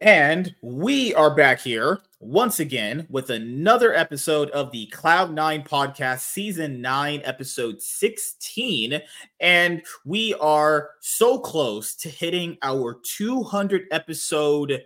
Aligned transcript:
And 0.00 0.54
we 0.62 1.12
are 1.14 1.34
back 1.34 1.60
here 1.60 2.02
once 2.20 2.60
again 2.60 3.04
with 3.10 3.30
another 3.30 3.92
episode 3.92 4.48
of 4.50 4.70
the 4.70 4.86
Cloud9 4.94 5.66
podcast, 5.66 6.20
season 6.20 6.80
9, 6.80 7.20
episode 7.24 7.82
16. 7.82 9.02
And 9.40 9.82
we 10.04 10.34
are 10.34 10.90
so 11.00 11.40
close 11.40 11.96
to 11.96 12.08
hitting 12.08 12.58
our 12.62 13.00
200 13.02 13.88
episode 13.90 14.82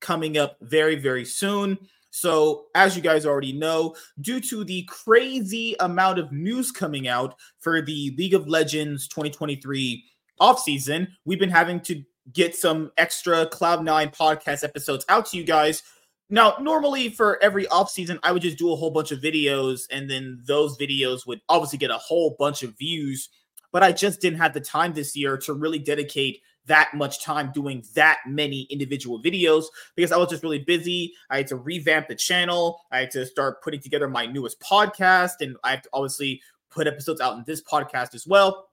coming 0.00 0.38
up 0.38 0.56
very, 0.60 0.94
very 0.94 1.24
soon. 1.24 1.76
So, 2.10 2.66
as 2.76 2.94
you 2.94 3.02
guys 3.02 3.26
already 3.26 3.52
know, 3.52 3.96
due 4.20 4.40
to 4.42 4.62
the 4.62 4.84
crazy 4.84 5.74
amount 5.80 6.20
of 6.20 6.30
news 6.30 6.70
coming 6.70 7.08
out 7.08 7.34
for 7.58 7.82
the 7.82 8.14
League 8.16 8.34
of 8.34 8.46
Legends 8.46 9.08
2023 9.08 10.04
offseason, 10.40 11.08
we've 11.24 11.40
been 11.40 11.50
having 11.50 11.80
to 11.80 12.04
get 12.32 12.54
some 12.54 12.90
extra 12.96 13.46
Cloud9 13.46 14.14
podcast 14.14 14.64
episodes 14.64 15.04
out 15.08 15.26
to 15.26 15.36
you 15.36 15.44
guys. 15.44 15.82
Now, 16.30 16.56
normally 16.60 17.10
for 17.10 17.42
every 17.42 17.66
off 17.68 17.90
season, 17.90 18.18
I 18.22 18.32
would 18.32 18.42
just 18.42 18.58
do 18.58 18.72
a 18.72 18.76
whole 18.76 18.90
bunch 18.90 19.12
of 19.12 19.20
videos, 19.20 19.82
and 19.90 20.10
then 20.10 20.42
those 20.46 20.78
videos 20.78 21.26
would 21.26 21.40
obviously 21.48 21.78
get 21.78 21.90
a 21.90 21.98
whole 21.98 22.34
bunch 22.38 22.62
of 22.62 22.76
views. 22.78 23.28
But 23.72 23.82
I 23.82 23.92
just 23.92 24.20
didn't 24.20 24.38
have 24.38 24.54
the 24.54 24.60
time 24.60 24.94
this 24.94 25.16
year 25.16 25.36
to 25.38 25.52
really 25.52 25.78
dedicate 25.78 26.40
that 26.66 26.94
much 26.94 27.22
time 27.22 27.50
doing 27.52 27.84
that 27.94 28.20
many 28.26 28.62
individual 28.70 29.22
videos 29.22 29.64
because 29.96 30.12
I 30.12 30.16
was 30.16 30.30
just 30.30 30.42
really 30.42 30.60
busy. 30.60 31.12
I 31.28 31.38
had 31.38 31.46
to 31.48 31.56
revamp 31.56 32.08
the 32.08 32.14
channel. 32.14 32.80
I 32.90 33.00
had 33.00 33.10
to 33.10 33.26
start 33.26 33.62
putting 33.62 33.80
together 33.80 34.08
my 34.08 34.26
newest 34.26 34.60
podcast, 34.60 35.40
and 35.40 35.56
I 35.62 35.72
have 35.72 35.82
to 35.82 35.88
obviously 35.92 36.40
put 36.70 36.86
episodes 36.86 37.20
out 37.20 37.36
in 37.36 37.44
this 37.46 37.62
podcast 37.62 38.14
as 38.14 38.26
well. 38.26 38.68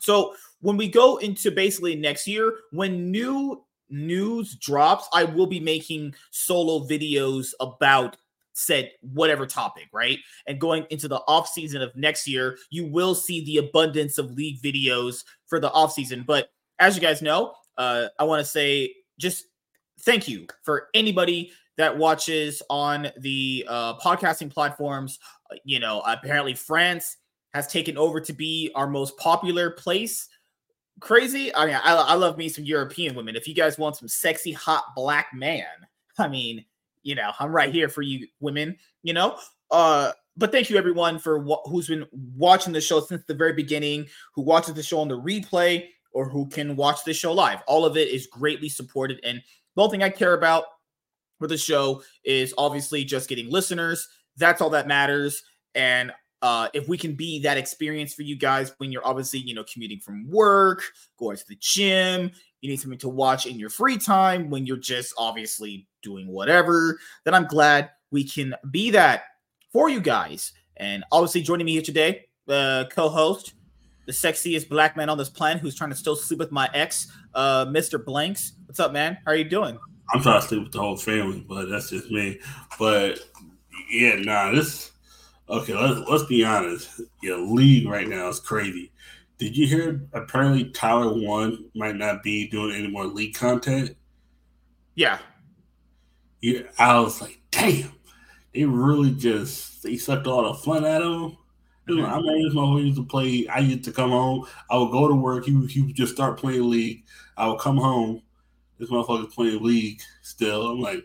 So 0.00 0.34
when 0.60 0.76
we 0.76 0.88
go 0.88 1.18
into 1.18 1.50
basically 1.50 1.94
next 1.94 2.26
year, 2.26 2.52
when 2.72 3.10
new 3.10 3.64
news 3.90 4.56
drops, 4.56 5.08
I 5.12 5.24
will 5.24 5.46
be 5.46 5.60
making 5.60 6.14
solo 6.30 6.86
videos 6.86 7.52
about 7.60 8.16
said 8.52 8.90
whatever 9.00 9.46
topic, 9.46 9.88
right? 9.92 10.18
And 10.46 10.60
going 10.60 10.86
into 10.90 11.08
the 11.08 11.20
off 11.28 11.48
season 11.48 11.82
of 11.82 11.94
next 11.96 12.26
year, 12.26 12.58
you 12.70 12.86
will 12.86 13.14
see 13.14 13.44
the 13.44 13.58
abundance 13.58 14.18
of 14.18 14.32
league 14.32 14.60
videos 14.60 15.24
for 15.46 15.60
the 15.60 15.70
off 15.70 15.92
season. 15.92 16.24
But 16.26 16.50
as 16.78 16.96
you 16.96 17.00
guys 17.00 17.22
know, 17.22 17.54
uh, 17.78 18.06
I 18.18 18.24
want 18.24 18.40
to 18.40 18.44
say 18.44 18.94
just 19.18 19.44
thank 20.00 20.28
you 20.28 20.46
for 20.62 20.88
anybody 20.94 21.52
that 21.76 21.96
watches 21.96 22.62
on 22.68 23.10
the 23.18 23.64
uh, 23.68 23.98
podcasting 23.98 24.52
platforms. 24.52 25.18
Uh, 25.50 25.56
you 25.64 25.78
know, 25.78 26.02
apparently 26.06 26.54
France 26.54 27.16
has 27.54 27.66
taken 27.66 27.98
over 27.98 28.20
to 28.20 28.32
be 28.32 28.70
our 28.74 28.86
most 28.86 29.16
popular 29.16 29.70
place 29.70 30.28
crazy. 31.00 31.54
I 31.54 31.66
mean, 31.66 31.74
I, 31.82 31.94
I 31.94 32.14
love 32.14 32.38
me 32.38 32.48
some 32.48 32.64
European 32.64 33.14
women. 33.14 33.34
If 33.34 33.48
you 33.48 33.54
guys 33.54 33.78
want 33.78 33.96
some 33.96 34.08
sexy, 34.08 34.52
hot 34.52 34.84
black 34.94 35.28
man, 35.34 35.66
I 36.18 36.28
mean, 36.28 36.64
you 37.02 37.14
know, 37.14 37.32
I'm 37.38 37.50
right 37.50 37.72
here 37.72 37.88
for 37.88 38.02
you 38.02 38.26
women, 38.40 38.76
you 39.02 39.14
know. 39.14 39.38
Uh, 39.70 40.12
but 40.36 40.52
thank 40.52 40.70
you 40.70 40.76
everyone 40.76 41.18
for 41.18 41.42
wh- 41.42 41.68
who's 41.68 41.88
been 41.88 42.06
watching 42.12 42.72
the 42.72 42.80
show 42.80 43.00
since 43.00 43.22
the 43.26 43.34
very 43.34 43.52
beginning, 43.52 44.06
who 44.34 44.42
watches 44.42 44.74
the 44.74 44.82
show 44.82 45.00
on 45.00 45.08
the 45.08 45.18
replay, 45.18 45.88
or 46.12 46.28
who 46.28 46.46
can 46.48 46.76
watch 46.76 47.04
the 47.04 47.14
show 47.14 47.32
live. 47.32 47.60
All 47.66 47.84
of 47.84 47.96
it 47.96 48.08
is 48.08 48.26
greatly 48.26 48.68
supported. 48.68 49.20
And 49.24 49.42
the 49.74 49.82
only 49.82 49.92
thing 49.92 50.02
I 50.02 50.10
care 50.10 50.34
about 50.34 50.64
for 51.38 51.46
the 51.46 51.56
show 51.56 52.02
is 52.24 52.52
obviously 52.58 53.04
just 53.04 53.28
getting 53.28 53.50
listeners. 53.50 54.08
That's 54.36 54.60
all 54.60 54.70
that 54.70 54.88
matters. 54.88 55.42
And 55.74 56.12
uh, 56.42 56.68
if 56.72 56.88
we 56.88 56.96
can 56.96 57.14
be 57.14 57.40
that 57.40 57.58
experience 57.58 58.14
for 58.14 58.22
you 58.22 58.36
guys 58.36 58.72
when 58.78 58.90
you're 58.90 59.06
obviously, 59.06 59.40
you 59.40 59.54
know, 59.54 59.64
commuting 59.64 60.00
from 60.00 60.28
work, 60.30 60.82
going 61.18 61.36
to 61.36 61.46
the 61.48 61.56
gym, 61.60 62.30
you 62.60 62.70
need 62.70 62.80
something 62.80 62.98
to 62.98 63.08
watch 63.08 63.46
in 63.46 63.58
your 63.58 63.70
free 63.70 63.98
time 63.98 64.50
when 64.50 64.66
you're 64.66 64.76
just 64.76 65.14
obviously 65.18 65.86
doing 66.02 66.26
whatever, 66.26 66.98
then 67.24 67.34
I'm 67.34 67.46
glad 67.46 67.90
we 68.10 68.24
can 68.24 68.54
be 68.70 68.90
that 68.90 69.24
for 69.72 69.88
you 69.88 70.00
guys. 70.00 70.52
And 70.76 71.04
obviously, 71.12 71.42
joining 71.42 71.66
me 71.66 71.72
here 71.72 71.82
today, 71.82 72.26
the 72.46 72.54
uh, 72.54 72.94
co-host, 72.94 73.52
the 74.06 74.12
sexiest 74.12 74.68
black 74.68 74.96
man 74.96 75.10
on 75.10 75.18
this 75.18 75.28
planet 75.28 75.60
who's 75.60 75.74
trying 75.74 75.90
to 75.90 75.96
still 75.96 76.16
sleep 76.16 76.38
with 76.38 76.50
my 76.50 76.68
ex, 76.72 77.12
uh, 77.34 77.66
Mr. 77.66 78.02
Blanks. 78.02 78.54
What's 78.66 78.80
up, 78.80 78.92
man? 78.92 79.18
How 79.24 79.32
are 79.32 79.36
you 79.36 79.44
doing? 79.44 79.78
I'm 80.12 80.22
trying 80.22 80.40
to 80.40 80.46
sleep 80.48 80.62
with 80.64 80.72
the 80.72 80.80
whole 80.80 80.96
family, 80.96 81.44
but 81.46 81.68
that's 81.68 81.90
just 81.90 82.10
me. 82.10 82.40
But 82.78 83.20
yeah, 83.90 84.16
nah, 84.16 84.52
this 84.52 84.90
Okay, 85.50 85.74
let's 85.74 86.08
let's 86.08 86.24
be 86.24 86.44
honest. 86.44 87.00
Your 87.22 87.38
league 87.38 87.88
right 87.88 88.08
now 88.08 88.28
is 88.28 88.38
crazy. 88.38 88.92
Did 89.38 89.56
you 89.56 89.66
hear? 89.66 90.06
Apparently, 90.12 90.70
Tyler 90.70 91.12
One 91.12 91.70
might 91.74 91.96
not 91.96 92.22
be 92.22 92.48
doing 92.48 92.76
any 92.76 92.86
more 92.86 93.06
league 93.06 93.34
content. 93.34 93.96
Yeah. 94.94 95.18
Yeah, 96.40 96.62
I 96.78 97.00
was 97.00 97.20
like, 97.20 97.40
damn, 97.50 97.92
they 98.54 98.64
really 98.64 99.10
just 99.10 99.82
they 99.82 99.96
sucked 99.96 100.28
all 100.28 100.52
the 100.52 100.54
fun 100.54 100.86
out 100.86 101.02
of 101.02 101.12
him. 101.12 101.36
Mm-hmm. 101.88 102.04
I 102.04 102.16
remember 102.16 102.48
this 102.48 102.54
motherfucker 102.54 102.86
used 102.86 102.96
to 102.98 103.04
play. 103.04 103.48
I 103.48 103.58
used 103.58 103.84
to 103.84 103.92
come 103.92 104.10
home. 104.10 104.46
I 104.70 104.78
would 104.78 104.92
go 104.92 105.08
to 105.08 105.14
work. 105.14 105.46
He 105.46 105.54
would, 105.54 105.70
he 105.70 105.82
would 105.82 105.96
just 105.96 106.14
start 106.14 106.38
playing 106.38 106.70
league. 106.70 107.04
I 107.36 107.48
would 107.48 107.58
come 107.58 107.76
home. 107.76 108.22
This 108.78 108.88
motherfucker's 108.88 109.34
playing 109.34 109.62
league 109.62 110.00
still. 110.22 110.68
I'm 110.68 110.80
like, 110.80 111.04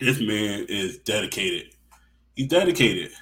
this 0.00 0.20
man 0.20 0.66
is 0.68 0.98
dedicated 0.98 1.71
he's 2.34 2.48
dedicated. 2.48 3.12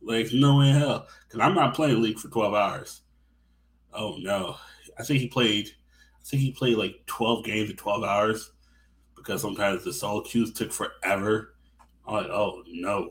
Like 0.00 0.28
no 0.32 0.58
way 0.58 0.70
in 0.70 0.76
hell. 0.76 1.06
Because 1.26 1.40
I'm 1.40 1.54
not 1.54 1.74
playing 1.74 2.02
League 2.02 2.18
for 2.18 2.28
12 2.28 2.54
hours. 2.54 3.02
Oh 3.92 4.16
no. 4.20 4.56
I 4.98 5.02
think 5.02 5.20
he 5.20 5.28
played 5.28 5.68
I 5.68 6.24
think 6.24 6.42
he 6.42 6.52
played 6.52 6.76
like 6.76 7.02
12 7.06 7.44
games 7.44 7.70
in 7.70 7.76
12 7.76 8.04
hours 8.04 8.52
because 9.16 9.42
sometimes 9.42 9.84
the 9.84 9.92
solo 9.92 10.20
queues 10.22 10.52
took 10.52 10.72
forever. 10.72 11.54
I'm 12.06 12.14
like, 12.14 12.26
oh 12.26 12.62
no. 12.68 13.10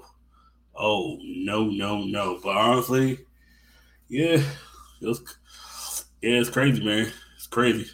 Oh 0.75 1.17
no, 1.21 1.65
no, 1.65 2.03
no. 2.03 2.39
But 2.41 2.55
honestly, 2.55 3.25
yeah, 4.07 4.41
it 5.01 5.05
was 5.05 5.21
yeah, 6.21 6.39
it's 6.39 6.49
crazy, 6.49 6.83
man. 6.83 7.11
It's 7.35 7.47
crazy. 7.47 7.89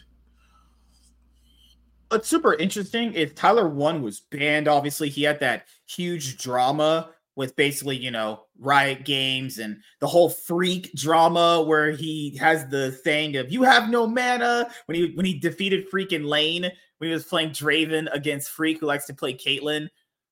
What's 2.09 2.28
super 2.28 2.53
interesting 2.53 3.13
is 3.13 3.34
Tyler 3.34 3.68
One 3.68 4.01
was 4.01 4.19
banned. 4.19 4.68
Obviously, 4.68 5.09
he 5.09 5.24
had 5.24 5.39
that 5.41 5.66
huge 5.85 6.38
drama 6.38 7.09
with 7.38 7.56
basically, 7.56 7.96
you 7.96 8.09
know, 8.09 8.46
Riot 8.58 9.06
Games 9.06 9.59
and 9.59 9.78
the 10.00 10.08
whole 10.08 10.30
freak 10.30 10.92
drama 10.96 11.62
where 11.62 11.92
he 11.92 12.36
has 12.38 12.68
the 12.68 12.92
thing 12.92 13.38
of 13.38 13.52
you 13.52 13.62
have 13.62 13.90
no 13.90 14.08
mana 14.08 14.68
when 14.88 14.98
he 14.98 15.12
when 15.14 15.25
he 15.25 15.38
defeated 15.38 15.90
freaking 15.90 16.28
Lane 16.28 16.64
when 16.64 17.09
he 17.09 17.14
was 17.14 17.25
playing 17.25 17.52
Draven 17.52 18.08
against 18.12 18.50
Freak 18.50 18.80
who 18.80 18.88
likes 18.88 19.06
to 19.06 19.14
play 19.14 19.36
Caitlyn. 19.36 19.88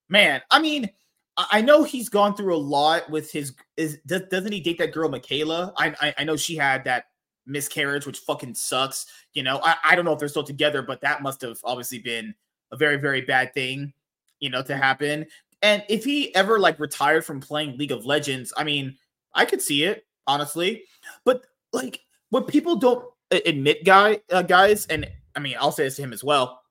Man, 0.09 0.41
I 0.49 0.59
mean, 0.59 0.89
I 1.37 1.61
know 1.61 1.83
he's 1.83 2.09
gone 2.09 2.35
through 2.35 2.55
a 2.55 2.57
lot 2.57 3.07
with 3.09 3.31
his 3.31 3.53
is 3.77 3.99
does, 4.07 4.23
doesn't 4.31 4.51
he 4.51 4.59
date 4.59 4.79
that 4.79 4.91
girl 4.91 5.07
Macaiyla? 5.07 5.73
I, 5.77 5.95
I, 6.01 6.13
I 6.17 6.23
know 6.23 6.35
she 6.35 6.55
had 6.55 6.85
that 6.85 7.05
miscarriage, 7.45 8.07
which 8.07 8.19
fucking 8.19 8.55
sucks. 8.55 9.05
You 9.33 9.43
know, 9.43 9.61
I, 9.63 9.75
I 9.83 9.95
don't 9.95 10.05
know 10.05 10.13
if 10.13 10.19
they're 10.19 10.27
still 10.27 10.43
together, 10.43 10.81
but 10.81 11.01
that 11.01 11.21
must 11.21 11.41
have 11.41 11.59
obviously 11.63 11.99
been 11.99 12.33
a 12.71 12.77
very, 12.77 12.97
very 12.97 13.21
bad 13.21 13.53
thing, 13.53 13.93
you 14.39 14.49
know, 14.49 14.63
to 14.63 14.75
happen. 14.75 15.27
And 15.65 15.83
if 15.89 16.03
he 16.03 16.33
ever 16.35 16.59
like 16.59 16.79
retired 16.79 17.25
from 17.25 17.39
playing 17.39 17.75
League 17.75 17.91
of 17.91 18.05
Legends, 18.05 18.53
I 18.55 18.63
mean, 18.63 18.95
I 19.33 19.45
could 19.45 19.63
see 19.63 19.83
it 19.83 20.05
honestly. 20.27 20.83
But 21.23 21.41
like 21.73 22.01
what 22.29 22.47
people 22.47 22.75
don't 22.75 23.03
admit, 23.31 23.83
guy 23.83 24.19
uh, 24.31 24.43
guys, 24.43 24.85
and 24.85 25.09
I 25.35 25.39
mean, 25.39 25.55
I'll 25.59 25.71
say 25.71 25.85
this 25.85 25.95
to 25.95 26.03
him 26.03 26.13
as 26.13 26.23
well. 26.23 26.61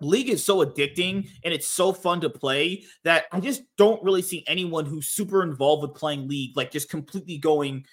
League 0.00 0.30
is 0.30 0.42
so 0.42 0.64
addicting 0.64 1.28
and 1.44 1.52
it's 1.52 1.68
so 1.68 1.92
fun 1.92 2.22
to 2.22 2.30
play 2.30 2.84
that 3.04 3.26
I 3.30 3.40
just 3.40 3.60
don't 3.76 4.02
really 4.02 4.22
see 4.22 4.42
anyone 4.46 4.86
who's 4.86 5.08
super 5.08 5.42
involved 5.42 5.82
with 5.82 5.94
playing 5.94 6.26
League 6.26 6.56
like 6.56 6.70
just 6.70 6.88
completely 6.88 7.36
going 7.36 7.84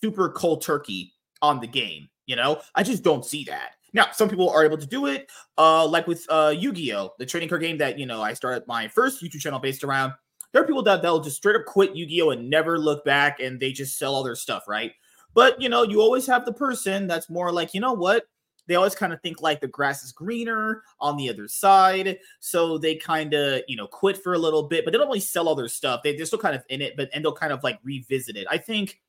super 0.00 0.30
cold 0.30 0.62
turkey 0.62 1.12
on 1.42 1.60
the 1.60 1.66
game. 1.66 2.08
You 2.24 2.36
know, 2.36 2.62
I 2.74 2.82
just 2.82 3.02
don't 3.02 3.26
see 3.26 3.44
that. 3.44 3.72
Now, 3.92 4.06
some 4.12 4.28
people 4.28 4.48
are 4.48 4.64
able 4.64 4.78
to 4.78 4.86
do 4.86 5.06
it, 5.06 5.30
uh, 5.58 5.86
like 5.86 6.06
with 6.06 6.24
uh, 6.30 6.54
Yu-Gi-Oh, 6.56 7.12
the 7.18 7.26
trading 7.26 7.48
card 7.48 7.60
game 7.60 7.78
that 7.78 7.98
you 7.98 8.06
know 8.06 8.22
I 8.22 8.32
started 8.32 8.66
my 8.66 8.88
first 8.88 9.22
YouTube 9.22 9.40
channel 9.40 9.58
based 9.58 9.84
around. 9.84 10.14
There 10.52 10.62
are 10.62 10.66
people 10.66 10.82
that 10.82 11.02
they'll 11.02 11.20
just 11.20 11.36
straight 11.36 11.56
up 11.56 11.64
quit 11.66 11.94
Yu-Gi-Oh 11.96 12.30
and 12.30 12.48
never 12.48 12.78
look 12.78 13.04
back, 13.04 13.40
and 13.40 13.60
they 13.60 13.72
just 13.72 13.98
sell 13.98 14.14
all 14.14 14.22
their 14.22 14.34
stuff, 14.34 14.64
right? 14.66 14.92
But 15.34 15.60
you 15.60 15.68
know, 15.68 15.82
you 15.82 16.00
always 16.00 16.26
have 16.26 16.44
the 16.44 16.52
person 16.52 17.06
that's 17.06 17.30
more 17.30 17.52
like, 17.52 17.74
you 17.74 17.80
know 17.80 17.92
what? 17.92 18.24
They 18.66 18.76
always 18.76 18.94
kind 18.94 19.12
of 19.12 19.20
think 19.20 19.42
like 19.42 19.60
the 19.60 19.66
grass 19.68 20.04
is 20.04 20.12
greener 20.12 20.82
on 21.00 21.16
the 21.16 21.28
other 21.28 21.48
side, 21.48 22.18
so 22.40 22.78
they 22.78 22.94
kind 22.94 23.34
of 23.34 23.62
you 23.68 23.76
know 23.76 23.86
quit 23.86 24.22
for 24.22 24.34
a 24.34 24.38
little 24.38 24.62
bit, 24.62 24.84
but 24.84 24.92
they 24.92 24.98
don't 24.98 25.08
really 25.08 25.20
sell 25.20 25.48
all 25.48 25.54
their 25.54 25.68
stuff. 25.68 26.00
They, 26.02 26.16
they're 26.16 26.26
still 26.26 26.38
kind 26.38 26.56
of 26.56 26.64
in 26.70 26.80
it, 26.80 26.96
but 26.96 27.10
and 27.12 27.24
they'll 27.24 27.34
kind 27.34 27.52
of 27.52 27.62
like 27.62 27.78
revisit 27.82 28.36
it. 28.36 28.46
I 28.50 28.58
think 28.58 29.00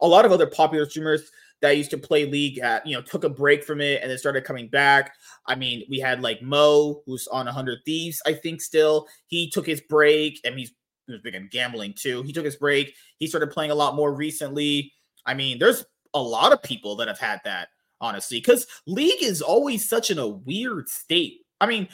a 0.00 0.06
lot 0.06 0.24
of 0.24 0.32
other 0.32 0.46
popular 0.46 0.88
streamers 0.88 1.30
that 1.62 1.76
used 1.76 1.90
to 1.90 1.98
play 1.98 2.24
league 2.24 2.58
at 2.58 2.86
you 2.86 2.94
know 2.94 3.02
took 3.02 3.24
a 3.24 3.28
break 3.28 3.64
from 3.64 3.80
it 3.80 4.00
and 4.02 4.10
then 4.10 4.18
started 4.18 4.44
coming 4.44 4.68
back 4.68 5.14
i 5.46 5.54
mean 5.54 5.82
we 5.88 5.98
had 5.98 6.22
like 6.22 6.42
mo 6.42 7.02
who's 7.06 7.26
on 7.28 7.46
100 7.46 7.78
thieves 7.84 8.20
i 8.26 8.32
think 8.32 8.60
still 8.60 9.06
he 9.26 9.48
took 9.50 9.66
his 9.66 9.80
break 9.82 10.40
and 10.44 10.58
he's 10.58 10.72
he 11.06 11.12
was 11.12 11.22
big 11.22 11.34
on 11.34 11.48
gambling 11.50 11.92
too 11.92 12.22
he 12.22 12.32
took 12.32 12.44
his 12.44 12.56
break 12.56 12.94
he 13.18 13.26
started 13.26 13.50
playing 13.50 13.70
a 13.70 13.74
lot 13.74 13.96
more 13.96 14.14
recently 14.14 14.92
i 15.26 15.34
mean 15.34 15.58
there's 15.58 15.84
a 16.14 16.20
lot 16.20 16.52
of 16.52 16.62
people 16.62 16.96
that 16.96 17.08
have 17.08 17.18
had 17.18 17.40
that 17.44 17.68
honestly, 18.00 18.38
because 18.38 18.66
league 18.86 19.22
is 19.22 19.42
always 19.42 19.88
such 19.88 20.10
in 20.10 20.18
a 20.18 20.26
weird 20.26 20.88
state. 20.88 21.40
I 21.60 21.66
mean, 21.66 21.88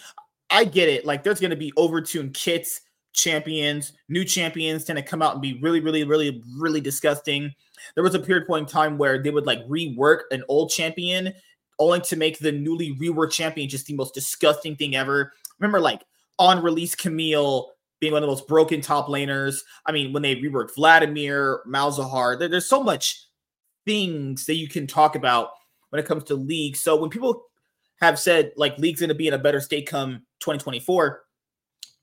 I 0.50 0.64
get 0.64 0.88
it. 0.88 1.04
Like, 1.04 1.24
there's 1.24 1.40
going 1.40 1.50
to 1.50 1.56
be 1.56 1.72
overtuned 1.72 2.34
kits, 2.34 2.80
champions, 3.12 3.92
new 4.08 4.24
champions 4.24 4.84
tend 4.84 4.98
to 4.98 5.02
come 5.02 5.22
out 5.22 5.32
and 5.32 5.42
be 5.42 5.58
really, 5.60 5.80
really, 5.80 6.04
really, 6.04 6.42
really 6.58 6.80
disgusting. 6.80 7.52
There 7.94 8.04
was 8.04 8.14
a 8.14 8.20
period 8.20 8.46
point 8.46 8.68
in 8.68 8.72
time 8.72 8.98
where 8.98 9.22
they 9.22 9.30
would 9.30 9.46
like 9.46 9.66
rework 9.66 10.20
an 10.30 10.44
old 10.48 10.70
champion 10.70 11.32
only 11.78 12.00
to 12.00 12.16
make 12.16 12.38
the 12.38 12.52
newly 12.52 12.96
reworked 12.96 13.32
champion 13.32 13.68
just 13.68 13.86
the 13.86 13.94
most 13.94 14.14
disgusting 14.14 14.76
thing 14.76 14.96
ever. 14.96 15.32
Remember, 15.58 15.80
like 15.80 16.02
on 16.38 16.62
release 16.62 16.94
Camille 16.94 17.70
being 18.00 18.12
one 18.12 18.22
of 18.22 18.26
the 18.26 18.32
most 18.32 18.46
broken 18.46 18.80
top 18.80 19.08
laners. 19.08 19.62
I 19.86 19.92
mean, 19.92 20.12
when 20.12 20.22
they 20.22 20.36
reworked 20.36 20.74
Vladimir, 20.74 21.62
Malzahar, 21.66 22.38
there, 22.38 22.48
there's 22.48 22.68
so 22.68 22.82
much 22.82 23.26
things 23.84 24.44
that 24.46 24.54
you 24.54 24.68
can 24.68 24.86
talk 24.86 25.14
about 25.14 25.50
when 25.90 26.00
it 26.00 26.06
comes 26.06 26.24
to 26.24 26.34
league. 26.34 26.76
So 26.76 26.96
when 26.96 27.10
people 27.10 27.44
have 28.00 28.18
said 28.18 28.52
like 28.56 28.76
league's 28.78 29.00
going 29.00 29.08
to 29.08 29.14
be 29.14 29.28
in 29.28 29.34
a 29.34 29.38
better 29.38 29.60
state 29.60 29.88
come 29.88 30.26
2024, 30.40 31.22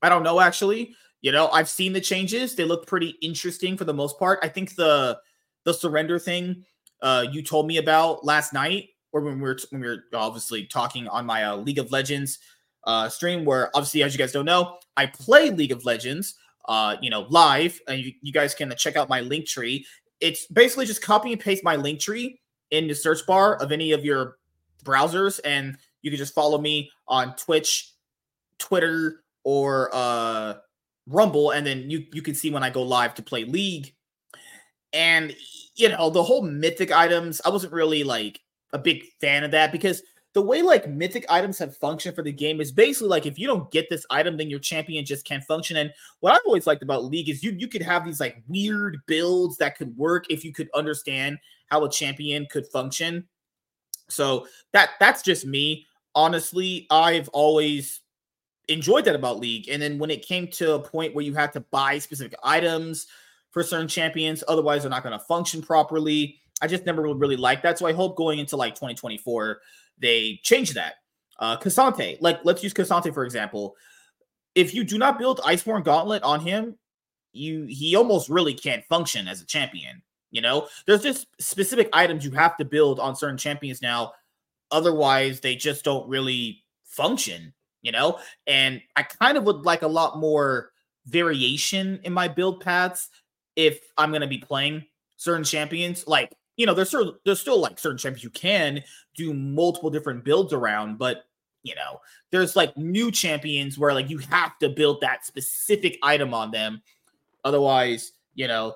I 0.02 0.08
don't 0.08 0.22
know 0.22 0.40
actually. 0.40 0.94
You 1.20 1.32
know, 1.32 1.48
I've 1.48 1.70
seen 1.70 1.94
the 1.94 2.00
changes. 2.00 2.54
They 2.54 2.64
look 2.64 2.86
pretty 2.86 3.16
interesting 3.22 3.78
for 3.78 3.84
the 3.84 3.94
most 3.94 4.18
part. 4.18 4.40
I 4.42 4.48
think 4.48 4.74
the 4.74 5.18
the 5.64 5.72
surrender 5.72 6.18
thing 6.18 6.64
uh 7.02 7.24
you 7.30 7.42
told 7.42 7.66
me 7.66 7.78
about 7.78 8.24
last 8.24 8.52
night 8.52 8.90
or 9.14 9.20
when 9.20 9.36
we 9.36 9.42
were 9.42 9.56
when 9.70 9.80
we 9.80 9.86
were 9.86 10.04
obviously 10.12 10.66
talking 10.66 11.08
on 11.08 11.24
my 11.24 11.44
uh, 11.44 11.56
League 11.56 11.78
of 11.78 11.90
Legends 11.92 12.40
uh, 12.82 13.08
stream, 13.08 13.44
where 13.44 13.70
obviously, 13.74 14.02
as 14.02 14.12
you 14.12 14.18
guys 14.18 14.32
don't 14.32 14.44
know, 14.44 14.76
I 14.96 15.06
play 15.06 15.50
League 15.50 15.72
of 15.72 15.84
Legends, 15.84 16.34
uh, 16.68 16.96
you 17.00 17.10
know, 17.10 17.26
live, 17.30 17.80
and 17.88 18.00
you, 18.00 18.12
you 18.20 18.32
guys 18.32 18.54
can 18.54 18.74
check 18.76 18.96
out 18.96 19.08
my 19.08 19.20
link 19.20 19.46
tree. 19.46 19.86
It's 20.20 20.46
basically 20.48 20.84
just 20.84 21.00
copy 21.00 21.32
and 21.32 21.40
paste 21.40 21.62
my 21.62 21.76
link 21.76 22.00
tree 22.00 22.40
in 22.72 22.88
the 22.88 22.94
search 22.94 23.24
bar 23.24 23.56
of 23.56 23.70
any 23.70 23.92
of 23.92 24.04
your 24.04 24.36
browsers, 24.84 25.38
and 25.44 25.78
you 26.02 26.10
can 26.10 26.18
just 26.18 26.34
follow 26.34 26.58
me 26.58 26.90
on 27.06 27.36
Twitch, 27.36 27.92
Twitter, 28.58 29.22
or 29.44 29.90
uh, 29.92 30.54
Rumble, 31.06 31.52
and 31.52 31.64
then 31.64 31.88
you 31.88 32.04
you 32.12 32.20
can 32.20 32.34
see 32.34 32.50
when 32.50 32.64
I 32.64 32.70
go 32.70 32.82
live 32.82 33.14
to 33.14 33.22
play 33.22 33.44
League. 33.44 33.94
And 34.94 35.36
you 35.74 35.88
know, 35.88 36.08
the 36.08 36.22
whole 36.22 36.42
mythic 36.42 36.92
items, 36.92 37.40
I 37.44 37.50
wasn't 37.50 37.72
really 37.72 38.04
like 38.04 38.40
a 38.72 38.78
big 38.78 39.04
fan 39.20 39.44
of 39.44 39.50
that 39.50 39.72
because 39.72 40.02
the 40.34 40.42
way 40.42 40.62
like 40.62 40.88
mythic 40.88 41.24
items 41.28 41.58
have 41.58 41.76
functioned 41.76 42.14
for 42.14 42.22
the 42.22 42.32
game 42.32 42.60
is 42.60 42.72
basically 42.72 43.08
like 43.08 43.24
if 43.24 43.38
you 43.38 43.46
don't 43.46 43.70
get 43.70 43.88
this 43.88 44.04
item, 44.10 44.36
then 44.36 44.50
your 44.50 44.58
champion 44.58 45.04
just 45.04 45.24
can't 45.24 45.44
function. 45.44 45.76
And 45.76 45.92
what 46.20 46.32
I've 46.32 46.40
always 46.44 46.66
liked 46.66 46.82
about 46.82 47.04
League 47.04 47.28
is 47.28 47.42
you 47.42 47.52
you 47.52 47.68
could 47.68 47.82
have 47.82 48.04
these 48.04 48.20
like 48.20 48.42
weird 48.48 48.98
builds 49.06 49.56
that 49.58 49.76
could 49.76 49.96
work 49.96 50.26
if 50.30 50.44
you 50.44 50.52
could 50.52 50.68
understand 50.74 51.38
how 51.68 51.84
a 51.84 51.90
champion 51.90 52.46
could 52.50 52.66
function. 52.66 53.26
So 54.08 54.46
that 54.72 54.90
that's 54.98 55.22
just 55.22 55.46
me. 55.46 55.86
Honestly, 56.16 56.86
I've 56.90 57.28
always 57.28 58.00
enjoyed 58.68 59.04
that 59.04 59.14
about 59.14 59.38
League. 59.38 59.68
And 59.68 59.80
then 59.80 59.98
when 59.98 60.10
it 60.10 60.26
came 60.26 60.48
to 60.48 60.74
a 60.74 60.80
point 60.80 61.14
where 61.14 61.24
you 61.24 61.34
had 61.34 61.52
to 61.52 61.60
buy 61.60 61.98
specific 61.98 62.38
items 62.42 63.06
for 63.54 63.62
certain 63.62 63.88
champions, 63.88 64.42
otherwise 64.48 64.82
they're 64.82 64.90
not 64.90 65.04
going 65.04 65.16
to 65.16 65.24
function 65.24 65.62
properly. 65.62 66.40
I 66.60 66.66
just 66.66 66.84
never 66.84 67.02
really 67.14 67.36
liked 67.36 67.62
that. 67.62 67.78
So 67.78 67.86
I 67.86 67.92
hope 67.92 68.16
going 68.16 68.40
into 68.40 68.56
like 68.56 68.74
2024 68.74 69.60
they 69.98 70.40
change 70.42 70.74
that. 70.74 70.94
Uh 71.38 71.56
K'Sante, 71.56 72.18
like 72.20 72.40
let's 72.44 72.62
use 72.62 72.74
K'Sante 72.74 73.14
for 73.14 73.24
example. 73.24 73.76
If 74.56 74.74
you 74.74 74.82
do 74.84 74.98
not 74.98 75.18
build 75.18 75.38
Iceborne 75.40 75.84
Gauntlet 75.84 76.24
on 76.24 76.40
him, 76.40 76.76
you 77.32 77.66
he 77.68 77.94
almost 77.94 78.28
really 78.28 78.54
can't 78.54 78.84
function 78.86 79.28
as 79.28 79.40
a 79.40 79.46
champion. 79.46 80.02
You 80.32 80.40
know, 80.40 80.66
there's 80.86 81.02
just 81.02 81.28
specific 81.40 81.88
items 81.92 82.24
you 82.24 82.32
have 82.32 82.56
to 82.56 82.64
build 82.64 82.98
on 82.98 83.14
certain 83.14 83.36
champions 83.36 83.80
now. 83.80 84.12
Otherwise, 84.72 85.38
they 85.38 85.54
just 85.54 85.84
don't 85.84 86.08
really 86.08 86.64
function, 86.84 87.54
you 87.82 87.92
know? 87.92 88.18
And 88.48 88.82
I 88.96 89.04
kind 89.04 89.38
of 89.38 89.44
would 89.44 89.64
like 89.64 89.82
a 89.82 89.88
lot 89.88 90.18
more 90.18 90.72
variation 91.06 92.00
in 92.02 92.12
my 92.12 92.26
build 92.26 92.60
paths 92.60 93.10
if 93.56 93.80
I'm 93.96 94.10
going 94.10 94.22
to 94.22 94.26
be 94.26 94.38
playing 94.38 94.84
certain 95.16 95.44
champions. 95.44 96.06
Like 96.06 96.32
you 96.56 96.66
know, 96.66 96.74
there's 96.74 96.94
there's 97.24 97.40
still 97.40 97.60
like 97.60 97.78
certain 97.78 97.98
champions 97.98 98.24
you 98.24 98.30
can 98.30 98.82
do 99.16 99.34
multiple 99.34 99.90
different 99.90 100.24
builds 100.24 100.52
around, 100.52 100.98
but 100.98 101.24
you 101.62 101.74
know, 101.74 102.00
there's 102.30 102.56
like 102.56 102.76
new 102.76 103.10
champions 103.10 103.78
where 103.78 103.94
like 103.94 104.10
you 104.10 104.18
have 104.18 104.56
to 104.58 104.68
build 104.68 105.00
that 105.00 105.24
specific 105.24 105.98
item 106.02 106.34
on 106.34 106.50
them. 106.50 106.82
Otherwise, 107.44 108.12
you 108.34 108.46
know, 108.46 108.74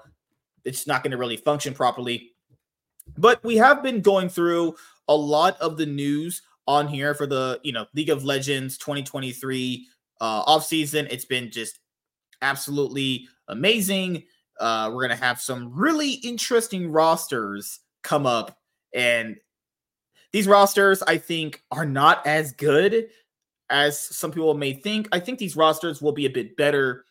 it's 0.65 0.87
not 0.87 1.03
going 1.03 1.11
to 1.11 1.19
really 1.19 1.37
function 1.37 1.75
properly. 1.75 2.33
But 3.17 3.43
we 3.45 3.57
have 3.57 3.83
been 3.83 4.01
going 4.01 4.29
through 4.29 4.75
a 5.07 5.15
lot 5.15 5.59
of 5.61 5.77
the 5.77 5.87
news 5.87 6.43
on 6.67 6.89
here 6.89 7.15
for 7.15 7.27
the, 7.27 7.61
you 7.63 7.73
know, 7.73 7.87
League 7.95 8.11
of 8.11 8.25
Legends 8.25 8.77
2023 8.79 9.87
uh 10.21 10.25
off 10.25 10.65
season. 10.65 11.07
It's 11.11 11.25
been 11.25 11.51
just 11.51 11.79
absolutely 12.43 13.29
amazing. 13.49 14.25
Uh, 14.61 14.91
we're 14.93 15.03
gonna 15.03 15.17
have 15.17 15.41
some 15.41 15.73
really 15.73 16.13
interesting 16.13 16.91
rosters 16.91 17.81
come 18.03 18.27
up, 18.27 18.59
and 18.95 19.37
these 20.33 20.47
rosters 20.47 21.03
I 21.03 21.19
think 21.19 21.63
are 21.71 21.87
not 21.87 22.27
as 22.27 22.53
good 22.53 23.09
as 23.71 23.99
some 24.01 24.31
people 24.33 24.55
may 24.55 24.73
think. 24.73 25.09
I 25.13 25.21
think 25.21 25.39
these 25.39 25.57
rosters 25.57 26.03
will 26.03 26.13
be 26.13 26.27
a 26.27 26.31
bit 26.31 26.57
better 26.57 27.05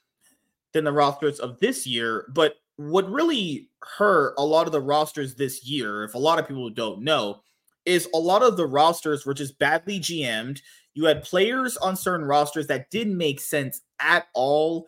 than 0.73 0.83
the 0.83 0.91
rosters 0.91 1.39
of 1.39 1.59
this 1.59 1.87
year, 1.87 2.25
but 2.33 2.55
what 2.77 3.09
really 3.09 3.69
hurt 3.83 4.35
a 4.37 4.45
lot 4.45 4.67
of 4.67 4.71
the 4.71 4.81
rosters 4.81 5.35
this 5.35 5.65
year, 5.65 6.03
if 6.03 6.13
a 6.13 6.19
lot 6.19 6.39
of 6.39 6.47
people 6.47 6.69
don't 6.69 7.01
know, 7.01 7.41
is 7.85 8.07
a 8.13 8.19
lot 8.19 8.43
of 8.43 8.57
the 8.57 8.67
rosters 8.67 9.25
were 9.25 9.33
just 9.33 9.57
badly 9.59 9.99
GM'd. 9.99 10.61
You 10.93 11.05
had 11.05 11.23
players 11.23 11.77
on 11.77 11.95
certain 11.95 12.25
rosters 12.25 12.67
that 12.67 12.91
didn't 12.91 13.17
make 13.17 13.39
sense 13.39 13.81
at 13.99 14.27
all 14.33 14.87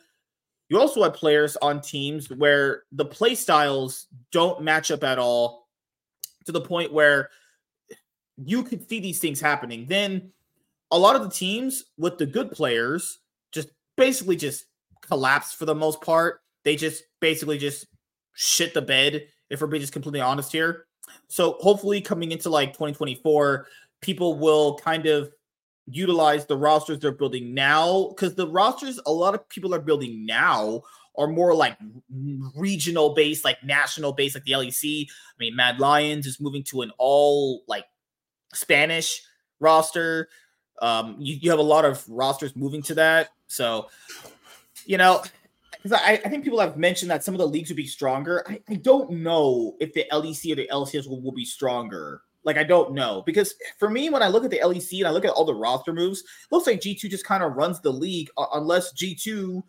you 0.69 0.80
also 0.80 1.04
have 1.04 1.13
players 1.13 1.57
on 1.57 1.81
teams 1.81 2.30
where 2.30 2.83
the 2.92 3.06
play 3.06 3.36
styles 3.36 4.07
don't 4.31 4.62
match 4.62 4.92
up 4.92 5.04
at 5.04 5.18
all 5.18 5.68
to 6.45 6.51
the 6.51 6.62
point 6.62 6.94
where 6.94 7.30
you 8.38 8.63
could 8.63 8.88
see 8.88 9.00
these 9.00 9.19
things 9.19 9.42
happening. 9.42 9.86
Then 9.88 10.31
a 10.92 10.98
lot 10.98 11.16
of 11.16 11.24
the 11.24 11.30
teams 11.30 11.86
with 11.98 12.18
the 12.18 12.25
good 12.25 12.51
players 12.51 13.19
just 13.51 13.69
basically 13.98 14.36
just 14.36 14.66
collapse 15.01 15.54
for 15.54 15.66
the 15.66 15.75
most 15.75 16.01
part. 16.01 16.42
They 16.63 16.75
just 16.75 17.04
basically 17.19 17.57
just 17.57 17.88
shit 18.33 18.74
the 18.74 18.81
bed, 18.81 19.27
if 19.50 19.62
we're 19.62 19.68
being 19.68 19.81
just 19.81 19.94
completely 19.94 20.22
honest 20.22 20.51
here. 20.51 20.86
So 21.27 21.57
hopefully 21.60 22.00
coming 22.01 22.31
into 22.31 22.50
like 22.50 22.74
2024, 22.74 23.68
people 24.01 24.38
will 24.38 24.77
kind 24.77 25.07
of 25.07 25.31
utilize 25.91 26.45
the 26.45 26.57
rosters 26.57 27.00
they're 27.00 27.12
building 27.12 27.53
now 27.53 28.10
because 28.10 28.36
the 28.36 28.48
rosters 28.48 29.00
a 29.05 29.12
lot 29.12 29.34
of 29.34 29.48
people 29.50 29.74
are 29.74 29.79
building 29.79 30.25
now 30.25 30.81
are 31.17 31.27
more 31.27 31.53
like 31.53 31.77
regional 32.55 33.13
based, 33.13 33.43
like 33.43 33.62
national 33.63 34.13
based, 34.13 34.36
like 34.36 34.46
the 34.46 34.53
LEC. 34.53 35.08
I 35.08 35.36
mean, 35.39 35.55
Mad 35.55 35.79
Lions 35.79 36.25
is 36.25 36.39
moving 36.39 36.63
to 36.63 36.81
an 36.81 36.91
all 36.98 37.63
like 37.67 37.86
Spanish 38.53 39.22
roster. 39.60 40.29
Um, 40.81 41.17
you, 41.19 41.36
you 41.36 41.50
have 41.50 41.60
a 41.60 41.63
lot 41.63 41.84
of 41.84 42.08
rosters 42.08 42.55
moving 42.55 42.81
to 42.84 42.96
that. 42.96 43.29
So, 43.48 43.89
you 44.86 44.98
know, 44.98 45.24
I, 45.91 46.22
I 46.24 46.29
think 46.29 46.43
people 46.43 46.60
have 46.60 46.77
mentioned 46.77 47.12
that 47.12 47.24
some 47.24 47.34
of 47.34 47.39
the 47.39 47.48
leagues 47.48 47.69
would 47.69 47.75
be 47.75 47.88
stronger. 47.88 48.46
I, 48.48 48.62
I 48.69 48.75
don't 48.75 49.12
know 49.12 49.75
if 49.81 49.93
the 49.93 50.05
LEC 50.12 50.53
or 50.53 50.55
the 50.55 50.69
LCS 50.72 51.08
will, 51.08 51.22
will 51.22 51.34
be 51.34 51.46
stronger 51.46 52.22
like 52.43 52.58
I 52.58 52.63
don't 52.63 52.93
know 52.93 53.24
because 53.25 53.53
for 53.77 53.89
me, 53.89 54.10
when 54.10 54.24
I 54.24 54.27
look 54.27 54.43
at 54.43 54.51
the 54.51 54.60
LEC 54.60 55.00
and 55.00 55.08
I 55.08 55.12
look 55.12 55.25
at 55.25 55.31
all 55.31 55.46
the 55.46 55.53
roster 55.53 55.93
moves, 55.93 56.24
looks 56.51 56.67
like 56.67 56.81
G 56.81 56.96
two 56.96 57.10
just 57.10 57.25
kind 57.25 57.43
of 57.43 57.55
runs 57.55 57.81
the 57.81 57.91
league 57.91 58.29
uh, 58.38 58.46
unless 58.53 58.91
G 58.93 59.15
two 59.15 59.63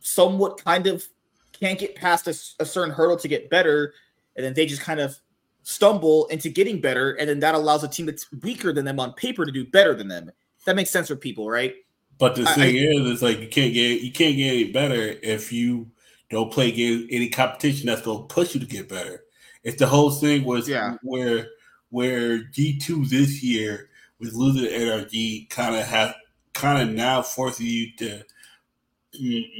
somewhat 0.00 0.62
kind 0.62 0.86
of 0.86 1.04
can't 1.52 1.78
get 1.78 1.96
past 1.96 2.28
a, 2.28 2.62
a, 2.62 2.64
certain 2.64 2.94
hurdle 2.94 3.16
to 3.16 3.28
get 3.28 3.50
better, 3.50 3.92
and 4.36 4.44
then 4.44 4.54
they 4.54 4.66
just 4.66 4.82
kind 4.82 5.00
of 5.00 5.16
stumble 5.62 6.26
into 6.26 6.48
getting 6.48 6.80
better, 6.80 7.12
and 7.12 7.28
then 7.28 7.40
that 7.40 7.54
allows 7.54 7.82
a 7.82 7.88
team 7.88 8.06
that's 8.06 8.26
weaker 8.42 8.72
than 8.72 8.84
them 8.84 9.00
on 9.00 9.12
paper 9.14 9.44
to 9.44 9.52
do 9.52 9.66
better 9.66 9.94
than 9.94 10.08
them. 10.08 10.30
That 10.66 10.76
makes 10.76 10.90
sense 10.90 11.08
for 11.08 11.16
people, 11.16 11.48
right? 11.48 11.74
But 12.18 12.34
the 12.34 12.44
thing 12.46 12.76
I, 12.76 12.78
is, 12.78 13.10
it's 13.10 13.22
like 13.22 13.40
you 13.40 13.48
can't 13.48 13.72
get 13.72 14.02
you 14.02 14.12
can't 14.12 14.36
get 14.36 14.52
any 14.52 14.72
better 14.72 15.16
if 15.22 15.52
you 15.52 15.90
don't 16.30 16.52
play 16.52 16.72
any 16.72 17.28
competition 17.28 17.86
that's 17.86 18.02
going 18.02 18.28
to 18.28 18.34
push 18.34 18.54
you 18.54 18.60
to 18.60 18.66
get 18.66 18.88
better. 18.88 19.24
If 19.62 19.78
the 19.78 19.86
whole 19.86 20.10
thing 20.10 20.44
was 20.44 20.68
yeah. 20.68 20.96
where 21.02 21.48
where 21.90 22.38
G2 22.38 23.08
this 23.08 23.42
year 23.42 23.88
with 24.18 24.34
losing 24.34 24.70
NRG 24.70 25.48
kind 25.50 25.74
of 25.76 25.86
have 25.86 26.14
kind 26.52 26.88
of 26.88 26.94
now 26.94 27.22
forcing 27.22 27.66
you 27.66 27.96
to 27.98 28.22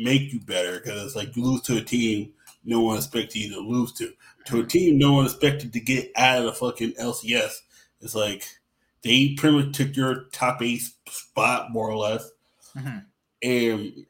make 0.02 0.32
you 0.32 0.40
better 0.40 0.78
because 0.78 1.04
it's 1.04 1.16
like 1.16 1.34
you 1.36 1.42
lose 1.44 1.62
to 1.62 1.76
a 1.76 1.80
team 1.80 2.32
no 2.64 2.80
one 2.80 2.96
expected 2.96 3.36
you 3.36 3.54
to 3.54 3.60
lose 3.60 3.92
to. 3.92 4.12
To 4.46 4.60
a 4.60 4.66
team 4.66 4.98
no 4.98 5.12
one 5.12 5.24
expected 5.24 5.72
to 5.72 5.80
get 5.80 6.10
out 6.16 6.38
of 6.38 6.44
the 6.44 6.52
fucking 6.52 6.92
LCS. 6.92 7.52
It's 8.00 8.14
like 8.14 8.44
they 9.02 9.34
pretty 9.36 9.56
much 9.56 9.76
took 9.76 9.96
your 9.96 10.24
top 10.32 10.62
eight 10.62 10.82
spot 11.08 11.70
more 11.70 11.90
or 11.90 11.96
less. 11.96 12.30
Mm-hmm. 12.76 12.98
And 13.42 14.06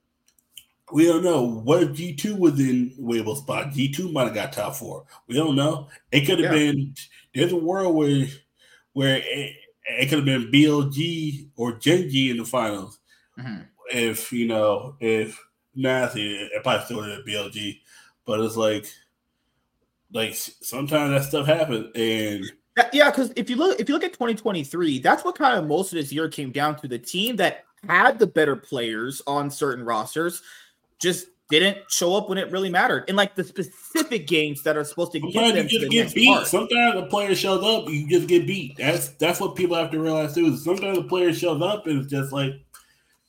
we 0.92 1.06
don't 1.06 1.24
know 1.24 1.42
what 1.42 1.82
if 1.82 1.92
G 1.92 2.14
two 2.14 2.36
was 2.36 2.58
in 2.58 2.94
Weibo 2.98 3.36
spot. 3.36 3.72
G 3.72 3.92
two 3.92 4.10
might 4.10 4.24
have 4.24 4.34
got 4.34 4.52
top 4.52 4.76
four. 4.76 5.04
We 5.26 5.34
don't 5.34 5.56
know. 5.56 5.88
It 6.12 6.22
could 6.22 6.40
have 6.40 6.52
yeah. 6.52 6.72
been. 6.72 6.94
There's 7.34 7.52
a 7.52 7.56
world 7.56 7.94
where 7.94 8.26
where 8.92 9.16
it, 9.16 9.54
it 9.84 10.08
could 10.08 10.18
have 10.18 10.24
been 10.24 10.50
BLG 10.50 11.48
or 11.56 11.72
Gen 11.72 12.08
G 12.08 12.30
in 12.30 12.38
the 12.38 12.44
finals. 12.44 12.98
Mm-hmm. 13.38 13.62
If 13.92 14.32
you 14.32 14.46
know, 14.46 14.96
if 15.00 15.38
Nathy, 15.74 16.34
it 16.36 16.62
probably 16.62 16.84
still 16.84 16.98
would 16.98 17.10
have 17.10 17.24
BLG, 17.24 17.80
but 18.24 18.40
it's 18.40 18.56
like, 18.56 18.86
like 20.12 20.34
sometimes 20.34 21.10
that 21.10 21.28
stuff 21.28 21.46
happens, 21.46 21.90
and 21.94 22.44
yeah, 22.92 23.10
because 23.10 23.32
if 23.36 23.48
you 23.50 23.56
look 23.56 23.80
if 23.80 23.88
you 23.88 23.94
look 23.94 24.04
at 24.04 24.12
2023, 24.12 24.98
that's 24.98 25.24
what 25.24 25.36
kind 25.36 25.58
of 25.58 25.66
most 25.66 25.92
of 25.92 25.98
this 25.98 26.12
year 26.12 26.28
came 26.28 26.50
down 26.50 26.76
to. 26.76 26.88
The 26.88 26.98
team 26.98 27.36
that 27.36 27.64
had 27.88 28.18
the 28.18 28.26
better 28.26 28.56
players 28.56 29.22
on 29.26 29.50
certain 29.50 29.84
rosters 29.84 30.42
just 31.00 31.26
didn't 31.50 31.78
show 31.88 32.14
up 32.14 32.28
when 32.28 32.36
it 32.36 32.50
really 32.50 32.68
mattered 32.68 33.08
in 33.08 33.16
like 33.16 33.34
the 33.34 33.42
specific 33.42 34.26
games 34.26 34.62
that 34.62 34.76
are 34.76 34.84
supposed 34.84 35.12
to 35.12 35.20
Sometimes 35.20 35.52
get 35.52 35.54
them 35.54 35.66
you 35.70 35.80
just 35.80 35.90
get 35.90 36.14
beat. 36.14 36.28
Part. 36.28 36.46
Sometimes 36.46 36.96
a 36.96 37.06
player 37.06 37.34
shows 37.34 37.64
up, 37.64 37.88
you 37.88 38.08
just 38.08 38.28
get 38.28 38.46
beat. 38.46 38.76
That's 38.76 39.08
that's 39.10 39.40
what 39.40 39.56
people 39.56 39.76
have 39.76 39.90
to 39.92 40.00
realize 40.00 40.34
too. 40.34 40.56
Sometimes 40.56 40.98
a 40.98 41.02
player 41.02 41.32
shows 41.32 41.62
up 41.62 41.86
and 41.86 42.02
it's 42.02 42.10
just 42.10 42.32
like 42.32 42.52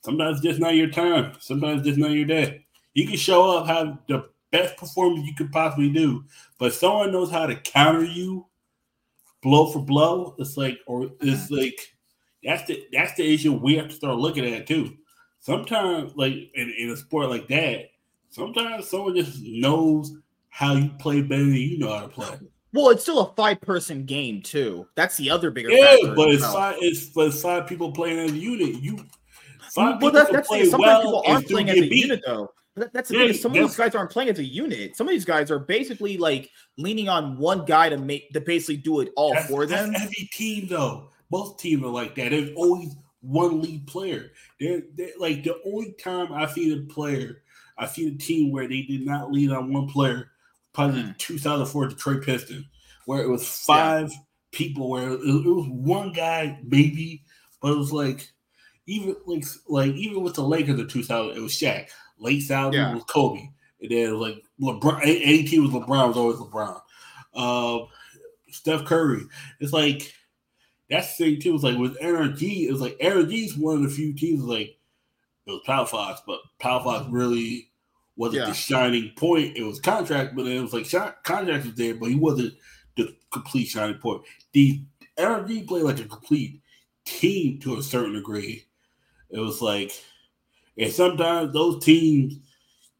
sometimes 0.03 0.37
it's 0.37 0.47
just 0.47 0.59
not 0.59 0.75
your 0.75 0.89
time. 0.89 1.33
Sometimes 1.39 1.79
it's 1.79 1.89
just 1.89 1.99
not 1.99 2.11
your 2.11 2.25
day. 2.25 2.65
You 2.93 3.07
can 3.07 3.17
show 3.17 3.57
up, 3.57 3.67
have 3.67 3.99
the 4.07 4.29
best 4.51 4.75
performance 4.77 5.25
you 5.25 5.35
could 5.35 5.51
possibly 5.51 5.89
do, 5.89 6.25
but 6.57 6.73
someone 6.73 7.11
knows 7.11 7.31
how 7.31 7.45
to 7.45 7.55
counter 7.55 8.03
you 8.03 8.47
blow 9.41 9.71
for 9.71 9.79
blow. 9.79 10.35
It's 10.39 10.57
like 10.57 10.79
or 10.87 11.03
it's 11.21 11.45
mm-hmm. 11.45 11.55
like 11.55 11.95
that's 12.43 12.67
the 12.67 12.83
that's 12.91 13.13
the 13.15 13.33
issue 13.33 13.53
we 13.53 13.75
have 13.75 13.87
to 13.87 13.95
start 13.95 14.17
looking 14.17 14.45
at 14.45 14.67
too. 14.67 14.97
Sometimes, 15.39 16.15
like 16.15 16.33
in, 16.53 16.73
in 16.77 16.89
a 16.89 16.97
sport 16.97 17.29
like 17.29 17.47
that, 17.47 17.89
sometimes 18.29 18.87
someone 18.87 19.15
just 19.15 19.41
knows 19.41 20.13
how 20.49 20.73
you 20.73 20.89
play 20.99 21.21
better 21.21 21.43
than 21.43 21.53
you 21.53 21.79
know 21.79 21.93
how 21.93 22.01
to 22.01 22.07
play. 22.09 22.37
Well, 22.73 22.89
it's 22.89 23.01
still 23.01 23.19
a 23.19 23.33
five 23.33 23.61
person 23.61 24.05
game 24.05 24.41
too. 24.41 24.87
That's 24.95 25.17
the 25.17 25.31
other 25.31 25.49
bigger 25.49 25.71
yeah, 25.71 25.97
but 26.15 26.29
it's 26.29 26.45
five. 26.45 26.75
It's 26.79 27.07
but 27.07 27.33
five 27.33 27.67
people 27.67 27.91
playing 27.91 28.19
as 28.19 28.31
a 28.31 28.37
unit. 28.37 28.81
You 28.81 29.05
five 29.71 30.01
well, 30.01 30.11
that's, 30.11 30.31
that's 30.31 30.47
play 30.47 30.65
sometimes 30.65 31.05
well 31.05 31.21
people 31.23 31.23
aren't 31.25 31.47
playing 31.47 31.69
as 31.69 31.77
a 31.77 31.89
beat. 31.89 32.05
unit 32.05 32.21
though. 32.25 32.51
that's 32.75 33.09
the 33.09 33.17
yeah, 33.17 33.27
thing. 33.27 33.33
Some 33.33 33.51
of 33.53 33.57
these 33.57 33.75
guys 33.75 33.95
aren't 33.95 34.11
playing 34.11 34.29
as 34.29 34.39
a 34.39 34.43
unit. 34.43 34.95
Some 34.95 35.07
of 35.07 35.11
these 35.11 35.25
guys 35.25 35.49
are 35.49 35.59
basically 35.59 36.17
like 36.17 36.51
leaning 36.77 37.09
on 37.09 37.37
one 37.37 37.65
guy 37.65 37.89
to 37.89 37.97
make 37.97 38.31
to 38.33 38.41
basically 38.41 38.77
do 38.77 38.99
it 38.99 39.09
all 39.15 39.33
that's, 39.33 39.49
for 39.49 39.65
them. 39.65 39.93
Every 39.95 40.29
team 40.31 40.67
though, 40.67 41.09
Both 41.31 41.57
teams 41.57 41.83
are 41.83 41.87
like 41.87 42.13
that. 42.15 42.29
There's 42.29 42.51
always 42.55 42.95
one 43.21 43.61
lead 43.61 43.87
player. 43.87 44.31
They're, 44.59 44.83
they're 44.95 45.11
like 45.19 45.43
the 45.43 45.59
only 45.65 45.93
time 45.93 46.33
I 46.33 46.47
see 46.47 46.73
the 46.73 46.85
player, 46.85 47.43
I 47.77 47.87
see 47.87 48.09
the 48.09 48.17
team 48.17 48.51
where 48.51 48.67
they 48.67 48.81
did 48.83 49.05
not 49.05 49.31
lead 49.31 49.51
on 49.51 49.73
one 49.73 49.87
player. 49.87 50.31
Probably 50.73 51.01
mm. 51.03 51.17
2004 51.17 51.87
Detroit 51.87 52.23
Pistons, 52.23 52.65
where 53.05 53.21
it 53.21 53.29
was 53.29 53.47
five 53.47 54.11
yeah. 54.11 54.17
people, 54.51 54.89
where 54.89 55.09
it, 55.09 55.19
it 55.19 55.45
was 55.45 55.67
one 55.67 56.13
guy 56.13 56.59
maybe, 56.63 57.23
but 57.61 57.73
it 57.73 57.77
was 57.77 57.91
like 57.91 58.31
even 58.85 59.15
like 59.25 59.45
like 59.67 59.93
even 59.93 60.21
with 60.21 60.35
the 60.35 60.43
Lakers 60.43 60.79
of 60.79 60.89
2000, 60.89 61.35
it 61.35 61.41
was 61.41 61.53
Shaq. 61.53 61.89
Late 62.19 62.43
thousand 62.43 62.73
yeah. 62.73 62.93
was 62.93 63.03
Kobe, 63.05 63.49
and 63.81 63.91
then 63.91 64.09
it 64.09 64.11
was 64.11 64.29
like 64.29 64.43
LeBron. 64.61 64.99
AT 64.99 65.59
was 65.59 65.71
LeBron 65.71 66.07
was 66.07 66.17
always 66.17 66.37
LeBron. 66.37 66.81
Uh, 67.33 67.85
Steph 68.51 68.85
Curry. 68.85 69.23
It's 69.59 69.73
like 69.73 70.13
that's 70.89 71.17
the 71.17 71.25
thing 71.25 71.41
too. 71.41 71.55
It's 71.55 71.63
like 71.63 71.77
with 71.77 71.99
NRG, 71.99 72.69
it's 72.69 72.79
like 72.79 72.97
NRG 72.99 73.45
is 73.45 73.57
one 73.57 73.77
of 73.77 73.83
the 73.83 73.89
few 73.89 74.13
teams 74.13 74.43
like 74.43 74.77
it 75.45 75.51
was 75.51 75.61
Palafox, 75.67 76.19
but 76.25 76.39
Palafox 76.61 77.07
really 77.11 77.71
wasn't 78.15 78.41
yeah. 78.41 78.49
the 78.49 78.53
shining 78.53 79.11
point. 79.15 79.55
It 79.55 79.63
was 79.63 79.79
contract, 79.79 80.35
but 80.35 80.47
it 80.47 80.61
was 80.61 80.73
like 80.73 80.89
contract 81.23 81.65
was 81.65 81.75
there, 81.75 81.95
but 81.95 82.09
he 82.09 82.15
wasn't 82.15 82.53
the 82.97 83.15
complete 83.31 83.67
shining 83.67 83.97
point. 83.97 84.23
The 84.53 84.81
NRG 85.17 85.67
played 85.67 85.83
like 85.83 85.99
a 85.99 86.05
complete 86.05 86.61
team 87.05 87.59
to 87.59 87.77
a 87.77 87.83
certain 87.83 88.13
degree. 88.13 88.65
It 89.29 89.39
was 89.39 89.61
like, 89.61 89.91
and 90.77 90.91
sometimes 90.91 91.53
those 91.53 91.83
teams 91.83 92.39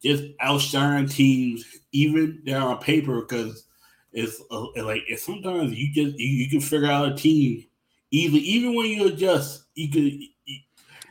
just 0.02 0.24
outshine 0.40 1.06
teams 1.06 1.64
even 1.92 2.42
down 2.46 2.62
on 2.62 2.78
paper 2.78 3.20
because 3.20 3.64
it's 4.12 4.42
uh, 4.50 4.66
like 4.82 5.02
it's 5.06 5.22
sometimes 5.22 5.72
you 5.72 5.92
just 5.92 6.18
you, 6.18 6.28
you 6.28 6.50
can 6.50 6.60
figure 6.60 6.90
out 6.90 7.12
a 7.12 7.14
team 7.14 7.64
even 8.10 8.40
even 8.40 8.74
when 8.74 8.86
you 8.86 9.08
adjust, 9.08 9.64
you 9.74 9.90
could. 9.90 10.12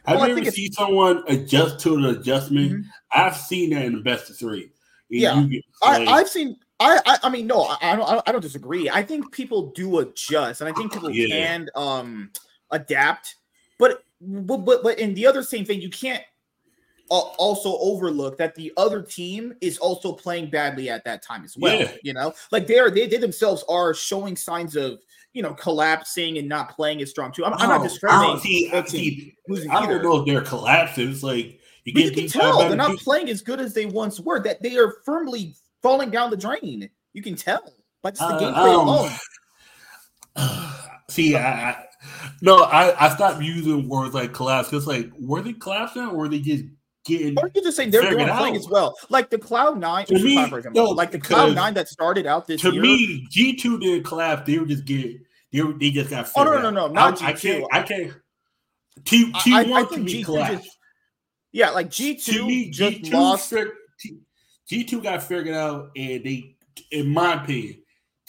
Have 0.06 0.20
well, 0.20 0.30
you 0.30 0.38
ever 0.38 0.52
seen 0.52 0.72
someone 0.72 1.24
adjust 1.28 1.80
to 1.82 1.96
an 1.96 2.06
adjustment? 2.06 2.72
Mm-hmm. 2.72 2.82
I've 3.12 3.38
seen 3.38 3.72
that 3.72 3.86
in 3.86 3.94
the 3.94 4.02
best 4.02 4.30
of 4.30 4.38
three. 4.38 4.72
Yeah, 5.10 5.44
get, 5.50 5.64
like, 5.84 6.08
I, 6.08 6.18
have 6.20 6.30
seen. 6.30 6.56
I, 6.80 7.00
I, 7.06 7.18
I 7.24 7.30
mean, 7.30 7.48
no, 7.48 7.64
I, 7.64 7.78
I 7.82 7.96
don't. 7.96 8.24
I 8.28 8.32
don't 8.32 8.42
disagree. 8.42 8.90
I 8.90 9.04
think 9.04 9.32
people 9.32 9.72
do 9.72 10.00
adjust, 10.00 10.62
and 10.62 10.70
I 10.70 10.74
think 10.74 10.94
people 10.94 11.12
yeah. 11.12 11.28
can 11.28 11.70
um 11.76 12.32
adapt. 12.72 13.36
But 13.78 14.04
but 14.22 14.58
but 14.58 14.84
but 14.84 15.00
in 15.00 15.14
the 15.14 15.26
other 15.28 15.44
same 15.44 15.66
thing, 15.66 15.82
you 15.82 15.90
can't 15.90 16.24
also 17.10 17.78
overlook 17.80 18.38
that 18.38 18.56
the 18.56 18.72
other 18.78 19.02
team 19.02 19.54
is 19.62 19.78
also 19.80 20.14
playing 20.14 20.50
badly 20.50 20.90
at 20.90 21.04
that 21.06 21.24
time 21.24 21.44
as 21.44 21.58
well. 21.58 21.80
Yeah. 21.80 21.92
You 22.04 22.14
know, 22.14 22.34
like 22.52 22.68
they 22.68 22.80
are 22.80 22.90
they, 22.90 23.08
they 23.08 23.18
themselves 23.18 23.64
are 23.68 23.94
showing 23.94 24.36
signs 24.36 24.76
of 24.76 25.00
you 25.34 25.44
know, 25.44 25.54
collapsing 25.54 26.38
and 26.38 26.50
not 26.50 26.76
playing 26.76 27.02
as 27.02 27.10
strong 27.10 27.32
too. 27.32 27.46
I'm, 27.46 27.54
I'm 27.54 27.70
not 27.70 27.84
discriminating. 27.84 28.40
See, 28.40 28.70
see, 28.88 29.36
I 29.70 29.86
don't 29.86 30.04
know 30.04 30.20
if 30.22 30.26
they're 30.26 30.42
collapsing. 30.42 31.10
It's 31.12 31.24
like 31.24 31.60
you, 31.86 32.04
you 32.04 32.12
can 32.12 32.28
tell 32.28 32.60
they're 32.60 32.76
not 32.76 32.98
playing 32.98 33.30
as 33.30 33.42
good 33.42 33.60
as 33.60 33.74
they 33.74 33.86
once 33.86 34.20
were. 34.20 34.40
That 34.42 34.62
they 34.62 34.78
are 34.78 34.96
firmly 35.06 35.56
falling 35.82 36.10
down 36.10 36.30
the 36.30 36.38
drain. 36.38 36.90
You 37.14 37.22
can 37.22 37.36
tell 37.36 37.74
by 38.02 38.12
just 38.12 38.22
the 38.22 38.26
uh, 38.28 38.40
gameplay 38.40 38.74
alone. 40.36 40.72
see, 41.10 41.36
I, 41.36 41.72
I 41.72 41.86
no, 42.42 42.64
I, 42.64 43.06
I 43.06 43.14
stopped 43.14 43.42
using 43.42 43.88
words 43.88 44.14
like 44.14 44.34
collapse. 44.34 44.72
It's 44.74 44.88
like 44.88 45.12
were 45.20 45.42
they 45.42 45.54
collapsing 45.54 46.04
or 46.04 46.16
were 46.16 46.30
they 46.30 46.40
just 46.40 46.66
getting? 47.06 47.38
Or 47.38 47.50
you 47.54 47.62
just 47.62 47.78
saying 47.78 47.92
they're 47.92 48.10
doing 48.10 48.28
playing 48.28 48.56
as 48.56 48.68
well? 48.68 48.96
Like 49.10 49.30
the 49.30 49.38
Cloud 49.38 49.80
Nine, 49.80 50.06
to 50.08 50.16
me, 50.16 50.36
no, 50.74 50.86
like 50.86 51.12
the 51.12 51.20
Cloud 51.20 51.56
Nine 51.56 51.74
that 51.76 51.88
started 51.88 52.26
out 52.26 52.48
this 52.48 52.62
to 52.62 52.72
year. 52.72 52.82
me, 52.82 53.26
G 53.30 53.56
two 53.56 53.80
didn't 53.80 54.04
collapse. 54.04 54.44
They 54.46 54.58
were 54.60 54.66
just 54.66 54.86
getting 54.86 55.20
they, 55.52 55.62
they 55.80 55.92
just 55.92 56.10
got. 56.10 56.30
Oh 56.36 56.44
no 56.44 56.60
no 56.60 56.70
no 56.70 56.88
not 56.88 57.22
I, 57.22 57.34
G2. 57.34 57.34
I 57.34 57.34
can't. 57.34 57.66
I 57.74 57.82
can't. 57.84 58.14
T 59.06 59.32
T 59.44 59.70
one 59.70 59.92
to 59.94 60.00
me 60.00 60.24
collapsed. 60.24 60.78
Yeah, 61.52 61.72
like 61.72 61.90
G 61.90 62.16
two 62.16 62.70
just 62.72 63.02
G2 63.02 63.14
lost. 63.14 63.54
G 64.68 64.84
two 64.84 65.02
got 65.02 65.24
figured 65.24 65.56
out, 65.56 65.90
and 65.96 66.24
they, 66.24 66.56
in 66.92 67.10
my 67.10 67.42
opinion, 67.42 67.82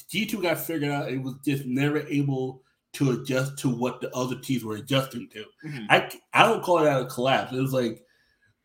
G 0.08 0.24
two 0.24 0.40
got 0.40 0.58
figured 0.58 0.90
out. 0.90 1.10
It 1.10 1.22
was 1.22 1.34
just 1.44 1.66
never 1.66 1.98
able 2.08 2.62
to 2.94 3.12
adjust 3.12 3.58
to 3.58 3.68
what 3.68 4.00
the 4.00 4.14
other 4.16 4.36
teams 4.36 4.64
were 4.64 4.76
adjusting 4.76 5.28
to. 5.30 5.44
Mm-hmm. 5.66 5.86
I 5.90 6.10
I 6.32 6.44
don't 6.44 6.62
call 6.62 6.80
that 6.80 7.00
a 7.00 7.06
collapse. 7.06 7.52
It 7.52 7.60
was 7.60 7.74
like, 7.74 8.02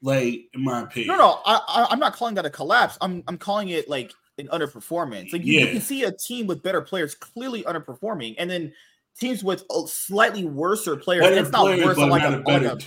like 0.06 0.50
in 0.54 0.64
my 0.64 0.84
opinion. 0.84 1.08
No, 1.08 1.18
no, 1.18 1.42
I, 1.46 1.88
I'm 1.90 2.00
not 2.00 2.16
calling 2.16 2.36
that 2.36 2.46
a 2.46 2.50
collapse. 2.50 2.96
I'm 3.02 3.24
I'm 3.28 3.40
calling 3.40 3.70
it 3.70 3.90
like 3.90 4.14
an 4.38 4.48
underperformance. 4.50 5.34
Like 5.34 5.44
you, 5.44 5.54
yeah. 5.54 5.66
you, 5.66 5.72
can 5.72 5.82
see 5.82 6.04
a 6.04 6.12
team 6.12 6.46
with 6.46 6.62
better 6.62 6.82
players 6.82 7.16
clearly 7.16 7.64
underperforming, 7.64 8.36
and 8.38 8.48
then 8.50 8.72
teams 9.20 9.44
with 9.44 9.64
a 9.72 9.88
slightly 9.88 10.46
worser 10.46 10.96
players. 10.96 11.24
Better 11.24 11.38
it's 11.38 11.50
not 11.50 11.64
players, 11.64 11.86
worse 11.86 11.98
like 11.98 12.24
a, 12.24 12.44
like 12.46 12.62
a, 12.62 12.78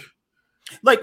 like 0.84 1.00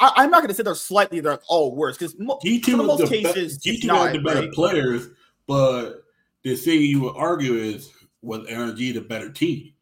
I, 0.00 0.24
am 0.24 0.30
not 0.30 0.40
going 0.40 0.48
to 0.48 0.54
say 0.54 0.64
they're 0.64 0.74
slightly 0.74 1.20
they're 1.20 1.38
all 1.48 1.76
worse 1.76 1.96
because 1.96 2.18
mo- 2.18 2.40
for 2.40 2.76
most 2.76 3.02
the 3.02 3.06
cases, 3.06 3.58
G 3.58 3.80
two 3.80 3.86
the 3.86 4.22
better 4.24 4.40
right? 4.40 4.52
players, 4.52 5.08
but 5.46 6.02
the 6.42 6.56
thing 6.56 6.80
you 6.80 7.00
would 7.02 7.14
argue 7.16 7.54
is 7.54 7.92
was 8.22 8.40
NRG 8.48 8.94
the 8.94 9.02
better 9.02 9.30
team 9.30 9.72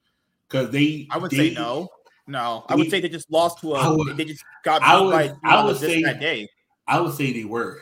because 0.48 0.68
they. 0.68 1.08
I 1.10 1.16
would 1.16 1.30
they, 1.30 1.48
say 1.48 1.54
no. 1.54 1.88
No, 2.26 2.64
I 2.68 2.76
would 2.76 2.90
say 2.90 3.00
they 3.00 3.08
just 3.08 3.30
lost 3.30 3.60
to 3.60 3.74
a. 3.74 3.96
Would, 3.96 4.16
they 4.16 4.24
just 4.24 4.44
got 4.64 4.80
beat 4.80 4.86
I 4.86 5.00
would, 5.00 5.10
by. 5.10 5.34
I 5.44 5.64
would 5.64 5.76
say 5.76 6.02
that 6.02 6.20
day. 6.20 6.48
I 6.86 7.00
would 7.00 7.14
say 7.14 7.32
they 7.32 7.44
were. 7.44 7.80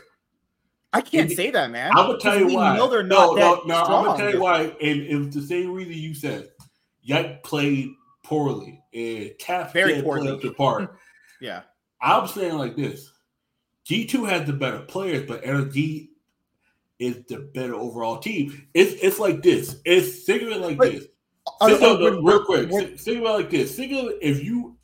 I 0.92 1.00
can't 1.02 1.30
say 1.30 1.50
that, 1.50 1.70
man. 1.70 1.92
I 1.96 2.06
would 2.08 2.20
tell 2.20 2.38
you 2.38 2.56
why. 2.56 2.76
Know 2.76 2.88
they're 2.88 3.02
not 3.02 3.36
no, 3.36 3.62
no, 3.64 3.64
no. 3.66 3.84
I'm 3.84 4.04
gonna 4.06 4.18
tell 4.18 4.32
you 4.32 4.40
why, 4.40 4.62
and 4.62 4.74
it's 4.80 5.36
the 5.36 5.42
same 5.42 5.72
reason 5.72 5.94
you 5.94 6.14
said. 6.14 6.48
Yank 7.02 7.42
played 7.42 7.90
poorly, 8.24 8.82
and 8.92 9.30
Cap 9.38 9.72
very 9.72 10.02
poorly 10.02 10.28
played 10.28 10.42
the 10.42 10.54
part. 10.54 10.96
yeah, 11.40 11.62
I'm 12.00 12.26
saying 12.26 12.58
like 12.58 12.76
this: 12.76 13.12
G 13.84 14.06
two 14.06 14.24
has 14.24 14.46
the 14.46 14.52
better 14.52 14.80
players, 14.80 15.28
but 15.28 15.44
NRG 15.44 16.08
is 16.98 17.24
the 17.28 17.38
better 17.54 17.74
overall 17.74 18.18
team. 18.18 18.68
It's 18.74 18.92
it's 19.02 19.18
like 19.18 19.42
this. 19.42 19.76
It's 19.84 20.24
think 20.24 20.42
of 20.42 20.48
it 20.48 20.60
like 20.60 20.78
this. 20.78 21.06
Think 21.62 21.80
real 21.80 22.44
quick. 22.44 22.70
Think 22.70 23.20
about 23.20 23.40
it 23.40 23.42
like 23.42 23.50
this. 23.50 23.76
Think 23.76 23.92
of 23.92 24.12
if 24.20 24.42
you 24.42 24.76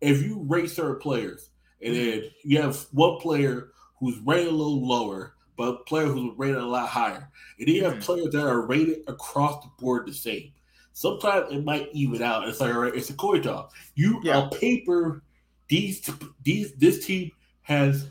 if 0.00 0.22
you 0.22 0.44
rate 0.46 0.70
certain 0.70 1.00
players, 1.00 1.50
and 1.82 1.94
mm-hmm. 1.94 2.20
then 2.20 2.30
you 2.44 2.60
have 2.62 2.86
one 2.92 3.18
player 3.18 3.70
who's 3.98 4.18
rated 4.18 4.48
a 4.48 4.56
little 4.56 4.86
lower 4.86 5.34
but 5.58 5.68
a 5.68 5.76
player 5.84 6.06
who's 6.06 6.32
rated 6.38 6.56
a 6.56 6.64
lot 6.64 6.88
higher. 6.88 7.28
And 7.58 7.66
then 7.68 7.74
you 7.74 7.84
have 7.84 7.94
mm-hmm. 7.94 8.02
players 8.02 8.30
that 8.30 8.46
are 8.46 8.64
rated 8.64 9.00
across 9.08 9.62
the 9.62 9.70
board 9.78 10.06
the 10.06 10.14
same. 10.14 10.52
Sometimes 10.92 11.52
it 11.52 11.64
might 11.64 11.88
even 11.92 12.22
out. 12.22 12.48
It's 12.48 12.60
like 12.60 12.72
all 12.72 12.80
right, 12.80 12.94
it's 12.94 13.10
a 13.10 13.14
coin 13.14 13.42
toss. 13.42 13.72
You 13.94 14.20
yeah. 14.22 14.38
on 14.38 14.50
paper, 14.50 15.22
these 15.68 16.08
these 16.42 16.72
this 16.74 17.04
team 17.04 17.32
has 17.62 18.08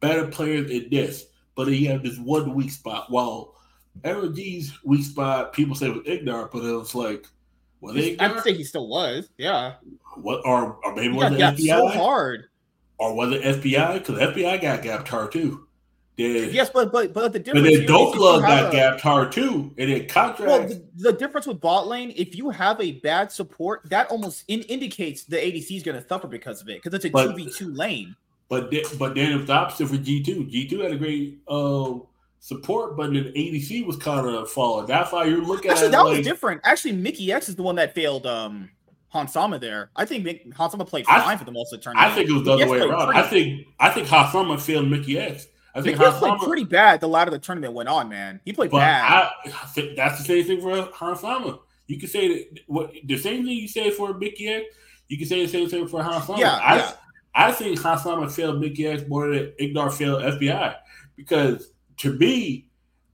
better 0.00 0.26
players 0.26 0.70
in 0.70 0.88
this, 0.90 1.26
but 1.54 1.68
you 1.68 1.88
have 1.88 2.02
this 2.02 2.18
one 2.18 2.54
weak 2.54 2.70
spot. 2.70 3.10
While 3.10 3.54
NRG's 4.02 4.78
weak 4.84 5.04
spot, 5.04 5.52
people 5.52 5.74
say 5.74 5.88
was 5.90 6.02
ignorant, 6.06 6.50
but 6.50 6.64
it 6.64 6.72
was 6.72 6.94
like, 6.94 7.26
Was 7.80 7.96
it 7.96 8.20
I'd 8.20 8.40
say 8.42 8.54
he 8.54 8.64
still 8.64 8.88
was. 8.88 9.28
Yeah. 9.38 9.74
What 10.16 10.40
or, 10.44 10.78
or 10.84 10.94
maybe 10.94 11.08
He 11.10 11.14
was 11.16 11.36
got 11.36 11.54
it 11.54 11.58
FBI 11.60 11.66
so 11.68 11.88
hard. 11.88 12.48
or 12.98 13.14
was 13.14 13.32
it 13.32 13.42
FBI? 13.42 13.94
Because 13.94 14.18
FBI 14.18 14.60
got 14.62 14.82
gapped 14.82 15.08
hard 15.08 15.32
too. 15.32 15.62
Did, 16.16 16.54
Yes, 16.54 16.70
but 16.72 16.90
but 16.90 17.12
but 17.12 17.30
the 17.34 17.38
but 17.40 17.44
difference. 17.44 17.64
then 17.66 17.72
here 17.72 17.82
is 17.82 17.86
Dope 17.88 18.14
if 18.14 18.20
Love 18.20 18.42
have 18.42 18.62
got 18.64 18.68
a- 18.72 18.76
gapped 18.76 19.00
hard 19.02 19.32
too, 19.32 19.74
and 19.76 19.92
then 19.92 20.06
Contractz. 20.08 20.46
Well, 20.46 20.66
the, 20.66 20.82
the 20.96 21.12
difference 21.12 21.46
with 21.46 21.60
bot 21.60 21.86
lane, 21.86 22.14
if 22.16 22.34
you 22.34 22.48
have 22.48 22.80
a 22.80 22.92
bad 22.92 23.30
support, 23.30 23.82
that 23.90 24.10
almost 24.10 24.44
in, 24.48 24.62
indicates 24.62 25.24
the 25.24 25.36
ADC 25.36 25.76
is 25.76 25.82
going 25.82 26.00
to 26.00 26.08
suffer 26.08 26.26
because 26.26 26.62
of 26.62 26.70
it, 26.70 26.82
because 26.82 26.94
it's 26.94 27.04
a 27.04 27.10
two 27.10 27.34
v 27.34 27.50
two 27.50 27.68
lane. 27.74 28.16
But 28.48 28.72
but 28.98 29.14
then 29.14 29.32
it's 29.38 29.46
the 29.46 29.52
opposite 29.52 29.88
for 29.88 29.98
G 29.98 30.22
two. 30.22 30.46
G 30.46 30.66
two 30.66 30.80
had 30.80 30.92
a 30.92 30.96
great 30.96 31.38
uh, 31.48 31.96
support, 32.40 32.96
but 32.96 33.12
then 33.12 33.32
ADC 33.36 33.86
was 33.86 33.96
kind 33.96 34.26
of 34.26 34.50
falling. 34.50 34.86
That's 34.86 35.12
why 35.12 35.24
you're 35.24 35.42
looking 35.42 35.70
Actually, 35.70 35.86
at 35.86 35.92
that 35.92 36.04
like, 36.04 36.18
was 36.18 36.26
different. 36.26 36.60
Actually, 36.64 36.94
Mikyx 36.94 37.48
is 37.48 37.56
the 37.56 37.62
one 37.62 37.76
that 37.76 37.94
failed 37.94 38.26
um 38.26 38.70
Hans 39.08 39.32
Sama 39.32 39.58
there. 39.58 39.90
I 39.96 40.04
think 40.04 40.24
Mick, 40.26 40.52
Hans 40.52 40.72
Sama 40.72 40.84
played 40.84 41.06
fine 41.06 41.38
for 41.38 41.44
the 41.44 41.52
most 41.52 41.72
of 41.72 41.80
the 41.80 41.84
tournament. 41.84 42.12
I 42.12 42.14
think 42.14 42.28
it 42.28 42.32
was 42.32 42.44
the 42.44 42.52
other 42.52 42.68
way 42.68 42.78
around. 42.80 43.06
pretty- 43.06 43.20
I 43.20 43.22
think 43.22 43.66
I 43.80 43.90
think 43.90 44.08
Hans 44.08 44.32
Sama 44.32 44.58
failed 44.58 44.86
Mikyx. 44.86 45.46
I 45.74 45.82
think 45.82 45.98
Mikyx 45.98 46.18
played 46.18 46.38
pretty 46.40 46.64
bad 46.64 47.00
the 47.00 47.08
latter 47.08 47.30
the 47.30 47.38
tournament 47.38 47.74
went 47.74 47.88
on, 47.88 48.08
man. 48.08 48.40
He 48.44 48.52
played 48.52 48.70
bad. 48.70 49.12
I, 49.12 49.30
I 49.46 49.92
that's 49.96 50.18
the 50.18 50.24
same 50.24 50.44
thing 50.44 50.60
for 50.60 50.88
Hans 50.92 51.20
Sama. 51.20 51.58
You 51.86 51.98
can 51.98 52.08
say 52.08 52.28
that 52.28 52.60
what 52.66 52.92
the 53.04 53.16
same 53.16 53.44
thing 53.44 53.56
you 53.56 53.68
say 53.68 53.90
for 53.90 54.14
Mikyx. 54.14 54.62
You 55.08 55.18
can 55.18 55.26
say 55.26 55.44
the 55.44 55.52
same 55.52 55.68
thing 55.68 55.86
for 55.86 56.02
Hans 56.02 56.26
Sama. 56.26 56.38
Yeah, 56.38 56.56
I, 56.56 56.76
yeah. 56.76 56.92
I 57.34 57.52
think 57.52 57.80
Hans 57.80 58.02
Sama 58.02 58.28
failed 58.28 58.62
Mikyx 58.62 59.06
more 59.08 59.28
than 59.28 59.52
Ignar 59.60 59.92
failed 59.92 60.22
FBI 60.22 60.76
because 61.14 61.70
to 61.98 62.12
me, 62.12 62.68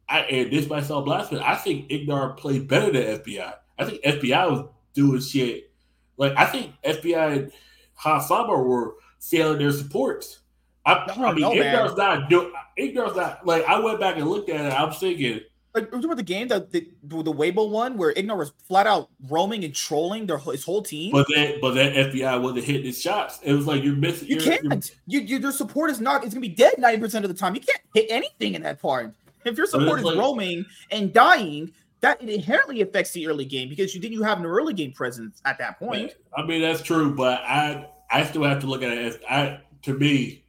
I 0.08 0.20
and 0.20 0.52
this 0.52 0.68
might 0.68 0.84
sound 0.84 1.04
blasphemous. 1.04 1.44
I 1.44 1.54
think 1.56 1.88
Ignar 1.88 2.36
played 2.36 2.68
better 2.68 2.90
than 2.90 3.20
FBI. 3.20 3.54
I 3.78 3.84
think 3.84 4.02
FBI 4.02 4.50
was 4.50 4.68
doing 4.94 5.20
shit 5.20 5.72
like 6.16 6.36
I 6.36 6.46
think 6.46 6.72
FBI 6.84 7.36
and 7.36 7.52
Hans 7.94 8.28
Sama 8.28 8.56
were 8.56 8.94
failing 9.20 9.58
their 9.58 9.72
supports. 9.72 10.40
I, 10.84 10.92
I 10.94 11.28
I 11.28 11.32
mean, 11.32 11.42
know, 11.42 11.54
man. 11.54 11.74
Ignar's 11.74 11.96
not 11.96 12.28
do 12.28 12.52
Ignar's 12.78 13.16
not 13.16 13.46
like 13.46 13.64
I 13.64 13.78
went 13.78 14.00
back 14.00 14.16
and 14.16 14.28
looked 14.28 14.48
at 14.48 14.66
it. 14.66 14.72
I 14.72 14.84
was 14.84 14.98
thinking, 14.98 15.40
Like 15.74 15.90
remember 15.90 16.14
the 16.14 16.22
game 16.22 16.48
that 16.48 16.70
the 16.70 16.86
the 17.02 17.32
Weibo 17.32 17.70
one 17.70 17.96
where 17.96 18.12
Ignar 18.12 18.36
was 18.36 18.52
flat 18.68 18.86
out 18.86 19.08
roaming 19.30 19.64
and 19.64 19.74
trolling 19.74 20.26
their 20.26 20.36
his 20.36 20.64
whole 20.64 20.82
team. 20.82 21.12
but 21.12 21.26
that 21.34 21.60
but 21.62 21.74
then 21.74 21.94
FBI 21.94 22.40
wasn't 22.42 22.64
hitting 22.64 22.84
his 22.84 23.00
shots. 23.00 23.40
It 23.42 23.54
was 23.54 23.66
like 23.66 23.82
you're 23.82 23.96
missing. 23.96 24.28
you 24.28 24.36
you're- 24.38 24.58
can't. 24.58 24.90
You, 25.06 25.20
you, 25.20 25.38
your 25.38 25.52
support 25.52 25.90
is 25.90 26.00
not. 26.00 26.24
It's 26.24 26.34
gonna 26.34 26.42
be 26.42 26.48
dead 26.48 26.74
ninety 26.78 27.00
percent 27.00 27.24
of 27.24 27.30
the 27.30 27.36
time. 27.38 27.54
You 27.54 27.62
can't 27.62 27.80
hit 27.94 28.06
anything 28.10 28.54
in 28.54 28.62
that 28.62 28.82
part. 28.82 29.14
If 29.44 29.56
your 29.56 29.66
support 29.66 30.00
is 30.00 30.04
like- 30.04 30.18
roaming 30.18 30.66
and 30.90 31.10
dying, 31.12 31.72
that 32.02 32.20
inherently 32.20 32.82
affects 32.82 33.12
the 33.12 33.26
early 33.26 33.46
game 33.46 33.70
because 33.70 33.94
you 33.94 34.00
didn't 34.00 34.12
you 34.14 34.22
have 34.24 34.38
an 34.40 34.44
early 34.46 34.74
game 34.74 34.92
presence 34.92 35.40
at 35.46 35.56
that 35.58 35.78
point. 35.78 36.12
I 36.36 36.44
mean 36.44 36.60
that's 36.60 36.82
true, 36.82 37.14
but 37.14 37.40
I 37.44 37.86
I 38.10 38.24
still 38.24 38.44
have 38.44 38.60
to 38.60 38.66
look 38.66 38.82
at 38.82 38.92
it 38.92 38.98
as 38.98 39.18
I 39.30 39.60
to 39.82 39.94
me 39.94 40.41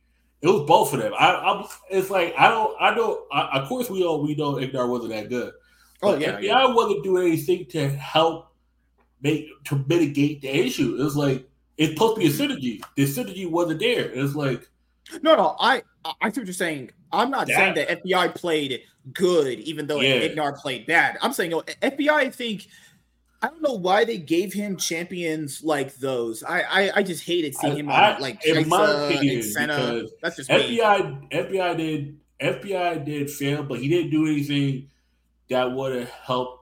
it 0.44 0.48
was 0.48 0.68
both 0.68 0.94
of 0.94 1.00
them. 1.00 1.14
I 1.18 1.34
I'm, 1.36 1.66
it's 1.90 2.10
like 2.10 2.36
I 2.38 2.50
don't 2.50 2.76
I 2.80 2.94
don't 2.94 3.20
I, 3.32 3.60
of 3.60 3.68
course 3.70 3.90
we 3.90 4.04
all 4.04 4.22
we 4.22 4.36
know 4.36 4.54
Ignar 4.56 4.88
wasn't 4.90 5.12
that 5.12 5.30
good. 5.30 5.54
Oh 6.04 6.16
yeah, 6.18 6.34
FBI 6.38 6.44
yeah. 6.44 6.74
wasn't 6.74 7.04
doing 7.04 7.28
anything 7.28 7.66
to 7.68 7.90
help 7.90 8.54
make 9.22 9.48
to 9.66 9.84
mitigate 9.88 10.42
the 10.42 10.50
issue. 10.50 10.98
It 11.00 11.04
was 11.04 11.16
like 11.16 11.48
it's 11.78 11.94
supposed 11.94 12.16
to 12.16 12.20
be 12.22 12.28
a 12.28 12.30
synergy. 12.30 12.84
The 12.98 13.06
synergy 13.06 13.50
wasn't 13.50 13.80
there. 13.80 14.12
It's 14.12 14.36
like 14.36 14.70
No, 15.22 15.36
no. 15.36 15.56
I 15.60 15.82
I 16.04 16.14
I 16.22 16.32
see 16.32 16.42
what 16.42 16.48
you're 16.48 16.54
saying. 16.54 16.92
I'm 17.14 17.32
not 17.32 17.48
Yeah. 17.48 17.58
saying 17.58 17.76
that 17.76 18.04
FBI 18.04 18.36
played 18.36 18.82
good, 19.14 19.60
even 19.62 19.88
though 19.88 20.02
Yeah. 20.02 20.28
Ignar 20.28 20.58
played 20.58 20.86
bad. 20.88 21.18
I'm 21.22 21.32
saying, 21.32 21.52
you 21.52 21.58
know, 21.58 21.64
FBI. 21.82 22.10
I 22.10 22.30
think. 22.30 22.68
I 23.44 23.48
don't 23.48 23.62
know 23.62 23.74
why 23.74 24.06
they 24.06 24.18
gave 24.18 24.54
him 24.54 24.78
champions 24.78 25.62
like 25.64 25.94
those. 25.98 26.44
I 26.44 26.62
I, 26.62 26.92
I 26.96 27.04
just 27.04 27.24
hated 27.26 27.54
seeing 27.56 27.74
I- 27.74 27.76
him 27.78 27.90
I- 27.90 28.14
on 28.16 28.22
like 28.22 28.44
in 28.46 28.68
my 28.70 28.90
opinion, 29.06 29.36
and 29.36 29.46
Senna. 29.46 30.04
That's 30.22 30.38
just 30.38 30.50
me. 30.50 30.77
FBI 30.79 31.29
FBI 31.32 31.77
did 31.77 32.20
FBI 32.42 33.06
did 33.06 33.29
fail, 33.29 33.64
but 33.64 33.79
he 33.79 33.90
didn't 33.90 34.12
do 34.12 34.25
anything 34.25 34.90
that 35.50 35.72
would 35.72 35.94
have 35.96 36.10
helped 36.10 36.62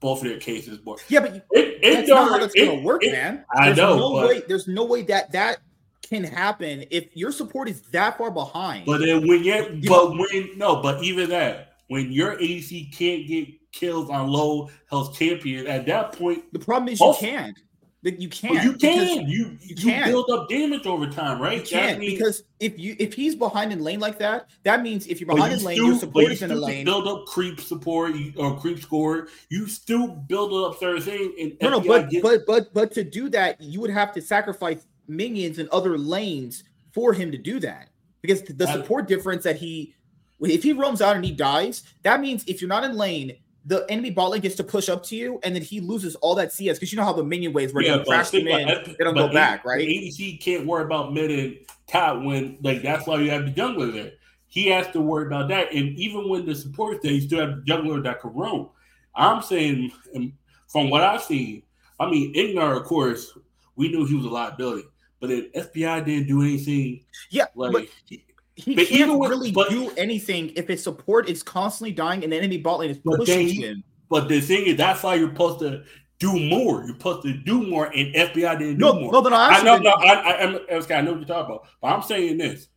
both 0.00 0.22
of 0.22 0.28
their 0.28 0.38
cases 0.38 0.78
more. 0.84 0.96
Yeah, 1.08 1.20
but 1.20 1.36
It, 1.36 1.44
it 1.52 1.94
that's 1.94 2.08
not 2.08 2.28
how 2.28 2.38
that's 2.38 2.54
gonna 2.54 2.80
work, 2.82 3.04
it- 3.04 3.12
man. 3.12 3.44
I 3.54 3.66
there's 3.66 3.78
know, 3.78 3.96
no 3.98 4.26
way. 4.26 4.42
There's 4.48 4.66
no 4.68 4.84
way 4.84 5.02
that 5.02 5.30
that 5.32 5.58
can 6.02 6.24
happen 6.24 6.84
if 6.90 7.16
your 7.16 7.30
support 7.30 7.68
is 7.68 7.82
that 7.92 8.18
far 8.18 8.32
behind. 8.32 8.84
But 8.86 8.98
then 8.98 9.28
when 9.28 9.44
you 9.44 9.54
You 9.80 9.88
but 9.88 10.10
when 10.10 10.58
no, 10.58 10.82
but 10.82 11.04
even 11.04 11.30
that, 11.30 11.74
when 11.86 12.10
your 12.10 12.36
AC 12.40 12.90
can't 12.92 13.28
get 13.28 13.48
kills 13.72 14.10
on 14.10 14.28
low 14.28 14.70
health 14.88 15.16
champion, 15.16 15.66
at 15.66 15.86
that 15.86 16.12
point 16.12 16.44
the 16.52 16.58
problem 16.58 16.88
is 16.92 17.00
you 17.00 17.14
can't. 17.18 17.58
That 18.02 18.18
you 18.18 18.30
can't. 18.30 18.64
you 18.64 18.72
can. 18.72 19.28
You 19.28 19.28
you 19.28 19.58
you, 19.60 19.76
can. 19.76 20.08
build 20.08 20.30
up 20.30 20.48
damage 20.48 20.86
over 20.86 21.06
time, 21.06 21.38
right? 21.40 21.58
You 21.58 21.76
can't 21.78 21.98
means- 22.00 22.14
because 22.14 22.42
if 22.58 22.78
you 22.78 22.96
if 22.98 23.12
he's 23.12 23.34
behind 23.34 23.74
in 23.74 23.80
lane 23.80 24.00
like 24.00 24.18
that, 24.20 24.48
that 24.64 24.82
means 24.82 25.06
if 25.06 25.20
you're 25.20 25.26
behind 25.34 25.52
you 25.52 25.58
in 25.58 25.64
lane, 25.64 25.76
still- 25.76 25.86
your 25.88 25.98
support 25.98 26.24
you 26.24 26.30
is 26.30 26.42
in 26.42 26.48
can 26.48 26.60
lane. 26.60 26.84
Build 26.86 27.06
up 27.06 27.26
creep 27.26 27.60
support 27.60 28.14
or 28.38 28.58
creep 28.58 28.80
score. 28.80 29.28
You 29.50 29.66
still 29.66 30.08
build 30.08 30.54
up 30.54 30.80
certain 30.80 31.02
things. 31.02 31.34
And 31.38 31.56
No, 31.60 31.68
no, 31.68 31.80
but 31.80 32.08
get- 32.08 32.22
but 32.22 32.46
but 32.46 32.72
but 32.72 32.90
to 32.92 33.04
do 33.04 33.28
that, 33.30 33.60
you 33.60 33.80
would 33.82 33.90
have 33.90 34.12
to 34.14 34.22
sacrifice 34.22 34.86
minions 35.06 35.58
in 35.58 35.68
other 35.70 35.98
lanes 35.98 36.64
for 36.94 37.12
him 37.12 37.30
to 37.32 37.36
do 37.38 37.60
that 37.60 37.90
because 38.22 38.40
the 38.42 38.66
I- 38.66 38.72
support 38.72 39.08
difference 39.08 39.44
that 39.44 39.56
he 39.56 39.94
if 40.40 40.62
he 40.62 40.72
roams 40.72 41.02
out 41.02 41.16
and 41.16 41.24
he 41.24 41.32
dies, 41.32 41.82
that 42.02 42.22
means 42.22 42.44
if 42.46 42.62
you're 42.62 42.68
not 42.68 42.82
in 42.82 42.96
lane, 42.96 43.36
the 43.64 43.84
enemy 43.90 44.10
bot 44.10 44.30
lane 44.30 44.40
gets 44.40 44.54
to 44.56 44.64
push 44.64 44.88
up 44.88 45.02
to 45.04 45.16
you, 45.16 45.38
and 45.42 45.54
then 45.54 45.62
he 45.62 45.80
loses 45.80 46.14
all 46.16 46.34
that 46.36 46.52
CS 46.52 46.76
because 46.78 46.92
you 46.92 46.96
know 46.96 47.04
how 47.04 47.12
the 47.12 47.24
minion 47.24 47.52
waves 47.52 47.72
where 47.72 47.84
Yeah, 47.84 47.98
they 47.98 48.04
crash 48.04 48.30
them 48.30 48.46
in, 48.46 48.66
they 48.66 49.04
don't 49.04 49.14
go 49.14 49.32
back, 49.32 49.64
right? 49.64 49.86
ADC 49.86 50.40
can't 50.40 50.66
worry 50.66 50.84
about 50.84 51.12
mid 51.12 51.30
and 51.30 51.58
top 51.86 52.22
when 52.22 52.58
like 52.62 52.82
that's 52.82 53.06
why 53.06 53.20
you 53.20 53.30
have 53.30 53.44
the 53.44 53.52
jungler 53.52 53.92
there. 53.92 54.12
He 54.46 54.66
has 54.68 54.88
to 54.88 55.00
worry 55.00 55.26
about 55.26 55.48
that, 55.48 55.72
and 55.72 55.96
even 55.98 56.28
when 56.28 56.46
the 56.46 56.54
support 56.54 57.02
there, 57.02 57.12
you 57.12 57.20
still 57.20 57.40
have 57.40 57.64
the 57.64 57.72
jungler 57.72 58.02
that 58.02 58.20
can 58.20 58.32
roam. 58.32 58.70
I'm 59.14 59.42
saying, 59.42 59.92
um, 60.16 60.32
from 60.68 60.90
what 60.90 61.02
I've 61.02 61.22
seen, 61.22 61.62
I 61.98 62.10
mean, 62.10 62.34
Ignar, 62.34 62.76
of 62.76 62.84
course, 62.84 63.36
we 63.76 63.88
knew 63.88 64.06
he 64.06 64.14
was 64.14 64.24
a 64.24 64.28
liability, 64.28 64.88
but 65.20 65.28
then 65.28 65.50
FBI 65.54 66.04
didn't 66.04 66.26
do 66.26 66.42
anything. 66.42 67.04
Yeah, 67.30 67.46
Like 67.54 67.72
but 67.72 68.18
he 68.60 68.74
but 68.74 68.86
can't 68.86 69.20
really 69.20 69.52
but- 69.52 69.70
do 69.70 69.90
anything 69.96 70.50
if 70.56 70.68
his 70.68 70.82
support 70.82 71.28
is 71.28 71.42
constantly 71.42 71.92
dying 71.92 72.22
and 72.24 72.32
the 72.32 72.36
enemy 72.36 72.58
bot 72.58 72.80
lane 72.80 72.90
is 72.90 72.98
pushing 72.98 73.24
then 73.26 73.46
he- 73.46 73.62
him. 73.62 73.84
But 74.08 74.28
the 74.28 74.40
thing 74.40 74.66
is, 74.66 74.76
that's 74.76 75.02
why 75.02 75.14
you're 75.14 75.28
supposed 75.28 75.60
to 75.60 75.84
do 76.18 76.32
more. 76.48 76.80
You're 76.84 76.96
supposed 76.96 77.22
to 77.22 77.32
do 77.32 77.66
more, 77.66 77.86
and 77.86 78.12
FBI 78.14 78.58
didn't 78.58 78.78
do 78.78 78.92
more. 78.92 79.12
no, 79.12 79.20
then 79.20 79.32
I 79.32 79.48
I 79.58 79.62
know, 79.62 79.78
no, 79.78 79.90
I, 79.90 80.14
I, 80.14 80.44
okay, 80.76 80.94
I 80.96 81.00
know 81.00 81.12
what 81.12 81.20
you're 81.20 81.26
talking 81.28 81.54
about, 81.54 81.66
but 81.80 81.88
I'm 81.88 82.02
saying 82.02 82.38
this: 82.38 82.68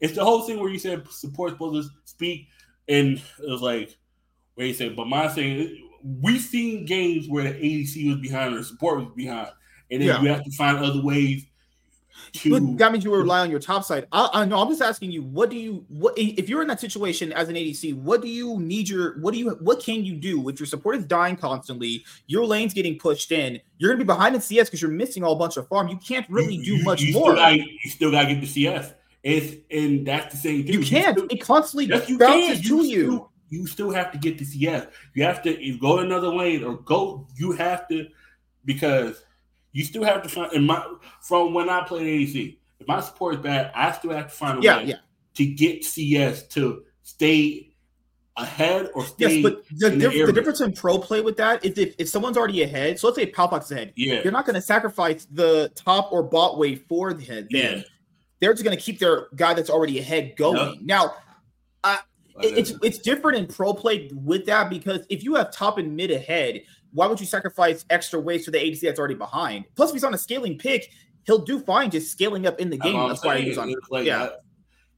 it's 0.00 0.14
the 0.14 0.24
whole 0.24 0.42
thing 0.42 0.58
where 0.58 0.70
you 0.70 0.78
said 0.78 1.06
support 1.10 1.50
supposed 1.52 1.88
to 1.88 1.94
speak, 2.06 2.48
and 2.88 3.18
it 3.18 3.50
was 3.50 3.60
like, 3.60 3.96
where 4.54 4.66
you 4.66 4.74
said, 4.74 4.96
but 4.96 5.06
my 5.06 5.28
saying, 5.28 5.88
we've 6.02 6.40
seen 6.40 6.86
games 6.86 7.28
where 7.28 7.44
the 7.44 7.50
ADC 7.54 8.08
was 8.08 8.18
behind 8.18 8.54
or 8.54 8.62
support 8.64 8.98
was 8.98 9.12
behind, 9.14 9.48
and 9.90 10.00
then 10.00 10.08
Yeah. 10.08 10.22
you 10.22 10.28
have 10.28 10.42
to 10.42 10.50
find 10.52 10.78
other 10.78 11.02
ways 11.02 11.44
to. 12.34 12.50
But 12.50 12.78
that 12.78 12.92
means 12.92 13.04
you 13.04 13.14
rely 13.14 13.40
on 13.40 13.50
your 13.50 13.60
top 13.60 13.84
side. 13.84 14.06
I, 14.12 14.28
I 14.32 14.44
know. 14.44 14.58
I'm 14.60 14.68
just 14.68 14.80
asking 14.82 15.12
you, 15.12 15.22
what 15.22 15.50
do 15.50 15.56
you 15.56 15.84
what 15.88 16.14
if 16.16 16.48
you're 16.48 16.62
in 16.62 16.68
that 16.68 16.80
situation 16.80 17.32
as 17.32 17.48
an 17.48 17.54
ADC? 17.56 17.94
What 17.96 18.22
do 18.22 18.28
you 18.28 18.58
need 18.60 18.88
your 18.88 19.18
what 19.20 19.32
do 19.32 19.38
you 19.38 19.50
what 19.60 19.80
can 19.82 20.04
you 20.04 20.16
do 20.16 20.48
if 20.48 20.58
your 20.58 20.66
support 20.66 20.96
is 20.96 21.04
dying 21.04 21.36
constantly? 21.36 22.04
Your 22.26 22.44
lane's 22.46 22.72
getting 22.74 22.98
pushed 22.98 23.32
in. 23.32 23.60
You're 23.78 23.90
gonna 23.90 23.98
be 24.04 24.06
behind 24.06 24.34
in 24.34 24.40
CS 24.40 24.68
because 24.68 24.80
you're 24.80 24.90
missing 24.90 25.22
a 25.22 25.26
whole 25.26 25.36
bunch 25.36 25.56
of 25.56 25.68
farm. 25.68 25.88
You 25.88 25.96
can't 25.98 26.26
really 26.30 26.54
you- 26.56 26.64
do 26.64 26.76
you- 26.76 26.84
much 26.84 27.02
you 27.02 27.12
more. 27.12 27.32
Still 27.32 27.36
gotta, 27.36 27.56
you 27.56 27.90
still 27.90 28.10
got 28.10 28.22
to 28.22 28.28
get 28.34 28.40
the 28.40 28.46
CS. 28.46 28.94
It's 29.22 29.56
and 29.70 30.06
that's 30.06 30.34
the 30.34 30.40
same 30.40 30.64
thing. 30.64 30.72
you 30.72 30.84
can't. 30.84 31.16
still- 31.18 31.28
it 31.30 31.40
constantly 31.40 31.84
Yes, 31.86 32.08
you 32.08 32.18
bounces 32.18 32.60
can. 32.60 32.68
to 32.68 32.76
You 32.76 32.82
you. 32.84 33.02
Still, 33.04 33.32
you 33.50 33.66
still 33.66 33.90
have 33.90 34.10
to 34.12 34.18
get 34.18 34.38
the 34.38 34.44
CS. 34.44 34.86
You 35.14 35.24
have 35.24 35.42
to 35.42 35.76
go 35.78 35.98
another 35.98 36.28
lane 36.28 36.64
or 36.64 36.78
go. 36.78 37.28
You 37.36 37.52
have 37.52 37.86
to 37.88 38.06
because 38.64 39.22
you 39.72 39.84
still 39.84 40.04
have 40.04 40.22
to 40.22 40.28
find. 40.28 40.52
In 40.52 40.64
my 40.66 40.84
from 41.20 41.54
when 41.54 41.68
I 41.68 41.84
played 41.84 42.06
ADC, 42.28 42.58
if 42.80 42.88
my 42.88 43.00
support 43.00 43.34
is 43.36 43.40
bad, 43.40 43.70
I 43.74 43.92
still 43.92 44.10
have 44.12 44.28
to 44.28 44.34
find 44.34 44.58
a 44.58 44.62
Yeah, 44.62 44.76
way 44.78 44.84
yeah. 44.84 44.96
to 45.34 45.46
get 45.46 45.84
CS 45.84 46.42
to 46.48 46.84
stay 47.02 47.68
ahead 48.36 48.90
or 48.94 49.04
stay. 49.04 49.40
Yes, 49.40 49.42
but 49.42 49.64
the, 49.78 49.90
diff- 49.96 50.26
the 50.26 50.32
difference 50.32 50.60
in 50.60 50.72
pro 50.72 50.98
play 50.98 51.20
with 51.20 51.36
that 51.36 51.64
is 51.64 51.76
if, 51.78 51.94
if 51.98 52.08
someone's 52.08 52.36
already 52.38 52.62
ahead, 52.62 52.98
so 52.98 53.06
let's 53.08 53.16
say 53.16 53.26
Palafox's 53.26 53.70
ahead, 53.72 53.92
yeah, 53.96 54.20
you're 54.22 54.32
not 54.32 54.46
going 54.46 54.54
to 54.54 54.62
sacrifice 54.62 55.26
the 55.30 55.70
top 55.74 56.12
or 56.12 56.22
bot 56.22 56.58
wave 56.58 56.84
for 56.88 57.12
the 57.12 57.24
head. 57.24 57.46
yeah. 57.50 57.82
They're 58.40 58.52
just 58.52 58.64
going 58.64 58.76
to 58.76 58.82
keep 58.82 58.98
their 58.98 59.28
guy 59.36 59.54
that's 59.54 59.70
already 59.70 60.00
ahead 60.00 60.34
going. 60.36 60.80
Now, 60.84 61.14
it- 62.40 62.58
it's 62.58 62.72
it's 62.82 62.98
different 62.98 63.38
in 63.38 63.46
pro 63.46 63.72
play 63.74 64.10
with 64.14 64.46
that 64.46 64.70
because 64.70 65.06
if 65.10 65.22
you 65.22 65.34
have 65.36 65.52
top 65.52 65.78
and 65.78 65.94
mid 65.94 66.10
ahead, 66.10 66.62
why 66.92 67.06
would 67.06 67.20
you 67.20 67.26
sacrifice 67.26 67.84
extra 67.90 68.20
waves 68.20 68.44
for 68.44 68.50
the 68.50 68.58
ADC 68.58 68.80
that's 68.80 68.98
already 68.98 69.14
behind? 69.14 69.64
Plus, 69.74 69.90
if 69.90 69.94
he's 69.94 70.04
on 70.04 70.14
a 70.14 70.18
scaling 70.18 70.58
pick, 70.58 70.90
he'll 71.24 71.44
do 71.44 71.60
fine 71.60 71.90
just 71.90 72.10
scaling 72.10 72.46
up 72.46 72.60
in 72.60 72.70
the 72.70 72.76
game. 72.76 73.08
That's 73.08 73.24
why 73.24 73.40
he's 73.40 73.58
on. 73.58 73.74
Like 73.90 74.06
yeah. 74.06 74.30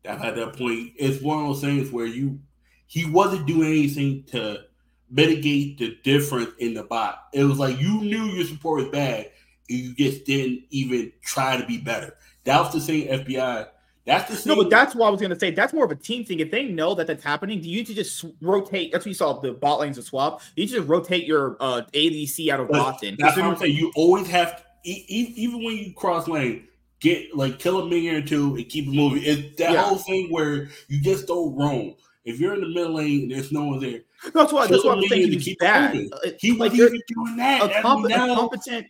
that, 0.02 0.24
at 0.24 0.36
that 0.36 0.56
point, 0.56 0.92
it's 0.96 1.22
one 1.22 1.40
of 1.40 1.46
those 1.46 1.60
things 1.60 1.90
where 1.90 2.06
you 2.06 2.40
he 2.86 3.04
wasn't 3.10 3.46
doing 3.46 3.68
anything 3.68 4.24
to 4.24 4.64
mitigate 5.10 5.78
the 5.78 5.96
difference 6.02 6.50
in 6.58 6.74
the 6.74 6.82
bot. 6.82 7.28
It 7.32 7.44
was 7.44 7.58
like 7.58 7.80
you 7.80 8.00
knew 8.00 8.24
your 8.26 8.46
support 8.46 8.82
was 8.82 8.90
bad, 8.90 9.30
and 9.68 9.78
you 9.78 9.94
just 9.94 10.24
didn't 10.24 10.64
even 10.70 11.12
try 11.22 11.56
to 11.56 11.66
be 11.66 11.78
better. 11.78 12.16
That 12.44 12.60
was 12.60 12.72
the 12.72 12.80
same 12.80 13.08
FBI. 13.08 13.68
That's 14.06 14.30
the 14.30 14.36
same. 14.36 14.54
No, 14.54 14.62
but 14.62 14.70
that's 14.70 14.94
what 14.94 15.06
I 15.06 15.10
was 15.10 15.20
going 15.20 15.32
to 15.32 15.38
say. 15.38 15.50
That's 15.50 15.72
more 15.72 15.84
of 15.84 15.90
a 15.90 15.96
team 15.96 16.24
thing. 16.24 16.40
If 16.40 16.50
they 16.50 16.64
know 16.64 16.94
that 16.94 17.06
that's 17.06 17.24
happening, 17.24 17.60
do 17.60 17.70
you 17.70 17.78
need 17.78 17.86
to 17.86 17.94
just 17.94 18.24
rotate? 18.42 18.92
That's 18.92 19.04
what 19.04 19.08
you 19.08 19.14
saw 19.14 19.32
the 19.40 19.52
bot 19.52 19.80
lanes 19.80 19.96
of 19.96 20.04
swap. 20.04 20.42
You 20.56 20.64
need 20.64 20.70
to 20.70 20.76
just 20.76 20.88
rotate 20.88 21.24
your 21.24 21.56
uh, 21.58 21.82
ADC 21.92 22.48
out 22.50 22.60
of 22.60 22.68
Boston. 22.68 23.16
That's 23.18 23.36
what 23.36 23.46
I'm 23.46 23.56
saying. 23.56 23.74
You 23.74 23.92
always 23.96 24.26
have 24.28 24.58
to, 24.58 24.90
even 24.90 25.64
when 25.64 25.76
you 25.76 25.94
cross 25.94 26.28
lane, 26.28 26.68
get 27.00 27.34
like 27.34 27.58
kill 27.58 27.80
a 27.80 27.86
minion 27.86 28.16
or 28.16 28.22
two 28.22 28.56
and 28.56 28.68
keep 28.68 28.86
it 28.86 28.92
moving. 28.92 29.22
It's 29.24 29.56
that 29.56 29.72
yeah. 29.72 29.82
whole 29.82 29.96
thing 29.96 30.30
where 30.30 30.68
you 30.88 31.00
just 31.00 31.26
don't 31.26 31.56
roam. 31.56 31.94
If 32.24 32.40
you're 32.40 32.54
in 32.54 32.60
the 32.60 32.68
middle 32.68 32.94
lane 32.94 33.22
and 33.22 33.30
there's 33.30 33.52
no 33.52 33.64
one 33.64 33.80
there, 33.80 34.00
that's 34.32 34.52
why. 34.52 34.66
That's 34.66 34.84
why 34.84 34.94
I'm 34.94 35.02
saying 35.02 35.32
he's 35.32 35.56
bad. 35.56 35.96
Uh, 36.12 36.30
he 36.38 36.52
was 36.52 36.60
like, 36.60 36.74
even 36.74 37.00
doing 37.08 37.36
that. 37.36 37.62
A, 37.62 37.82
comp- 37.82 38.06
a 38.06 38.34
competent 38.34 38.86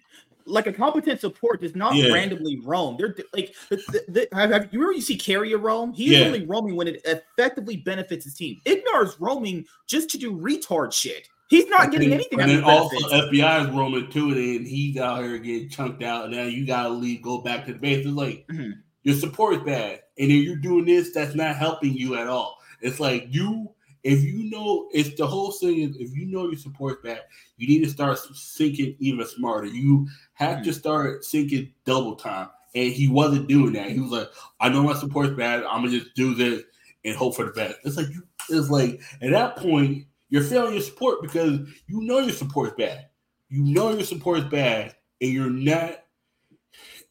like 0.46 0.66
a 0.66 0.72
competent 0.72 1.20
support 1.20 1.61
does 1.61 1.74
not 1.74 1.94
yeah. 1.94 2.12
randomly 2.12 2.61
roam. 2.61 2.96
They're 2.98 3.14
like, 3.33 3.54
the, 3.70 3.76
the, 3.76 4.04
the, 4.09 4.28
have, 4.37 4.50
have, 4.50 4.68
you 4.72 4.83
ever 4.83 4.92
you 4.92 5.00
see 5.00 5.16
Keria 5.16 5.61
roam? 5.61 5.92
He's 5.92 6.11
yeah. 6.11 6.26
only 6.26 6.44
roaming 6.46 6.76
when 6.76 6.88
it 6.88 7.00
effectively 7.04 7.76
benefits 7.76 8.24
his 8.24 8.35
team. 8.35 8.61
Ignar 8.66 9.04
is 9.04 9.18
roaming 9.20 9.64
just 9.87 10.11
to 10.11 10.18
do 10.18 10.37
retard 10.37 10.92
shit. 10.92 11.28
He's 11.48 11.66
not 11.68 11.90
getting 11.92 12.12
anything. 12.12 12.40
And 12.40 12.50
then 12.50 12.64
also 12.64 12.96
FBI 12.96 13.68
is 13.68 13.74
roaming 13.74 14.11
too, 14.11 14.30
and 14.30 14.66
he's 14.66 14.96
out 14.96 15.22
here 15.22 15.38
getting 15.38 15.68
chunked 15.68 16.02
out. 16.02 16.26
And 16.26 16.35
now 16.35 16.44
you 16.44 16.66
gotta 16.66 16.88
leave, 16.88 17.22
go 17.22 17.42
back 17.42 17.66
to 17.66 17.72
the 17.72 17.78
base. 17.78 18.07
It's 18.07 18.09
like 18.09 18.46
mm-hmm. 18.48 18.70
your 19.02 19.14
support 19.14 19.57
is 19.57 19.62
bad, 19.62 20.00
and 20.18 20.30
then 20.30 20.38
you're 20.38 20.57
doing 20.57 20.87
this 20.87 21.12
that's 21.12 21.35
not 21.35 21.57
helping 21.57 21.94
you 21.94 22.16
at 22.16 22.28
all. 22.28 22.59
It's 22.80 22.98
like 22.98 23.26
you 23.30 23.70
if 24.05 24.23
you 24.23 24.51
know 24.51 24.88
it's 24.93 25.17
the 25.17 25.27
whole 25.27 25.51
thing 25.51 25.79
is 25.79 25.97
if 25.97 26.14
you 26.14 26.27
know 26.27 26.47
your 26.47 26.59
support 26.59 27.03
bad, 27.03 27.23
you 27.57 27.67
need 27.67 27.83
to 27.85 27.90
start 27.90 28.19
syncing 28.19 28.97
even 28.99 29.27
smarter. 29.27 29.67
You 29.67 30.07
have 30.35 30.57
mm-hmm. 30.57 30.64
to 30.64 30.73
start 30.75 31.23
syncing 31.23 31.73
double 31.85 32.14
time. 32.14 32.49
And 32.75 32.93
he 32.93 33.09
wasn't 33.09 33.49
doing 33.49 33.73
that. 33.75 33.90
He 33.90 34.01
was 34.01 34.11
like, 34.11 34.29
I 34.61 34.69
know 34.69 34.83
my 34.83 34.95
support's 34.95 35.35
bad. 35.35 35.62
I'm 35.62 35.85
gonna 35.85 35.99
just 35.99 36.14
do 36.14 36.35
this 36.35 36.62
and 37.05 37.17
hope 37.17 37.37
for 37.37 37.47
the 37.47 37.53
best. 37.53 37.77
It's 37.85 37.97
like 37.97 38.09
it's 38.51 38.69
like 38.69 39.01
at 39.23 39.31
that 39.31 39.57
point, 39.57 40.07
you're 40.29 40.43
failing 40.43 40.75
your 40.75 40.83
support 40.83 41.23
because 41.23 41.61
you 41.87 42.01
know 42.03 42.19
your 42.19 42.33
support's 42.33 42.75
bad. 42.77 43.09
You 43.49 43.62
know 43.62 43.93
your 43.93 44.03
support's 44.03 44.49
bad, 44.49 44.97
and 45.21 45.31
you're 45.31 45.51
not 45.51 46.01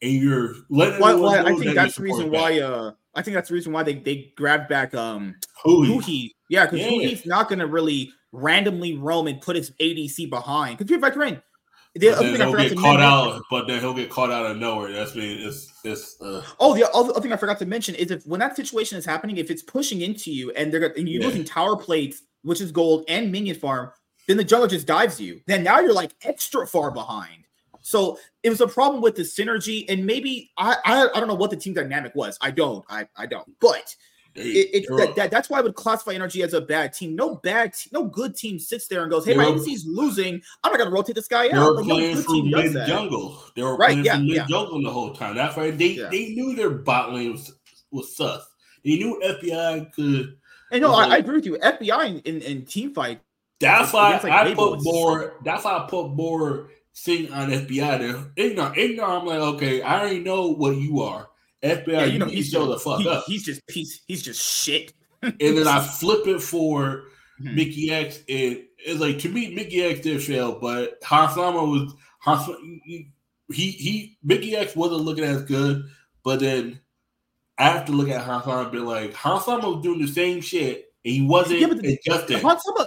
and 0.02 0.12
you're 0.12 0.54
letting 0.68 1.00
well, 1.00 1.20
well 1.20 1.46
I 1.46 1.54
think 1.54 1.74
that's 1.74 1.96
the 1.96 2.02
reason 2.02 2.30
bad. 2.30 2.40
why 2.40 2.60
uh 2.60 2.92
I 3.14 3.22
think 3.22 3.34
that's 3.34 3.48
the 3.48 3.54
reason 3.54 3.72
why 3.72 3.82
they, 3.84 3.94
they 3.94 4.32
grabbed 4.36 4.68
back 4.68 4.94
um 4.94 5.34
Huhi. 5.64 6.33
Yeah, 6.48 6.66
because 6.66 6.80
yeah. 6.80 7.18
Not 7.26 7.48
gonna 7.48 7.66
really 7.66 8.12
randomly 8.32 8.96
roam 8.96 9.26
and 9.26 9.40
put 9.40 9.56
his 9.56 9.70
ADC 9.72 10.28
behind. 10.28 10.78
Because 10.78 10.90
you're 10.90 11.00
veteran. 11.00 11.42
The 11.96 12.08
other 12.08 12.32
thing 12.32 12.42
I 12.42 12.50
forgot 12.50 12.68
to 12.70 12.74
caught 12.74 13.00
out, 13.00 13.42
but 13.50 13.68
then 13.68 13.78
he'll 13.78 13.94
get 13.94 14.10
caught 14.10 14.32
out 14.32 14.46
of 14.46 14.56
nowhere. 14.56 14.90
That's 14.90 15.14
mean 15.14 15.46
it's 15.46 15.72
it's. 15.84 16.20
Uh, 16.20 16.42
oh, 16.58 16.74
the 16.74 16.90
other 16.90 17.20
thing 17.20 17.32
I 17.32 17.36
forgot 17.36 17.60
to 17.60 17.66
mention 17.66 17.94
is 17.94 18.10
if 18.10 18.26
when 18.26 18.40
that 18.40 18.56
situation 18.56 18.98
is 18.98 19.06
happening, 19.06 19.36
if 19.36 19.48
it's 19.48 19.62
pushing 19.62 20.00
into 20.00 20.32
you 20.32 20.50
and 20.52 20.72
they're 20.72 20.86
and 20.96 21.08
you're 21.08 21.20
yeah. 21.20 21.28
losing 21.28 21.44
tower 21.44 21.76
plates, 21.76 22.22
which 22.42 22.60
is 22.60 22.72
gold 22.72 23.04
and 23.06 23.30
minion 23.30 23.56
farm, 23.56 23.92
then 24.26 24.36
the 24.36 24.44
jungler 24.44 24.68
just 24.68 24.88
dives 24.88 25.20
you. 25.20 25.40
Then 25.46 25.62
now 25.62 25.78
you're 25.78 25.92
like 25.92 26.16
extra 26.22 26.66
far 26.66 26.90
behind. 26.90 27.44
So 27.80 28.18
it 28.42 28.50
was 28.50 28.60
a 28.60 28.66
problem 28.66 29.00
with 29.00 29.14
the 29.14 29.22
synergy, 29.22 29.84
and 29.88 30.04
maybe 30.04 30.50
I, 30.56 30.76
I 30.84 31.08
I, 31.14 31.20
don't 31.20 31.28
know 31.28 31.34
what 31.34 31.50
the 31.50 31.56
team 31.56 31.74
dynamic 31.74 32.14
was. 32.16 32.36
I 32.40 32.50
don't, 32.50 32.84
I, 32.88 33.06
I 33.14 33.26
don't. 33.26 33.46
But 33.60 33.94
it, 34.36 34.84
it 34.84 34.96
that, 34.96 35.14
that, 35.16 35.30
that's 35.30 35.48
why 35.48 35.58
I 35.58 35.60
would 35.60 35.74
classify 35.74 36.14
NRG 36.14 36.42
as 36.42 36.54
a 36.54 36.60
bad 36.60 36.92
team. 36.92 37.14
No 37.14 37.36
bad, 37.36 37.74
no 37.92 38.06
good 38.06 38.36
team 38.36 38.58
sits 38.58 38.88
there 38.88 39.02
and 39.02 39.10
goes, 39.10 39.24
"Hey, 39.24 39.34
my 39.34 39.46
NC's 39.46 39.86
losing. 39.86 40.42
I'm 40.62 40.72
not 40.72 40.78
gonna 40.78 40.90
rotate 40.90 41.14
this 41.14 41.28
guy 41.28 41.48
they 41.48 41.54
out." 41.54 41.66
Were 41.66 41.74
like, 41.76 41.84
playing 41.84 42.16
no 42.16 42.22
from 42.22 42.50
mid 42.50 42.86
jungle. 42.86 43.42
They 43.54 43.62
were 43.62 43.76
right, 43.76 43.90
playing 43.90 44.04
yeah, 44.04 44.14
from 44.14 44.26
mid 44.26 44.36
yeah. 44.36 44.46
jungle 44.48 44.82
the 44.82 44.90
whole 44.90 45.14
time. 45.14 45.36
That's 45.36 45.56
why 45.56 45.70
they 45.70 45.86
yeah. 45.86 46.08
they 46.10 46.30
knew 46.30 46.56
their 46.56 46.70
bot 46.70 47.12
lane 47.12 47.32
was, 47.32 47.52
was 47.90 48.16
sus. 48.16 48.44
They 48.84 48.96
knew 48.96 49.20
FBI 49.24 49.92
could. 49.92 50.36
And 50.72 50.82
no, 50.82 50.92
I, 50.92 51.04
I, 51.06 51.16
agree 51.18 51.36
with 51.36 51.46
you. 51.46 51.56
FBI 51.58 52.24
in, 52.24 52.36
in, 52.36 52.42
in 52.42 52.64
team 52.64 52.92
fight. 52.92 53.20
That's 53.60 53.92
why 53.92 54.12
like 54.12 54.24
I 54.24 54.52
put 54.54 54.82
more. 54.82 55.34
That's 55.44 55.64
why 55.64 55.78
I 55.78 55.86
put 55.88 56.10
more 56.10 56.70
thing 56.96 57.32
on 57.32 57.50
FBI 57.50 57.98
there. 57.98 58.24
Ignorant, 58.36 58.76
ignorant. 58.76 59.22
I'm 59.22 59.26
like, 59.26 59.38
okay, 59.38 59.82
I 59.82 60.00
already 60.00 60.20
know 60.20 60.48
what 60.48 60.76
you 60.76 61.00
are. 61.02 61.28
FBI, 61.64 61.86
yeah, 61.86 62.04
you 62.04 62.18
know, 62.18 62.26
he's 62.26 62.50
show 62.50 62.66
the 62.66 62.78
fuck 62.78 63.00
he, 63.00 63.08
up. 63.08 63.24
He's 63.26 63.44
just 63.44 63.66
piece. 63.66 64.02
He's 64.06 64.22
just 64.22 64.40
shit. 64.40 64.92
and 65.22 65.34
then 65.38 65.66
I 65.66 65.80
flip 65.80 66.26
it 66.26 66.40
for 66.40 67.04
hmm. 67.38 67.56
Mikyx, 67.56 68.18
and 68.28 68.64
it's 68.78 69.00
like 69.00 69.18
to 69.20 69.28
me, 69.28 69.56
Mikyx 69.56 70.02
did 70.02 70.22
fail, 70.22 70.58
but 70.60 70.98
Hans 71.02 71.34
Sama 71.34 71.64
was 71.64 71.94
he 73.52 73.70
he 73.70 74.18
Mikyx 74.26 74.76
wasn't 74.76 75.02
looking 75.02 75.24
as 75.24 75.42
good, 75.42 75.84
but 76.22 76.40
then 76.40 76.80
I 77.58 77.70
have 77.70 77.86
to 77.86 77.92
look 77.92 78.08
at 78.08 78.22
Hans 78.22 78.44
Sama 78.44 78.62
and 78.62 78.72
be 78.72 78.78
like, 78.78 79.14
Hans 79.14 79.44
Sama 79.44 79.70
was 79.70 79.82
doing 79.82 80.00
the 80.00 80.08
same 80.08 80.40
shit 80.40 80.94
he 81.04 81.20
wasn't 81.20 81.60
yeah, 81.60 81.66
but 81.66 81.84
adjusted. 81.84 82.42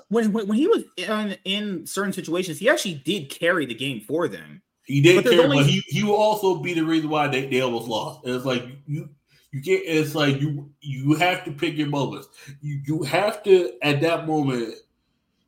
when, 0.10 0.34
when, 0.34 0.48
when 0.48 0.58
he 0.58 0.68
was 0.68 0.84
in, 0.98 1.38
in 1.46 1.86
certain 1.86 2.12
situations, 2.12 2.58
he 2.58 2.68
actually 2.68 2.96
did 2.96 3.30
carry 3.30 3.68
the 3.68 3.76
game 3.76 4.02
for 4.02 4.28
them. 4.28 4.64
He 4.88 5.02
did 5.02 5.24
but 5.24 5.30
carry, 5.30 5.44
only... 5.44 5.58
but 5.58 5.66
he, 5.66 5.84
he 5.88 6.04
will 6.04 6.16
also 6.16 6.56
be 6.56 6.74
the 6.74 6.84
reason 6.84 7.10
why 7.10 7.28
they, 7.28 7.46
they 7.46 7.62
almost 7.62 7.88
lost. 7.88 8.22
It's 8.24 8.46
like 8.46 8.66
you 8.88 9.10
you 9.52 9.62
can't 9.62 9.84
it's 9.86 10.16
like 10.16 10.40
you 10.42 10.72
you 10.82 11.14
have 11.16 11.44
to 11.46 11.52
pick 11.52 11.78
your 11.78 11.90
moments. 11.90 12.30
You 12.62 12.82
you 12.86 13.04
have 13.04 13.44
to 13.44 13.74
at 13.82 14.02
that 14.02 14.26
moment. 14.26 14.76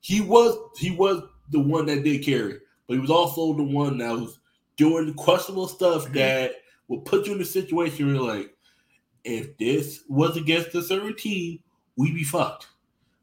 He 0.01 0.21
was 0.21 0.57
he 0.77 0.91
was 0.91 1.23
the 1.49 1.59
one 1.59 1.85
that 1.87 2.03
did 2.03 2.23
carry, 2.23 2.59
but 2.87 2.95
he 2.95 2.99
was 2.99 3.09
also 3.09 3.53
the 3.53 3.63
one 3.63 3.97
that 3.99 4.11
was 4.11 4.39
doing 4.75 5.13
questionable 5.13 5.67
stuff 5.67 6.03
mm-hmm. 6.05 6.13
that 6.13 6.51
will 6.87 7.01
put 7.01 7.25
you 7.25 7.33
in 7.33 7.41
a 7.41 7.45
situation 7.45 8.07
where 8.07 8.35
like, 8.35 8.55
if 9.23 9.57
this 9.57 10.03
was 10.09 10.35
against 10.35 10.73
the 10.73 10.81
certain 10.81 11.15
team, 11.15 11.59
we'd 11.95 12.15
be 12.15 12.23
fucked. 12.23 12.67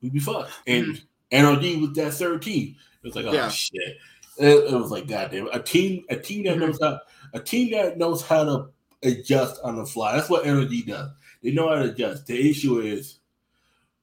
We'd 0.02 0.12
be 0.12 0.18
fucked. 0.18 0.52
And 0.66 0.86
mm-hmm. 1.32 1.46
NRG 1.46 1.80
was 1.80 1.92
that 1.92 2.14
third 2.14 2.42
team. 2.42 2.76
It 3.02 3.06
was 3.06 3.16
like, 3.16 3.26
oh 3.26 3.32
yeah. 3.32 3.48
shit. 3.48 3.98
It, 4.38 4.72
it, 4.72 4.72
was 4.72 4.90
like, 4.90 5.06
goddamn, 5.06 5.48
a 5.52 5.60
team, 5.60 6.04
a 6.10 6.16
team 6.16 6.44
that 6.44 6.56
mm-hmm. 6.56 6.66
knows 6.66 6.78
how, 6.80 7.00
a 7.32 7.40
team 7.40 7.72
that 7.72 7.98
knows 7.98 8.22
how 8.22 8.44
to 8.44 8.68
adjust 9.02 9.60
on 9.62 9.76
the 9.76 9.86
fly. 9.86 10.14
That's 10.16 10.30
what 10.30 10.44
NRG 10.44 10.86
does. 10.86 11.10
They 11.42 11.52
know 11.52 11.68
how 11.68 11.82
to 11.82 11.90
adjust. 11.90 12.26
The 12.26 12.50
issue 12.50 12.80
is, 12.80 13.18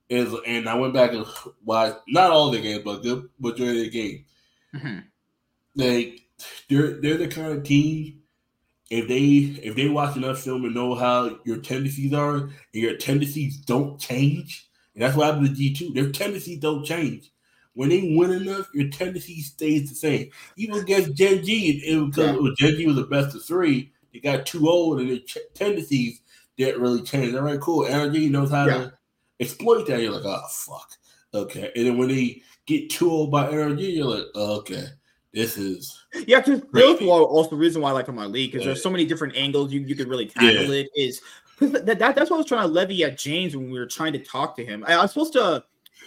is, 0.09 0.33
and 0.45 0.67
I 0.67 0.75
went 0.75 0.93
back 0.93 1.13
and 1.13 1.25
why 1.63 1.93
not 2.07 2.31
all 2.31 2.51
the 2.51 2.61
games, 2.61 2.83
but 2.83 3.03
good 3.03 3.29
majority 3.39 3.85
of 3.85 3.85
the 3.85 3.89
game. 3.89 4.25
Mm-hmm. 4.75 4.99
Like 5.75 6.21
they're 6.69 7.01
they're 7.01 7.17
the 7.17 7.27
kind 7.27 7.53
of 7.53 7.63
team 7.63 8.21
if 8.89 9.07
they 9.07 9.61
if 9.63 9.75
they 9.75 9.89
watch 9.89 10.15
enough 10.17 10.41
film 10.41 10.65
and 10.65 10.75
know 10.75 10.95
how 10.95 11.39
your 11.45 11.57
tendencies 11.57 12.13
are 12.13 12.35
and 12.35 12.51
your 12.73 12.97
tendencies 12.97 13.57
don't 13.57 13.99
change, 13.99 14.69
and 14.93 15.03
that's 15.03 15.15
what 15.15 15.25
happened 15.25 15.47
to 15.47 15.53
G 15.53 15.73
two. 15.73 15.93
Their 15.93 16.11
tendencies 16.11 16.59
don't 16.59 16.85
change. 16.85 17.31
When 17.75 17.89
they 17.89 18.13
win 18.15 18.31
enough, 18.31 18.69
your 18.73 18.89
tendency 18.89 19.41
stays 19.41 19.89
the 19.89 19.95
same. 19.95 20.29
Even 20.57 20.79
against 20.79 21.15
Gen 21.15 21.43
G, 21.43 21.69
it, 21.69 22.11
because 22.11 22.35
yeah. 22.35 22.67
Gen 22.67 22.77
G 22.77 22.85
was 22.85 22.95
the 22.95 23.03
best 23.03 23.35
of 23.35 23.43
three. 23.43 23.91
They 24.13 24.19
got 24.19 24.45
too 24.45 24.69
old, 24.69 24.99
and 24.99 25.09
their 25.09 25.19
tendencies 25.55 26.21
didn't 26.55 26.81
really 26.81 27.01
change. 27.01 27.33
All 27.33 27.41
right, 27.41 27.59
cool. 27.59 27.85
NRG 27.85 28.29
knows 28.29 28.51
how 28.51 28.67
yeah. 28.67 28.73
to 28.73 28.93
exploit 29.39 29.87
that. 29.87 30.01
You're 30.01 30.11
like, 30.11 30.25
oh 30.25 30.47
fuck, 30.49 30.91
okay. 31.33 31.71
And 31.75 31.87
then 31.87 31.97
when 31.97 32.09
they 32.09 32.43
get 32.67 32.91
too 32.91 33.09
old 33.09 33.31
by 33.31 33.47
NRG, 33.47 33.95
you're 33.95 34.05
like, 34.05 34.25
oh, 34.35 34.57
okay 34.57 34.87
this 35.33 35.57
is 35.57 36.05
yeah. 36.27 36.39
Because 36.39 36.61
those 36.71 37.01
also 37.01 37.49
the 37.49 37.55
reason 37.55 37.81
why 37.81 37.89
I 37.89 37.93
like 37.93 38.07
on 38.07 38.15
my 38.15 38.25
league 38.25 38.51
because 38.51 38.65
there's 38.65 38.83
so 38.83 38.89
many 38.89 39.05
different 39.05 39.35
angles 39.35 39.73
you, 39.73 39.81
you 39.81 39.95
could 39.95 40.07
really 40.07 40.27
tackle 40.27 40.73
yeah. 40.73 40.83
it. 40.83 40.89
Is 40.95 41.21
that, 41.59 41.85
that, 41.85 41.97
that's 41.97 42.29
what 42.29 42.33
I 42.33 42.37
was 42.37 42.45
trying 42.45 42.67
to 42.67 42.67
levy 42.67 43.03
at 43.03 43.17
James 43.17 43.55
when 43.55 43.71
we 43.71 43.79
were 43.79 43.87
trying 43.87 44.13
to 44.13 44.19
talk 44.19 44.55
to 44.57 44.65
him. 44.65 44.83
I, 44.87 44.93
I 44.93 45.01
was 45.01 45.11
supposed 45.11 45.33
to. 45.33 45.63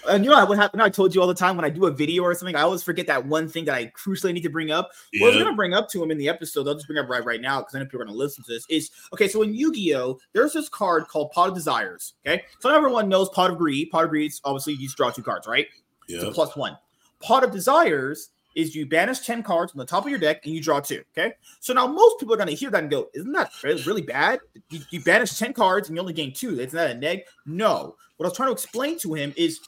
And 0.08 0.24
you 0.24 0.30
know 0.30 0.44
what 0.44 0.58
happened? 0.58 0.82
I 0.82 0.88
told 0.88 1.14
you 1.14 1.20
all 1.20 1.26
the 1.26 1.34
time 1.34 1.56
when 1.56 1.64
I 1.64 1.70
do 1.70 1.86
a 1.86 1.90
video 1.90 2.22
or 2.22 2.34
something, 2.34 2.54
I 2.54 2.62
always 2.62 2.82
forget 2.82 3.06
that 3.08 3.26
one 3.26 3.48
thing 3.48 3.64
that 3.64 3.74
I 3.74 3.86
crucially 3.86 4.32
need 4.32 4.42
to 4.42 4.50
bring 4.50 4.70
up. 4.70 4.90
Yeah. 5.12 5.22
What 5.22 5.26
I 5.28 5.36
was 5.36 5.42
going 5.42 5.52
to 5.52 5.56
bring 5.56 5.74
up 5.74 5.88
to 5.90 6.02
him 6.02 6.10
in 6.10 6.18
the 6.18 6.28
episode, 6.28 6.68
I'll 6.68 6.74
just 6.74 6.86
bring 6.86 6.98
up 6.98 7.08
right 7.08 7.24
right 7.24 7.40
now 7.40 7.60
because 7.60 7.74
I 7.74 7.78
know 7.78 7.86
people 7.86 8.02
are 8.02 8.04
going 8.04 8.14
to 8.14 8.18
listen 8.18 8.44
to 8.44 8.52
this. 8.52 8.66
Is 8.68 8.90
okay. 9.12 9.28
So 9.28 9.42
in 9.42 9.54
Yu-Gi-Oh, 9.54 10.18
there's 10.32 10.52
this 10.52 10.68
card 10.68 11.08
called 11.08 11.32
Pot 11.32 11.48
of 11.48 11.54
Desires. 11.54 12.14
Okay, 12.26 12.44
so 12.60 12.74
everyone 12.74 13.08
knows 13.08 13.28
Pot 13.30 13.50
of 13.50 13.58
Greed. 13.58 13.90
Pot 13.90 14.04
of 14.04 14.10
Greed, 14.10 14.32
obviously, 14.44 14.74
you 14.74 14.86
just 14.86 14.96
draw 14.96 15.10
two 15.10 15.22
cards, 15.22 15.46
right? 15.46 15.66
Yeah. 16.08 16.20
So 16.20 16.32
plus 16.32 16.56
one. 16.56 16.76
Pot 17.20 17.44
of 17.44 17.50
Desires 17.50 18.30
is 18.56 18.74
you 18.74 18.86
banish 18.86 19.20
10 19.20 19.42
cards 19.42 19.72
on 19.72 19.78
the 19.78 19.84
top 19.84 20.04
of 20.04 20.10
your 20.10 20.18
deck 20.18 20.44
and 20.44 20.54
you 20.54 20.62
draw 20.62 20.80
two. 20.80 21.04
Okay. 21.16 21.34
So 21.60 21.74
now 21.74 21.86
most 21.86 22.18
people 22.18 22.34
are 22.34 22.38
going 22.38 22.48
to 22.48 22.54
hear 22.54 22.70
that 22.70 22.82
and 22.82 22.90
go, 22.90 23.08
Isn't 23.14 23.32
that 23.32 23.52
really 23.62 24.02
bad? 24.02 24.40
You, 24.70 24.80
you 24.90 25.00
banish 25.00 25.38
10 25.38 25.52
cards 25.52 25.88
and 25.88 25.96
you 25.96 26.00
only 26.00 26.14
gain 26.14 26.32
two. 26.32 26.58
Isn't 26.58 26.76
that 26.76 26.90
a 26.90 26.94
neg? 26.94 27.20
No. 27.44 27.96
What 28.16 28.24
I 28.24 28.28
was 28.28 28.36
trying 28.36 28.48
to 28.48 28.54
explain 28.54 28.98
to 29.00 29.14
him 29.14 29.34
is 29.36 29.60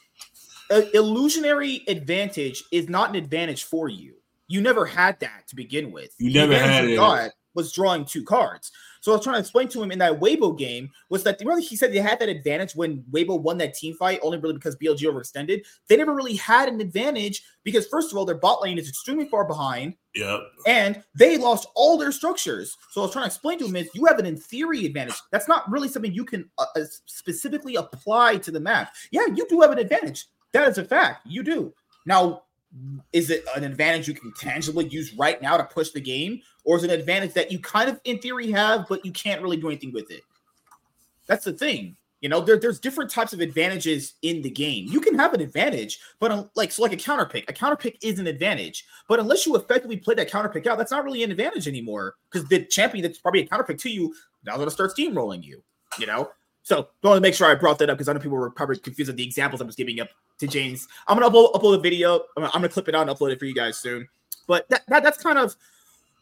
illusionary 0.93 1.83
advantage 1.87 2.63
is 2.71 2.89
not 2.89 3.09
an 3.09 3.15
advantage 3.15 3.63
for 3.63 3.89
you. 3.89 4.15
You 4.47 4.61
never 4.61 4.85
had 4.85 5.19
that 5.19 5.47
to 5.49 5.55
begin 5.55 5.91
with. 5.91 6.13
You 6.17 6.33
never 6.33 6.55
had 6.55 6.85
it. 6.85 7.33
was 7.53 7.71
drawing 7.73 8.05
two 8.05 8.23
cards. 8.23 8.71
So 9.01 9.11
I 9.11 9.15
was 9.15 9.23
trying 9.23 9.35
to 9.35 9.39
explain 9.39 9.69
to 9.69 9.81
him 9.81 9.91
in 9.91 9.99
that 9.99 10.19
Weibo 10.19 10.57
game 10.57 10.89
was 11.09 11.23
that 11.23 11.39
really 11.43 11.63
he 11.63 11.75
said 11.75 11.93
they 11.93 11.99
had 11.99 12.19
that 12.19 12.29
advantage 12.29 12.75
when 12.75 13.03
Weibo 13.11 13.41
won 13.41 13.57
that 13.59 13.73
team 13.73 13.93
fight 13.95 14.19
only 14.21 14.37
really 14.37 14.55
because 14.55 14.75
BLG 14.75 15.01
overextended. 15.01 15.65
They 15.87 15.97
never 15.97 16.13
really 16.13 16.35
had 16.35 16.67
an 16.67 16.81
advantage 16.81 17.43
because 17.63 17.87
first 17.87 18.11
of 18.11 18.17
all 18.17 18.25
their 18.25 18.37
bot 18.37 18.61
lane 18.61 18.77
is 18.77 18.89
extremely 18.89 19.27
far 19.29 19.45
behind. 19.45 19.95
Yep. 20.15 20.41
And 20.67 21.03
they 21.15 21.37
lost 21.37 21.67
all 21.75 21.97
their 21.97 22.11
structures. 22.11 22.75
So 22.91 23.01
I 23.01 23.05
was 23.05 23.13
trying 23.13 23.23
to 23.23 23.27
explain 23.27 23.59
to 23.59 23.65
him 23.65 23.75
is 23.75 23.89
you 23.93 24.05
have 24.05 24.19
an 24.19 24.25
in 24.25 24.37
theory 24.37 24.85
advantage. 24.85 25.19
That's 25.31 25.47
not 25.47 25.69
really 25.71 25.87
something 25.87 26.13
you 26.13 26.25
can 26.25 26.49
uh, 26.57 26.65
uh 26.75 26.81
specifically 27.05 27.75
apply 27.75 28.37
to 28.37 28.51
the 28.51 28.59
map. 28.59 28.93
Yeah, 29.11 29.27
you 29.33 29.47
do 29.47 29.61
have 29.61 29.71
an 29.71 29.79
advantage. 29.79 30.25
That 30.53 30.67
is 30.67 30.77
a 30.77 30.85
fact. 30.85 31.25
You 31.25 31.43
do. 31.43 31.73
Now, 32.05 32.43
is 33.13 33.29
it 33.29 33.45
an 33.55 33.63
advantage 33.63 34.07
you 34.07 34.13
can 34.13 34.31
tangibly 34.33 34.87
use 34.87 35.13
right 35.13 35.41
now 35.41 35.57
to 35.57 35.63
push 35.63 35.89
the 35.89 36.01
game, 36.01 36.41
or 36.63 36.77
is 36.77 36.83
it 36.83 36.91
an 36.91 36.99
advantage 36.99 37.33
that 37.33 37.51
you 37.51 37.59
kind 37.59 37.89
of 37.89 37.99
in 38.03 38.19
theory 38.19 38.51
have, 38.51 38.85
but 38.87 39.03
you 39.05 39.11
can't 39.11 39.41
really 39.41 39.57
do 39.57 39.67
anything 39.67 39.91
with 39.91 40.11
it? 40.11 40.21
That's 41.27 41.45
the 41.45 41.53
thing. 41.53 41.95
You 42.21 42.27
know, 42.27 42.41
there, 42.41 42.59
there's 42.59 42.79
different 42.79 43.09
types 43.09 43.31
of 43.31 43.39
advantages 43.39 44.15
in 44.23 44.41
the 44.41 44.49
game. 44.49 44.87
You 44.89 44.99
can 44.99 45.17
have 45.17 45.33
an 45.33 45.39
advantage, 45.39 45.99
but 46.19 46.31
um, 46.31 46.49
like 46.55 46.71
so, 46.71 46.81
like 46.81 46.91
a 46.91 46.97
counter 46.97 47.25
pick. 47.25 47.49
A 47.49 47.53
counter 47.53 47.77
pick 47.77 47.97
is 48.03 48.19
an 48.19 48.27
advantage, 48.27 48.85
but 49.07 49.19
unless 49.19 49.45
you 49.45 49.55
effectively 49.55 49.95
play 49.95 50.15
that 50.15 50.29
counter 50.29 50.49
pick 50.49 50.67
out, 50.67 50.77
that's 50.77 50.91
not 50.91 51.05
really 51.05 51.23
an 51.23 51.31
advantage 51.31 51.67
anymore. 51.67 52.15
Because 52.29 52.47
the 52.49 52.65
champion 52.65 53.03
that's 53.03 53.19
probably 53.19 53.41
a 53.41 53.47
counter 53.47 53.63
pick 53.63 53.77
to 53.79 53.89
you 53.89 54.13
now 54.45 54.55
going 54.55 54.67
to 54.67 54.71
start 54.71 54.91
steamrolling 54.95 55.43
you. 55.43 55.63
You 55.97 56.07
know, 56.07 56.29
so 56.69 56.87
I 57.03 57.07
want 57.07 57.17
to 57.17 57.21
make 57.21 57.33
sure 57.33 57.47
I 57.47 57.55
brought 57.55 57.79
that 57.79 57.89
up 57.89 57.97
because 57.97 58.07
I 58.07 58.13
know 58.13 58.19
people 58.19 58.37
were 58.37 58.51
probably 58.51 58.77
confused 58.77 59.09
with 59.09 59.17
the 59.17 59.23
examples 59.23 59.59
I 59.59 59.65
was 59.65 59.75
giving 59.75 59.99
up 59.99 60.09
to 60.37 60.47
James. 60.47 60.87
I'm 61.07 61.17
gonna 61.17 61.33
upload, 61.33 61.51
upload 61.53 61.79
a 61.79 61.81
video. 61.81 62.17
I'm 62.37 62.43
gonna, 62.43 62.47
I'm 62.53 62.61
gonna, 62.61 62.69
clip 62.69 62.87
it 62.87 62.93
out 62.93 63.09
and 63.09 63.17
upload 63.17 63.31
it 63.31 63.39
for 63.39 63.45
you 63.45 63.55
guys 63.55 63.77
soon. 63.77 64.07
But 64.45 64.69
that, 64.69 64.83
that 64.87 65.01
that's 65.01 65.17
kind 65.17 65.39
of 65.39 65.55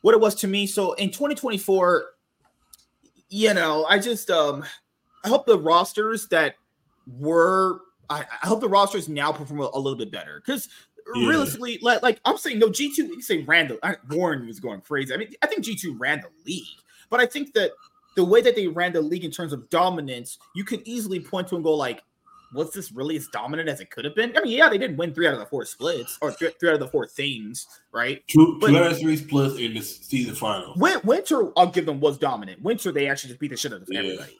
what 0.01 0.13
it 0.13 0.21
was 0.21 0.35
to 0.35 0.47
me. 0.47 0.65
So 0.65 0.93
in 0.93 1.09
2024, 1.09 2.05
you 3.29 3.53
know, 3.53 3.85
I 3.89 3.99
just 3.99 4.29
um 4.29 4.63
I 5.25 5.27
hope 5.27 5.45
the 5.45 5.59
rosters 5.59 6.29
that 6.29 6.55
were 7.05 7.81
I, 8.09 8.21
I 8.41 8.47
hope 8.47 8.61
the 8.61 8.69
rosters 8.69 9.09
now 9.09 9.33
perform 9.33 9.59
a, 9.59 9.69
a 9.73 9.77
little 9.79 9.97
bit 9.97 10.13
better 10.13 10.41
because 10.45 10.69
yeah. 11.13 11.27
realistically, 11.27 11.77
like, 11.81 12.01
like, 12.03 12.21
I'm 12.23 12.37
saying, 12.37 12.59
no 12.59 12.69
G2. 12.69 12.97
You 12.97 13.21
say 13.21 13.43
Randall 13.43 13.79
Warren 14.11 14.47
was 14.47 14.61
going 14.61 14.79
crazy. 14.79 15.13
I 15.13 15.17
mean, 15.17 15.33
I 15.43 15.47
think 15.47 15.65
G2 15.65 15.95
ran 15.97 16.21
the 16.21 16.29
league, 16.45 16.63
but 17.09 17.19
I 17.19 17.25
think 17.25 17.53
that 17.55 17.71
the 18.17 18.25
way 18.25 18.41
that 18.41 18.55
they 18.55 18.67
ran 18.67 18.91
the 18.91 18.99
league 18.99 19.23
in 19.23 19.29
terms 19.29 19.53
of 19.53 19.69
dominance, 19.69 20.39
you 20.55 20.63
could 20.65 20.81
easily 20.85 21.19
point 21.19 21.47
to 21.47 21.55
and 21.55 21.63
go 21.63 21.75
like, 21.75 22.01
was 22.51 22.73
this 22.73 22.91
really 22.91 23.15
as 23.15 23.27
dominant 23.27 23.69
as 23.69 23.79
it 23.79 23.91
could 23.91 24.05
have 24.05 24.15
been? 24.15 24.35
I 24.35 24.41
mean, 24.41 24.57
yeah, 24.57 24.69
they 24.69 24.79
didn't 24.79 24.97
win 24.97 25.13
three 25.13 25.27
out 25.27 25.33
of 25.33 25.39
the 25.39 25.45
four 25.45 25.65
splits 25.65 26.17
or 26.19 26.31
three, 26.31 26.49
three 26.59 26.69
out 26.69 26.73
of 26.73 26.79
the 26.79 26.87
four 26.87 27.05
things, 27.05 27.67
right? 27.91 28.23
Two, 28.27 28.57
but, 28.59 28.69
two 28.69 28.77
out 28.77 28.91
of 28.93 28.99
three 28.99 29.17
splits 29.17 29.59
in 29.59 29.75
the 29.75 29.81
season 29.81 30.33
final. 30.33 30.73
Winter, 30.75 31.51
I'll 31.55 31.67
give 31.67 31.85
them 31.85 31.99
was 31.99 32.17
dominant. 32.17 32.63
Winter, 32.63 32.91
they 32.91 33.07
actually 33.07 33.29
just 33.29 33.39
beat 33.39 33.51
the 33.51 33.57
shit 33.57 33.71
out 33.71 33.83
of 33.83 33.87
yeah. 33.91 33.99
everybody. 33.99 34.39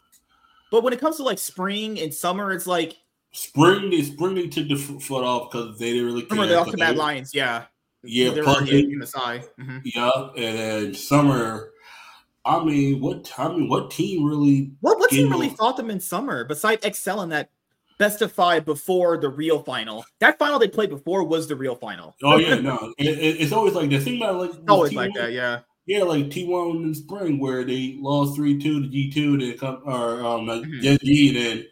But 0.72 0.84
when 0.84 0.92
it 0.92 1.00
comes 1.00 1.18
to 1.18 1.24
like 1.24 1.38
spring 1.38 2.00
and 2.00 2.12
summer, 2.12 2.52
it's 2.52 2.66
like 2.66 2.98
spring. 3.32 3.92
They 3.92 4.02
spring 4.02 4.34
they 4.34 4.48
took 4.48 4.70
the 4.70 4.76
foot 4.76 5.24
off 5.24 5.52
because 5.52 5.78
they 5.78 5.94
didn't 5.94 6.08
really. 6.08 6.24
Care 6.24 6.40
remember 6.40 6.66
they 6.66 6.72
to 6.72 6.78
Mad 6.78 6.98
Lions, 6.98 7.36
yeah. 7.36 7.66
Yeah, 8.04 8.32
they 8.32 8.42
plus 8.42 8.70
in 8.70 9.00
the 9.00 9.08
side. 9.08 9.46
Mm-hmm. 9.60 9.78
Yeah, 9.84 10.30
and 10.36 10.58
then 10.58 10.94
summer 10.96 11.72
I 12.48 12.64
mean, 12.64 13.02
what? 13.02 13.32
I 13.38 13.50
mean, 13.50 13.68
what 13.68 13.92
team 13.92 14.24
really? 14.24 14.72
What 14.80 15.00
what 15.00 15.10
team 15.10 15.30
really 15.30 15.50
fought 15.50 15.76
them 15.76 15.92
in 15.92 16.00
summer 16.00 16.46
besides 16.46 16.86
Excel 16.86 17.22
in 17.22 17.30
that 17.30 17.50
best 18.00 18.22
of 18.22 18.32
five 18.32 18.64
before 18.64 19.18
the 19.18 19.28
real 19.28 19.62
final? 19.62 20.06
That 20.20 20.40
final 20.40 20.58
they 20.58 20.70
played 20.70 20.90
before 20.90 21.24
was 21.26 21.48
the 21.48 21.58
real 21.58 21.76
final. 21.76 22.16
Oh 22.24 22.38
yeah, 22.38 22.56
no, 22.60 22.94
it, 22.98 23.08
it, 23.08 23.42
it's 23.42 23.52
always 23.52 23.74
like 23.74 23.90
the 23.90 24.00
thing 24.00 24.18
about 24.18 24.40
like 24.40 24.52
always 24.70 24.94
T1, 24.94 24.96
like 24.96 25.14
that, 25.16 25.34
yeah. 25.34 25.60
Yeah, 25.86 26.04
like 26.04 26.32
T 26.32 26.46
one 26.46 26.84
in 26.84 26.96
spring 26.96 27.40
where 27.40 27.66
they 27.66 27.98
lost 28.00 28.36
three 28.36 28.58
two 28.58 28.82
to 28.82 28.88
G 28.88 29.12
two, 29.12 29.38
then 29.38 29.58
come 29.58 29.82
or 29.86 30.26
um 30.26 30.48
mm-hmm. 30.48 30.82
Gen 30.82 30.98
G, 31.04 31.34
then 31.34 31.66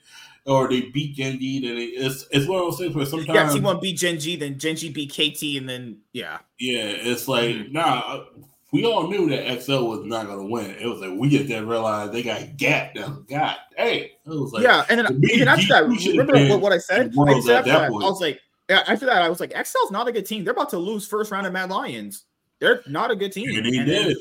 or 0.45 0.67
they 0.67 0.81
beat 0.81 1.15
Gen 1.15 1.39
G, 1.39 1.61
then 1.61 1.77
it's 1.77 2.25
it's 2.31 2.47
one 2.47 2.59
of 2.59 2.65
those 2.65 2.79
things 2.79 2.95
where 2.95 3.05
sometimes 3.05 3.33
yeah 3.33 3.49
T 3.49 3.61
one 3.61 3.79
beat 3.79 3.97
Gen 3.97 4.19
G, 4.19 4.35
then 4.35 4.59
Gen 4.59 4.75
G 4.75 4.89
beat 4.89 5.11
KT, 5.13 5.57
and 5.57 5.69
then 5.69 5.99
yeah 6.11 6.39
yeah 6.59 6.83
it's 6.83 7.27
like 7.27 7.55
mm-hmm. 7.55 7.73
nah 7.73 8.23
we 8.71 8.85
all 8.85 9.07
knew 9.07 9.29
that 9.29 9.61
XL 9.61 9.85
was 9.85 10.05
not 10.05 10.25
going 10.25 10.39
to 10.39 10.51
win. 10.51 10.71
It 10.71 10.85
was 10.87 10.99
like 10.99 11.17
we 11.17 11.29
just 11.29 11.47
didn't 11.47 11.67
realize 11.67 12.11
they 12.11 12.23
got 12.23 12.57
gapped. 12.57 12.95
Them. 12.95 13.25
God, 13.29 13.57
hey, 13.77 14.13
it 14.25 14.29
was 14.29 14.51
like 14.51 14.63
yeah. 14.63 14.85
And 14.89 14.99
then 14.99 15.21
even 15.31 15.47
after 15.47 15.67
that, 15.67 15.87
remember 15.87 16.33
what, 16.49 16.61
what 16.61 16.73
I 16.73 16.79
said? 16.79 17.13
I 17.17 17.39
said 17.39 17.57
after 17.57 17.69
that, 17.69 17.81
that 17.81 17.83
I 17.83 17.89
was 17.89 18.21
like, 18.21 18.41
yeah. 18.69 18.83
After 18.87 19.05
that, 19.05 19.21
I 19.21 19.29
was 19.29 19.39
like, 19.39 19.53
XL's 19.53 19.91
not 19.91 20.07
a 20.07 20.11
good 20.11 20.25
team. 20.25 20.43
They're 20.43 20.53
about 20.53 20.69
to 20.71 20.77
lose 20.77 21.07
first 21.07 21.31
round 21.31 21.47
of 21.47 21.53
Mad 21.53 21.69
Lions. 21.69 22.25
They're 22.59 22.81
not 22.87 23.11
a 23.11 23.15
good 23.15 23.31
team. 23.31 23.49
And 23.49 23.65
they 23.65 23.77
and 23.77 23.87
did. 23.87 24.07
Then, 24.07 24.15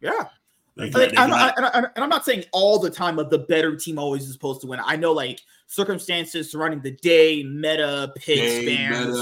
yeah. 0.00 0.24
Like, 0.76 0.94
like, 0.94 1.12
I'm, 1.16 1.32
I, 1.32 1.52
and 1.94 2.04
I'm 2.04 2.08
not 2.08 2.24
saying 2.24 2.44
all 2.52 2.78
the 2.78 2.90
time 2.90 3.18
of 3.18 3.28
the 3.28 3.38
better 3.38 3.76
team 3.76 3.98
always 3.98 4.22
is 4.22 4.32
supposed 4.32 4.60
to 4.62 4.66
win. 4.66 4.80
I 4.82 4.96
know 4.96 5.12
like 5.12 5.40
circumstances 5.66 6.50
surrounding 6.50 6.80
the 6.80 6.92
day, 6.92 7.42
meta, 7.42 8.12
picks, 8.16 8.62
spans, 8.62 9.16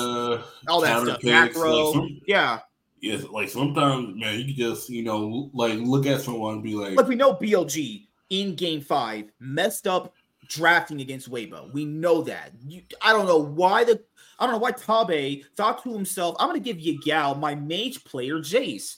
all 0.69 0.81
that 0.83 1.03
stuff, 1.03 1.21
picks, 1.21 1.25
macro. 1.25 1.93
Like 1.93 2.13
yeah 2.27 2.61
yes, 3.01 3.25
like 3.25 3.49
sometimes, 3.49 4.17
man, 4.17 4.39
you 4.39 4.47
can 4.47 4.55
just 4.55 4.89
you 4.89 5.03
know 5.03 5.51
like 5.53 5.79
look 5.79 6.07
at 6.07 6.21
someone 6.21 6.55
and 6.55 6.63
be 6.63 6.75
like, 6.75 6.97
like 6.97 7.09
we 7.09 7.15
know 7.15 7.35
BLG 7.35 8.07
in 8.31 8.55
Game 8.55 8.81
Five 8.81 9.31
messed 9.41 9.87
up 9.87 10.15
drafting 10.49 11.01
against 11.01 11.31
Weibo. 11.31 11.73
We 11.73 11.85
know 11.85 12.23
that. 12.23 12.53
You, 12.67 12.83
I 13.03 13.13
don't 13.13 13.27
know 13.27 13.39
why 13.39 13.85
the 13.85 14.03
I 14.39 14.47
don't 14.47 14.55
know 14.55 14.59
why 14.59 14.73
Tabe 14.73 15.45
thought 15.57 15.83
to 15.85 15.93
himself, 15.93 16.37
I'm 16.39 16.49
gonna 16.49 16.61
give 16.61 16.81
you 16.81 17.01
Gal 17.01 17.35
my 17.35 17.55
mage 17.55 18.05
player 18.05 18.37
Jace. 18.37 18.97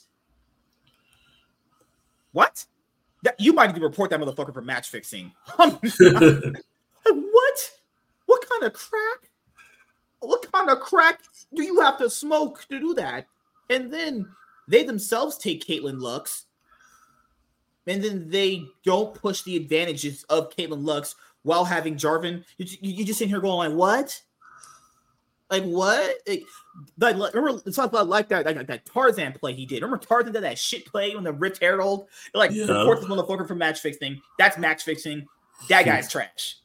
What? 2.31 2.65
That 3.23 3.39
you 3.39 3.53
might 3.53 3.67
need 3.67 3.75
to 3.75 3.81
report 3.81 4.09
that 4.09 4.19
motherfucker 4.19 4.53
for 4.53 4.61
match 4.61 4.89
fixing. 4.89 5.31
what? 5.55 5.71
What 8.25 8.49
kind 8.49 8.63
of 8.63 8.73
crack? 8.73 9.29
What 10.19 10.51
kind 10.51 10.69
of 10.69 10.79
crack 10.79 11.21
do 11.53 11.63
you 11.63 11.81
have 11.81 11.97
to 11.97 12.09
smoke 12.09 12.65
to 12.69 12.79
do 12.79 12.93
that? 12.95 13.27
And 13.71 13.91
then 13.91 14.27
they 14.67 14.83
themselves 14.83 15.37
take 15.37 15.65
Caitlyn 15.65 15.99
Lux, 15.99 16.45
and 17.87 18.03
then 18.03 18.29
they 18.29 18.65
don't 18.83 19.15
push 19.15 19.41
the 19.43 19.55
advantages 19.55 20.23
of 20.25 20.49
Caitlyn 20.49 20.85
Lux 20.85 21.15
while 21.43 21.65
having 21.65 21.95
Jarvan. 21.95 22.43
You, 22.57 22.65
you, 22.81 22.93
you 22.93 23.05
just 23.05 23.17
sitting 23.17 23.31
here 23.31 23.41
going 23.41 23.69
like, 23.69 23.77
what? 23.77 24.21
Like 25.49 25.63
what? 25.63 26.15
Like, 26.97 27.17
like 27.17 27.33
remember 27.33 27.61
it's 27.65 27.77
about 27.77 28.07
like 28.07 28.29
that 28.29 28.45
like, 28.45 28.67
that 28.67 28.85
Tarzan 28.85 29.33
play 29.33 29.53
he 29.53 29.65
did. 29.65 29.81
Remember 29.81 29.97
Tarzan 29.97 30.31
did 30.31 30.43
that 30.43 30.57
shit 30.57 30.85
play 30.85 31.13
when 31.13 31.25
the 31.25 31.33
Rift 31.33 31.61
Herald 31.61 32.07
like 32.33 32.51
yeah. 32.51 32.65
the 32.65 32.85
fourth 32.85 33.01
motherfucker 33.01 33.45
from 33.45 33.57
match 33.57 33.81
fixing. 33.81 34.21
That's 34.39 34.57
match 34.57 34.83
fixing. 34.83 35.27
That 35.67 35.83
guy's 35.83 36.09
trash. 36.09 36.57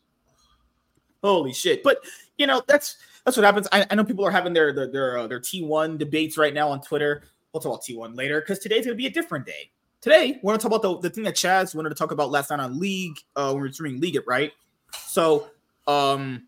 Holy 1.22 1.52
shit! 1.52 1.82
But 1.82 1.98
you 2.38 2.46
know 2.46 2.62
that's 2.68 2.98
that's 3.26 3.36
what 3.36 3.44
happens. 3.44 3.66
I, 3.72 3.84
I 3.90 3.94
know 3.96 4.04
people 4.04 4.24
are 4.24 4.30
having 4.30 4.52
their 4.52 4.72
their 4.72 4.86
their, 4.86 5.18
uh, 5.18 5.26
their 5.26 5.40
T1 5.40 5.98
debates 5.98 6.38
right 6.38 6.54
now 6.54 6.70
on 6.70 6.80
Twitter. 6.80 7.24
We'll 7.52 7.60
talk 7.60 7.72
about 7.72 7.82
T1 7.82 8.16
later 8.16 8.40
because 8.40 8.60
today's 8.60 8.86
going 8.86 8.96
to 8.96 9.02
be 9.02 9.06
a 9.06 9.10
different 9.10 9.44
day. 9.44 9.70
Today, 10.00 10.38
we're 10.42 10.50
going 10.50 10.58
to 10.60 10.62
talk 10.62 10.78
about 10.78 10.82
the, 11.02 11.08
the 11.08 11.12
thing 11.12 11.24
that 11.24 11.34
Chaz 11.34 11.74
wanted 11.74 11.88
to 11.88 11.96
talk 11.96 12.12
about 12.12 12.30
last 12.30 12.50
night 12.50 12.60
on 12.60 12.78
League 12.78 13.16
uh, 13.34 13.50
when 13.50 13.62
we 13.62 13.68
were 13.68 13.72
streaming 13.72 14.00
League 14.00 14.14
It, 14.14 14.24
right? 14.26 14.52
So, 14.92 15.48
um, 15.88 16.46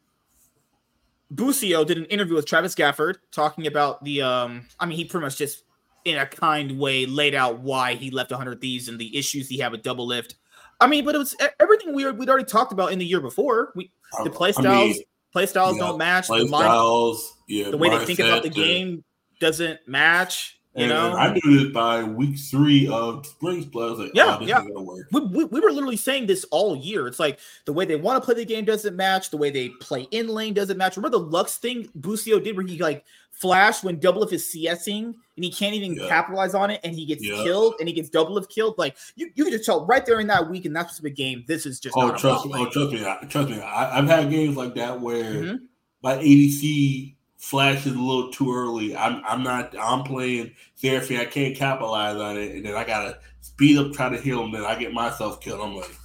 Busio 1.33 1.85
did 1.85 1.99
an 1.99 2.05
interview 2.05 2.37
with 2.37 2.47
Travis 2.47 2.75
Gafford 2.77 3.17
talking 3.33 3.67
about 3.67 4.05
the, 4.05 4.23
um, 4.23 4.67
I 4.79 4.87
mean, 4.87 4.97
he 4.97 5.05
pretty 5.05 5.25
much 5.25 5.39
just 5.39 5.65
in 6.05 6.19
a 6.19 6.27
kind 6.27 6.79
way 6.79 7.07
laid 7.07 7.35
out 7.35 7.59
why 7.59 7.95
he 7.95 8.11
left 8.11 8.31
100 8.31 8.61
Thieves 8.61 8.89
and 8.89 8.99
the 8.99 9.17
issues 9.17 9.49
he 9.49 9.59
had 9.59 9.73
with 9.73 9.83
Doublelift. 9.83 10.35
I 10.81 10.87
mean, 10.87 11.05
but 11.05 11.17
it 11.17 11.19
was 11.19 11.35
everything 11.59 11.95
we 11.95 12.09
we'd 12.13 12.29
already 12.29 12.45
talked 12.45 12.73
about 12.73 12.93
in 12.93 13.01
the 13.01 13.07
year 13.07 13.21
before. 13.21 13.73
We 13.75 13.91
the 14.23 14.31
play 14.31 14.53
styles, 14.53 14.67
I 14.67 14.85
mean, 14.85 15.03
play 15.33 15.47
styles 15.47 15.79
don't 15.79 15.99
match. 15.99 16.27
Play 16.27 16.43
the 16.43 16.49
styles, 16.49 17.35
yeah, 17.49 17.71
the 17.71 17.79
way 17.79 17.91
they 17.91 18.05
think 18.05 18.19
about 18.19 18.43
the 18.43 18.51
game 18.51 19.05
doesn't 19.41 19.81
match. 19.87 20.58
You 20.79 20.85
and 20.85 20.93
know, 20.93 21.17
I 21.17 21.33
knew 21.33 21.59
this 21.59 21.73
by 21.73 22.05
week 22.05 22.39
three 22.39 22.87
of 22.87 23.27
spring 23.27 23.69
play. 23.69 23.89
Like, 23.89 24.11
yeah, 24.15 24.39
oh, 24.41 24.45
yeah. 24.45 24.63
We, 25.11 25.21
we, 25.21 25.45
we, 25.45 25.61
were 25.61 25.73
literally 25.73 25.97
saying 25.97 26.27
this 26.27 26.45
all 26.53 26.77
year. 26.77 27.09
It's 27.09 27.19
like 27.19 27.41
the 27.65 27.73
way 27.73 27.85
they 27.85 27.97
want 27.97 28.23
to 28.23 28.25
play 28.25 28.37
the 28.37 28.45
game 28.45 28.65
doesn't 28.65 28.95
match. 28.95 29.31
The 29.31 29.39
way 29.39 29.51
they 29.51 29.71
play 29.81 30.03
in 30.13 30.29
lane 30.29 30.55
doesn't 30.55 30.79
match. 30.79 30.97
Remember 30.97 31.19
the 31.19 31.25
Lux 31.25 31.57
thing 31.57 31.89
Busio 31.97 32.39
did 32.39 32.57
where 32.57 32.65
he 32.65 32.79
like 32.79 33.05
flashed 33.33 33.83
when 33.83 33.99
Doublelift 33.99 34.33
is 34.33 34.55
CSing 34.55 35.07
and 35.07 35.45
he 35.45 35.51
can't 35.51 35.75
even 35.75 35.95
yeah. 35.95 36.07
capitalize 36.07 36.55
on 36.55 36.71
it 36.71 36.81
and 36.85 36.95
he 36.95 37.05
gets 37.07 37.27
yeah. 37.27 37.43
killed 37.43 37.75
and 37.81 37.89
he 37.89 37.95
gets 37.95 38.09
Doublelift 38.09 38.49
killed. 38.49 38.79
Like 38.79 38.97
you, 39.17 39.31
you 39.35 39.43
can 39.43 39.53
just 39.53 39.65
tell 39.65 39.85
right 39.85 40.07
there 40.07 40.21
in 40.21 40.29
that 40.29 40.49
week 40.49 40.65
in 40.65 40.73
that 40.75 40.91
specific 40.91 41.17
game, 41.17 41.45
this 41.49 41.67
is 41.67 41.81
just 41.81 41.97
oh 41.99 42.17
trust 42.17 42.47
me, 42.47 42.53
oh 42.55 42.71
trust 42.71 42.93
me, 42.93 43.05
trust 43.29 43.49
me. 43.49 43.61
I, 43.61 43.97
have 43.97 44.07
had 44.07 44.31
games 44.31 44.57
like 44.57 44.77
that 44.77 45.01
where 45.01 45.35
mm-hmm. 45.35 45.65
my 46.03 46.19
ADC 46.19 47.17
flashes 47.39 47.95
a 47.95 47.99
little 47.99 48.31
too 48.31 48.55
early. 48.55 48.97
I'm 48.97 49.23
I'm 49.27 49.43
not 49.43 49.75
I'm 49.79 50.03
playing 50.03 50.53
therapy. 50.81 51.19
I 51.19 51.25
can't 51.25 51.57
capitalize 51.57 52.17
on 52.17 52.37
it, 52.37 52.57
and 52.57 52.67
then 52.67 52.75
I 52.75 52.85
gotta 52.85 53.19
speed 53.41 53.79
up, 53.79 53.93
try 53.93 54.11
to 54.11 54.19
heal 54.19 54.45
him. 54.45 54.53
Then 54.53 54.65
I 54.65 54.79
get 54.79 54.93
myself 54.93 55.41
killed. 55.41 55.61
I'm 55.61 55.77
like, 55.77 55.97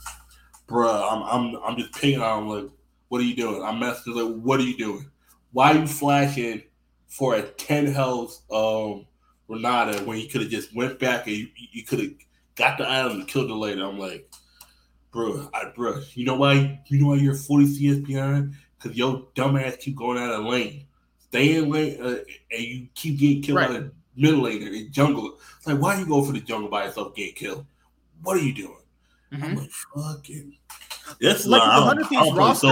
bruh, 0.67 1.12
I'm 1.12 1.24
I'm 1.24 1.63
I'm 1.63 1.78
just 1.78 1.93
picking 1.93 2.22
on 2.22 2.43
him. 2.43 2.50
Like, 2.50 2.72
what 3.10 3.22
are 3.22 3.26
you 3.26 3.36
doing? 3.36 3.62
I'm 3.63 3.80
messing. 3.80 4.15
Like, 4.15 4.41
what 4.41 4.60
are 4.60 4.63
you 4.63 4.78
doing? 4.78 5.10
Why 5.52 5.74
are 5.74 5.80
you 5.80 5.88
flashing 5.88 6.63
for 7.08 7.36
a 7.36 7.43
ten 7.43 7.88
health 7.88 8.41
um 8.52 9.06
Renata 9.48 10.04
when 10.04 10.19
you 10.19 10.28
could 10.28 10.41
have 10.41 10.50
just 10.50 10.76
went 10.76 11.00
back 11.00 11.28
and 11.28 11.36
you, 11.36 11.48
you 11.56 11.84
could 11.84 12.00
have 12.00 12.12
got 12.56 12.78
the 12.78 12.89
item 12.89 13.19
and 13.19 13.28
killed 13.28 13.50
the 13.50 13.56
lady. 13.56 13.82
I'm 13.82 14.00
like, 14.00 14.30
bro, 15.12 15.50
I, 15.54 15.72
bro, 15.76 16.02
you 16.13 16.26
know 16.26 16.36
why? 16.36 16.82
You 16.88 17.02
know 17.02 17.08
why 17.10 17.15
you're 17.15 17.36
40 17.36 17.67
CS 17.67 17.98
behind? 17.98 18.54
Because 18.78 18.98
your 18.98 19.28
dumbass 19.36 19.80
keep 19.80 19.96
going 19.96 20.17
out 20.17 20.32
of 20.32 20.46
lane, 20.46 20.86
stay 21.34 21.56
in 21.56 21.72
lane, 21.72 22.00
uh, 22.00 22.17
and 22.52 22.62
you 22.62 22.88
keep 22.93 23.17
getting 23.17 23.41
killed 23.41 23.58
right. 23.58 23.69
out 23.69 23.76
of 23.76 23.91
middle 24.15 24.41
lane 24.41 24.62
in 24.62 24.91
jungle. 24.91 25.39
It's 25.58 25.65
like, 25.65 25.80
why 25.80 25.96
are 25.96 26.00
you 26.00 26.06
go 26.06 26.24
for 26.24 26.32
the 26.32 26.39
jungle 26.39 26.69
by 26.69 26.86
yourself, 26.86 27.15
get 27.15 27.36
killed? 27.36 27.65
What 28.22 28.38
are 28.38 28.41
you 28.41 28.54
doing? 28.54 28.78
Mm-hmm. 29.32 29.43
I'm 29.43 29.56
like, 29.56 29.72
fucking. 29.72 30.58
This 31.19 31.46
like 31.46 31.62
the 31.62 31.67
hundred 31.67 32.08
piece 32.08 32.32
roster. 32.34 32.67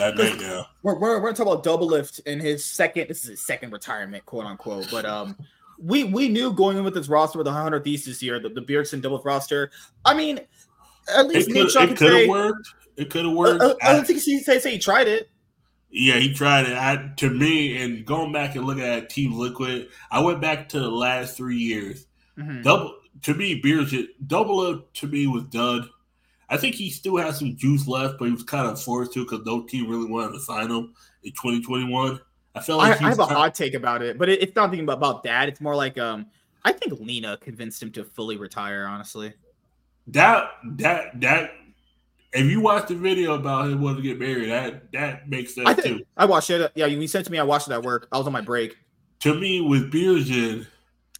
at 0.00 0.16
night 0.16 0.40
now. 0.40 0.66
We're, 0.82 0.98
we're, 0.98 1.20
we're 1.20 1.32
talking 1.32 1.52
about 1.52 1.64
Doublelift 1.64 2.20
in 2.26 2.40
his 2.40 2.64
second. 2.64 3.08
This 3.08 3.24
is 3.24 3.30
his 3.30 3.46
second 3.46 3.72
retirement, 3.72 4.24
quote 4.24 4.46
unquote. 4.46 4.88
But 4.90 5.04
um, 5.04 5.36
we 5.78 6.04
we 6.04 6.28
knew 6.28 6.52
going 6.52 6.76
in 6.76 6.84
with 6.84 6.94
this 6.94 7.08
roster 7.08 7.38
with 7.38 7.44
the 7.44 7.52
hundred 7.52 7.84
Thieves 7.84 8.06
this 8.06 8.22
year, 8.22 8.40
the, 8.40 8.48
the 8.48 8.62
Bjergsen 8.62 9.00
Doublelift 9.00 9.24
roster. 9.24 9.70
I 10.04 10.14
mean, 10.14 10.40
at 11.14 11.28
least 11.28 11.50
it 11.50 11.96
could 11.96 12.12
have 12.12 12.28
worked. 12.28 12.68
It 12.96 13.10
could 13.10 13.26
have 13.26 13.34
worked. 13.34 13.62
I, 13.62 13.86
I, 13.86 13.90
I 13.90 13.92
don't 13.92 14.06
think 14.06 14.20
he 14.22 14.40
say 14.40 14.58
say 14.58 14.72
he 14.72 14.78
tried 14.78 15.06
it. 15.06 15.30
Yeah, 15.90 16.18
he 16.18 16.34
tried 16.34 16.66
it. 16.66 16.76
I, 16.76 17.12
to 17.16 17.30
me, 17.30 17.82
and 17.82 18.04
going 18.04 18.32
back 18.32 18.56
and 18.56 18.66
looking 18.66 18.84
at 18.84 19.08
Team 19.08 19.32
Liquid, 19.32 19.88
I 20.10 20.20
went 20.20 20.40
back 20.40 20.68
to 20.70 20.80
the 20.80 20.90
last 20.90 21.36
three 21.36 21.56
years. 21.56 22.06
Mm-hmm. 22.38 22.62
Double 22.62 22.98
to 23.22 23.34
me, 23.34 23.56
Beers 23.56 23.94
double 24.26 24.60
up 24.60 24.92
to 24.94 25.06
me 25.06 25.26
was 25.26 25.44
dud. 25.44 25.88
I 26.48 26.56
think 26.56 26.74
he 26.74 26.90
still 26.90 27.16
has 27.16 27.38
some 27.38 27.56
juice 27.56 27.86
left, 27.86 28.18
but 28.18 28.26
he 28.26 28.32
was 28.32 28.42
kind 28.42 28.66
of 28.66 28.80
forced 28.80 29.12
to 29.14 29.24
because 29.24 29.44
no 29.44 29.64
team 29.64 29.88
really 29.88 30.10
wanted 30.10 30.32
to 30.32 30.40
sign 30.40 30.70
him 30.70 30.94
in 31.22 31.32
2021. 31.32 32.20
I 32.54 32.60
felt 32.60 32.78
like 32.78 33.00
I, 33.00 33.06
I 33.06 33.08
have 33.10 33.18
a 33.18 33.26
hot 33.26 33.54
take 33.54 33.74
about 33.74 34.02
it, 34.02 34.18
but 34.18 34.28
it, 34.28 34.42
it's 34.42 34.56
not 34.56 34.70
thinking 34.70 34.84
about, 34.84 34.98
about 34.98 35.22
that. 35.24 35.48
It's 35.48 35.60
more 35.60 35.76
like 35.76 35.98
um, 35.98 36.26
I 36.64 36.72
think 36.72 36.98
Leena 37.00 37.36
convinced 37.38 37.82
him 37.82 37.92
to 37.92 38.04
fully 38.04 38.36
retire. 38.36 38.86
Honestly, 38.86 39.32
that 40.08 40.50
that 40.76 41.20
that 41.20 41.50
if 42.32 42.46
you 42.46 42.60
watch 42.60 42.88
the 42.88 42.94
video 42.94 43.34
about 43.34 43.70
him 43.70 43.80
wanting 43.80 44.02
to 44.02 44.08
get 44.08 44.18
married, 44.18 44.50
that 44.50 44.92
that 44.92 45.28
makes 45.28 45.54
sense 45.54 45.68
I 45.68 45.74
think, 45.74 45.98
too. 45.98 46.04
I 46.16 46.26
watched 46.26 46.50
it. 46.50 46.70
Yeah, 46.74 46.86
you 46.86 47.06
sent 47.08 47.26
to 47.26 47.32
me. 47.32 47.38
I 47.38 47.42
watched 47.42 47.68
it 47.68 47.72
at 47.72 47.82
work. 47.82 48.08
I 48.12 48.18
was 48.18 48.26
on 48.26 48.32
my 48.32 48.40
break. 48.40 48.76
To 49.20 49.34
me, 49.34 49.60
with 49.60 49.92
Bjergsen, 49.92 50.66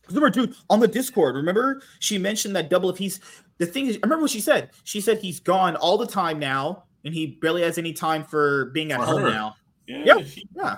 remember, 0.08 0.30
dude, 0.30 0.54
on 0.70 0.80
the 0.80 0.88
Discord, 0.88 1.34
remember 1.34 1.82
she 1.98 2.18
mentioned 2.18 2.54
that 2.56 2.70
double 2.70 2.90
if 2.90 2.98
he's 2.98 3.20
the 3.58 3.66
thing 3.66 3.86
is, 3.86 3.96
I 3.96 4.00
remember 4.06 4.22
what 4.22 4.30
she 4.30 4.40
said. 4.40 4.70
She 4.84 5.00
said 5.00 5.18
he's 5.18 5.40
gone 5.40 5.76
all 5.76 5.98
the 5.98 6.06
time 6.06 6.38
now, 6.38 6.84
and 7.04 7.14
he 7.14 7.38
barely 7.40 7.62
has 7.62 7.78
any 7.78 7.92
time 7.92 8.24
for 8.24 8.66
being 8.66 8.92
at 8.92 9.00
for 9.00 9.06
home 9.06 9.22
her. 9.22 9.30
now. 9.30 9.56
Yeah, 9.86 10.04
yep. 10.04 10.26
she, 10.26 10.46
yeah. 10.54 10.76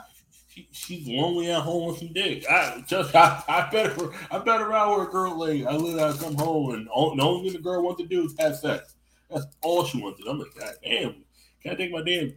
She, 0.49 0.69
she's 0.73 1.09
lonely 1.09 1.51
at 1.51 1.61
home 1.61 1.89
with 1.89 1.99
some 1.99 2.13
dick. 2.13 2.45
I 2.49 2.83
just 2.87 3.15
I, 3.15 3.43
I 3.49 3.69
better 3.71 4.11
I 4.31 4.39
better 4.39 4.73
out 4.73 4.99
with 4.99 5.09
a 5.09 5.11
girl 5.11 5.39
like 5.39 5.65
I 5.65 5.77
live 5.77 5.99
I 5.99 6.17
come 6.17 6.35
home 6.37 6.75
and 6.75 6.89
all, 6.89 7.15
the 7.15 7.23
only 7.23 7.51
thing 7.51 7.59
the 7.59 7.63
girl 7.63 7.83
wants 7.83 8.01
to 8.01 8.09
do 8.09 8.25
is 8.25 8.35
have 8.39 8.57
sex. 8.57 8.95
That's 9.33 9.47
all 9.63 9.85
she 9.85 9.99
do. 9.99 10.15
I'm 10.29 10.39
like, 10.39 10.55
God 10.59 10.75
damn, 10.83 11.25
can 11.63 11.73
I 11.73 11.75
take 11.75 11.93
my 11.93 12.03
damn 12.03 12.35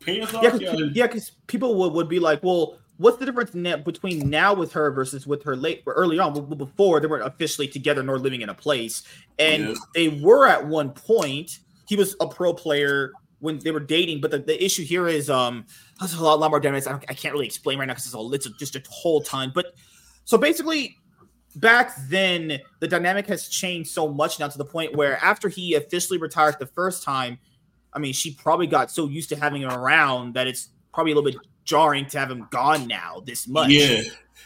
pants 0.00 0.34
off? 0.34 0.42
Yeah, 0.42 0.50
because 0.50 0.92
yeah, 0.94 1.06
people 1.46 1.76
would, 1.76 1.92
would 1.92 2.08
be 2.08 2.18
like, 2.18 2.42
well, 2.42 2.78
what's 2.96 3.18
the 3.18 3.26
difference 3.26 3.50
that, 3.52 3.84
between 3.84 4.30
now 4.30 4.54
with 4.54 4.72
her 4.72 4.90
versus 4.90 5.26
with 5.26 5.42
her 5.42 5.56
late 5.56 5.82
early 5.86 6.18
on 6.18 6.56
before 6.56 7.00
they 7.00 7.06
weren't 7.06 7.26
officially 7.26 7.66
together 7.66 8.02
nor 8.02 8.18
living 8.18 8.40
in 8.40 8.48
a 8.48 8.54
place 8.54 9.02
and 9.38 9.68
yeah. 9.68 9.74
they 9.94 10.08
were 10.08 10.46
at 10.46 10.66
one 10.66 10.90
point 10.90 11.58
he 11.88 11.96
was 11.96 12.14
a 12.20 12.26
pro 12.26 12.52
player 12.52 13.12
when 13.40 13.58
they 13.58 13.70
were 13.70 13.80
dating 13.80 14.20
but 14.20 14.30
the, 14.30 14.38
the 14.38 14.64
issue 14.64 14.84
here 14.84 15.08
is 15.08 15.28
um 15.28 15.64
there's 15.98 16.14
a 16.14 16.22
lot, 16.22 16.38
lot 16.38 16.50
more 16.50 16.60
dynamics 16.60 16.86
I, 16.86 16.94
I, 17.08 17.14
can't 17.14 17.34
really 17.34 17.46
explain 17.46 17.78
right 17.78 17.86
now 17.86 17.94
because 17.94 18.06
it's, 18.06 18.14
all, 18.14 18.32
it's 18.32 18.46
a, 18.46 18.50
just 18.58 18.76
a 18.76 18.82
whole 18.88 19.22
ton 19.22 19.50
but 19.54 19.74
so 20.24 20.38
basically 20.38 20.96
back 21.56 21.94
then 22.08 22.58
the 22.80 22.88
dynamic 22.88 23.26
has 23.26 23.48
changed 23.48 23.90
so 23.90 24.08
much 24.08 24.40
now 24.40 24.48
to 24.48 24.58
the 24.58 24.64
point 24.64 24.94
where 24.94 25.16
after 25.24 25.48
he 25.48 25.74
officially 25.74 26.18
retired 26.18 26.56
the 26.58 26.66
first 26.66 27.02
time 27.02 27.38
i 27.92 27.98
mean 27.98 28.12
she 28.12 28.34
probably 28.34 28.66
got 28.66 28.90
so 28.90 29.08
used 29.08 29.28
to 29.28 29.36
having 29.36 29.62
him 29.62 29.70
around 29.70 30.34
that 30.34 30.46
it's 30.46 30.70
probably 30.92 31.12
a 31.12 31.14
little 31.14 31.30
bit 31.30 31.40
jarring 31.64 32.06
to 32.06 32.18
have 32.18 32.30
him 32.30 32.46
gone 32.50 32.86
now 32.86 33.22
this 33.26 33.48
much. 33.48 33.70
Yeah, 33.70 34.02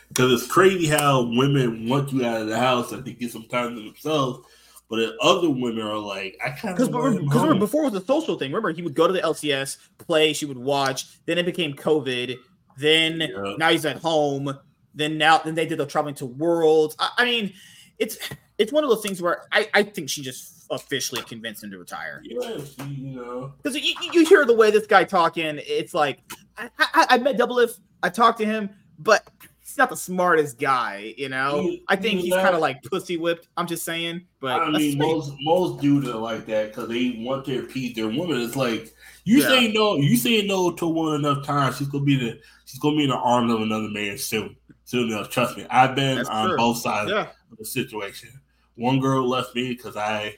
because 0.08 0.32
it's 0.42 0.50
crazy 0.50 0.86
how 0.86 1.22
women 1.22 1.88
want 1.88 2.12
you 2.12 2.24
out 2.24 2.42
of 2.42 2.48
the 2.48 2.58
house 2.58 2.92
and 2.92 3.04
they 3.04 3.12
get 3.12 3.32
some 3.32 3.46
time 3.48 3.76
to 3.76 3.82
themselves. 3.82 4.40
But 4.88 5.00
other 5.20 5.50
women 5.50 5.82
are 5.82 5.98
like, 5.98 6.38
I 6.42 6.50
kind 6.50 6.78
of 6.80 6.90
because 6.90 7.58
before 7.58 7.84
it 7.84 7.92
was 7.92 8.02
a 8.02 8.06
social 8.06 8.38
thing. 8.38 8.50
Remember, 8.50 8.70
he 8.70 8.80
would 8.80 8.94
go 8.94 9.06
to 9.06 9.12
the 9.12 9.20
LCS, 9.20 9.76
play, 9.98 10.32
she 10.32 10.46
would 10.46 10.56
watch. 10.56 11.18
Then 11.26 11.36
it 11.36 11.44
became 11.44 11.74
COVID. 11.74 12.36
Then 12.78 13.20
yeah. 13.20 13.54
now 13.58 13.68
he's 13.68 13.84
at 13.84 13.98
home. 13.98 14.58
Then 14.94 15.18
now 15.18 15.38
then 15.38 15.54
they 15.54 15.66
did 15.66 15.78
the 15.78 15.86
traveling 15.86 16.14
to 16.16 16.26
worlds. 16.26 16.96
I, 16.98 17.10
I 17.18 17.24
mean, 17.24 17.52
it's 17.98 18.18
it's 18.58 18.72
one 18.72 18.84
of 18.84 18.90
those 18.90 19.02
things 19.02 19.22
where 19.22 19.44
I, 19.52 19.68
I 19.74 19.82
think 19.82 20.10
she 20.10 20.22
just 20.22 20.66
officially 20.70 21.22
convinced 21.22 21.62
him 21.62 21.70
to 21.70 21.78
retire. 21.78 22.22
Yeah, 22.24 22.58
you 22.86 23.16
know, 23.16 23.52
because 23.62 23.76
you, 23.76 23.94
you 24.12 24.26
hear 24.26 24.44
the 24.44 24.54
way 24.54 24.70
this 24.70 24.86
guy 24.86 25.04
talking, 25.04 25.60
it's 25.62 25.94
like 25.94 26.20
I, 26.56 26.70
I, 26.78 27.06
I 27.10 27.18
met 27.18 27.36
Doublelift, 27.36 27.78
I 28.02 28.08
talked 28.08 28.38
to 28.38 28.44
him, 28.44 28.70
but 28.98 29.26
he's 29.60 29.78
not 29.78 29.90
the 29.90 29.96
smartest 29.96 30.58
guy, 30.58 31.14
you 31.16 31.28
know. 31.28 31.62
He, 31.62 31.84
I 31.88 31.96
think 31.96 32.20
he's 32.20 32.34
kind 32.34 32.54
of 32.54 32.60
like 32.60 32.82
pussy 32.82 33.16
whipped. 33.16 33.48
I'm 33.56 33.66
just 33.66 33.84
saying, 33.84 34.26
but 34.40 34.60
I 34.60 34.70
mean, 34.70 34.98
most 34.98 35.32
most 35.40 35.80
dudes 35.80 36.08
are 36.08 36.18
like 36.18 36.46
that 36.46 36.68
because 36.68 36.88
they 36.88 37.16
want 37.18 37.44
their 37.44 37.62
piece. 37.62 37.94
Their 37.94 38.08
woman 38.08 38.40
It's 38.40 38.56
like 38.56 38.94
you 39.24 39.40
yeah. 39.40 39.48
say 39.48 39.72
no, 39.72 39.96
you 39.96 40.16
say 40.16 40.42
no 40.46 40.72
to 40.72 40.86
one 40.86 41.14
enough 41.14 41.44
times, 41.44 41.78
she's 41.78 41.88
gonna 41.88 42.04
be 42.04 42.16
the 42.16 42.40
she's 42.64 42.80
gonna 42.80 42.96
be 42.96 43.04
in 43.04 43.10
the 43.10 43.16
arms 43.16 43.52
of 43.52 43.60
another 43.60 43.88
man 43.88 44.18
soon. 44.18 44.56
Soon 44.88 45.10
enough, 45.10 45.28
trust 45.28 45.58
me. 45.58 45.66
I've 45.68 45.94
been 45.94 46.16
That's 46.16 46.30
on 46.30 46.48
true. 46.48 46.56
both 46.56 46.78
sides 46.78 47.10
yeah. 47.10 47.28
of 47.52 47.58
the 47.58 47.64
situation. 47.66 48.30
One 48.76 49.00
girl 49.00 49.28
left 49.28 49.54
me 49.54 49.68
because 49.68 49.98
I 49.98 50.36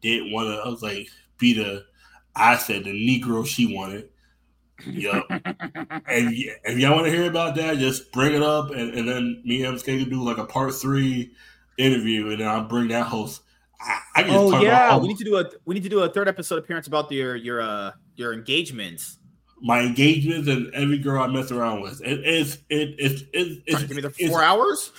didn't 0.00 0.30
want 0.30 0.46
to. 0.46 0.62
I 0.64 0.68
was 0.68 0.80
like, 0.80 1.08
be 1.38 1.54
the. 1.54 1.86
I 2.36 2.56
said 2.56 2.84
the 2.84 2.92
Negro 2.92 3.44
she 3.44 3.74
wanted. 3.74 4.10
Yep. 4.86 5.24
and 5.30 5.42
if 6.06 6.78
y'all 6.78 6.94
want 6.94 7.06
to 7.06 7.10
hear 7.10 7.28
about 7.28 7.56
that, 7.56 7.78
just 7.78 8.12
bring 8.12 8.32
it 8.32 8.44
up, 8.44 8.70
and, 8.70 8.94
and 8.94 9.08
then 9.08 9.42
me 9.44 9.64
and 9.64 9.76
MSK 9.76 9.84
can 10.02 10.08
do 10.08 10.22
like 10.22 10.38
a 10.38 10.46
part 10.46 10.72
three 10.72 11.32
interview, 11.76 12.30
and 12.30 12.40
then 12.40 12.46
I'll 12.46 12.68
bring 12.68 12.86
that 12.90 13.08
host. 13.08 13.42
I, 13.80 14.02
I 14.14 14.24
oh 14.28 14.62
yeah, 14.62 14.96
we 14.98 15.08
need 15.08 15.18
to 15.18 15.24
do 15.24 15.36
a 15.36 15.50
we 15.64 15.74
need 15.74 15.82
to 15.82 15.88
do 15.88 16.04
a 16.04 16.08
third 16.08 16.28
episode 16.28 16.60
appearance 16.60 16.86
about 16.86 17.10
your 17.10 17.34
your 17.34 17.60
uh 17.60 17.90
your 18.14 18.34
engagements. 18.34 19.18
My 19.62 19.80
engagements 19.80 20.48
and 20.48 20.72
every 20.74 20.98
girl 20.98 21.22
I 21.22 21.26
mess 21.26 21.50
around 21.50 21.82
with. 21.82 22.00
It, 22.02 22.20
it's 22.24 22.54
it, 22.68 22.94
it's 22.98 23.22
it, 23.32 23.62
it's 23.66 23.82
give 23.84 23.96
me 23.96 24.02
the 24.02 24.10
four 24.10 24.42
hours. 24.42 24.92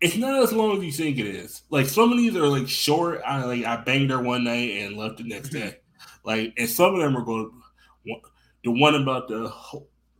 it's 0.00 0.16
not 0.16 0.42
as 0.42 0.52
long 0.52 0.78
as 0.78 0.84
you 0.84 0.92
think 0.92 1.18
it 1.18 1.26
is. 1.26 1.62
Like 1.70 1.86
some 1.86 2.12
of 2.12 2.18
these 2.18 2.36
are 2.36 2.46
like 2.46 2.68
short. 2.68 3.22
I 3.26 3.44
like 3.44 3.64
I 3.64 3.76
banged 3.76 4.10
her 4.10 4.20
one 4.20 4.44
night 4.44 4.70
and 4.70 4.96
left 4.96 5.18
the 5.18 5.24
next 5.24 5.50
day. 5.50 5.78
Like 6.24 6.52
and 6.58 6.68
some 6.68 6.94
of 6.94 7.00
them 7.00 7.16
are 7.16 7.24
going. 7.24 7.50
The 8.64 8.70
one 8.70 8.94
about 8.94 9.28
the 9.28 9.52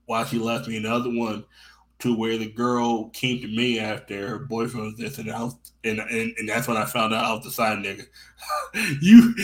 why 0.07 0.25
she 0.25 0.39
left 0.39 0.69
me, 0.69 0.77
and 0.77 0.85
the 0.85 0.93
other 0.93 1.11
one 1.11 1.45
to 2.01 2.17
where 2.17 2.37
the 2.37 2.51
girl 2.51 3.09
came 3.11 3.41
to 3.41 3.49
me 3.49 3.79
after 3.79 4.29
her 4.29 4.39
boyfriend 4.39 4.87
was 4.87 4.97
this, 4.97 5.19
and 5.19 5.31
I 5.31 5.43
was, 5.43 5.57
and, 5.85 6.01
and, 6.01 6.35
and 6.39 6.49
that's 6.49 6.67
when 6.67 6.77
I 6.77 6.85
found 6.85 7.15
out 7.15 7.25
I 7.25 7.33
was 7.33 7.45
the 7.45 7.51
side 7.51 7.79
nigga. 7.79 8.07
you, 9.03 9.35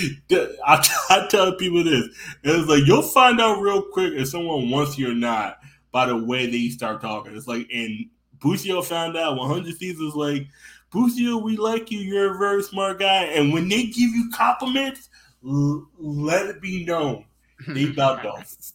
I, 0.66 0.86
I 1.10 1.26
tell 1.28 1.54
people 1.54 1.84
this, 1.84 2.08
it's 2.42 2.68
like 2.68 2.86
you'll 2.86 3.02
find 3.02 3.40
out 3.40 3.60
real 3.60 3.82
quick 3.82 4.14
if 4.14 4.28
someone 4.28 4.70
wants 4.70 4.98
you 4.98 5.10
or 5.10 5.14
not 5.14 5.58
by 5.92 6.06
the 6.06 6.16
way 6.16 6.46
they 6.46 6.68
start 6.68 7.00
talking. 7.00 7.36
It's 7.36 7.48
like, 7.48 7.68
and 7.72 8.06
Busio 8.40 8.82
found 8.82 9.16
out 9.16 9.36
100 9.36 9.76
seasons 9.76 10.14
like, 10.14 10.46
Busio, 10.90 11.38
we 11.38 11.56
like 11.56 11.90
you. 11.90 12.00
You're 12.00 12.34
a 12.34 12.38
very 12.38 12.62
smart 12.62 12.98
guy. 12.98 13.24
And 13.24 13.52
when 13.52 13.68
they 13.68 13.84
give 13.84 14.10
you 14.10 14.30
compliments, 14.34 15.08
l- 15.44 15.88
let 15.98 16.46
it 16.46 16.60
be 16.60 16.84
known 16.84 17.24
they 17.68 17.84
about 17.84 18.22
to 18.22 18.32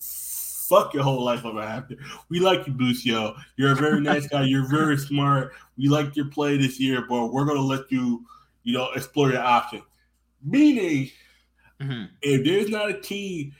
fuck 0.68 0.94
your 0.94 1.04
whole 1.04 1.24
life 1.24 1.46
up 1.46 1.56
after. 1.56 1.96
We 2.30 2.40
like 2.40 2.68
you, 2.68 2.74
Busio. 2.74 3.36
You're 3.58 3.74
a 3.74 3.76
very 3.76 4.02
nice 4.02 4.28
guy. 4.28 4.44
You're 4.44 4.68
very 4.68 4.98
smart. 5.10 5.54
We 5.78 5.88
like 5.88 6.16
your 6.16 6.26
play 6.26 6.58
this 6.58 6.80
year, 6.80 7.06
but 7.08 7.28
we're 7.28 7.46
gonna 7.46 7.62
let 7.62 7.92
you, 7.92 8.26
you 8.64 8.74
know, 8.74 8.90
explore 8.96 9.32
your 9.32 9.42
options. 9.42 9.84
Meaning, 10.44 11.12
mm-hmm. 11.82 12.06
if 12.22 12.46
there's 12.46 12.70
not 12.70 12.90
a 12.90 13.00
team 13.00 13.54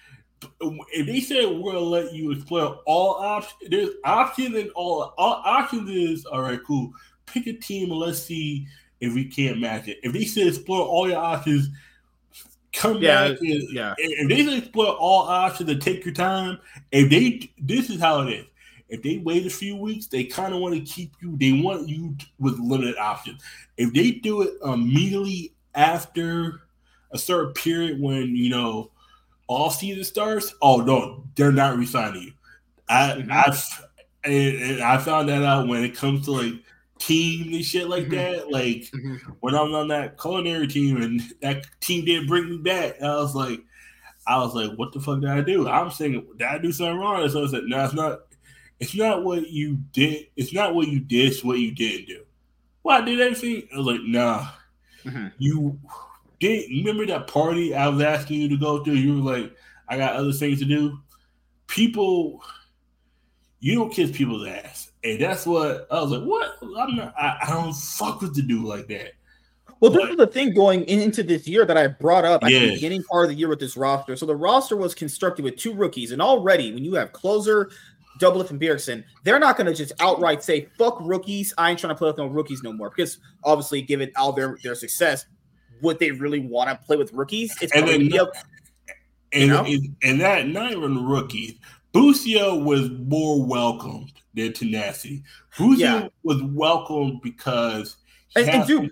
if 0.62 1.08
they 1.08 1.20
say 1.20 1.46
we're 1.46 1.74
gonna 1.74 1.84
let 1.84 2.14
you 2.14 2.32
explore 2.32 2.80
all 2.86 3.16
options, 3.16 3.70
there's 3.70 3.90
options 4.04 4.56
and 4.56 4.70
all, 4.72 5.14
all 5.18 5.42
options 5.46 5.90
is 5.90 6.26
all 6.26 6.42
right, 6.42 6.60
cool. 6.66 6.92
Pick 7.26 7.48
a 7.48 7.54
team 7.54 7.92
and 7.92 8.00
let's 8.00 8.20
see 8.22 8.68
if 9.00 9.14
we 9.14 9.26
can't 9.26 9.60
match 9.60 9.88
it. 9.88 10.00
If 10.04 10.14
they 10.14 10.26
say 10.26 10.48
explore 10.48 10.86
all 10.86 11.10
your 11.10 11.20
options, 11.20 11.70
come 12.76 12.98
yeah, 12.98 13.30
back 13.30 13.40
and, 13.42 13.74
yeah. 13.74 13.96
if 13.98 14.28
they 14.28 14.58
explore 14.58 14.94
all 14.94 15.24
options 15.24 15.70
and 15.70 15.82
take 15.82 16.06
your 16.06 16.14
time, 16.14 16.60
if 16.92 17.10
they 17.10 17.52
this 17.58 17.90
is 17.90 18.00
how 18.00 18.22
it 18.22 18.32
is. 18.32 18.46
If 18.88 19.02
they 19.02 19.18
wait 19.18 19.48
a 19.48 19.50
few 19.50 19.76
weeks, 19.76 20.06
they 20.06 20.26
kind 20.26 20.54
of 20.54 20.60
want 20.60 20.76
to 20.76 20.82
keep 20.82 21.14
you. 21.20 21.36
They 21.38 21.54
want 21.54 21.90
you 21.90 22.16
with 22.38 22.60
limited 22.60 22.98
options. 22.98 23.42
If 23.78 23.92
they 23.94 24.12
do 24.12 24.44
it 24.44 24.54
immediately 24.64 25.54
after 25.74 26.62
a 27.12 27.18
certain 27.18 27.54
period 27.54 28.00
when 28.00 28.36
you 28.36 28.50
know 28.50 28.92
all 29.48 29.72
season 29.72 30.04
starts, 30.04 30.54
oh 30.62 30.82
no, 30.82 31.24
they're 31.36 31.52
not 31.52 31.78
resigning 31.78 32.22
you. 32.24 32.32
I 32.88 33.10
mm-hmm. 33.18 33.32
I 33.32 33.58
and, 34.24 34.62
and 34.62 34.82
I 34.84 34.98
found 35.00 35.30
that 35.30 35.44
out 35.44 35.68
when 35.68 35.84
it 35.84 35.96
comes 35.96 36.26
to 36.26 36.32
like 36.32 36.54
team 37.06 37.54
and 37.54 37.64
shit 37.64 37.88
like 37.88 38.06
mm-hmm. 38.06 38.16
that. 38.16 38.52
Like 38.52 38.90
mm-hmm. 38.92 39.32
when 39.40 39.56
I 39.56 39.62
was 39.62 39.74
on 39.74 39.88
that 39.90 40.20
culinary 40.20 40.68
team 40.68 41.02
and 41.02 41.22
that 41.42 41.66
team 41.82 42.06
didn't 42.06 42.28
bring 42.28 42.50
me 42.50 42.58
back, 42.58 43.02
I 43.02 43.16
was 43.16 43.36
like, 43.36 43.62
I 44.28 44.40
was 44.40 44.56
like, 44.56 44.72
what 44.78 44.92
the 44.92 45.00
fuck 45.00 45.22
did 45.22 45.30
I 45.30 45.42
do? 45.42 45.68
I'm 45.68 45.92
saying, 45.92 46.26
did 46.38 46.48
I 46.48 46.58
do 46.58 46.72
something 46.72 46.98
wrong? 46.98 47.22
And 47.22 47.32
so 47.32 47.44
I 47.44 47.48
said, 47.48 47.64
no, 47.66 47.84
it's 47.86 47.94
not. 47.94 48.20
It's 48.78 48.96
not 48.96 49.24
what 49.24 49.48
you 49.48 49.78
did. 49.94 50.28
It's 50.36 50.54
not 50.54 50.76
what 50.76 50.90
you 50.90 51.00
did. 51.00 51.30
It's 51.30 51.44
what 51.44 51.60
you 51.60 51.72
didn't 51.72 52.08
do. 52.08 52.26
Well, 52.84 53.02
I 53.02 53.06
did 53.06 53.22
everything. 53.22 53.70
I 53.74 53.78
was 53.78 53.88
like, 53.88 54.02
nah. 54.02 54.48
Mm-hmm. 55.06 55.28
You 55.38 55.80
did. 56.42 56.70
Remember 56.70 57.06
that 57.06 57.28
party 57.28 57.74
I 57.74 57.88
was 57.88 58.02
asking 58.02 58.42
you 58.42 58.50
to 58.50 58.58
go 58.58 58.84
to? 58.84 58.94
You 58.94 59.22
were 59.24 59.32
like, 59.32 59.56
I 59.88 59.98
got 59.98 60.18
other 60.18 60.34
things 60.34 60.60
to 60.60 60.66
do. 60.66 61.00
People, 61.68 62.44
you 63.60 63.76
don't 63.76 63.94
kiss 63.94 64.12
people's 64.12 64.46
ass, 64.46 64.92
and 65.06 65.22
that's 65.22 65.46
what 65.46 65.88
I 65.92 66.02
was 66.02 66.12
like. 66.12 66.24
What? 66.24 66.58
I'm 66.62 66.96
not. 66.96 67.14
I, 67.18 67.38
I 67.44 67.50
don't 67.52 67.74
fuck 67.74 68.22
with 68.22 68.36
the 68.36 68.42
dude 68.42 68.64
like 68.64 68.88
that. 68.88 69.14
Well, 69.80 69.92
this 69.92 70.10
is 70.10 70.18
the 70.18 70.28
thing 70.28 70.54
going 70.54 70.84
into 70.86 71.22
this 71.22 71.48
year 71.48 71.66
that 71.66 71.78
I 71.78 71.88
brought 71.88 72.26
up 72.26 72.44
at 72.44 72.50
the 72.50 72.74
beginning 72.74 73.04
part 73.04 73.26
of 73.26 73.30
the 73.30 73.36
year 73.36 73.50
with 73.50 73.60
this 73.60 73.78
roster. 73.78 74.16
So 74.16 74.26
the 74.26 74.36
roster 74.36 74.78
was 74.78 74.96
constructed 74.96 75.44
with 75.44 75.58
two 75.58 75.74
rookies, 75.74 76.12
and 76.12 76.22
already 76.22 76.74
when 76.74 76.84
you 76.84 76.96
have 76.96 77.12
closer, 77.12 77.70
Doublelift 78.20 78.50
and 78.50 78.60
Bjergsen, 78.60 79.04
they're 79.24 79.38
not 79.38 79.58
going 79.58 79.68
to 79.68 79.74
just 79.74 79.92
outright 80.00 80.42
say 80.44 80.70
"fuck 80.78 80.98
rookies." 81.02 81.54
I 81.58 81.70
ain't 81.70 81.80
trying 81.80 81.94
to 81.94 81.98
play 81.98 82.10
with 82.10 82.18
no 82.18 82.28
rookies 82.28 82.64
no 82.64 82.74
more 82.74 82.90
because 82.90 83.20
obviously, 83.44 83.82
given 83.82 84.12
all 84.16 84.32
their 84.32 84.58
their 84.64 84.76
success, 84.76 85.26
would 85.82 86.00
they 86.00 86.12
really 86.12 86.40
want 86.40 86.70
to 86.70 86.78
play 86.84 86.98
with 86.98 87.14
rookies? 87.14 87.56
It's 87.62 87.76
and 87.76 87.88
then, 87.88 88.08
not, 88.08 88.30
and, 89.34 89.52
and, 89.52 89.96
and 90.04 90.22
that 90.22 90.48
not 90.48 90.72
even 90.72 91.06
rookies. 91.06 91.56
Busio 91.96 92.56
was 92.56 92.90
more 92.90 93.44
welcomed 93.44 94.12
than 94.34 94.52
Tenacity. 94.52 95.24
Busio 95.58 95.88
yeah. 95.88 96.08
was 96.24 96.44
welcomed 96.44 97.22
because 97.22 97.96
and, 98.36 98.50
and 98.50 98.68
dude, 98.68 98.92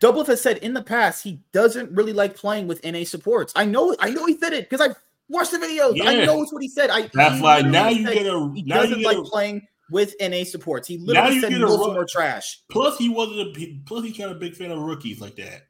has 0.00 0.40
said 0.40 0.58
in 0.58 0.72
the 0.72 0.82
past 0.82 1.24
he 1.24 1.40
doesn't 1.52 1.90
really 1.90 2.12
like 2.12 2.36
playing 2.36 2.68
with 2.68 2.84
NA 2.84 3.02
supports. 3.02 3.52
I 3.56 3.64
know, 3.64 3.96
I 3.98 4.10
know 4.10 4.26
he 4.26 4.38
said 4.38 4.52
it 4.52 4.70
because 4.70 4.86
I 4.88 4.94
watched 5.28 5.50
the 5.50 5.58
videos. 5.58 5.96
Yeah. 5.96 6.08
I 6.08 6.24
know 6.24 6.40
it's 6.40 6.52
what 6.52 6.62
he 6.62 6.68
said. 6.68 6.88
I 6.90 7.10
that's 7.12 7.42
why 7.42 7.62
now 7.62 7.88
you 7.88 8.04
get 8.04 8.26
a 8.26 8.52
he 8.54 8.62
doesn't 8.62 9.02
like 9.02 9.18
a, 9.18 9.22
playing 9.22 9.66
with 9.90 10.14
NA 10.20 10.44
supports. 10.44 10.86
He 10.86 10.98
literally 10.98 11.40
said 11.40 11.50
no 11.50 11.76
more 11.76 12.06
trash. 12.08 12.60
Plus, 12.70 12.96
he 12.96 13.08
wasn't 13.08 13.56
a 13.56 13.80
plus 13.86 14.04
he's 14.04 14.18
not 14.20 14.30
a 14.30 14.36
big 14.36 14.54
fan 14.54 14.70
of 14.70 14.78
rookies 14.78 15.20
like 15.20 15.34
that. 15.36 15.62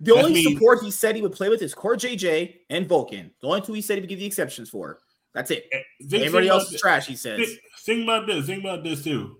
The 0.00 0.14
that's 0.14 0.26
only 0.26 0.44
me. 0.44 0.54
support 0.54 0.82
he 0.82 0.90
said 0.90 1.14
he 1.14 1.22
would 1.22 1.32
play 1.32 1.48
with 1.48 1.62
is 1.62 1.74
Core 1.74 1.96
JJ 1.96 2.56
and 2.68 2.86
Vulcan. 2.86 3.30
The 3.40 3.48
only 3.48 3.60
two 3.62 3.72
he 3.72 3.80
said 3.80 3.94
he 3.94 4.00
would 4.00 4.08
give 4.08 4.18
the 4.18 4.26
exceptions 4.26 4.68
for. 4.68 4.98
That's 5.34 5.50
it. 5.50 5.70
Think, 6.00 6.24
Everybody 6.24 6.48
think 6.48 6.52
else 6.52 6.72
is 6.72 6.80
trash. 6.80 7.06
He 7.06 7.16
says. 7.16 7.38
Think, 7.38 7.60
think 7.80 8.02
about 8.04 8.26
this. 8.26 8.46
Think 8.46 8.64
about 8.64 8.82
this 8.82 9.04
too. 9.04 9.36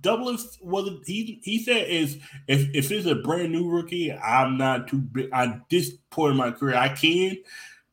Doublelift 0.00 0.62
was 0.62 0.90
he 1.06 1.40
he 1.42 1.62
said 1.62 1.88
is 1.88 2.18
if 2.46 2.68
if 2.74 2.90
it's 2.92 3.06
a 3.06 3.16
brand 3.16 3.50
new 3.50 3.68
rookie, 3.68 4.12
I'm 4.12 4.56
not 4.56 4.88
too 4.88 4.98
big. 4.98 5.28
At 5.32 5.68
this 5.70 5.92
point 6.10 6.32
in 6.32 6.36
my 6.36 6.52
career, 6.52 6.76
I 6.76 6.90
can. 6.90 7.38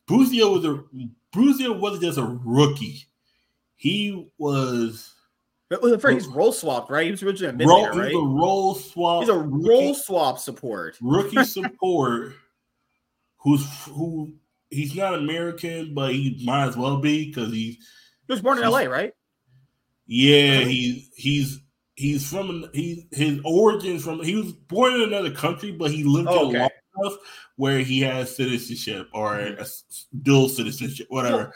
Busio 0.06 0.52
was 0.52 0.64
a 0.64 0.84
Busio 1.32 1.72
wasn't 1.72 2.02
just 2.02 2.18
a 2.18 2.24
rookie. 2.44 3.06
He 3.76 4.28
was. 4.38 5.12
But 5.68 5.82
the 5.82 6.12
he's 6.12 6.28
role 6.28 6.52
swapped, 6.52 6.90
right? 6.90 7.06
He 7.06 7.10
was 7.10 7.24
originally 7.24 7.64
a 7.64 7.66
role, 7.66 7.88
right? 7.88 8.12
He's 8.12 8.16
a 8.16 8.24
role 8.24 8.74
swap. 8.76 9.22
He's 9.22 9.28
a 9.28 9.36
role 9.36 9.94
swap 9.94 10.38
support. 10.38 10.96
Rookie 11.02 11.42
support. 11.44 12.34
who's 13.38 13.66
who? 13.86 14.32
He's 14.70 14.94
not 14.94 15.14
American, 15.14 15.94
but 15.94 16.12
he 16.12 16.42
might 16.44 16.66
as 16.66 16.76
well 16.76 16.98
be 16.98 17.26
because 17.26 17.52
he's 17.52 17.76
He 17.76 18.32
was 18.32 18.42
born 18.42 18.58
in 18.58 18.64
L.A., 18.64 18.88
right? 18.88 19.12
Yeah, 20.06 20.60
he's 20.60 21.10
he's 21.16 21.60
he's 21.96 22.28
from 22.28 22.66
he 22.72 23.06
his 23.10 23.40
origins 23.44 24.04
from 24.04 24.22
he 24.22 24.36
was 24.36 24.52
born 24.52 24.94
in 24.94 25.02
another 25.02 25.32
country, 25.32 25.72
but 25.72 25.90
he 25.90 26.04
lived 26.04 26.28
oh, 26.30 26.48
okay. 26.48 26.60
long 26.60 26.70
enough 27.00 27.18
where 27.56 27.78
he 27.80 28.00
has 28.00 28.34
citizenship 28.34 29.08
or 29.12 29.36
mm-hmm. 29.36 29.60
a 29.60 29.66
dual 30.22 30.48
citizenship, 30.48 31.06
whatever. 31.10 31.52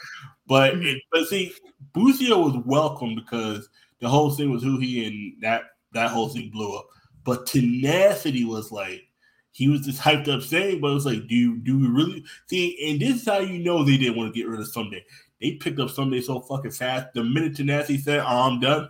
But 0.47 0.73
mm-hmm. 0.73 0.87
it, 0.87 1.01
but 1.11 1.27
see, 1.27 1.53
Busio 1.93 2.39
was 2.39 2.63
welcome 2.65 3.15
because 3.15 3.69
the 3.99 4.09
whole 4.09 4.31
thing 4.31 4.51
was 4.51 4.63
who 4.63 4.79
he 4.79 5.05
and 5.05 5.41
that 5.41 5.63
that 5.93 6.11
whole 6.11 6.29
thing 6.29 6.49
blew 6.51 6.75
up. 6.75 6.87
But 7.23 7.45
tenacity 7.45 8.43
was 8.43 8.71
like 8.71 9.03
he 9.51 9.67
was 9.67 9.81
just 9.81 9.99
hyped 9.99 10.27
up 10.27 10.41
saying, 10.41 10.79
but 10.81 10.91
it 10.91 10.93
was 10.93 11.05
like, 11.05 11.27
do 11.27 11.35
you 11.35 11.57
do 11.57 11.77
we 11.77 11.87
really 11.87 12.23
see? 12.47 12.77
And 12.89 13.01
this 13.01 13.21
is 13.21 13.25
how 13.27 13.39
you 13.39 13.59
know 13.59 13.83
they 13.83 13.97
didn't 13.97 14.17
want 14.17 14.33
to 14.33 14.39
get 14.39 14.47
rid 14.47 14.59
of 14.59 14.67
Ssumday. 14.67 15.01
They 15.41 15.53
picked 15.53 15.79
up 15.79 15.89
Ssumday 15.89 16.23
so 16.23 16.39
fucking 16.39 16.71
fast. 16.71 17.13
The 17.13 17.23
minute 17.23 17.55
tenacity 17.55 17.97
said, 17.97 18.19
oh, 18.19 18.25
"I'm 18.25 18.59
done," 18.59 18.89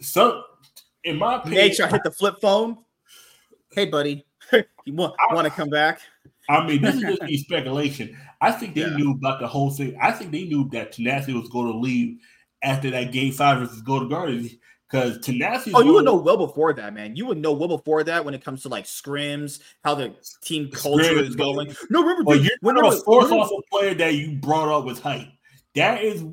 so 0.00 0.42
in 1.04 1.18
my 1.18 1.36
opinion, 1.36 1.72
I 1.82 1.88
hit 1.88 2.02
the 2.04 2.10
flip 2.10 2.36
phone. 2.40 2.78
Hey, 3.72 3.86
buddy, 3.86 4.24
you 4.52 4.94
want 4.94 5.14
want 5.30 5.46
to 5.46 5.52
come 5.52 5.70
back? 5.70 6.00
I 6.48 6.66
mean, 6.66 6.82
this 6.82 6.96
is 6.96 7.02
just 7.02 7.22
be 7.26 7.38
speculation. 7.38 8.16
I 8.40 8.52
think 8.52 8.74
they 8.74 8.82
yeah. 8.82 8.96
knew 8.96 9.12
about 9.12 9.40
the 9.40 9.46
whole 9.46 9.70
thing. 9.70 9.96
I 10.00 10.10
think 10.10 10.32
they 10.32 10.44
knew 10.44 10.68
that 10.70 10.92
Tenacity 10.92 11.34
was 11.34 11.48
going 11.48 11.70
to 11.70 11.78
leave 11.78 12.18
after 12.62 12.90
that 12.90 13.12
game 13.12 13.32
five 13.32 13.60
versus 13.60 13.82
Golden 13.82 14.08
Guardians 14.08 14.54
because 14.90 15.18
Tenacity. 15.18 15.72
Oh, 15.74 15.82
you 15.82 15.92
would 15.94 16.04
know 16.04 16.16
well 16.16 16.36
before 16.36 16.72
that, 16.72 16.94
man. 16.94 17.14
You 17.14 17.26
would 17.26 17.38
know 17.38 17.52
well 17.52 17.68
before 17.68 18.02
that 18.04 18.24
when 18.24 18.34
it 18.34 18.44
comes 18.44 18.62
to 18.62 18.68
like 18.68 18.84
scrims, 18.84 19.60
how 19.84 19.94
the 19.94 20.14
team 20.42 20.70
culture 20.70 21.18
is 21.18 21.36
going. 21.36 21.74
No, 21.90 22.02
remember, 22.02 22.34
dude, 22.34 22.50
you're 22.62 22.72
not 22.72 22.92
a 22.92 22.96
force 22.98 23.30
off 23.30 23.50
a 23.50 23.62
player 23.70 23.94
that 23.94 24.14
you 24.14 24.36
brought 24.36 24.68
up 24.68 24.84
with 24.84 25.00
hype. 25.00 25.28
That 25.74 26.02
is 26.02 26.24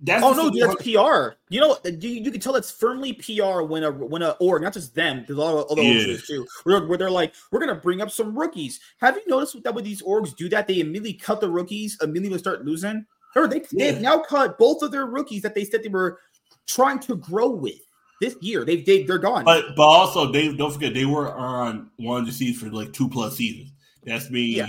that's 0.00 0.22
oh 0.22 0.32
no, 0.32 0.50
that's 0.50 0.82
PR. 0.82 1.36
You 1.48 1.60
know, 1.60 1.78
uh, 1.84 1.90
you, 1.98 2.10
you 2.10 2.30
can 2.30 2.40
tell 2.40 2.54
it's 2.56 2.70
firmly 2.70 3.14
PR 3.14 3.62
when 3.62 3.84
a 3.84 3.90
when 3.90 4.22
a 4.22 4.30
or 4.32 4.60
not 4.60 4.74
just 4.74 4.94
them. 4.94 5.24
There's 5.26 5.38
a 5.38 5.42
lot 5.42 5.56
of 5.56 5.70
other 5.70 5.82
yeah. 5.82 6.04
orgs 6.04 6.26
too, 6.26 6.46
where, 6.64 6.86
where, 6.86 6.98
they're 6.98 7.10
like, 7.10 7.34
we're 7.50 7.60
gonna 7.60 7.74
bring 7.74 8.00
up 8.00 8.10
some 8.10 8.38
rookies. 8.38 8.80
Have 9.00 9.16
you 9.16 9.22
noticed 9.26 9.60
that 9.64 9.74
when 9.74 9.84
these 9.84 10.02
orgs 10.02 10.36
do 10.36 10.48
that, 10.50 10.66
they 10.66 10.80
immediately 10.80 11.14
cut 11.14 11.40
the 11.40 11.50
rookies, 11.50 11.96
immediately 12.02 12.38
start 12.38 12.64
losing. 12.64 13.06
Or 13.34 13.48
they 13.48 13.62
yeah. 13.72 13.92
they've 13.92 14.00
now 14.00 14.18
cut 14.18 14.58
both 14.58 14.82
of 14.82 14.92
their 14.92 15.06
rookies 15.06 15.42
that 15.42 15.54
they 15.54 15.64
said 15.64 15.82
they 15.82 15.88
were 15.88 16.20
trying 16.66 16.98
to 17.00 17.16
grow 17.16 17.50
with 17.50 17.80
this 18.20 18.36
year. 18.40 18.64
They've 18.64 18.84
they, 18.84 19.04
they're 19.04 19.18
gone. 19.18 19.44
But 19.44 19.76
but 19.76 19.82
also 19.82 20.30
they 20.30 20.54
don't 20.54 20.72
forget 20.72 20.94
they 20.94 21.04
were 21.04 21.32
on 21.32 21.90
one 21.96 22.20
of 22.20 22.26
the 22.26 22.32
seasons 22.32 22.62
for 22.62 22.74
like 22.74 22.92
two 22.92 23.08
plus 23.08 23.36
seasons. 23.36 23.72
That's 24.04 24.30
me. 24.30 24.56
Yeah. 24.56 24.68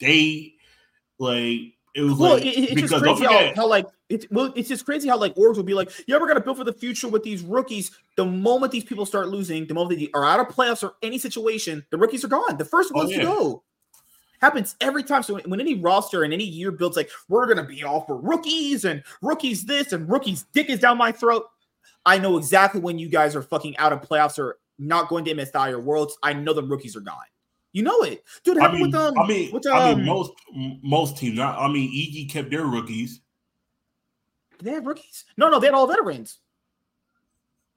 They 0.00 0.54
like 1.18 1.74
it 1.94 2.02
was 2.02 2.14
well, 2.14 2.34
like, 2.34 2.44
it, 2.44 2.58
it's 2.58 2.74
because 2.74 2.90
just 2.90 3.02
crazy 3.02 3.24
how, 3.24 3.52
how, 3.54 3.68
like 3.68 3.86
it's 4.08 4.26
well, 4.30 4.52
it's 4.56 4.68
just 4.68 4.84
crazy 4.84 5.08
how 5.08 5.16
like 5.16 5.34
orgs 5.36 5.56
will 5.56 5.62
be 5.62 5.74
like, 5.74 5.90
yeah, 6.08 6.18
we're 6.18 6.26
gonna 6.26 6.40
build 6.40 6.58
for 6.58 6.64
the 6.64 6.72
future 6.72 7.06
with 7.06 7.22
these 7.22 7.42
rookies. 7.42 7.92
The 8.16 8.24
moment 8.24 8.72
these 8.72 8.84
people 8.84 9.06
start 9.06 9.28
losing, 9.28 9.66
the 9.66 9.74
moment 9.74 10.00
they 10.00 10.10
are 10.12 10.24
out 10.24 10.40
of 10.40 10.48
playoffs 10.48 10.82
or 10.82 10.94
any 11.02 11.18
situation, 11.18 11.86
the 11.90 11.96
rookies 11.96 12.24
are 12.24 12.28
gone. 12.28 12.56
The 12.58 12.64
first 12.64 12.90
oh, 12.94 12.98
ones 12.98 13.10
oh, 13.10 13.12
yeah. 13.12 13.18
to 13.20 13.24
go 13.24 13.62
happens 14.40 14.74
every 14.80 15.04
time. 15.04 15.22
So 15.22 15.38
when 15.46 15.60
any 15.60 15.76
roster 15.76 16.24
and 16.24 16.32
any 16.32 16.44
year 16.44 16.72
builds 16.72 16.96
like 16.96 17.10
we're 17.28 17.46
gonna 17.46 17.66
be 17.66 17.84
all 17.84 18.00
for 18.00 18.16
rookies 18.16 18.84
and 18.84 19.02
rookies 19.22 19.64
this 19.64 19.92
and 19.92 20.08
rookies 20.10 20.46
dick 20.52 20.70
is 20.70 20.80
down 20.80 20.98
my 20.98 21.12
throat. 21.12 21.46
I 22.06 22.18
know 22.18 22.36
exactly 22.36 22.80
when 22.80 22.98
you 22.98 23.08
guys 23.08 23.34
are 23.36 23.42
fucking 23.42 23.76
out 23.78 23.92
of 23.92 24.00
playoffs 24.02 24.38
or 24.38 24.58
not 24.78 25.08
going 25.08 25.24
to 25.24 25.34
MSI 25.34 25.72
or 25.72 25.80
Worlds. 25.80 26.16
I 26.22 26.32
know 26.32 26.52
the 26.52 26.62
rookies 26.62 26.96
are 26.96 27.00
gone. 27.00 27.16
You 27.72 27.82
know 27.82 28.02
it, 28.02 28.22
dude. 28.44 28.58
I 28.58 28.70
mean, 28.70 28.82
with, 28.82 28.94
um, 28.94 29.18
I 29.18 29.26
mean, 29.26 29.52
with, 29.52 29.66
um, 29.66 29.74
I 29.76 29.94
mean, 29.94 30.00
um, 30.00 30.06
most 30.06 30.32
most 30.82 31.16
teams. 31.16 31.40
I 31.40 31.66
mean, 31.66 31.90
EG 31.92 32.30
kept 32.30 32.50
their 32.50 32.66
rookies. 32.66 33.20
Did 34.58 34.66
they 34.66 34.70
have 34.72 34.86
rookies? 34.86 35.24
No, 35.36 35.48
no, 35.48 35.58
they 35.58 35.66
had 35.66 35.74
all 35.74 35.88
veterans. 35.88 36.38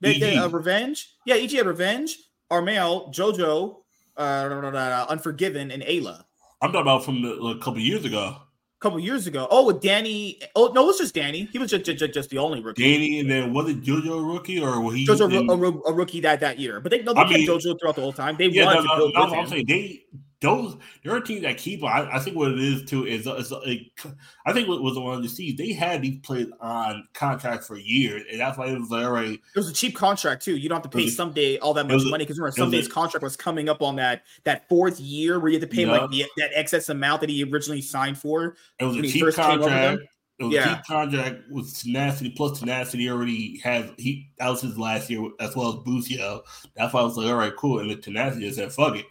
They, 0.00 0.18
they 0.20 0.36
uh, 0.36 0.48
Revenge. 0.48 1.16
Yeah, 1.26 1.34
EG 1.34 1.50
had 1.50 1.66
Revenge, 1.66 2.16
Armel, 2.48 3.12
JoJo, 3.12 3.78
uh, 4.16 5.06
Unforgiven, 5.08 5.72
and 5.72 5.82
Ayla. 5.82 6.22
I'm 6.62 6.70
talking 6.70 6.82
about 6.82 7.04
from 7.04 7.22
the, 7.22 7.32
a 7.34 7.58
couple 7.58 7.80
years 7.80 8.04
ago 8.04 8.36
couple 8.80 8.98
years 9.00 9.26
ago. 9.26 9.46
Oh, 9.50 9.66
with 9.66 9.80
Danny. 9.80 10.40
Oh 10.54 10.70
no, 10.74 10.84
it 10.84 10.86
was 10.86 10.98
just 10.98 11.14
Danny. 11.14 11.48
He 11.52 11.58
was 11.58 11.70
just 11.70 11.84
just, 11.84 12.12
just 12.12 12.30
the 12.30 12.38
only 12.38 12.60
rookie. 12.60 12.82
Danny, 12.82 13.20
and 13.20 13.30
then 13.30 13.52
was 13.52 13.68
it 13.68 13.82
JoJo 13.82 14.20
a 14.20 14.22
rookie 14.22 14.60
or 14.60 14.80
was 14.80 14.94
he 14.94 15.06
JoJo 15.06 15.48
a, 15.48 15.90
a, 15.90 15.92
rookie 15.92 16.20
that 16.20 16.40
that 16.40 16.58
year? 16.58 16.80
But 16.80 16.90
they 16.90 17.02
no, 17.02 17.12
they 17.14 17.20
I 17.20 17.24
kept 17.24 17.38
mean, 17.38 17.48
JoJo 17.48 17.78
throughout 17.80 17.96
the 17.96 18.02
whole 18.02 18.12
time. 18.12 18.36
They 18.36 18.46
yeah, 18.48 18.66
wanted 18.66 18.84
no, 18.84 18.84
no, 18.84 18.94
to 18.94 19.12
build 19.12 19.14
no, 19.14 19.38
I'm 19.38 19.46
saying 19.48 19.66
they 19.66 20.04
those 20.40 20.76
there 21.02 21.14
are 21.14 21.20
teams 21.20 21.42
that 21.42 21.58
keep. 21.58 21.82
I, 21.82 22.08
I 22.12 22.18
think 22.20 22.36
what 22.36 22.52
it 22.52 22.60
is 22.60 22.84
too 22.84 23.06
is, 23.06 23.26
is 23.26 23.52
I 23.52 24.52
think 24.52 24.68
what 24.68 24.82
was 24.82 24.94
the 24.94 25.00
one 25.00 25.20
to 25.22 25.28
see 25.28 25.52
they 25.52 25.72
had 25.72 26.02
these 26.02 26.18
players 26.20 26.48
on 26.60 27.08
contract 27.12 27.64
for 27.64 27.76
years, 27.76 28.22
and 28.30 28.40
that's 28.40 28.56
why 28.56 28.66
it 28.66 28.78
was 28.78 28.90
like 28.90 29.04
all 29.04 29.12
right. 29.12 29.32
It 29.32 29.56
was 29.56 29.68
a 29.68 29.72
cheap 29.72 29.96
contract 29.96 30.44
too. 30.44 30.56
You 30.56 30.68
don't 30.68 30.76
have 30.76 30.90
to 30.90 30.96
pay 30.96 31.06
Ssumday 31.06 31.58
all 31.60 31.74
that 31.74 31.88
much 31.88 32.02
money 32.04 32.24
because 32.24 32.38
remember 32.38 32.56
Ssumday's 32.56 32.88
contract 32.88 33.24
was 33.24 33.36
coming 33.36 33.68
up 33.68 33.82
on 33.82 33.96
that 33.96 34.22
that 34.44 34.68
fourth 34.68 35.00
year 35.00 35.40
where 35.40 35.50
you 35.50 35.58
had 35.58 35.68
to 35.68 35.74
pay 35.74 35.86
like 35.86 36.08
the, 36.10 36.24
that 36.36 36.50
excess 36.54 36.88
amount 36.88 37.20
that 37.22 37.30
he 37.30 37.42
originally 37.42 37.82
signed 37.82 38.18
for. 38.18 38.56
It 38.78 38.84
was 38.84 38.96
a 38.96 39.02
cheap 39.02 39.34
contract. 39.34 40.02
It 40.38 40.44
was 40.44 40.54
yeah. 40.54 40.72
a 40.72 40.76
cheap 40.76 40.84
contract 40.84 41.50
with 41.50 41.76
tenacity 41.76 42.30
plus 42.30 42.60
tenacity 42.60 43.10
already 43.10 43.58
has 43.64 43.90
he 43.98 44.30
that 44.38 44.48
was 44.48 44.60
his 44.60 44.78
last 44.78 45.10
year 45.10 45.28
as 45.40 45.56
well 45.56 45.70
as 45.70 45.84
Busio. 45.84 46.42
That's 46.76 46.94
why 46.94 47.00
I 47.00 47.04
was 47.04 47.16
like, 47.16 47.26
all 47.26 47.34
right, 47.34 47.56
cool. 47.56 47.80
And 47.80 47.90
the 47.90 47.96
tenacity 47.96 48.46
just 48.46 48.58
said, 48.58 48.72
fuck 48.72 48.94
it. 48.94 49.06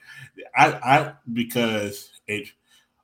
I 0.56 0.72
I 0.74 1.14
because 1.34 2.12
it 2.28 2.50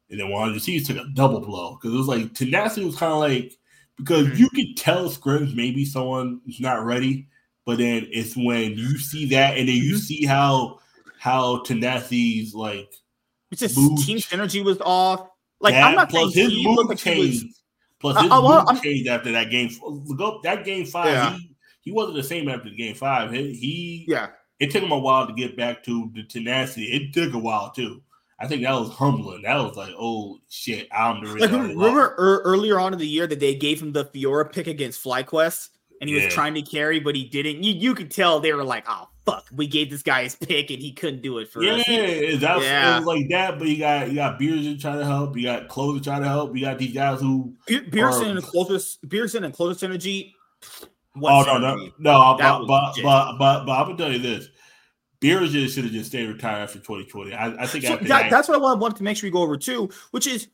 and 0.09 0.19
then 0.19 0.29
one 0.29 0.49
of 0.49 0.53
the 0.53 0.59
Chiefs 0.59 0.87
took 0.87 0.97
a 0.97 1.09
double 1.13 1.41
blow 1.41 1.75
because 1.75 1.93
it 1.93 1.97
was 1.97 2.07
like 2.07 2.33
tenacity 2.33 2.85
was 2.85 2.95
kind 2.95 3.13
of 3.13 3.19
like 3.19 3.53
because 3.97 4.27
mm-hmm. 4.27 4.37
you 4.37 4.49
could 4.49 4.77
tell 4.77 5.09
scrims 5.09 5.55
maybe 5.55 5.85
someone 5.85 6.41
is 6.47 6.59
not 6.59 6.85
ready, 6.85 7.27
But 7.65 7.77
then 7.77 8.07
it's 8.11 8.35
when 8.35 8.77
you 8.77 8.97
see 8.97 9.27
that, 9.29 9.57
and 9.57 9.67
then 9.67 9.75
you 9.75 9.93
mm-hmm. 9.93 9.99
see 9.99 10.25
how 10.25 10.79
how 11.19 11.63
Tenacity's 11.63 12.53
like 12.53 12.93
it's 13.51 13.61
just 13.61 13.75
team 13.75 14.17
synergy 14.17 14.63
was 14.63 14.79
off. 14.81 15.29
Like 15.61 15.73
that, 15.73 15.83
I'm 15.83 15.95
not 15.95 16.09
plus 16.09 16.33
saying 16.33 16.49
his 16.49 16.63
move 16.63 16.97
changed. 16.97 17.45
Was, 17.45 17.63
plus 17.99 18.21
his 18.21 18.31
uh, 18.31 18.41
move 18.41 18.63
I'm, 18.67 18.81
changed 18.81 19.07
after 19.07 19.31
that 19.31 19.49
game. 19.49 19.69
Go 20.17 20.41
that 20.43 20.65
game 20.65 20.85
five. 20.85 21.07
Yeah. 21.07 21.33
He, 21.33 21.55
he 21.81 21.91
wasn't 21.91 22.17
the 22.17 22.23
same 22.23 22.49
after 22.49 22.69
the 22.69 22.75
game 22.75 22.95
five. 22.95 23.31
He, 23.31 23.53
he 23.53 24.05
yeah. 24.07 24.29
It 24.59 24.71
took 24.71 24.83
him 24.83 24.91
a 24.91 24.99
while 24.99 25.27
to 25.27 25.33
get 25.33 25.57
back 25.57 25.83
to 25.85 26.11
the 26.13 26.23
tenacity. 26.23 26.85
It 26.85 27.13
took 27.13 27.33
a 27.33 27.39
while 27.39 27.71
too. 27.71 28.01
I 28.39 28.47
think 28.47 28.63
that 28.63 28.73
was 28.73 28.89
humbling. 28.89 29.43
That 29.43 29.55
was 29.55 29.75
like, 29.77 29.93
oh 29.97 30.39
shit, 30.49 30.87
I'm 30.91 31.23
the 31.23 31.33
like, 31.33 31.51
remember 31.51 32.15
er, 32.17 32.41
earlier 32.43 32.79
on 32.79 32.93
in 32.93 32.99
the 32.99 33.07
year 33.07 33.27
that 33.27 33.39
they 33.39 33.55
gave 33.55 33.81
him 33.81 33.93
the 33.93 34.05
Fiora 34.05 34.51
pick 34.51 34.67
against 34.67 35.03
FlyQuest, 35.03 35.69
and 36.01 36.09
he 36.09 36.17
yeah. 36.17 36.25
was 36.25 36.33
trying 36.33 36.53
to 36.55 36.61
carry, 36.61 36.99
but 36.99 37.15
he 37.15 37.25
didn't. 37.25 37.63
You 37.63 37.73
you 37.73 37.95
could 37.95 38.11
tell 38.11 38.39
they 38.39 38.53
were 38.53 38.63
like, 38.63 38.85
oh 38.87 39.07
fuck, 39.25 39.45
we 39.55 39.67
gave 39.67 39.89
this 39.89 40.03
guy 40.03 40.23
his 40.23 40.35
pick 40.35 40.69
and 40.69 40.79
he 40.81 40.91
couldn't 40.91 41.21
do 41.21 41.37
it 41.37 41.49
for 41.49 41.63
yeah, 41.63 41.73
us. 41.73 41.85
That 41.85 42.55
was, 42.55 42.65
yeah, 42.65 42.95
it 42.95 42.99
was 42.99 43.05
like 43.05 43.29
that. 43.29 43.59
But 43.59 43.67
you 43.67 43.77
got 43.77 44.09
you 44.09 44.15
got 44.15 44.39
Bjergsen 44.39 44.81
trying 44.81 44.99
to 44.99 45.05
help. 45.05 45.37
You 45.37 45.43
got 45.43 45.67
Closer 45.69 46.03
trying 46.03 46.21
to 46.23 46.27
help. 46.27 46.55
You 46.55 46.65
got 46.65 46.77
these 46.77 46.93
guys 46.93 47.21
who 47.21 47.53
Bjergsen 47.67 48.31
and 48.31 48.43
Closer, 48.43 48.75
Bjergsen 49.07 49.45
and 49.45 49.53
Closer 49.53 49.87
synergy. 49.87 50.33
Oh 51.15 51.43
no, 51.43 51.57
no, 51.57 51.75
no! 51.99 52.35
But 52.39 52.65
but, 52.67 52.95
but 53.03 53.37
but 53.37 53.65
but 53.65 53.71
I'm 53.71 53.85
gonna 53.85 53.97
tell 53.97 54.11
you 54.11 54.19
this. 54.19 54.47
Bjergsen 55.21 55.69
should 55.69 55.85
have 55.85 55.93
just 55.93 56.09
stayed 56.09 56.27
retired 56.27 56.63
after 56.63 56.79
2020. 56.79 57.33
I, 57.33 57.63
I 57.63 57.65
think 57.65 57.85
so 57.85 57.95
that, 57.95 58.29
that's 58.29 58.49
what 58.49 58.61
I 58.61 58.73
wanted 58.73 58.97
to 58.97 59.03
make 59.03 59.15
sure 59.15 59.27
we 59.27 59.31
go 59.31 59.41
over 59.41 59.55
too, 59.55 59.89
which 60.11 60.27
is 60.27 60.47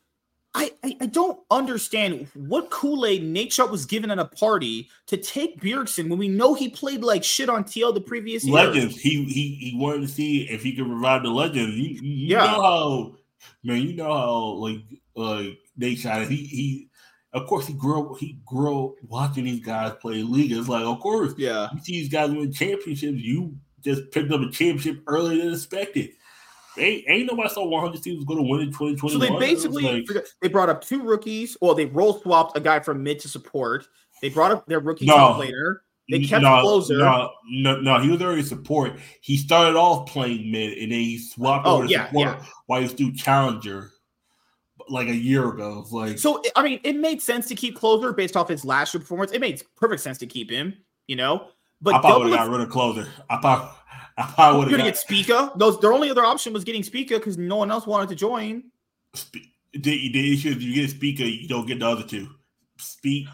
I, 0.54 0.72
I, 0.84 0.98
I 1.02 1.06
don't 1.06 1.40
understand 1.52 2.28
what 2.34 2.70
Kool 2.72 3.06
Aid 3.06 3.24
Nadeshot 3.24 3.70
was 3.70 3.86
given 3.86 4.10
at 4.10 4.18
a 4.18 4.26
party 4.26 4.90
to 5.08 5.18
take 5.18 5.62
Bjergsen 5.62 6.10
when 6.10 6.18
we 6.18 6.28
know 6.28 6.54
he 6.56 6.70
played 6.70 7.04
like 7.04 7.24
shit 7.24 7.50
on 7.50 7.64
TL 7.64 7.94
the 7.94 8.02
previous 8.02 8.44
year. 8.44 8.56
Legends. 8.56 9.00
He 9.00 9.24
he 9.26 9.56
he 9.56 9.78
wanted 9.78 10.02
to 10.02 10.08
see 10.08 10.50
if 10.50 10.64
he 10.64 10.76
could 10.76 10.88
revive 10.88 11.24
the 11.24 11.30
legends. 11.30 11.76
You, 11.76 11.90
you 12.02 12.36
yeah. 12.36 12.40
know 12.40 12.62
how 12.62 13.16
man, 13.64 13.82
you 13.82 13.94
know 13.94 14.14
how 14.14 14.40
like 14.54 14.82
uh 15.16 15.52
Nadeshot 15.80 16.28
He 16.28 16.38
he 16.38 16.89
of 17.34 17.48
course 17.48 17.68
he 17.68 17.74
grew 17.74 18.12
up 18.12 18.18
he 18.20 18.40
grew 18.46 18.86
up 18.86 18.96
watching 19.04 19.46
these 19.46 19.64
guys 19.64 19.94
play 20.02 20.24
league. 20.24 20.52
It's 20.52 20.70
like 20.70 20.84
of 20.84 21.00
course 21.00 21.34
yeah 21.38 21.70
you 21.74 21.80
see 21.82 21.94
these 21.94 22.10
guys 22.10 22.32
win 22.32 22.52
championships, 22.52 23.20
you 23.20 23.56
just 23.84 24.12
picked 24.12 24.32
up 24.32 24.42
a 24.42 24.50
championship 24.52 25.02
earlier 25.08 25.44
than 25.44 25.54
expected. 25.54 26.12
Ain't, 26.78 27.04
ain't 27.08 27.26
nobody 27.26 27.50
saw 27.50 27.66
100 27.68 28.02
Thieves 28.02 28.24
going 28.24 28.38
to 28.38 28.50
win 28.50 28.62
in 28.62 28.68
2021. 28.68 29.12
So 29.12 29.18
they 29.20 29.38
basically 29.40 29.84
like, 29.84 30.26
they 30.42 30.48
brought 30.48 30.70
up 30.70 30.82
two 30.82 31.02
rookies. 31.02 31.58
Well, 31.62 31.76
they 31.76 31.86
role 31.86 32.22
swapped 32.22 32.56
a 32.56 32.62
guy 32.62 32.80
from 32.80 33.04
mid 33.04 33.20
to 33.22 33.28
support. 33.28 33.88
They 34.22 34.30
brought 34.30 34.52
up 34.52 34.66
their 34.68 34.80
rookie 34.80 35.06
no, 35.06 35.16
top 35.16 35.42
laner. 35.42 35.78
They 36.10 36.22
kept 36.22 36.44
no, 36.44 36.62
closer. 36.62 36.98
No, 36.98 37.32
no, 37.50 37.80
no, 37.82 38.00
he 38.00 38.10
was 38.10 38.22
already 38.22 38.44
support. 38.44 38.94
He 39.22 39.38
started 39.38 39.78
off 39.78 40.10
playing 40.10 40.52
mid, 40.52 40.78
and 40.78 40.92
then 40.92 41.00
he 41.00 41.20
swapped 41.20 41.68
oh, 41.68 41.78
over 41.78 41.86
to 41.86 41.92
yeah, 41.92 42.08
support 42.08 42.28
yeah. 42.28 42.46
while 42.66 42.80
he 42.80 42.84
was 42.84 42.94
through 42.94 43.14
challenger 43.14 43.92
like 44.90 45.08
a 45.08 45.16
year 45.16 45.50
ago. 45.50 45.86
Like 45.92 46.20
so, 46.20 46.42
I 46.56 46.64
mean, 46.64 46.80
it 46.84 46.96
made 46.96 47.22
sense 47.22 47.48
to 47.48 47.56
keep 47.56 47.76
closer 47.76 48.14
based 48.14 48.36
off 48.36 48.50
his 48.50 48.66
last 48.66 48.94
year 48.94 49.02
performance. 49.02 49.32
It 49.32 49.42
made 49.42 49.62
perfect 49.76 50.02
sense 50.02 50.18
to 50.20 50.28
keep 50.28 50.50
him, 50.50 50.76
you 51.08 51.16
know. 51.16 51.50
But 51.82 51.96
I 51.96 52.00
probably 52.00 52.32
got 52.32 52.50
rid 52.50 52.62
of 52.62 52.70
closer. 52.70 53.08
I 53.30 53.38
thought 53.38 53.78
I 54.38 54.52
would 54.52 54.70
have 54.70 54.80
get 54.80 54.98
Spica. 54.98 55.54
Those 55.56 55.80
their 55.80 55.94
only 55.94 56.10
other 56.10 56.26
option 56.26 56.54
was 56.54 56.64
getting 56.64 56.84
Spica 56.84 57.16
because 57.16 57.38
no 57.38 57.58
one 57.58 57.72
else 57.72 57.88
wanted 57.88 58.10
to 58.10 58.16
join. 58.16 58.64
the, 59.74 60.12
the 60.12 60.34
issue 60.34 60.50
is 60.50 60.64
you 60.64 60.74
get 60.74 60.90
Spica, 60.90 61.24
you 61.24 61.48
don't 61.48 61.66
get 61.66 61.80
the 61.80 61.88
other 61.88 62.04
two. 62.04 62.28
Speak. 62.78 63.28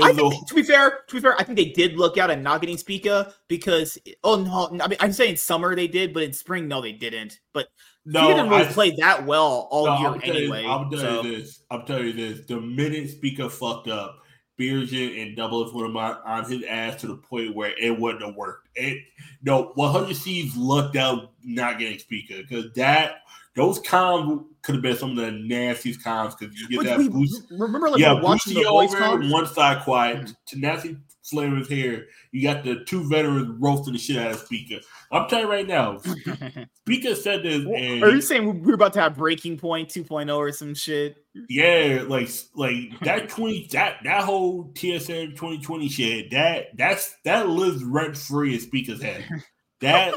I 0.00 0.12
think, 0.12 0.46
to 0.46 0.54
be 0.54 0.62
fair, 0.62 1.00
to 1.08 1.14
be 1.14 1.20
fair, 1.20 1.34
I 1.40 1.42
think 1.42 1.56
they 1.56 1.70
did 1.70 1.96
look 1.96 2.18
out 2.18 2.30
at 2.30 2.40
not 2.40 2.60
getting 2.60 2.76
Spica 2.76 3.34
because 3.48 3.98
oh 4.22 4.36
no, 4.70 4.82
I 4.82 4.88
mean 4.88 4.98
I'm 5.00 5.12
saying 5.12 5.36
summer 5.36 5.74
they 5.74 5.88
did, 5.88 6.14
but 6.14 6.22
in 6.22 6.32
spring 6.32 6.68
no 6.68 6.80
they 6.80 6.92
didn't. 6.92 7.40
But 7.52 7.68
no, 8.04 8.28
didn't 8.28 8.48
really 8.48 8.64
I, 8.64 8.72
play 8.72 8.90
that 8.96 9.26
well 9.26 9.68
all 9.70 9.86
no, 9.86 10.14
year 10.14 10.20
anyway. 10.22 10.62
You, 10.62 10.70
I'm 10.70 10.90
telling 10.90 11.04
so. 11.04 11.22
you 11.22 11.36
this. 11.36 11.62
I'm 11.70 11.84
telling 11.84 12.06
you 12.06 12.12
this. 12.12 12.46
The 12.46 12.60
minute 12.60 13.10
Spica 13.10 13.50
fucked 13.50 13.88
up, 13.88 14.22
Bjergsen 14.58 15.22
and 15.22 15.36
Double 15.36 15.70
would 15.72 15.94
have 15.94 16.18
on 16.24 16.50
his 16.50 16.62
ass 16.64 17.00
to 17.02 17.06
the 17.06 17.16
point 17.16 17.54
where 17.54 17.74
it 17.78 17.98
wouldn't 17.98 18.24
have 18.24 18.34
worked. 18.34 18.68
It 18.74 19.02
no 19.42 19.72
100 19.74 20.16
Thieves 20.16 20.56
lucked 20.56 20.96
out 20.96 21.32
not 21.44 21.78
getting 21.78 21.98
Spica 21.98 22.42
because 22.48 22.72
that 22.74 23.22
those 23.54 23.80
comms 23.80 24.44
could 24.68 24.74
have 24.74 24.82
been 24.82 24.98
some 24.98 25.12
of 25.12 25.16
the 25.16 25.32
nastiest 25.32 26.00
comms 26.00 26.38
because 26.38 26.54
you 26.60 26.68
get 26.68 26.84
that 26.84 26.98
we, 26.98 27.08
boost. 27.08 27.44
Remember, 27.50 27.88
like, 27.88 27.98
yeah, 27.98 28.12
watching 28.12 28.52
the 28.52 28.64
voice 28.64 28.94
over 28.94 29.26
one 29.30 29.46
side 29.46 29.82
quiet, 29.82 30.18
mm-hmm. 30.18 30.32
Tenacity 30.44 30.98
flaming 31.24 31.60
his 31.60 31.70
hair. 31.70 32.04
You 32.32 32.42
got 32.42 32.64
the 32.64 32.84
two 32.84 33.08
veterans 33.08 33.56
roasting 33.58 33.94
the 33.94 33.98
shit 33.98 34.18
out 34.18 34.32
of 34.32 34.40
Spica. 34.40 34.80
I'm 35.10 35.26
telling 35.26 35.46
you 35.46 35.50
right 35.50 35.66
now, 35.66 35.96
Spica 36.80 37.16
said 37.16 37.44
this. 37.44 37.64
And, 37.64 38.04
Are 38.04 38.10
you 38.10 38.20
saying 38.20 38.62
we're 38.62 38.74
about 38.74 38.92
to 38.92 39.00
have 39.00 39.16
Breaking 39.16 39.56
Point 39.56 39.88
2.0 39.88 40.36
or 40.36 40.52
some 40.52 40.74
shit? 40.74 41.24
Yeah, 41.48 42.04
like 42.06 42.28
like 42.54 43.00
that 43.04 43.30
20 43.30 43.68
that 43.72 44.00
that 44.04 44.24
whole 44.24 44.64
TSM 44.74 45.30
2020 45.30 45.88
shit. 45.88 46.30
That 46.30 46.76
that's 46.76 47.16
that 47.24 47.48
lives 47.48 47.82
rent 47.82 48.18
free 48.18 48.52
in 48.52 48.60
Spica's 48.60 49.00
head. 49.00 49.24
That 49.80 50.14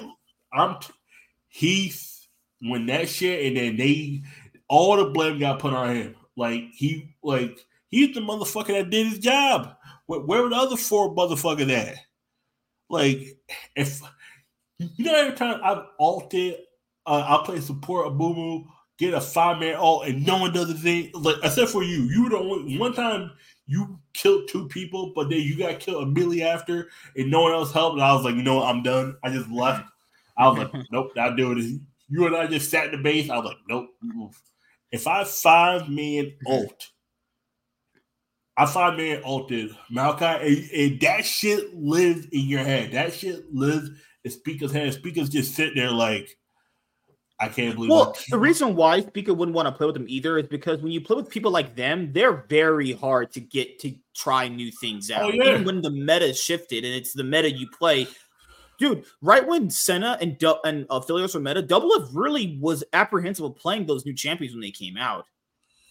I'm 0.52 0.78
he's 1.48 2.28
when 2.62 2.86
that 2.88 3.10
shit 3.10 3.46
and 3.46 3.58
then 3.58 3.78
they 3.78 4.22
all 4.72 4.96
the 4.96 5.06
blame 5.06 5.38
got 5.38 5.60
put 5.60 5.74
on 5.74 5.94
him. 5.96 6.16
Like 6.38 6.70
he 6.74 7.14
like 7.22 7.60
he's 7.90 8.16
the 8.16 8.22
motherfucker 8.22 8.68
that 8.68 8.90
did 8.90 9.08
his 9.08 9.20
job. 9.20 9.76
Where, 10.06 10.22
where 10.22 10.42
were 10.42 10.50
the 10.50 10.56
other 10.56 10.78
four 10.78 11.14
motherfuckers 11.14 11.70
at? 11.72 11.98
Like, 12.90 13.38
if 13.76 14.02
you 14.80 15.06
know, 15.06 15.14
every 15.14 15.36
time 15.36 15.60
I've 15.62 15.84
altered, 16.00 16.56
uh, 17.06 17.40
I 17.42 17.46
play 17.46 17.60
support 17.60 18.08
a 18.08 18.10
boo 18.12 18.34
boo, 18.34 18.66
get 18.98 19.14
a 19.14 19.20
five 19.20 19.60
man 19.60 19.76
alt, 19.76 20.08
and 20.08 20.26
no 20.26 20.38
one 20.38 20.54
does 20.54 20.70
a 20.70 20.74
thing. 20.74 21.12
Like, 21.14 21.36
except 21.44 21.70
for 21.70 21.84
you, 21.84 22.04
you 22.04 22.24
were 22.24 22.30
the 22.30 22.38
only 22.38 22.78
one 22.78 22.94
time 22.94 23.32
you 23.68 24.00
killed 24.14 24.48
two 24.48 24.70
people, 24.70 25.12
but 25.14 25.30
then 25.30 25.42
you 25.42 25.58
got 25.58 25.82
killed 25.82 26.04
immediately 26.04 26.44
after, 26.44 26.90
and 27.18 27.30
no 27.30 27.42
one 27.42 27.52
else 27.52 27.74
helped. 27.74 27.96
And 27.96 28.04
I 28.04 28.14
was 28.14 28.24
like, 28.24 28.36
you 28.36 28.44
know 28.44 28.56
what, 28.56 28.70
I'm 28.70 28.84
done. 28.84 29.18
I 29.22 29.32
just 29.32 29.50
left. 29.52 29.84
I 30.38 30.48
was 30.48 30.60
like, 30.60 30.86
nope, 30.92 31.12
not 31.18 31.36
doing 31.36 31.60
it. 31.60 31.82
You 32.08 32.26
and 32.26 32.36
I 32.36 32.48
just 32.48 32.72
sat 32.72 32.86
in 32.86 32.92
the 32.92 32.98
base. 32.98 33.30
I 33.30 33.38
was 33.38 33.46
like, 33.46 33.58
nope. 33.68 33.90
If 34.92 35.08
I 35.08 35.24
five 35.24 35.90
man 35.90 36.34
alt 36.46 36.68
mm-hmm. 36.68 36.88
I 38.58 38.66
five 38.66 38.98
man 38.98 39.24
altered 39.24 39.72
Malachi, 39.90 40.26
and, 40.26 40.72
and, 40.72 41.02
that 41.02 41.26
shit 41.26 41.74
lives 41.74 42.28
in 42.32 42.42
your 42.42 42.64
head. 42.64 42.92
That 42.92 43.14
shit 43.14 43.54
lives 43.54 43.90
in 44.24 44.32
Spica's 44.32 44.72
head. 44.72 44.94
Spica's 44.94 45.30
just 45.30 45.56
sitting 45.56 45.76
there 45.76 45.92
like, 45.92 46.38
I 47.40 47.48
can't 47.48 47.74
believe. 47.74 47.90
Well, 47.90 48.16
the 48.30 48.38
reason 48.38 48.76
why 48.76 49.02
Spica 49.02 49.34
wouldn't 49.34 49.56
want 49.56 49.68
to 49.68 49.72
play 49.72 49.88
with 49.88 49.96
them 49.96 50.06
either 50.08 50.38
is 50.38 50.48
because 50.48 50.80
when 50.82 50.92
you 50.92 51.02
play 51.02 51.16
with 51.16 51.30
people 51.30 51.50
like 51.50 51.76
them, 51.76 52.12
they're 52.14 52.46
very 52.50 52.92
hard 52.92 53.32
to 53.32 53.40
get 53.40 53.80
to 53.80 53.96
try 54.16 54.48
new 54.48 54.70
things 54.72 55.10
oh, 55.10 55.16
out. 55.16 55.24
Oh, 55.24 55.30
yeah. 55.34 55.54
Even 55.54 55.66
when 55.66 55.82
the 55.82 55.90
meta 55.90 56.34
shifted 56.34 56.86
and 56.86 56.94
it's 56.94 57.14
the 57.14 57.24
meta 57.24 57.50
you 57.50 57.68
play, 57.70 58.08
dude. 58.82 59.06
Right 59.22 59.48
when 59.48 59.70
Senna 59.70 60.18
and 60.20 60.32
and 60.66 60.86
uh, 60.90 61.00
Aphelios 61.00 61.34
were 61.34 61.40
meta, 61.40 61.64
Doublelift 61.64 62.10
really 62.14 62.58
was 62.60 62.84
apprehensive 62.92 63.46
of 63.46 63.56
playing 63.56 63.86
those 63.86 64.06
new 64.06 64.14
champions 64.14 64.54
when 64.54 64.62
they 64.62 64.72
came 64.72 64.98
out. 64.98 65.26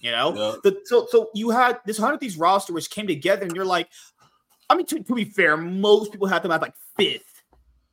You 0.01 0.11
know, 0.11 0.35
yeah. 0.35 0.57
the, 0.65 0.81
so 0.85 1.07
so 1.11 1.31
you 1.35 1.51
had 1.51 1.79
this 1.87 1.99
hundred 1.99 2.21
Thieves 2.21 2.37
roster 2.37 2.73
which 2.73 2.91
came 2.91 3.07
together, 3.07 3.45
and 3.45 3.55
you're 3.55 3.65
like, 3.65 3.89
I 4.69 4.75
mean, 4.75 4.87
to, 4.87 5.03
to 5.03 5.15
be 5.15 5.25
fair, 5.25 5.57
most 5.57 6.13
people 6.13 6.27
had 6.27 6.43
them 6.43 6.53
at 6.53 6.61
like 6.61 6.75
fifth 6.97 7.43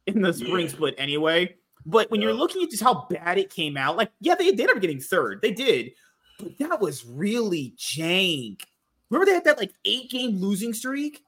in 0.05 0.21
the 0.21 0.33
spring 0.33 0.65
yeah. 0.65 0.71
split 0.71 0.95
anyway. 0.97 1.55
But 1.85 2.11
when 2.11 2.19
yeah. 2.19 2.27
you're 2.27 2.35
looking 2.35 2.63
at 2.63 2.69
just 2.69 2.83
how 2.83 3.07
bad 3.09 3.37
it 3.37 3.49
came 3.49 3.77
out, 3.77 3.95
like, 3.95 4.11
yeah, 4.19 4.35
they 4.35 4.51
did 4.51 4.69
up 4.69 4.81
getting 4.81 4.99
third. 4.99 5.39
They 5.41 5.51
did, 5.51 5.91
but 6.39 6.57
that 6.59 6.81
was 6.81 7.05
really 7.05 7.73
jank. 7.77 8.61
Remember 9.09 9.25
they 9.25 9.33
had 9.33 9.45
that 9.45 9.57
like 9.57 9.73
eight 9.85 10.09
game 10.09 10.37
losing 10.37 10.73
streak? 10.73 11.23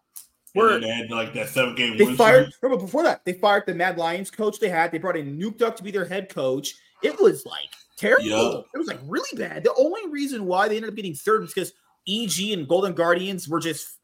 Where 0.60 0.80
they 0.80 0.90
had 0.90 1.10
like 1.10 1.34
that 1.34 1.50
seven 1.50 1.76
game. 1.76 1.98
They 1.98 2.14
fired. 2.16 2.52
Remember 2.62 2.84
before 2.84 3.04
that, 3.04 3.26
they 3.26 3.34
fired 3.34 3.64
the 3.66 3.74
Mad 3.74 3.98
Lions 3.98 4.30
coach 4.32 4.60
they 4.60 4.70
had. 4.70 4.92
They 4.92 4.98
brought 4.98 5.18
in 5.18 5.40
Nukeduck 5.40 5.76
to 5.78 5.84
be 5.84 5.92
their 5.92 6.06
head 6.06 6.30
coach. 6.30 6.76
It 7.02 7.20
was 7.22 7.46
like 7.46 7.70
terrible. 7.98 8.26
Yep. 8.26 8.66
It 8.74 8.78
was 8.78 8.88
like 8.88 9.00
really 9.06 9.30
bad. 9.38 9.64
The 9.64 9.74
only 9.78 10.10
reason 10.10 10.46
why 10.46 10.68
they 10.68 10.76
ended 10.76 10.90
up 10.90 10.96
getting 10.96 11.14
third 11.14 11.42
was 11.42 11.54
because 11.54 11.74
EG 12.08 12.52
and 12.52 12.68
Golden 12.68 12.94
Guardians 12.94 13.48
were 13.48 13.60
just 13.60 13.98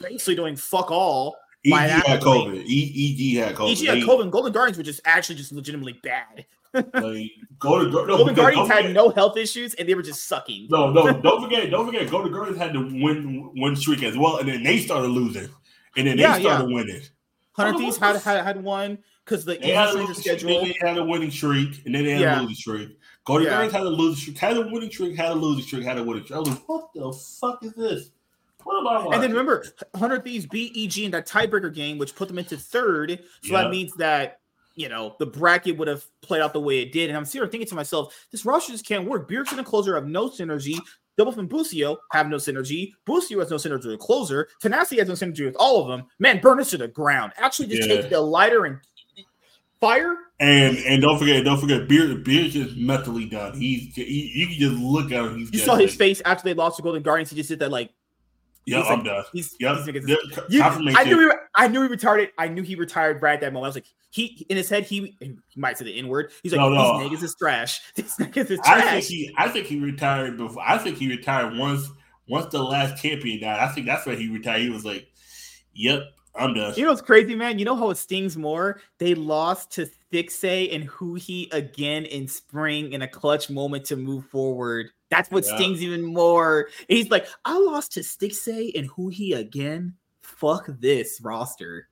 basically 0.00 0.34
doing 0.34 0.56
fuck 0.56 0.90
all. 0.90 1.36
EG 1.64 1.72
had 1.72 2.20
COVID. 2.20 2.64
EG 2.64 3.36
had 3.36 3.54
COVID. 3.54 3.70
EG 3.70 3.86
had 3.86 4.08
COVID. 4.08 4.30
Golden 4.30 4.52
Guardians 4.52 4.76
were 4.76 4.84
just 4.84 5.00
actually 5.04 5.36
just 5.36 5.52
legitimately 5.52 6.00
bad. 6.02 6.44
like, 6.74 7.30
Golden, 7.58 7.90
no, 7.92 8.06
Golden 8.06 8.34
Guardians 8.34 8.68
had 8.68 8.78
forget. 8.78 8.92
no 8.92 9.10
health 9.10 9.36
issues 9.36 9.74
and 9.74 9.86
they 9.86 9.94
were 9.94 10.02
just 10.02 10.26
sucking. 10.26 10.68
No, 10.70 10.90
no, 10.90 11.20
don't 11.20 11.42
forget, 11.42 11.70
don't 11.70 11.86
forget, 11.86 12.10
Golden 12.10 12.32
Guardians 12.32 12.58
had 12.58 12.72
the 12.72 12.80
win 12.80 13.50
win 13.54 13.76
streak 13.76 14.02
as 14.02 14.16
well, 14.16 14.38
and 14.38 14.48
then 14.48 14.62
they 14.62 14.78
started 14.78 15.08
losing, 15.08 15.50
and 15.96 16.06
then 16.06 16.16
they 16.16 16.22
started 16.22 16.44
yeah. 16.44 16.62
winning. 16.74 17.02
100 17.54 17.78
Thieves 17.78 17.98
had, 17.98 18.16
had 18.16 18.44
had 18.44 18.62
one 18.62 18.98
because 19.24 19.44
the 19.44 19.58
they 19.58 19.70
had 19.70 19.94
a 19.94 20.14
schedule. 20.14 20.64
They 20.64 20.76
had 20.80 20.96
a 20.98 21.04
winning 21.04 21.30
streak, 21.30 21.82
and 21.84 21.94
then 21.94 22.04
they 22.04 22.12
had 22.12 22.20
yeah. 22.20 22.40
a 22.40 22.42
losing 22.42 22.54
streak. 22.54 22.98
Golden 23.24 23.46
yeah. 23.46 23.62
had 23.62 23.82
a 23.82 23.88
losing 23.88 24.20
streak, 24.20 24.38
had 24.38 24.56
a 24.56 24.62
winning 24.62 24.90
streak, 24.90 25.16
had 25.16 25.30
a 25.30 25.34
losing 25.34 25.64
streak, 25.64 25.84
had 25.84 25.98
a 25.98 26.02
winning 26.02 26.24
streak. 26.24 26.36
I 26.36 26.40
was 26.40 26.48
like, 26.48 26.68
what 26.68 26.88
the 26.94 27.12
fuck 27.12 27.64
is 27.64 27.72
this? 27.74 28.10
What 28.64 28.78
am 28.78 28.86
i 28.86 29.14
And 29.14 29.22
then 29.22 29.30
remember, 29.30 29.64
100 29.92 30.24
Thieves 30.24 30.46
beat 30.46 30.76
EG 30.76 31.04
in 31.04 31.10
that 31.12 31.26
tiebreaker 31.26 31.72
game, 31.72 31.98
which 31.98 32.14
put 32.14 32.28
them 32.28 32.38
into 32.38 32.56
third. 32.56 33.20
So 33.42 33.54
that 33.54 33.70
means 33.70 33.94
that 33.96 34.38
you 34.74 34.88
know 34.88 35.14
the 35.18 35.26
bracket 35.26 35.76
would 35.76 35.88
have 35.88 36.04
played 36.22 36.40
out 36.40 36.52
the 36.52 36.60
way 36.60 36.80
it 36.80 36.92
did. 36.92 37.10
And 37.10 37.16
I'm 37.16 37.24
sitting 37.24 37.48
thinking 37.48 37.68
to 37.68 37.74
myself, 37.74 38.26
this 38.30 38.44
roster 38.44 38.72
just 38.72 38.86
can't 38.86 39.08
work. 39.08 39.28
Bjergsen 39.28 39.58
and 39.58 39.66
closer 39.66 39.94
have 39.94 40.06
no 40.06 40.28
synergy. 40.28 40.78
Double 41.18 41.32
from 41.32 41.46
Busio 41.46 41.98
have 42.12 42.28
no 42.28 42.36
synergy. 42.36 42.92
Busio 43.04 43.38
has 43.40 43.50
no 43.50 43.56
synergy 43.56 43.86
with 43.86 44.00
closer. 44.00 44.48
Tenacity 44.60 44.98
has 44.98 45.08
no 45.08 45.14
synergy 45.14 45.44
with 45.44 45.56
all 45.58 45.82
of 45.82 45.88
them. 45.88 46.06
Man, 46.18 46.40
burn 46.40 46.60
us 46.60 46.70
to 46.70 46.78
the 46.78 46.88
ground. 46.88 47.32
Actually, 47.36 47.68
just 47.68 47.88
yeah. 47.88 47.96
take 47.96 48.10
the 48.10 48.20
lighter 48.20 48.64
and 48.64 48.78
fire. 49.80 50.16
And 50.40 50.78
and 50.78 51.02
don't 51.02 51.18
forget, 51.18 51.44
don't 51.44 51.60
forget, 51.60 51.86
Beer 51.86 52.14
Beer's 52.16 52.54
just 52.54 52.76
mentally 52.76 53.26
done. 53.26 53.58
He's 53.58 53.94
he, 53.94 54.32
you 54.34 54.46
can 54.46 54.56
just 54.56 54.82
look 54.82 55.12
at 55.12 55.24
him. 55.24 55.38
He's 55.38 55.52
you 55.52 55.58
saw 55.60 55.76
his 55.76 55.94
face 55.94 56.22
after 56.24 56.44
they 56.44 56.54
lost 56.54 56.78
to 56.78 56.82
Golden 56.82 57.02
Guardians. 57.02 57.30
He 57.30 57.36
just 57.36 57.48
did 57.48 57.58
that 57.60 57.70
like 57.70 57.90
yeah, 58.64 58.82
I'm 58.82 58.98
like, 58.98 59.06
done. 59.06 59.24
He's, 59.32 59.56
yep. 59.58 59.78
he's 59.84 60.08
you, 60.48 60.62
I 60.62 61.04
knew 61.04 61.18
he, 61.18 61.36
I 61.54 61.68
knew 61.68 61.82
he 61.82 61.88
retired. 61.88 62.30
I 62.38 62.48
knew 62.48 62.62
he 62.62 62.76
retired 62.76 63.20
right 63.20 63.34
at 63.34 63.40
that 63.40 63.52
moment. 63.52 63.66
I 63.66 63.68
was 63.68 63.76
like, 63.76 63.86
he 64.10 64.46
in 64.48 64.56
his 64.56 64.68
head, 64.68 64.84
he, 64.84 65.16
he 65.20 65.36
might 65.56 65.78
say 65.78 65.84
the 65.84 65.98
N 65.98 66.08
word. 66.08 66.30
He's 66.42 66.52
like, 66.52 66.60
no, 66.60 66.68
no. 66.68 67.00
these 67.08 67.18
niggas 67.18 67.22
is 67.24 67.34
trash. 67.34 67.80
These 67.94 68.16
niggas 68.16 68.50
is 68.50 68.60
trash. 68.60 68.84
I 68.84 68.90
think 68.92 69.04
he, 69.04 69.34
I 69.36 69.48
think 69.48 69.66
he 69.66 69.80
retired 69.80 70.36
before. 70.36 70.62
I 70.66 70.78
think 70.78 70.98
he 70.98 71.08
retired 71.08 71.56
once. 71.56 71.88
Once 72.28 72.46
the 72.52 72.62
last 72.62 73.02
champion 73.02 73.40
died, 73.40 73.58
I 73.58 73.68
think 73.72 73.84
that's 73.84 74.06
when 74.06 74.16
he 74.16 74.28
retired. 74.28 74.60
He 74.60 74.70
was 74.70 74.84
like, 74.84 75.08
"Yep, 75.74 76.04
I'm 76.36 76.54
done." 76.54 76.72
You 76.76 76.84
know 76.84 76.90
what's 76.90 77.02
crazy, 77.02 77.34
man? 77.34 77.58
You 77.58 77.64
know 77.64 77.74
how 77.74 77.90
it 77.90 77.96
stings 77.96 78.36
more? 78.36 78.80
They 78.98 79.16
lost 79.16 79.72
to 79.72 79.90
Stixxay 80.12 80.74
and 80.74 80.88
Huhi 80.88 81.52
again 81.52 82.04
in 82.04 82.28
spring 82.28 82.92
in 82.92 83.02
a 83.02 83.08
clutch 83.08 83.50
moment 83.50 83.84
to 83.86 83.96
move 83.96 84.24
forward. 84.26 84.90
That's 85.12 85.30
what 85.30 85.44
yeah. 85.46 85.56
stings 85.56 85.82
even 85.82 86.02
more. 86.02 86.70
He's 86.88 87.10
like, 87.10 87.26
I 87.44 87.58
lost 87.58 87.92
to 87.92 88.00
Stixxay 88.00 88.72
and 88.74 88.90
Huhi 88.90 89.36
again. 89.36 89.94
Fuck 90.22 90.64
this 90.80 91.20
roster. 91.22 91.88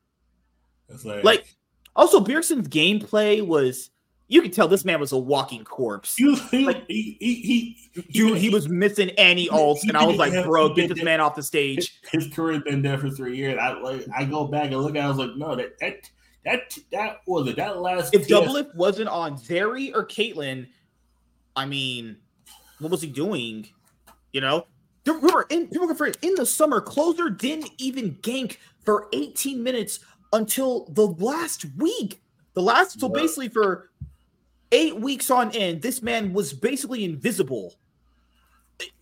Like, 1.04 1.22
like, 1.22 1.56
also 1.94 2.20
Bjergsen's 2.20 2.66
gameplay 2.68 3.46
was 3.46 3.90
you 4.28 4.40
could 4.40 4.54
tell 4.54 4.68
this 4.68 4.86
man 4.86 5.00
was 5.00 5.12
a 5.12 5.18
walking 5.18 5.64
corpse. 5.64 6.16
He, 6.16 6.34
he, 6.34 6.64
like, 6.64 6.86
he, 6.88 7.18
he, 7.20 7.76
he, 7.92 8.02
dude, 8.10 8.38
he 8.38 8.48
was 8.48 8.70
missing 8.70 9.10
any 9.10 9.48
ults, 9.48 9.82
and 9.82 9.98
I 9.98 10.06
was 10.06 10.16
like, 10.16 10.32
bro, 10.46 10.72
get 10.72 10.88
this 10.88 11.04
man 11.04 11.20
off 11.20 11.34
the 11.34 11.42
stage. 11.42 12.00
His, 12.10 12.24
his 12.24 12.34
career's 12.34 12.62
been 12.62 12.80
there 12.80 12.96
for 12.96 13.10
three 13.10 13.36
years. 13.36 13.58
I 13.60 13.72
like, 13.72 14.06
I 14.16 14.24
go 14.24 14.46
back 14.46 14.70
and 14.70 14.80
look 14.80 14.96
at, 14.96 14.96
it, 14.96 15.04
I 15.04 15.08
was 15.08 15.18
like, 15.18 15.36
no, 15.36 15.54
that 15.56 15.78
that 15.80 16.10
that 16.46 16.78
that 16.90 17.16
was 17.26 17.48
it. 17.48 17.56
That 17.56 17.80
last 17.80 18.14
if 18.14 18.26
Doublelift 18.26 18.74
wasn't 18.74 19.10
on 19.10 19.36
Zeri 19.36 19.94
or 19.94 20.06
Caitlyn, 20.06 20.68
I 21.54 21.66
mean, 21.66 22.16
what 22.80 22.90
was 22.90 23.02
he 23.02 23.08
doing? 23.08 23.68
You 24.32 24.40
know, 24.40 24.66
remember 25.06 25.46
in 25.50 25.68
people 25.68 25.94
for 25.94 26.06
in 26.06 26.34
the 26.34 26.46
summer, 26.46 26.80
closer 26.80 27.30
didn't 27.30 27.70
even 27.78 28.16
gank 28.16 28.58
for 28.84 29.08
18 29.12 29.62
minutes 29.62 30.00
until 30.32 30.86
the 30.86 31.06
last 31.06 31.66
week. 31.76 32.20
The 32.54 32.62
last 32.62 33.00
so 33.00 33.08
basically 33.08 33.48
for 33.48 33.90
eight 34.72 34.96
weeks 35.00 35.30
on 35.30 35.50
end, 35.52 35.82
this 35.82 36.02
man 36.02 36.32
was 36.32 36.52
basically 36.52 37.04
invisible. 37.04 37.74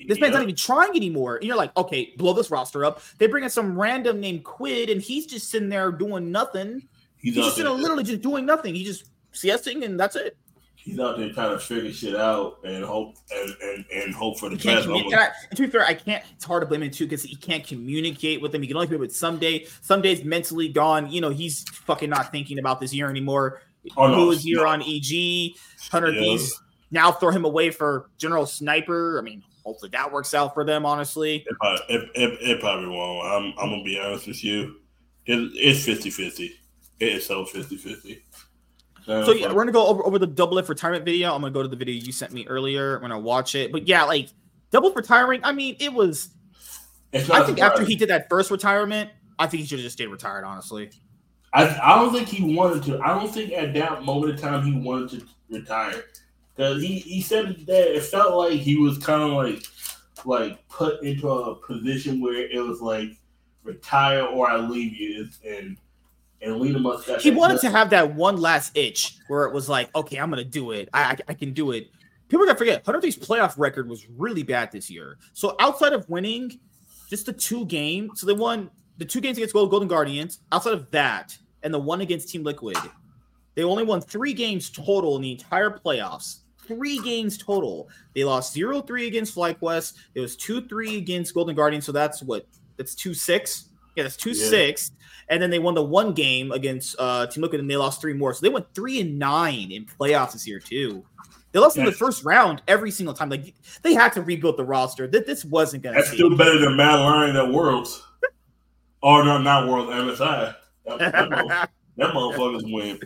This 0.07 0.19
man's 0.19 0.35
not 0.35 0.43
even 0.43 0.57
trying 0.57 0.97
anymore. 0.97 1.37
And 1.37 1.45
you're 1.45 1.57
like, 1.57 1.77
okay, 1.77 2.13
blow 2.17 2.33
this 2.33 2.51
roster 2.51 2.85
up. 2.85 3.01
They 3.19 3.29
bring 3.29 3.45
in 3.45 3.51
some 3.51 3.79
random 3.79 4.19
named 4.19 4.43
Quid, 4.43 4.91
and 4.91 5.01
he's 5.01 5.25
just 5.25 5.51
sitting 5.51 5.69
there 5.69 5.93
doing 5.93 6.33
nothing. 6.33 6.89
He's, 7.17 7.35
he's 7.35 7.45
just 7.45 7.57
sitting 7.57 7.73
literally 7.73 8.03
just 8.03 8.21
doing 8.21 8.45
nothing. 8.45 8.75
He's 8.75 8.87
just 8.87 9.11
CSing 9.33 9.85
and 9.85 9.99
that's 9.99 10.17
it 10.17 10.37
he's 10.85 10.99
out 10.99 11.19
there 11.19 11.31
trying 11.33 11.51
to 11.51 11.59
figure 11.59 11.93
shit 11.93 12.17
out 12.17 12.59
and 12.65 12.85
hope 12.85 13.17
and 13.31 13.55
and, 13.63 13.85
and 13.93 14.15
hope 14.15 14.39
for 14.39 14.49
the 14.49 14.57
best. 14.57 14.89
I, 14.89 15.31
to 15.55 15.63
be 15.63 15.69
fair, 15.69 15.85
I 15.85 15.95
can't. 15.95 16.25
It's 16.35 16.45
hard 16.45 16.63
to 16.63 16.67
blame 16.67 16.83
him 16.83 16.91
too 16.91 17.05
because 17.05 17.23
he 17.23 17.37
can't 17.37 17.67
communicate 17.67 18.41
with 18.41 18.53
them. 18.53 18.63
He 18.63 18.69
can 18.69 18.77
only 18.77 18.87
communicate 18.87 19.11
with 19.11 19.17
Ssumday. 19.17 19.69
Some 19.83 20.03
days 20.03 20.25
mentally 20.25 20.69
gone. 20.69 21.11
You 21.11 21.21
know, 21.21 21.31
he's 21.31 21.65
fucking 21.69 22.11
not 22.11 22.33
thinking 22.33 22.59
about 22.59 22.81
this 22.81 22.95
year 22.95 23.11
anymore. 23.11 23.61
Oh, 23.97 24.09
no, 24.09 24.15
Who 24.15 24.27
was 24.27 24.43
here 24.43 24.59
no. 24.59 24.67
on 24.67 24.83
EG? 24.83 25.55
Hunter 25.91 26.13
yeah. 26.13 26.39
Now 26.91 27.13
throw 27.13 27.31
him 27.31 27.45
away 27.45 27.71
for 27.71 28.11
General 28.17 28.47
Sniper. 28.47 29.19
I 29.19 29.23
mean, 29.23 29.43
hopefully 29.65 29.91
that 29.91 30.11
works 30.11 30.33
out 30.33 30.55
for 30.55 30.65
them. 30.65 30.87
Honestly, 30.87 31.45
it 31.47 31.57
probably, 31.61 31.95
it, 31.95 32.11
it, 32.15 32.39
it 32.41 32.61
probably 32.61 32.89
won't. 32.89 33.27
I'm 33.27 33.55
I'm 33.59 33.71
gonna 33.71 33.85
be 33.85 33.99
honest 33.99 34.27
with 34.27 34.43
you. 34.43 34.77
It, 35.27 35.51
it's 35.55 35.87
50-50. 35.87 36.53
It 37.01 37.09
is 37.09 37.27
so 37.27 37.45
50-50 39.09 39.25
so 39.25 39.33
yeah, 39.33 39.49
we're 39.49 39.63
gonna 39.63 39.73
go 39.73 39.87
over, 39.87 40.05
over 40.05 40.19
the 40.19 40.29
Doublelift 40.29 40.69
retirement 40.69 41.05
video. 41.05 41.35
I'm 41.35 41.41
gonna 41.41 41.53
go 41.53 41.63
to 41.63 41.69
the 41.69 41.77
video 41.77 41.95
you 41.95 42.13
sent 42.13 42.33
me 42.33 42.47
earlier. 42.47 42.97
I'm 42.97 43.03
gonna 43.03 43.19
watch 43.19 43.55
it. 43.55 43.73
But 43.73 43.89
yeah, 43.89 44.05
like 44.05 44.29
double 44.71 44.93
retiring. 44.93 45.41
I 45.45 45.53
mean, 45.53 45.77
it 45.81 45.93
was. 45.93 46.31
I 47.15 47.43
think 47.43 47.61
after 47.61 47.85
he 47.85 47.97
did 47.97 48.11
that 48.11 48.29
first 48.29 48.51
retirement, 48.51 49.11
I 49.39 49.47
think 49.47 49.63
he 49.63 49.67
should 49.67 49.79
have 49.79 49.85
just 49.85 49.95
stayed 49.95 50.09
retired. 50.09 50.45
Honestly, 50.45 50.91
I 51.55 51.67
I 51.83 51.97
don't 51.97 52.13
think 52.13 52.29
he 52.29 52.55
wanted 52.55 52.83
to. 52.85 53.01
I 53.01 53.09
don't 53.19 53.33
think 53.33 53.53
at 53.53 53.73
that 53.75 54.05
moment 54.05 54.33
in 54.33 54.39
time 54.39 54.63
he 54.65 54.79
wanted 54.79 55.21
to 55.21 55.27
retire 55.49 56.05
because 56.55 56.83
he 56.83 56.99
he 56.99 57.23
said 57.23 57.65
that 57.67 57.97
it 57.97 58.03
felt 58.03 58.35
like 58.35 58.61
he 58.61 58.77
was 58.77 58.99
kind 58.99 59.23
of 59.23 59.31
like 59.31 59.63
like 60.25 60.69
put 60.69 61.03
into 61.03 61.29
a 61.29 61.55
position 61.55 62.21
where 62.21 62.35
it 62.35 62.61
was 62.63 62.81
like 62.81 63.11
retire 63.63 64.23
or 64.23 64.51
I 64.51 64.57
leave 64.57 64.95
you 64.95 65.29
and 65.47 65.79
and. 66.41 66.55
He 67.23 67.31
wanted 67.31 67.61
to 67.61 67.71
have 67.71 67.91
that 67.91 68.15
one 68.15 68.37
last 68.41 68.77
itch 68.77 69.19
where 69.29 69.45
it 69.45 69.53
was 69.53 69.69
like, 69.69 69.95
okay, 69.95 70.19
I'm 70.19 70.31
gonna 70.31 70.45
do 70.45 70.73
it. 70.73 70.89
I, 70.93 71.03
I, 71.03 71.17
I 71.29 71.35
can 71.35 71.53
do 71.53 71.73
it. 71.73 71.91
People 72.29 72.47
gotta 72.47 72.59
forget, 72.59 72.87
100 72.87 73.01
Thieves' 73.01 73.17
playoff 73.17 73.55
record 73.59 73.89
was 73.89 74.09
really 74.11 74.43
bad 74.43 74.71
this 74.71 74.91
year. 74.91 75.19
So 75.33 75.57
outside 75.59 75.93
of 75.93 76.09
winning, 76.09 76.59
just 77.09 77.27
the 77.27 77.33
two 77.33 77.65
games. 77.67 78.21
So 78.21 78.27
they 78.27 78.35
won 78.35 78.71
the 78.99 79.05
two 79.05 79.21
games 79.21 79.39
against 79.39 79.55
Golden 79.55 79.89
Guardians. 79.89 80.41
Outside 80.53 80.75
of 80.75 80.91
that, 80.91 81.37
and 81.63 81.73
the 81.73 81.79
one 81.79 82.01
against 82.01 82.29
Team 82.29 82.45
Liquid, 82.45 82.77
they 83.55 83.65
only 83.65 83.85
won 83.85 84.01
three 84.01 84.33
games 84.33 84.71
total 84.71 85.17
in 85.17 85.23
the 85.23 85.33
entire 85.33 85.71
playoffs. 85.71 86.41
Three 86.67 87.01
games 87.01 87.39
total. 87.39 87.89
They 88.15 88.25
lost 88.25 88.55
0-3 88.55 89.07
against 89.07 89.35
FlyQuest. 89.35 89.95
It 90.15 90.21
was 90.21 90.37
2-3 90.37 90.99
against 90.99 91.33
Golden 91.33 91.57
Guardians. 91.57 91.87
So 91.87 91.93
that's 91.93 92.23
what? 92.23 92.47
That's 92.77 92.95
2-6. 92.95 93.68
Yeah, 93.99 94.05
that's 94.05 94.17
2-6 94.17 94.93
and 95.29 95.43
then 95.43 95.51
they 95.51 95.59
won 95.59 95.75
the 95.75 95.83
one 95.83 96.13
game 96.13 96.53
against 96.53 96.97
uh, 96.99 97.27
Team 97.27 97.43
Liquid, 97.43 97.61
and 97.61 97.71
they 97.71 97.77
lost 97.77 98.01
three 98.01 98.15
more. 98.15 98.33
So 98.33 98.41
they 98.41 98.49
went 98.49 98.73
three 98.75 99.01
and 99.01 99.19
nine 99.19 99.71
in 99.71 99.85
playoffs 99.85 100.33
this 100.33 100.47
year 100.47 100.59
too. 100.59 101.05
They 101.53 101.59
lost 101.59 101.77
yes. 101.77 101.87
in 101.87 101.91
the 101.91 101.97
first 101.97 102.25
round 102.25 102.63
every 102.69 102.91
single 102.91 103.15
time. 103.15 103.31
Like 103.31 103.55
they 103.83 103.95
had 103.95 104.13
to 104.15 104.23
rebuild 104.23 104.57
the 104.57 104.65
roster. 104.65 105.07
That 105.07 105.27
this 105.27 105.45
wasn't 105.45 105.83
going 105.83 105.95
to. 105.95 106.01
That's 106.01 106.13
still 106.13 106.35
better 106.37 106.59
than 106.59 106.77
Matt 106.77 107.01
Lyon 107.01 107.37
at 107.37 107.53
Worlds. 107.53 108.03
oh 109.03 109.23
no, 109.23 109.39
not 109.39 109.69
Worlds 109.69 109.91
MSI. 109.91 110.55
That, 110.87 110.99
that, 110.99 111.71
that 111.97 112.15
motherfuckers 112.15 112.73
win. 112.73 113.01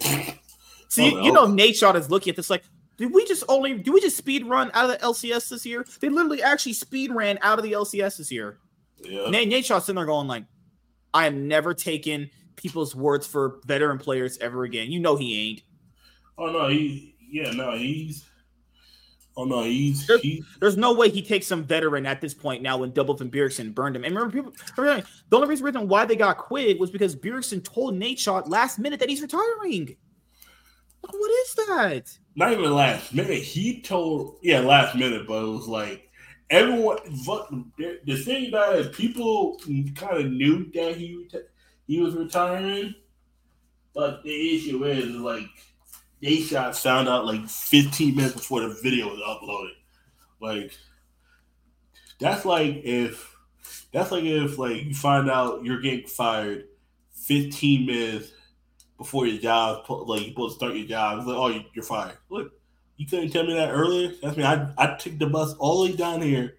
See, 0.88 1.14
oh, 1.14 1.22
you 1.22 1.32
know, 1.32 1.46
Nadeshot 1.46 1.96
is 1.96 2.10
looking 2.10 2.30
at 2.30 2.36
this 2.36 2.50
like, 2.50 2.64
did 2.98 3.12
we 3.12 3.24
just 3.26 3.42
only 3.48 3.78
do 3.78 3.92
we 3.92 4.00
just 4.00 4.16
speed 4.16 4.46
run 4.46 4.70
out 4.74 4.90
of 4.90 4.90
the 4.90 5.04
LCS 5.04 5.48
this 5.48 5.66
year? 5.66 5.84
They 6.00 6.08
literally 6.08 6.42
actually 6.42 6.74
speed 6.74 7.12
ran 7.12 7.38
out 7.42 7.58
of 7.58 7.64
the 7.64 7.72
LCS 7.72 8.18
this 8.18 8.30
year. 8.30 8.58
Yeah. 9.02 9.28
Nate, 9.30 9.48
Nadeshot's 9.48 9.86
sitting 9.86 9.96
there 9.96 10.06
going 10.06 10.28
like, 10.28 10.44
I 11.14 11.26
am 11.26 11.48
never 11.48 11.74
taking 11.74 12.30
people's 12.56 12.94
words 12.94 13.26
for 13.26 13.60
veteran 13.64 13.98
players 13.98 14.38
ever 14.38 14.64
again. 14.64 14.90
You 14.90 15.00
know 15.00 15.16
he 15.16 15.50
ain't. 15.50 15.62
Oh 16.38 16.50
no, 16.50 16.68
he 16.68 17.14
yeah, 17.30 17.50
no, 17.50 17.72
he's 17.72 18.24
oh 19.36 19.44
no, 19.44 19.62
he's 19.62 20.06
there's, 20.06 20.22
there's 20.60 20.76
no 20.76 20.94
way 20.94 21.08
he 21.08 21.22
takes 21.22 21.46
some 21.46 21.64
veteran 21.64 22.06
at 22.06 22.20
this 22.20 22.34
point 22.34 22.62
now 22.62 22.78
when 22.78 22.92
Double 22.92 23.16
and 23.20 23.32
Bjergsen 23.32 23.74
burned 23.74 23.96
him. 23.96 24.04
And 24.04 24.14
remember, 24.14 24.32
people 24.32 24.52
the 24.76 25.36
only 25.36 25.48
reason 25.48 25.88
why 25.88 26.04
they 26.04 26.16
got 26.16 26.38
Quid 26.38 26.78
was 26.78 26.90
because 26.90 27.16
Bjergsen 27.16 27.64
told 27.64 27.94
Nadeshot 27.94 28.48
last 28.48 28.78
minute 28.78 29.00
that 29.00 29.08
he's 29.08 29.22
retiring. 29.22 29.96
What 31.00 31.30
is 31.30 31.54
that? 31.54 32.18
Not 32.36 32.52
even 32.52 32.72
last 32.72 33.12
minute. 33.12 33.42
He 33.42 33.80
told 33.82 34.38
yeah, 34.42 34.60
last 34.60 34.94
minute, 34.94 35.26
but 35.26 35.42
it 35.44 35.48
was 35.48 35.66
like 35.66 36.08
everyone. 36.52 36.98
The 37.76 38.22
thing 38.24 38.48
about 38.48 38.76
it 38.76 38.86
is, 38.86 38.96
people 38.96 39.58
kind 39.96 40.18
of 40.18 40.30
knew 40.30 40.70
that 40.72 40.96
he 40.96 41.28
he 41.88 42.00
was 42.00 42.14
retiring, 42.14 42.94
but 43.94 44.22
the 44.22 44.56
issue 44.56 44.84
is, 44.84 45.06
like 45.16 45.46
Nadeshot 46.22 46.80
found 46.80 47.08
out 47.08 47.26
like 47.26 47.48
15 47.48 48.14
minutes 48.14 48.34
before 48.34 48.60
the 48.60 48.78
video 48.82 49.08
was 49.08 49.20
uploaded. 49.20 49.74
Like 50.40 50.72
that's 52.20 52.44
like 52.44 52.82
if 52.84 53.34
that's 53.92 54.12
like 54.12 54.24
if 54.24 54.58
like 54.58 54.84
you 54.84 54.94
find 54.94 55.30
out 55.30 55.64
you're 55.64 55.80
getting 55.80 56.06
fired 56.06 56.68
15 57.12 57.86
minutes 57.86 58.32
before 58.98 59.26
your 59.26 59.40
job, 59.40 59.84
like 59.88 60.20
you're 60.20 60.30
supposed 60.30 60.54
to 60.54 60.64
start 60.64 60.76
your 60.76 60.86
job. 60.86 61.18
It's 61.18 61.26
like, 61.26 61.36
oh, 61.36 61.64
you're 61.74 61.84
fired. 61.84 62.18
Look, 62.28 62.52
you 63.02 63.08
couldn't 63.08 63.30
tell 63.30 63.44
me 63.44 63.54
that 63.54 63.70
earlier. 63.70 64.12
That's 64.22 64.36
me. 64.36 64.44
I 64.44 64.68
I 64.78 64.94
took 64.94 65.18
the 65.18 65.26
bus 65.26 65.54
all 65.54 65.82
the 65.82 65.90
way 65.90 65.96
down 65.96 66.22
here. 66.22 66.54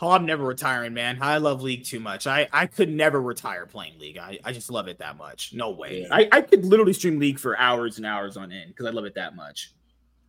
Oh, 0.00 0.10
I'm 0.10 0.26
never 0.26 0.44
retiring, 0.44 0.94
man. 0.94 1.18
I 1.20 1.38
love 1.38 1.62
League 1.62 1.84
too 1.84 2.00
much. 2.00 2.26
I, 2.26 2.48
I 2.52 2.66
could 2.66 2.88
never 2.88 3.20
retire 3.22 3.66
playing 3.66 4.00
League. 4.00 4.18
I, 4.18 4.38
I 4.44 4.52
just 4.52 4.68
love 4.68 4.88
it 4.88 4.98
that 4.98 5.16
much. 5.16 5.52
No 5.54 5.70
way. 5.70 6.02
Yeah. 6.02 6.14
I, 6.14 6.28
I 6.32 6.40
could 6.40 6.64
literally 6.64 6.92
stream 6.92 7.20
League 7.20 7.38
for 7.38 7.56
hours 7.56 7.98
and 7.98 8.06
hours 8.06 8.36
on 8.36 8.50
end 8.50 8.68
because 8.68 8.86
I 8.86 8.90
love 8.90 9.04
it 9.04 9.14
that 9.14 9.36
much. 9.36 9.72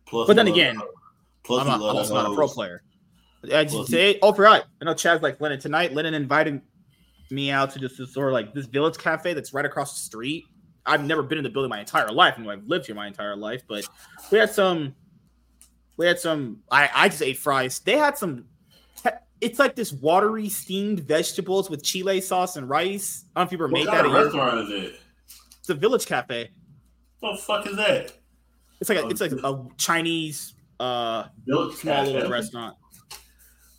Plus 0.06 0.28
but 0.28 0.36
then 0.36 0.46
again, 0.46 0.80
plus 1.42 1.62
I'm, 1.62 1.68
a, 1.80 1.88
I'm 1.88 1.96
also 1.96 2.14
not 2.14 2.32
a 2.32 2.34
pro 2.34 2.46
player. 2.46 2.82
I 3.52 3.64
just 3.64 3.90
say, 3.90 4.18
oh, 4.22 4.32
forgot. 4.32 4.64
I 4.80 4.84
know 4.84 4.94
Chad's 4.94 5.22
like 5.22 5.40
Lennon 5.40 5.60
tonight. 5.60 5.92
Lennon 5.92 6.14
invited 6.14 6.60
me 7.30 7.50
out 7.50 7.72
to 7.72 7.78
just 7.78 7.98
this 7.98 8.12
sort 8.12 8.28
of 8.28 8.32
like 8.32 8.54
this 8.54 8.66
village 8.66 8.96
cafe 8.98 9.34
that's 9.34 9.52
right 9.52 9.64
across 9.64 9.92
the 9.92 10.00
street. 10.00 10.44
I've 10.86 11.04
never 11.04 11.22
been 11.22 11.38
in 11.38 11.44
the 11.44 11.50
building 11.50 11.70
my 11.70 11.80
entire 11.80 12.10
life, 12.12 12.36
and 12.36 12.48
I've 12.50 12.64
lived 12.66 12.86
here 12.86 12.94
my 12.94 13.06
entire 13.06 13.34
life. 13.34 13.62
But 13.66 13.88
we 14.30 14.38
had 14.38 14.50
some, 14.50 14.94
we 15.96 16.06
had 16.06 16.18
some. 16.18 16.62
I 16.70 16.88
I 16.94 17.08
just 17.08 17.22
ate 17.22 17.38
fries. 17.38 17.78
They 17.80 17.96
had 17.96 18.16
some. 18.18 18.46
It's 19.40 19.58
like 19.58 19.74
this 19.74 19.92
watery 19.92 20.48
steamed 20.48 21.00
vegetables 21.00 21.68
with 21.68 21.82
chile 21.82 22.20
sauce 22.22 22.56
and 22.56 22.66
rice. 22.68 23.24
I 23.36 23.40
don't 23.40 23.44
know 23.44 23.46
if 23.48 23.52
you 23.52 23.56
ever 23.58 23.64
What 23.66 23.72
made 23.78 23.86
kind 23.86 23.98
that. 23.98 24.06
of 24.06 24.12
at 24.12 24.14
your- 24.16 24.24
restaurant 24.24 24.70
is 24.72 24.84
it? 24.84 25.00
It's 25.60 25.68
a 25.68 25.74
village 25.74 26.06
cafe. 26.06 26.50
What 27.20 27.32
the 27.36 27.42
fuck 27.42 27.66
is 27.66 27.76
that? 27.76 28.12
It's 28.80 28.88
like 28.88 28.98
a, 28.98 29.02
Oh, 29.02 29.08
it's 29.08 29.20
like 29.20 29.32
a 29.32 29.66
Chinese 29.76 30.54
uh 30.80 31.24
Village 31.46 31.76
small 31.76 32.04
little 32.04 32.30
restaurant. 32.30 32.76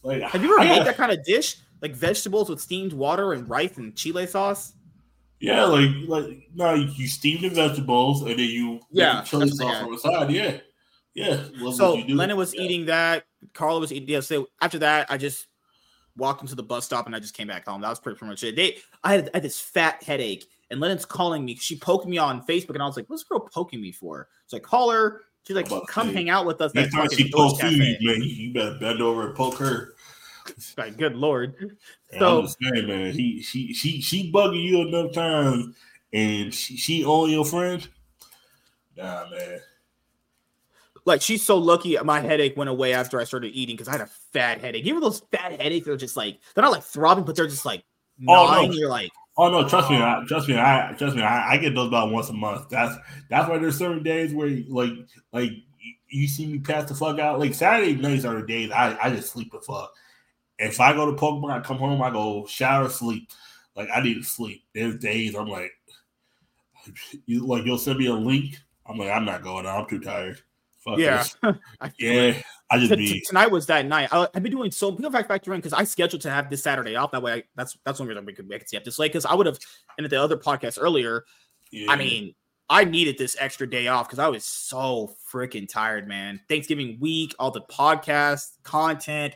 Like, 0.04 0.22
Have 0.24 0.44
you 0.44 0.52
ever 0.54 0.60
I 0.62 0.78
made 0.78 0.86
that 0.86 0.98
kind 0.98 1.12
of 1.12 1.24
dish? 1.24 1.58
Like 1.82 1.96
vegetables 1.96 2.50
with 2.50 2.60
steamed 2.62 2.94
water 2.94 3.34
and 3.34 3.50
rice 3.50 3.78
and 3.78 3.96
chile 3.96 4.28
sauce? 4.28 4.74
Yeah, 5.40 5.64
like 5.66 5.90
like 6.08 6.48
no, 6.54 6.74
you 6.76 7.08
steam 7.08 7.42
the 7.42 7.50
vegetables 7.50 8.22
and 8.22 8.32
then 8.32 8.40
you 8.40 8.80
Yeah, 8.92 9.22
chili 9.24 9.48
what 9.48 9.56
sauce 9.56 9.84
on 9.84 9.92
the 9.92 9.98
side. 9.98 10.32
Yeah, 10.32 10.58
yeah. 11.16 11.44
So 11.74 11.92
what 11.92 12.00
you 12.00 12.08
do. 12.10 12.16
Lennon 12.16 12.38
was 12.38 12.54
Yeah. 12.54 12.62
eating 12.62 12.86
that. 12.86 13.26
Carla 13.54 13.80
was 13.80 13.92
eating. 13.92 14.08
Yeah. 14.10 14.20
So 14.20 14.48
after 14.62 14.80
that, 14.80 15.10
I 15.10 15.18
just 15.18 15.48
walked 16.18 16.42
into 16.42 16.56
the 16.56 16.64
bus 16.64 16.86
stop 16.86 17.06
and 17.08 17.16
I 17.16 17.20
just 17.20 17.34
came 17.34 17.48
back 17.48 17.66
home. 17.68 17.82
That 17.82 17.90
was 17.90 18.00
pretty, 18.00 18.18
pretty 18.18 18.30
much 18.32 18.44
it. 18.44 18.56
They, 18.56 18.78
I 19.04 19.14
had, 19.14 19.30
I 19.34 19.38
had 19.38 19.44
this 19.44 19.60
fat 19.60 20.04
headache, 20.04 20.46
and 20.70 20.80
Lennon's 20.80 21.06
calling 21.06 21.44
me. 21.46 21.56
She 21.56 21.78
poked 21.78 22.06
me 22.08 22.18
on 22.18 22.46
Facebook, 22.46 22.72
and 22.76 22.84
I 22.84 22.86
was 22.86 22.96
like, 22.98 23.10
"What's 23.10 23.24
this 23.24 23.28
girl 23.30 23.40
poking 23.40 23.82
me 23.82 23.92
for?" 23.92 24.28
So 24.48 24.58
I 24.58 24.60
call 24.60 24.92
her. 24.92 25.22
She's 25.46 25.56
like, 25.56 25.68
about 25.68 25.88
"Come 25.88 26.14
hang 26.14 26.30
out 26.30 26.46
with 26.46 26.60
us." 26.62 26.74
Next 26.74 26.94
time 26.94 27.08
she 27.10 27.32
pokes 27.32 27.62
you, 27.64 27.78
man, 27.78 27.98
you, 28.02 28.54
better 28.54 28.78
bend 28.80 29.02
over 29.02 29.28
and 29.28 29.36
poke 29.36 29.58
her. 29.58 29.94
Like, 30.78 30.98
good 30.98 31.16
lord. 31.16 31.56
And 32.12 32.20
So- 32.20 32.42
I'm 32.42 32.48
saying, 32.48 32.88
man, 32.88 33.14
he 33.14 33.42
she 33.42 33.74
she 33.74 34.00
she 34.00 34.32
bugging 34.32 34.62
you 34.64 34.88
enough 34.88 35.12
times, 35.12 35.76
and 36.14 36.54
she 36.54 36.78
she 36.78 37.00
your 37.00 37.44
friend. 37.44 37.88
Nah, 38.96 39.28
man. 39.32 39.60
Like 41.06 41.22
she's 41.22 41.44
so 41.44 41.58
lucky 41.58 41.98
my 42.04 42.20
headache 42.20 42.58
went 42.58 42.70
away 42.70 42.94
after 42.94 43.20
I 43.20 43.24
started 43.26 43.50
eating 43.54 43.76
because 43.76 43.88
I 43.88 43.94
had 43.94 44.02
a 44.02 44.10
fat 44.34 44.60
headache. 44.60 44.86
You 44.86 44.94
know 44.94 45.02
those 45.02 45.22
fat 45.32 45.60
headaches? 45.62 45.86
They're 45.86 45.98
just 45.98 46.18
like 46.18 46.40
they're 46.54 46.64
not 46.64 46.72
like 46.72 46.84
throbbing, 46.84 47.26
but 47.26 47.36
they're 47.36 47.48
just 47.48 47.66
like 47.66 47.84
Oh, 48.28 48.66
no. 48.66 48.72
You're 48.72 48.90
like, 48.90 49.12
Oh 49.38 49.50
no, 49.50 49.68
trust 49.68 49.90
me, 49.90 49.98
oh. 49.98 50.04
I, 50.04 50.24
trust 50.26 50.48
me, 50.48 50.56
I 50.56 50.96
trust 50.98 51.16
me, 51.16 51.22
I, 51.22 51.54
I 51.54 51.58
get 51.58 51.76
those 51.76 51.90
about 51.90 52.12
once 52.12 52.30
a 52.30 52.34
month. 52.34 52.70
That's 52.70 52.96
that's 53.30 53.50
why 53.50 53.58
there's 53.58 53.78
certain 53.78 54.02
days 54.02 54.34
where 54.34 54.50
like 54.70 54.94
like 55.34 55.52
you, 55.52 55.94
you 56.08 56.28
see 56.28 56.46
me 56.46 56.60
pass 56.60 56.88
the 56.88 56.96
fuck 56.96 57.20
out. 57.20 57.40
Like 57.40 57.54
Saturday 57.54 57.96
nights 57.96 58.24
are 58.24 58.40
the 58.40 58.48
days 58.48 58.72
I, 58.72 58.98
I 59.02 59.10
just 59.10 59.34
sleep 59.34 59.52
the 59.52 59.60
fuck. 59.60 59.94
If 60.58 60.80
I 60.80 60.94
go 60.94 61.12
to 61.12 61.18
Pokemon, 61.18 61.52
I 61.52 61.60
come 61.60 61.78
home, 61.78 62.02
I 62.02 62.12
go 62.12 62.46
shower, 62.46 62.88
sleep. 62.88 63.30
Like 63.76 63.90
I 63.94 64.02
need 64.02 64.16
to 64.16 64.24
sleep. 64.24 64.64
There's 64.74 65.00
days 65.00 65.36
I'm 65.36 65.50
like, 65.50 65.72
you 67.26 67.46
like 67.46 67.66
you'll 67.66 67.78
send 67.78 68.00
me 68.00 68.08
a 68.08 68.14
link. 68.14 68.58
I'm 68.86 68.98
like, 68.98 69.10
I'm 69.10 69.26
not 69.26 69.44
going. 69.44 69.66
I'm 69.66 69.86
too 69.86 70.00
tired. 70.00 70.40
Fuck 70.86 71.00
yeah. 71.00 71.24
I 71.82 71.92
yeah. 71.98 72.42
I 72.70 72.80
just 72.80 72.96
be 72.96 73.22
tonight 73.22 73.52
was 73.52 73.66
that 73.68 73.86
night. 73.86 74.10
I, 74.12 74.28
I've 74.34 74.44
been 74.44 74.52
doing 74.52 74.72
so. 74.72 74.92
People 74.92 75.12
fact 75.12 75.28
factor 75.28 75.54
in 75.54 75.60
because 75.60 75.74
I 75.74 75.84
scheduled 75.84 76.22
to 76.24 76.30
have 76.30 76.50
this 76.50 76.64
Saturday 76.64 76.96
off. 76.96 77.12
That 77.12 77.24
way, 77.24 77.34
I, 77.34 77.44
that's 77.56 77.78
that's 77.84 78.00
one 78.00 78.08
reason 78.08 78.26
we 78.26 78.34
could 78.34 78.48
make 78.48 78.62
it 78.62 78.68
stay 78.68 78.78
up 78.78 78.84
this 78.84 79.00
late. 79.00 79.12
Because 79.12 79.26
I 79.26 79.34
would 79.34 79.46
have, 79.46 79.60
at 79.98 80.10
the 80.10 80.22
other 80.22 80.38
podcast 80.38 80.78
earlier, 80.80 81.26
yeah. 81.72 81.92
I 81.92 81.96
mean, 81.96 82.36
I 82.70 82.84
needed 82.84 83.18
this 83.18 83.36
extra 83.40 83.70
day 83.70 83.88
off 83.88 84.08
because 84.08 84.20
I 84.20 84.28
was 84.28 84.46
so 84.46 85.16
freaking 85.32 85.68
tired, 85.68 86.08
man. 86.08 86.40
Thanksgiving 86.48 86.98
week, 87.00 87.36
all 87.40 87.52
the 87.52 87.62
podcast 87.62 88.52
content. 88.64 89.36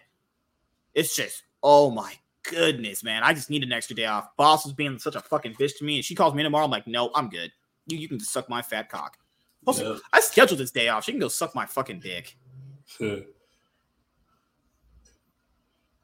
It's 0.94 1.16
just, 1.16 1.44
oh 1.62 1.92
my 1.92 2.14
goodness, 2.44 3.04
man. 3.04 3.24
I 3.24 3.34
just 3.34 3.50
need 3.50 3.64
an 3.64 3.72
extra 3.72 3.96
day 3.96 4.06
off. 4.06 4.36
Boss 4.38 4.66
was 4.66 4.74
being 4.74 4.98
such 4.98 5.16
a 5.16 5.22
fucking 5.22 5.54
bitch 5.54 5.78
to 5.78 5.84
me, 5.84 5.98
and 5.98 6.06
she 6.06 6.16
calls 6.16 6.34
me 6.34 6.44
tomorrow. 6.44 6.66
I'm 6.66 6.72
like, 6.72 6.88
no, 6.88 7.12
I'm 7.16 7.30
good. 7.30 7.52
You 7.88 7.98
you 7.98 8.08
can 8.08 8.20
just 8.20 8.32
suck 8.32 8.50
my 8.50 8.62
fat 8.62 8.90
cock. 8.90 9.18
Also, 9.66 9.94
Yeah. 9.94 10.00
I 10.14 10.20
scheduled 10.22 10.60
this 10.60 10.72
day 10.72 10.88
off. 10.90 11.04
She 11.04 11.12
can 11.12 11.20
go 11.20 11.28
suck 11.28 11.54
my 11.56 11.66
fucking 11.66 12.00
dick. 12.00 12.36
Hell 13.00 13.26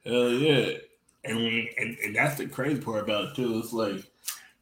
yeah. 0.05 0.69
And, 1.23 1.39
and 1.39 1.97
and 2.03 2.15
that's 2.15 2.37
the 2.37 2.45
crazy 2.47 2.79
part 2.79 3.03
about 3.03 3.25
it 3.29 3.35
too. 3.35 3.57
It's 3.59 3.73
like, 3.73 4.03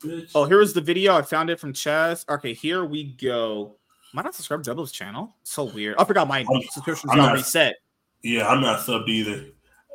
bitch. 0.01 0.31
Oh, 0.33 0.45
here 0.45 0.61
is 0.61 0.71
the 0.73 0.79
video. 0.81 1.15
I 1.15 1.21
found 1.21 1.49
it 1.49 1.59
from 1.59 1.73
Chaz. 1.73 2.23
Okay, 2.29 2.53
here 2.53 2.85
we 2.85 3.03
go. 3.03 3.75
Am 4.13 4.19
I 4.19 4.21
not 4.21 4.35
subscribed 4.35 4.63
to 4.65 4.69
Double's 4.71 4.91
channel? 4.93 5.35
So 5.43 5.65
weird. 5.65 5.95
I 5.97 6.05
forgot 6.05 6.27
my 6.27 6.39
I'm- 6.39 6.61
subscription's 6.71 7.11
I'm 7.11 7.17
not 7.17 7.33
reset. 7.33 7.75
yeah, 8.21 8.47
I'm 8.47 8.61
not 8.61 8.79
subbed 8.79 9.09
either. 9.09 9.47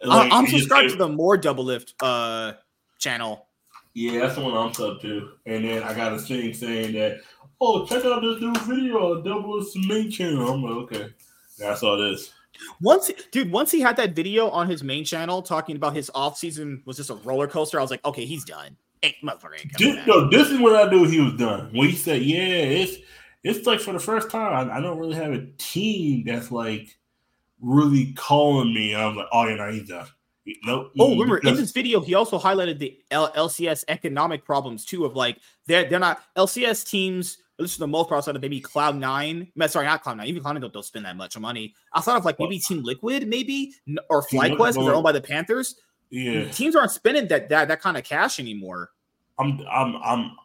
Like, 0.04 0.30
I'm 0.32 0.44
it 0.44 0.48
just- 0.50 0.62
subscribed 0.64 0.90
to 0.90 0.96
the 0.96 1.08
more 1.08 1.36
Double 1.38 1.64
Lift 1.64 1.94
uh 2.02 2.52
channel. 2.98 3.46
Yeah, 3.94 4.20
that's 4.20 4.34
the 4.34 4.42
one 4.42 4.54
I'm 4.54 4.72
subbed 4.74 5.00
to. 5.02 5.30
And 5.46 5.64
then 5.64 5.82
I 5.82 5.94
got 5.94 6.12
a 6.12 6.18
thing 6.18 6.52
saying 6.52 6.92
that, 6.94 7.20
oh, 7.60 7.86
check 7.86 8.04
out 8.04 8.22
this 8.22 8.40
new 8.40 8.54
video 8.66 9.14
on 9.14 9.22
Doublelift's 9.22 9.88
main 9.88 10.10
channel. 10.10 10.52
I'm 10.52 10.62
like, 10.62 10.92
okay. 10.92 11.14
Yeah, 11.58 11.72
I 11.72 11.74
saw 11.74 11.96
this. 11.96 12.32
Once, 12.80 13.10
dude, 13.30 13.52
once 13.52 13.70
he 13.70 13.80
had 13.80 13.96
that 13.96 14.14
video 14.14 14.48
on 14.50 14.68
his 14.68 14.82
main 14.82 15.04
channel 15.04 15.42
talking 15.42 15.76
about 15.76 15.94
his 15.94 16.10
off 16.14 16.36
season 16.36 16.82
was 16.86 16.96
just 16.96 17.10
a 17.10 17.14
roller 17.14 17.46
coaster. 17.46 17.78
I 17.78 17.82
was 17.82 17.90
like, 17.90 18.04
okay, 18.04 18.24
he's 18.24 18.44
done. 18.44 18.76
Ain't 19.02 19.14
motherfucker 19.22 19.78
This, 19.78 20.06
no, 20.06 20.28
this 20.28 20.50
is 20.50 20.58
what 20.58 20.74
I 20.74 20.90
knew 20.90 21.04
he 21.04 21.20
was 21.20 21.34
done. 21.34 21.70
When 21.72 21.88
he 21.88 21.94
said, 21.94 22.20
"Yeah, 22.22 22.38
it's 22.46 22.96
it's 23.44 23.64
like 23.64 23.78
for 23.78 23.92
the 23.92 24.00
first 24.00 24.28
time, 24.28 24.68
I, 24.68 24.78
I 24.78 24.80
don't 24.80 24.98
really 24.98 25.14
have 25.14 25.32
a 25.32 25.46
team 25.56 26.24
that's 26.26 26.50
like 26.50 26.98
really 27.60 28.12
calling 28.14 28.74
me." 28.74 28.96
I'm 28.96 29.14
like, 29.14 29.28
"Oh, 29.32 29.46
yeah, 29.46 29.54
no, 29.54 29.70
he's 29.70 29.88
done." 29.88 30.06
Nope. 30.64 30.92
Oh, 30.98 31.08
mm, 31.08 31.12
remember 31.12 31.38
in 31.38 31.54
this 31.54 31.72
video, 31.72 32.00
he 32.00 32.14
also 32.14 32.38
highlighted 32.38 32.78
the 32.78 32.98
L- 33.10 33.32
LCS 33.32 33.84
economic 33.88 34.44
problems 34.44 34.84
too. 34.84 35.04
Of 35.04 35.14
like 35.14 35.38
they're 35.66 35.88
they're 35.88 35.98
not 36.00 36.22
LCS 36.36 36.88
teams. 36.88 37.38
At 37.58 37.62
least 37.62 37.74
for 37.74 37.80
the 37.80 37.88
most 37.88 38.08
part, 38.08 38.18
outside 38.18 38.36
of 38.36 38.42
maybe 38.42 38.60
Cloud 38.60 38.96
Nine. 38.96 39.50
Sorry, 39.66 39.84
not 39.84 40.04
Cloud 40.04 40.18
Nine. 40.18 40.28
Even 40.28 40.42
Cloud 40.42 40.52
Nine 40.52 40.62
don't, 40.62 40.72
don't 40.72 40.84
spend 40.84 41.04
that 41.06 41.16
much 41.16 41.36
money. 41.36 41.74
Outside 41.92 42.16
of 42.16 42.24
like 42.24 42.38
maybe 42.38 42.60
Team 42.60 42.84
Liquid, 42.84 43.26
maybe 43.26 43.74
or 44.08 44.22
FlyQuest, 44.22 44.74
they're 44.74 44.94
owned 44.94 45.02
by 45.02 45.10
the 45.10 45.20
Panthers. 45.20 45.74
yeah, 46.10 46.48
Teams 46.50 46.76
aren't 46.76 46.92
spending 46.92 47.26
that 47.28 47.48
that 47.48 47.66
that 47.66 47.80
kind 47.80 47.96
of 47.96 48.04
cash 48.04 48.38
anymore. 48.38 48.90
I'm 49.40 49.60
I'm 49.68 49.96
I'm 49.96 50.36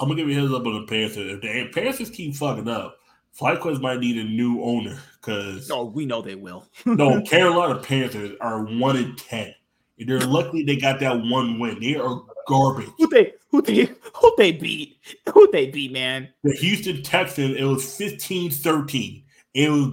I'm 0.00 0.08
gonna 0.08 0.14
give 0.14 0.30
you 0.30 0.38
a 0.38 0.40
heads 0.40 0.54
up 0.54 0.66
on 0.66 0.80
the 0.80 0.86
Panthers. 0.86 1.34
If 1.34 1.40
the 1.42 1.68
Panthers 1.78 2.08
keep 2.08 2.34
fucking 2.36 2.68
up, 2.68 2.96
FlyQuest 3.38 3.82
might 3.82 4.00
need 4.00 4.16
a 4.16 4.24
new 4.24 4.62
owner 4.62 4.98
because 5.20 5.68
no, 5.68 5.80
oh, 5.80 5.84
we 5.84 6.06
know 6.06 6.22
they 6.22 6.36
will. 6.36 6.66
no 6.86 7.20
Carolina 7.26 7.80
Panthers 7.80 8.32
are 8.40 8.64
one 8.64 8.96
in 8.96 9.14
ten. 9.16 9.54
They're 9.98 10.20
lucky 10.20 10.64
they 10.64 10.76
got 10.76 11.00
that 11.00 11.22
one 11.22 11.58
win. 11.58 11.78
They 11.80 11.96
are 11.96 12.22
garbage. 12.48 12.88
who 12.98 13.08
they 13.08 13.32
who 13.50 13.62
they 13.62 13.90
who 14.14 14.34
they 14.38 14.52
beat? 14.52 14.98
Who 15.32 15.50
they 15.52 15.66
beat, 15.70 15.92
man? 15.92 16.28
The 16.44 16.52
Houston 16.52 17.02
Texans, 17.02 17.56
it 17.56 17.64
was 17.64 17.84
15-13. 17.84 19.24
It 19.54 19.70
was 19.70 19.92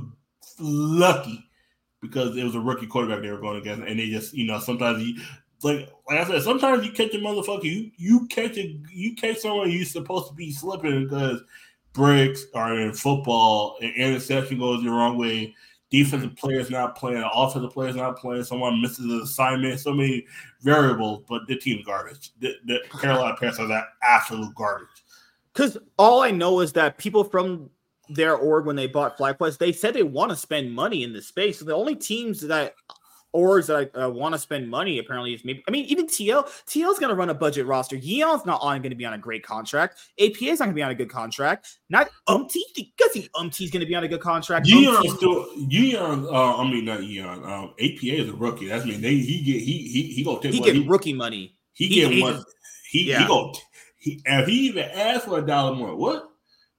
lucky 0.59 1.45
because 2.01 2.37
it 2.37 2.43
was 2.43 2.55
a 2.55 2.59
rookie 2.59 2.87
quarterback 2.87 3.21
they 3.21 3.31
were 3.31 3.41
going 3.41 3.57
against, 3.57 3.87
and 3.87 3.99
they 3.99 4.09
just, 4.09 4.33
you 4.33 4.45
know, 4.45 4.59
sometimes 4.59 5.03
you 5.03 5.21
like 5.63 5.89
like 6.07 6.19
I 6.19 6.25
said, 6.25 6.43
sometimes 6.43 6.85
you 6.85 6.91
catch 6.91 7.13
a 7.13 7.17
motherfucker, 7.17 7.63
you 7.63 7.91
you 7.97 8.27
catch 8.27 8.57
a 8.57 8.79
you 8.91 9.15
catch 9.15 9.37
someone 9.37 9.71
you're 9.71 9.85
supposed 9.85 10.29
to 10.29 10.33
be 10.33 10.51
slipping 10.51 11.03
because 11.03 11.41
bricks 11.93 12.45
are 12.53 12.79
in 12.79 12.93
football, 12.93 13.77
an 13.81 13.91
interception 13.95 14.59
goes 14.59 14.83
the 14.83 14.89
wrong 14.89 15.17
way, 15.17 15.55
defensive 15.89 16.35
players 16.35 16.69
not 16.69 16.95
playing, 16.95 17.23
offensive 17.33 17.71
players 17.71 17.95
not 17.95 18.17
playing, 18.17 18.43
someone 18.43 18.81
misses 18.81 19.05
an 19.05 19.21
assignment, 19.21 19.79
so 19.79 19.93
many 19.93 20.25
variables, 20.61 21.23
but 21.27 21.47
the 21.47 21.55
team's 21.55 21.85
garbage. 21.85 22.31
The, 22.39 22.55
the 22.65 22.79
Carolina 22.99 23.35
Panthers 23.39 23.59
are 23.59 23.67
that 23.67 23.85
absolute 24.03 24.53
garbage. 24.55 24.87
Because 25.53 25.77
all 25.97 26.21
I 26.21 26.31
know 26.31 26.59
is 26.59 26.73
that 26.73 26.97
people 26.97 27.23
from 27.23 27.69
their 28.07 28.35
org, 28.35 28.65
when 28.65 28.75
they 28.75 28.87
bought 28.87 29.17
FlyQuest, 29.17 29.57
they 29.57 29.71
said 29.71 29.93
they 29.93 30.03
want 30.03 30.29
to 30.29 30.35
spend 30.35 30.71
money 30.71 31.03
in 31.03 31.13
this 31.13 31.27
space. 31.27 31.59
So 31.59 31.65
the 31.65 31.75
only 31.75 31.95
teams 31.95 32.41
that 32.41 32.75
orgs 33.35 33.67
that 33.67 33.91
uh, 34.01 34.09
want 34.09 34.33
to 34.33 34.39
spend 34.39 34.69
money 34.69 34.99
apparently 34.99 35.33
is 35.33 35.45
maybe. 35.45 35.63
I 35.67 35.71
mean, 35.71 35.85
even 35.85 36.07
TL. 36.07 36.45
TL's 36.65 36.99
going 36.99 37.09
to 37.09 37.15
run 37.15 37.29
a 37.29 37.33
budget 37.33 37.65
roster. 37.65 37.95
Yeon's 37.95 38.45
not 38.45 38.61
on 38.61 38.81
going 38.81 38.89
to 38.89 38.95
be 38.95 39.05
on 39.05 39.13
a 39.13 39.17
great 39.17 39.43
contract. 39.43 39.99
APA's 40.19 40.59
not 40.59 40.65
going 40.65 40.69
to 40.69 40.75
be 40.75 40.83
on 40.83 40.91
a 40.91 40.95
good 40.95 41.09
contract. 41.09 41.77
Not 41.89 42.09
Umti. 42.27 42.59
You 42.75 42.85
guys 42.97 43.09
think 43.11 43.29
going 43.33 43.51
to 43.51 43.85
be 43.85 43.95
on 43.95 44.03
a 44.03 44.07
good 44.07 44.21
contract? 44.21 44.67
Yeon 44.67 45.17
still 45.17 45.45
Yeon. 45.57 46.25
Uh, 46.25 46.57
I 46.57 46.63
mean 46.69 46.85
not 46.85 46.99
Yeon. 47.01 47.45
Um, 47.45 47.73
APA 47.79 48.21
is 48.21 48.29
a 48.29 48.33
rookie. 48.33 48.67
That's 48.67 48.85
mean 48.85 49.01
they 49.01 49.15
he 49.15 49.43
get 49.43 49.61
he 49.61 49.87
he 49.87 50.03
he 50.13 50.23
gonna 50.23 50.41
take 50.41 50.53
he 50.53 50.61
get 50.61 50.75
he, 50.75 50.87
rookie 50.87 51.13
money. 51.13 51.55
he, 51.73 51.87
he- 51.87 51.95
get 51.95 52.11
he 52.11 52.21
one. 52.21 52.43
He 52.89 53.03
yeah. 53.03 53.19
he 53.19 53.27
go 53.27 53.53
he 53.99 54.21
if 54.25 54.47
he 54.47 54.67
even 54.67 54.85
asked 54.85 55.25
for 55.25 55.39
a 55.39 55.45
dollar 55.45 55.75
more. 55.75 55.95
What 55.95 56.29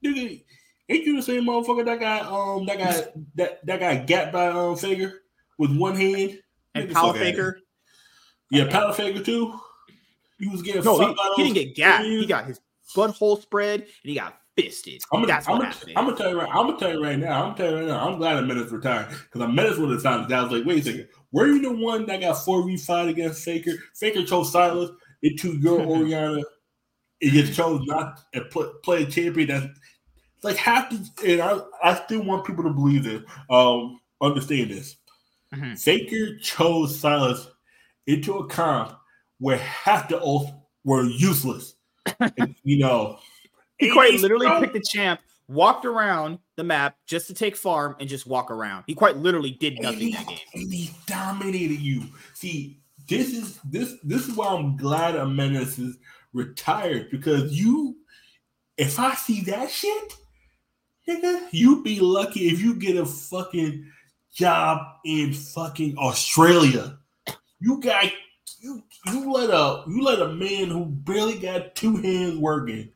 nigga? 0.05 0.43
Ain't 0.89 1.05
you 1.05 1.15
the 1.15 1.23
same 1.23 1.45
motherfucker 1.45 1.85
that 1.85 2.01
got 2.01 2.27
um 2.27 2.67
that 2.67 2.79
got 2.79 3.13
that 3.37 3.65
that 3.67 3.79
got 3.81 4.07
gapped 4.09 4.33
by 4.33 4.49
um 4.49 4.75
Faker 4.75 5.23
with 5.61 5.77
one 5.77 5.95
hand 5.95 6.41
And 6.75 6.89
Nigga, 6.89 6.93
Pal 6.95 7.07
fuck 7.09 7.17
outta 7.17 7.19
Faker. 7.19 7.61
Yeah, 8.51 8.69
Power 8.69 8.93
Fager 8.93 9.25
too. 9.25 9.61
He 10.39 10.49
was 10.49 10.63
getting 10.63 10.83
No, 10.83 10.99
he, 10.99 11.15
he 11.37 11.43
didn't 11.43 11.55
get 11.55 11.77
gapped. 11.77 12.05
He 12.05 12.27
got 12.27 12.47
his 12.47 12.61
butthole 12.97 13.41
spread 13.41 13.83
and 13.83 13.89
he 14.03 14.15
got 14.15 14.41
fisted. 14.57 15.03
I'm 15.13 15.21
gonna, 15.21 15.35
I'm, 15.35 15.59
gonna. 15.59 15.75
I'm 15.95 16.07
gonna 16.07 16.17
tell 16.17 16.31
you 16.31 16.39
right. 16.41 16.49
I'm 16.49 16.67
gonna 16.67 16.79
tell 16.79 16.93
you 16.93 17.03
right 17.03 17.19
now. 17.19 17.43
I'm 17.43 17.55
gonna 17.55 17.57
tell 17.57 17.71
you 17.71 17.77
right 17.77 17.87
now. 17.87 18.09
I'm 18.09 18.19
glad 18.19 18.45
Menace 18.47 18.73
retired 18.73 19.11
because 19.11 19.43
I 19.43 19.47
Menace 19.47 19.77
would 19.77 19.91
have 19.91 20.03
found 20.03 20.31
that. 20.31 20.39
I 20.39 20.43
was 20.43 20.53
like, 20.53 20.65
wait 20.65 20.81
a 20.81 20.83
second, 20.83 21.09
were 21.31 21.47
you 21.47 21.61
the 21.61 21.73
one 21.73 22.07
that 22.07 22.23
got 22.23 22.43
four 22.43 22.67
v 22.67 22.79
five 22.79 23.09
against 23.09 23.45
Faker? 23.45 23.75
Faker 23.95 24.25
chose 24.25 24.53
Sylas, 24.53 24.95
into 25.23 25.59
your 25.59 25.81
Orianna, 25.87 26.43
it 27.21 27.33
gets 27.33 27.55
chose 27.55 27.85
not 27.87 28.33
to 28.33 28.45
play, 28.47 28.67
play 28.83 29.03
a 29.03 29.07
champion 29.07 29.49
that's 29.49 29.67
like 30.43 30.57
half 30.57 30.91
the, 30.91 31.33
and 31.33 31.43
I, 31.43 31.61
I 31.83 31.95
still 32.05 32.25
want 32.25 32.47
people 32.47 32.65
to 32.65 32.71
believe 32.71 33.05
this, 33.05 33.23
um, 33.51 34.01
understand 34.23 34.71
this. 34.71 34.97
Mm-hmm. 35.55 35.75
Faker 35.75 36.39
chose 36.39 37.01
Sylas 37.01 37.47
into 38.07 38.39
a 38.39 38.47
comp 38.47 38.97
where 39.39 39.59
half 39.59 40.09
the 40.09 40.21
oaths 40.21 40.53
were 40.85 41.05
useless. 41.05 41.75
and, 42.39 42.55
you 42.65 42.79
know, 42.79 43.19
he 43.79 43.91
quite 43.91 44.21
literally 44.21 44.49
picked 44.61 44.75
the 44.75 44.81
champ, 44.81 45.21
walked 45.49 45.85
around 45.85 46.39
the 46.57 46.65
map 46.65 46.97
just 47.07 47.27
to 47.29 47.35
take 47.35 47.57
farm 47.57 47.97
and 47.99 48.09
just 48.09 48.27
walk 48.27 48.51
around. 48.51 48.85
He 48.87 48.95
quite 48.95 49.17
literally 49.17 49.53
did 49.53 49.81
nothing 49.81 49.99
he, 49.99 50.13
that 50.13 50.27
game. 50.27 50.39
And 50.55 50.73
he 50.73 50.91
dominated 51.07 51.81
you. 51.81 52.05
See, 52.35 52.81
this 53.09 53.33
is 53.33 53.59
this 53.65 53.97
this 54.05 54.29
is 54.29 54.37
why 54.37 54.49
I'm 54.49 54.77
glad 54.77 55.15
Menace 55.29 55.79
is 55.79 55.97
retired 56.33 57.11
because 57.11 57.53
you, 57.53 57.97
if 58.77 58.99
I 58.99 59.15
see 59.15 59.41
that 59.43 59.71
shit, 59.71 60.15
nigga, 61.09 61.49
you 61.51 61.83
be 61.83 61.99
lucky 62.01 62.49
if 62.49 62.61
you 62.61 62.75
get 62.75 62.97
a 62.97 63.07
fucking 63.07 63.91
job 64.35 64.87
in 65.05 65.33
fucking 65.33 65.97
Australia. 65.99 66.99
You 67.61 67.81
got 67.81 68.11
you 68.61 68.83
you 69.07 69.33
let 69.33 69.51
a 69.51 69.85
you 69.89 70.03
let 70.03 70.21
a 70.21 70.29
man 70.29 70.69
who 70.69 70.87
barely 70.87 71.39
got 71.39 71.75
two 71.75 71.97
hands 71.97 72.39
working 72.39 72.91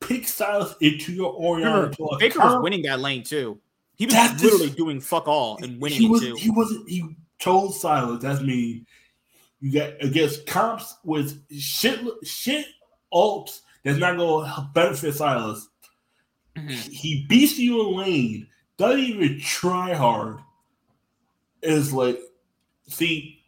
pick 0.00 0.22
Sylas 0.22 0.74
into 0.80 1.12
your 1.12 1.34
Orion. 1.34 1.92
Faker 2.20 2.38
was 2.40 2.62
winning 2.62 2.82
that 2.82 3.00
lane 3.00 3.22
too. 3.22 3.58
He 3.96 4.06
was 4.06 4.14
that's 4.14 4.42
literally 4.42 4.66
just, 4.66 4.78
doing 4.78 5.00
fuck 5.00 5.26
all 5.26 5.58
and 5.62 5.80
winning 5.80 5.98
he 5.98 6.08
was, 6.08 6.20
too. 6.20 6.34
He 6.36 6.50
wasn't. 6.50 6.88
He 6.88 7.16
told 7.38 7.74
Sylas. 7.74 8.20
That's 8.20 8.42
me. 8.42 8.84
You 9.60 9.72
got 9.72 9.92
against 10.00 10.46
comps 10.46 10.96
with 11.02 11.42
shit 11.58 12.00
shit 12.24 12.66
ults 13.12 13.60
that's 13.84 13.98
not 13.98 14.12
to 14.16 14.68
benefit 14.74 15.14
Sylas. 15.14 15.62
Mm-hmm. 16.56 16.90
He 16.90 17.26
beats 17.28 17.58
you 17.58 17.88
in 17.88 17.96
lane, 17.96 18.48
doesn't 18.76 19.00
even 19.00 19.40
try 19.40 19.94
hard. 19.94 20.38
Is 21.62 21.92
like, 21.92 22.20
see, 22.88 23.44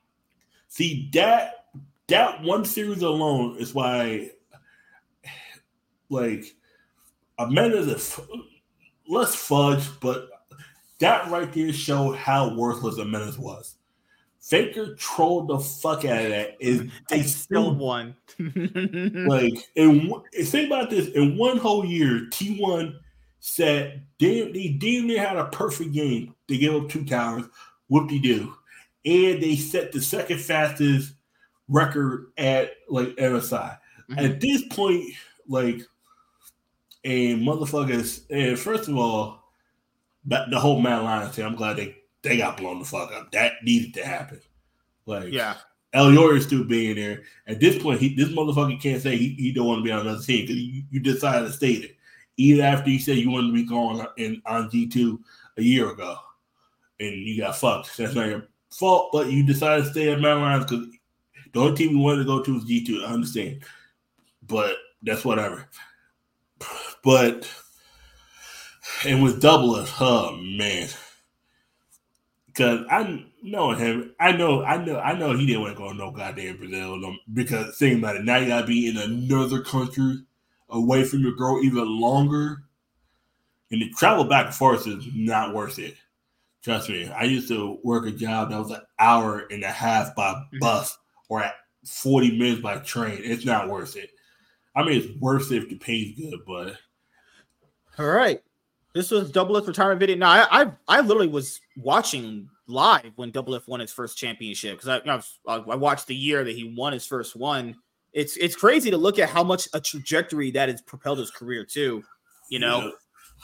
see 0.68 1.11
that 1.12 1.66
that 2.09 2.42
one 2.42 2.64
series 2.64 3.02
alone 3.02 3.56
is 3.59 3.74
why, 3.74 4.30
like, 6.09 6.44
Amanda 7.38 7.78
is 7.78 8.18
less 9.06 9.34
fudge, 9.34 9.88
but 10.00 10.28
that 10.98 11.30
right 11.30 11.52
there 11.52 11.72
showed 11.72 12.16
how 12.16 12.54
worthless 12.54 12.98
Amanda 12.98 13.38
was. 13.38 13.76
Faker 14.40 14.94
trolled 14.94 15.48
the 15.48 15.59
fuck 15.59 16.04
out 16.06 16.24
of 16.24 16.30
that. 16.30 16.56
Is 16.59 16.90
they 17.11 17.22
still 17.22 17.74
won? 17.74 18.16
like, 18.38 19.52
and 19.76 20.12
think 20.46 20.68
about 20.68 20.88
this: 20.88 21.09
in 21.09 21.36
one 21.36 21.59
whole 21.59 21.84
year, 21.84 22.28
T1 22.30 22.94
said 23.40 24.04
damn, 24.18 24.52
they 24.52 24.68
damn 24.78 25.06
near 25.06 25.24
had 25.24 25.36
a 25.36 25.46
perfect 25.46 25.92
game. 25.92 26.34
They 26.48 26.56
gave 26.56 26.74
up 26.74 26.88
two 26.88 27.04
towers, 27.04 27.44
whoop 27.89 28.09
de 28.09 28.18
doo, 28.18 28.55
and 29.05 29.43
they 29.43 29.57
set 29.57 29.93
the 29.93 30.01
second 30.01 30.41
fastest 30.41 31.14
record 31.68 32.32
at 32.36 32.72
like 32.89 33.09
MSI. 33.16 33.78
Mm-hmm. 34.11 34.18
At 34.18 34.41
this 34.41 34.62
point, 34.70 35.05
like, 35.47 35.82
and 37.05 37.43
motherfuckers, 37.43 38.22
and 38.30 38.59
first 38.59 38.89
of 38.89 38.97
all, 38.97 39.43
the 40.24 40.59
whole 40.59 40.80
Mad 40.80 41.03
Lions 41.03 41.34
thing, 41.34 41.45
I'm 41.45 41.55
glad 41.55 41.76
they 41.76 41.97
they 42.22 42.36
got 42.36 42.57
blown 42.57 42.78
the 42.78 42.84
fuck 42.84 43.12
up. 43.12 43.30
That 43.32 43.53
needed 43.62 43.95
to 43.95 44.05
happen. 44.05 44.41
Like, 45.07 45.32
yeah, 45.32 45.57
Elyoya 45.95 46.39
is 46.39 46.45
still 46.45 46.64
being 46.64 46.97
there. 46.97 47.22
At 47.47 47.61
this 47.61 47.80
point, 47.82 48.01
he 48.01 48.14
this 48.14 48.28
motherfucker 48.28 48.80
can't 48.80 49.03
say 49.03 49.16
he, 49.16 49.30
he 49.30 49.53
don't 49.53 49.66
want 49.66 49.80
to 49.80 49.84
be 49.84 49.93
on 49.93 50.01
another 50.01 50.22
team 50.22 50.43
because 50.43 50.57
you, 50.57 50.82
you 50.91 51.01
decided 51.01 51.47
to 51.47 51.53
state 51.53 51.84
it. 51.84 51.97
Even 52.36 52.64
after 52.64 52.91
you 52.91 52.99
said 52.99 53.16
you 53.16 53.30
wanted 53.30 53.49
to 53.49 53.55
be 53.55 53.64
going 53.64 54.05
in 54.16 54.43
on 54.47 54.70
G 54.70 54.86
two 54.86 55.20
a 55.57 55.62
year 55.62 55.91
ago, 55.91 56.16
and 57.01 57.14
you 57.14 57.40
got 57.40 57.57
fucked. 57.57 57.96
That's 57.96 58.14
not 58.14 58.28
your 58.28 58.49
fault, 58.70 59.11
but 59.12 59.30
you 59.30 59.44
decided 59.44 59.84
to 59.84 59.90
stay 59.90 60.12
at 60.12 60.20
Mad 60.20 60.34
Lions 60.34 60.64
because 60.64 60.86
the 61.53 61.61
only 61.61 61.76
team 61.76 61.96
you 61.96 61.99
wanted 61.99 62.18
to 62.18 62.24
go 62.24 62.42
to 62.42 62.55
was 62.55 62.64
G 62.64 62.84
two. 62.84 63.03
I 63.05 63.12
understand, 63.12 63.62
but 64.46 64.76
that's 65.03 65.24
whatever. 65.24 65.68
But 67.03 67.49
and 69.05 69.22
with 69.22 69.40
double 69.40 69.76
it, 69.76 69.88
oh 70.01 70.36
man. 70.36 70.88
Cause 72.55 72.84
I 72.90 73.24
know 73.40 73.70
him, 73.70 74.14
I 74.18 74.32
know, 74.32 74.64
I 74.64 74.84
know, 74.84 74.99
I 74.99 75.16
know 75.16 75.36
he 75.36 75.46
didn't 75.46 75.62
want 75.62 75.76
to 75.76 75.78
go 75.78 75.92
to 75.92 75.96
no 75.96 76.11
goddamn 76.11 76.57
Brazil 76.57 77.01
because 77.32 77.78
think 77.78 77.99
about 77.99 78.16
it. 78.16 78.24
Now 78.24 78.38
you 78.38 78.49
gotta 78.49 78.66
be 78.66 78.88
in 78.88 78.96
another 78.96 79.62
country 79.62 80.24
away 80.70 81.05
from 81.05 81.20
your 81.20 81.36
girl 81.36 81.62
even 81.62 81.86
longer, 81.86 82.64
and 83.70 83.80
the 83.80 83.90
travel 83.90 84.24
back 84.24 84.46
and 84.46 84.55
forth 84.55 84.88
is 84.88 85.07
not 85.14 85.55
worth 85.55 85.78
it. 85.78 85.94
Trust 86.68 86.90
me. 86.90 87.08
I 87.08 87.24
used 87.24 87.48
to 87.48 87.78
work 87.82 88.06
a 88.06 88.10
job 88.10 88.50
that 88.50 88.58
was 88.58 88.70
an 88.70 88.82
hour 88.98 89.46
and 89.50 89.64
a 89.64 89.70
half 89.70 90.14
by 90.14 90.32
mm-hmm. 90.34 90.58
bus 90.58 90.98
or 91.30 91.42
at 91.42 91.54
forty 91.86 92.36
minutes 92.36 92.60
by 92.60 92.76
train. 92.80 93.22
It's 93.24 93.46
not 93.46 93.70
worth 93.70 93.96
it. 93.96 94.10
I 94.76 94.84
mean, 94.84 95.00
it's 95.00 95.18
worth 95.18 95.50
it 95.50 95.62
if 95.62 95.70
the 95.70 95.76
pay's 95.76 96.14
good, 96.18 96.40
but 96.46 96.74
all 97.98 98.10
right. 98.10 98.42
This 98.94 99.10
was 99.10 99.30
Double 99.30 99.56
F 99.56 99.66
retirement 99.66 99.98
video. 99.98 100.16
Now, 100.16 100.30
I, 100.30 100.62
I, 100.62 100.72
I 100.88 101.00
literally 101.00 101.28
was 101.28 101.58
watching 101.78 102.50
live 102.66 103.12
when 103.16 103.30
Double 103.30 103.54
F 103.54 103.66
won 103.66 103.80
his 103.80 103.90
first 103.90 104.18
championship 104.18 104.76
because 104.76 104.88
I, 104.88 104.98
you 104.98 105.04
know, 105.06 105.22
I 105.46 105.74
watched 105.74 106.06
the 106.06 106.14
year 106.14 106.44
that 106.44 106.54
he 106.54 106.74
won 106.76 106.92
his 106.92 107.06
first 107.06 107.34
one. 107.34 107.76
It's 108.12 108.36
it's 108.36 108.54
crazy 108.54 108.90
to 108.90 108.98
look 108.98 109.18
at 109.18 109.30
how 109.30 109.42
much 109.42 109.68
a 109.72 109.80
trajectory 109.80 110.50
that 110.50 110.68
has 110.68 110.82
propelled 110.82 111.18
his 111.18 111.30
career 111.30 111.64
too. 111.64 112.02
You 112.50 112.58
know, 112.58 112.82
yeah. 112.82 112.90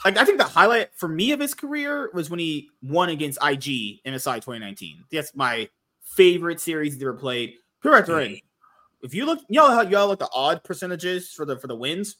Like 0.03 0.17
I 0.17 0.25
think 0.25 0.37
the 0.37 0.43
highlight 0.43 0.93
for 0.93 1.07
me 1.07 1.31
of 1.31 1.39
his 1.39 1.53
career 1.53 2.09
was 2.13 2.29
when 2.29 2.39
he 2.39 2.69
won 2.81 3.09
against 3.09 3.37
IG 3.41 4.03
MSI 4.03 4.35
2019. 4.35 5.05
That's 5.11 5.35
my 5.35 5.69
favorite 6.01 6.59
series 6.59 6.93
he's 6.93 7.01
ever 7.03 7.13
played. 7.13 7.53
Correct, 7.81 8.07
right? 8.09 8.43
If 9.01 9.13
you 9.13 9.25
look, 9.25 9.39
you 9.47 9.59
know 9.59 9.69
how 9.69 9.81
y'all 9.81 10.07
look 10.07 10.19
the 10.19 10.29
odd 10.33 10.63
percentages 10.63 11.31
for 11.31 11.45
the 11.45 11.57
for 11.57 11.67
the 11.67 11.75
wins 11.75 12.17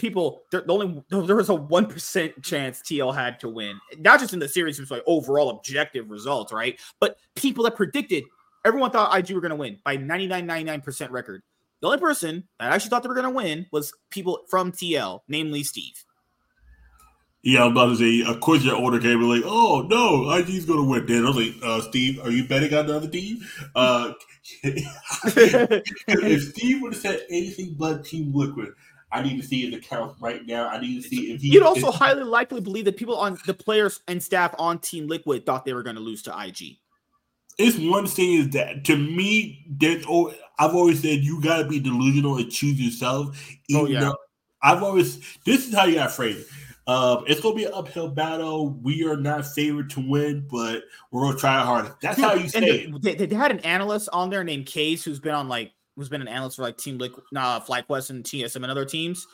people 0.00 0.42
there, 0.50 0.62
the 0.62 0.72
only 0.72 1.04
there 1.10 1.36
was 1.36 1.50
a 1.50 1.54
one 1.54 1.86
percent 1.86 2.42
chance 2.42 2.80
TL 2.80 3.14
had 3.14 3.38
to 3.40 3.48
win, 3.48 3.78
not 3.98 4.18
just 4.18 4.32
in 4.32 4.38
the 4.40 4.48
series, 4.48 4.80
but 4.80 4.90
like 4.90 5.02
overall 5.06 5.50
objective 5.50 6.10
results, 6.10 6.52
right? 6.52 6.80
But 6.98 7.18
people 7.36 7.62
that 7.64 7.76
predicted, 7.76 8.24
everyone 8.64 8.90
thought 8.90 9.16
IG 9.16 9.32
were 9.32 9.40
going 9.40 9.50
to 9.50 9.56
win 9.56 9.78
by 9.84 9.96
99.99% 9.96 11.10
record. 11.10 11.42
The 11.80 11.86
only 11.86 11.98
person 11.98 12.48
that 12.58 12.72
actually 12.72 12.90
thought 12.90 13.02
they 13.02 13.08
were 13.08 13.14
going 13.14 13.24
to 13.24 13.30
win 13.30 13.66
was 13.70 13.92
people 14.10 14.40
from 14.48 14.72
TL, 14.72 15.20
namely 15.28 15.62
Steve. 15.62 16.04
Yeah, 17.42 17.64
I'm 17.64 17.72
about 17.72 17.86
to 17.86 17.96
say, 17.96 18.30
a 18.30 18.36
course, 18.38 18.64
your 18.64 18.76
order 18.76 19.00
came 19.00 19.18
and 19.18 19.28
like, 19.28 19.42
oh 19.46 19.86
no, 19.88 20.30
IG's 20.30 20.66
gonna 20.66 20.84
win. 20.84 21.06
Then 21.06 21.24
I 21.24 21.28
was 21.28 21.36
like, 21.36 21.54
uh, 21.62 21.80
Steve, 21.80 22.20
are 22.22 22.30
you 22.30 22.44
betting 22.44 22.74
on 22.74 22.86
the 22.86 22.96
other 22.96 23.08
team? 23.08 23.38
Uh, 23.74 24.12
if 24.62 26.42
Steve 26.50 26.82
would 26.82 26.92
have 26.92 27.00
said 27.02 27.20
anything 27.30 27.76
but 27.78 28.04
Team 28.04 28.32
Liquid, 28.34 28.74
I 29.10 29.22
need 29.22 29.40
to 29.40 29.46
see 29.46 29.64
his 29.64 29.74
account 29.74 30.16
right 30.20 30.44
now. 30.46 30.68
I 30.68 30.80
need 30.80 31.02
to 31.02 31.08
see 31.08 31.32
if 31.32 31.40
he. 31.40 31.48
You'd 31.48 31.62
also 31.62 31.90
highly 31.90 32.24
likely 32.24 32.60
believe 32.60 32.84
that 32.84 32.96
people 32.98 33.16
on 33.16 33.38
the 33.46 33.54
players 33.54 34.00
and 34.06 34.22
staff 34.22 34.54
on 34.58 34.78
Team 34.78 35.08
Liquid 35.08 35.46
thought 35.46 35.64
they 35.64 35.72
were 35.72 35.82
going 35.82 35.96
to 35.96 36.02
lose 36.02 36.22
to 36.22 36.38
IG. 36.38 36.76
It's 37.58 37.78
one 37.78 38.06
thing 38.06 38.34
is 38.34 38.50
that 38.50 38.84
to 38.84 38.96
me, 38.96 39.64
there's 39.68 40.04
oh, 40.08 40.34
I've 40.58 40.74
always 40.74 41.00
said 41.00 41.20
you 41.20 41.40
got 41.40 41.58
to 41.58 41.64
be 41.68 41.80
delusional 41.80 42.36
and 42.36 42.50
choose 42.50 42.80
yourself. 42.80 43.36
oh 43.74 43.86
yeah. 43.86 44.12
I've 44.62 44.82
always 44.82 45.20
this 45.46 45.66
is 45.66 45.74
how 45.74 45.84
you 45.84 45.94
got 45.94 46.04
to 46.04 46.10
phrase 46.10 46.36
it. 46.36 46.46
Um, 46.90 47.22
it's 47.28 47.40
gonna 47.40 47.54
be 47.54 47.66
an 47.66 47.72
uphill 47.72 48.08
battle. 48.08 48.70
We 48.70 49.06
are 49.06 49.16
not 49.16 49.46
favored 49.46 49.90
to 49.90 50.00
win, 50.00 50.44
but 50.50 50.82
we're 51.12 51.22
gonna 51.22 51.38
try 51.38 51.60
harder. 51.60 51.94
That's 52.02 52.16
Dude, 52.16 52.24
how 52.24 52.34
you 52.34 52.48
say 52.48 52.88
they. 52.90 53.14
They, 53.14 53.26
they 53.26 53.36
had 53.36 53.52
an 53.52 53.60
analyst 53.60 54.08
on 54.12 54.28
there 54.28 54.42
named 54.42 54.66
Case 54.66 55.04
who's 55.04 55.20
been 55.20 55.34
on 55.34 55.46
like 55.46 55.70
who's 55.94 56.08
been 56.08 56.20
an 56.20 56.26
analyst 56.26 56.56
for 56.56 56.62
like 56.62 56.78
Team 56.78 56.98
Liquid, 56.98 57.24
nah, 57.30 57.60
FlyQuest 57.60 58.10
and 58.10 58.24
TSM 58.24 58.56
and 58.56 58.72
other 58.72 58.84
teams. 58.84 59.28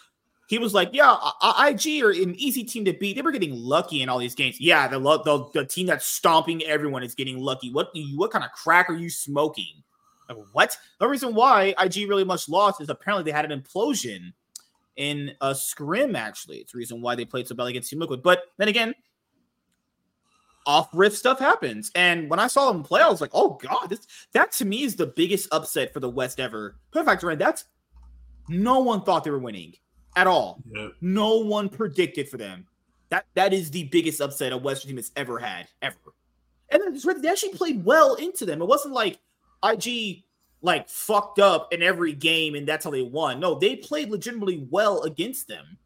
He 0.49 0.59
was 0.59 0.75
like, 0.75 0.91
"Yeah, 0.93 1.17
IG 1.43 2.03
are 2.03 2.11
an 2.11 2.35
easy 2.35 2.63
team 2.63 2.85
to 2.85 2.93
beat. 2.93 3.17
They 3.17 3.23
were 3.23 3.33
getting 3.33 3.55
lucky 3.55 4.03
in 4.03 4.11
all 4.11 4.19
these 4.19 4.35
games. 4.35 4.61
Yeah, 4.61 4.87
the 4.87 4.99
the, 4.99 5.49
the 5.55 5.65
team 5.65 5.87
that's 5.87 6.05
stomping 6.05 6.63
everyone 6.65 7.03
is 7.03 7.15
getting 7.15 7.39
lucky. 7.39 7.73
What 7.73 7.89
you, 7.95 8.19
what 8.19 8.33
kind 8.33 8.45
of 8.45 8.53
crack 8.53 8.91
are 8.91 8.97
you 8.97 9.09
smoking? 9.09 9.83
Like, 10.29 10.37
what? 10.53 10.77
The 11.01 11.09
reason 11.09 11.35
why 11.35 11.75
IG 11.83 12.07
really 12.07 12.25
much 12.25 12.51
lost 12.51 12.83
is 12.83 12.91
apparently 12.91 13.25
they 13.25 13.35
had 13.35 13.51
an 13.51 13.59
implosion 13.59 14.35
in 14.97 15.33
a 15.41 15.55
scrim. 15.55 16.17
Actually, 16.17 16.59
it's 16.59 16.73
the 16.73 16.79
reason 16.79 17.01
why 17.01 17.15
they 17.15 17.25
played 17.25 17.49
so 17.49 17.55
badly 17.55 17.73
against 17.73 17.91
Team 17.91 18.01
Liquid. 18.01 18.23
But 18.23 18.43
then 18.59 18.69
again, 18.69 18.95
off 20.67 20.89
riff 20.93 21.17
stuff 21.17 21.39
happens. 21.39 21.91
And 21.95 22.29
when 22.29 22.41
I 22.41 22.49
saw 22.49 22.73
them 22.73 22.83
play, 22.83 23.01
I 23.01 23.09
was 23.09 23.21
like, 23.21 23.31
oh 23.33 23.59
god, 23.63 23.89
this 23.89 24.07
that 24.33 24.53
to 24.53 24.65
me 24.65 24.83
is 24.83 24.97
the 24.97 25.07
biggest 25.07 25.49
upset 25.53 25.93
for 25.93 26.01
the 26.01 26.11
West 26.11 26.41
ever. 26.41 26.77
Perfect, 26.91 27.23
right? 27.23 27.39
That's 27.39 27.65
no 28.49 28.81
one 28.81 29.03
thought 29.03 29.25
they 29.25 29.31
were 29.31 29.39
winning 29.39 29.75
at 30.17 30.27
all. 30.27 30.61
Yeah. 30.75 30.89
No 31.01 31.39
one 31.39 31.69
predicted 31.69 32.29
for 32.29 32.37
them. 32.37 32.67
That 33.11 33.27
that 33.35 33.53
is 33.53 33.71
the 33.71 33.85
biggest 33.85 34.21
upset 34.21 34.53
a 34.53 34.57
Western 34.57 34.89
team 34.89 34.97
has 34.97 35.13
ever 35.17 35.39
had, 35.39 35.69
ever. 35.83 35.97
And 36.71 36.83
then 36.83 37.23
they 37.23 37.29
actually 37.29 37.53
played 37.53 37.85
well 37.85 38.17
into 38.17 38.45
them. 38.45 38.61
It 38.61 38.67
wasn't 38.67 38.95
like 38.95 39.21
IG 39.65 40.25
like 40.63 40.89
fucked 40.89 41.39
up 41.39 41.73
in 41.73 41.83
every 41.83 42.13
game 42.13 42.55
and 42.55 42.67
that's 42.67 42.85
how 42.85 42.91
they 42.91 43.03
won. 43.03 43.41
No, 43.41 43.55
they 43.59 43.77
played 43.77 44.11
legitimately 44.11 44.67
well 44.71 45.03
against 45.03 45.49
them, 45.49 45.79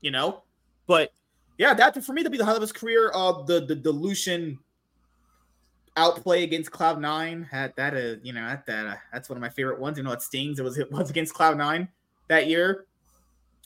you 0.00 0.10
know. 0.10 0.42
But 0.86 1.12
yeah, 1.58 1.74
that 1.74 2.02
for 2.04 2.12
me 2.12 2.22
to 2.22 2.30
be 2.30 2.38
the 2.38 2.44
highlight 2.44 2.58
of 2.58 2.62
his 2.62 2.72
career. 2.72 3.10
Uh, 3.12 3.42
the 3.42 3.60
the 3.60 3.74
dilution 3.74 4.58
outplay 5.96 6.44
against 6.44 6.70
Cloud 6.70 7.00
Nine 7.00 7.46
had 7.50 7.74
that. 7.76 7.94
Uh, 7.94 8.20
you 8.22 8.32
know, 8.32 8.46
that 8.46 8.64
that 8.66 8.86
uh, 8.86 8.96
that's 9.12 9.28
one 9.28 9.36
of 9.36 9.42
my 9.42 9.48
favorite 9.48 9.80
ones. 9.80 9.98
You 9.98 10.04
know, 10.04 10.12
it 10.12 10.22
stings. 10.22 10.58
It 10.58 10.62
was 10.62 10.78
it 10.78 10.90
was 10.90 11.10
against 11.10 11.34
Cloud 11.34 11.58
Nine 11.58 11.88
that 12.28 12.46
year. 12.46 12.86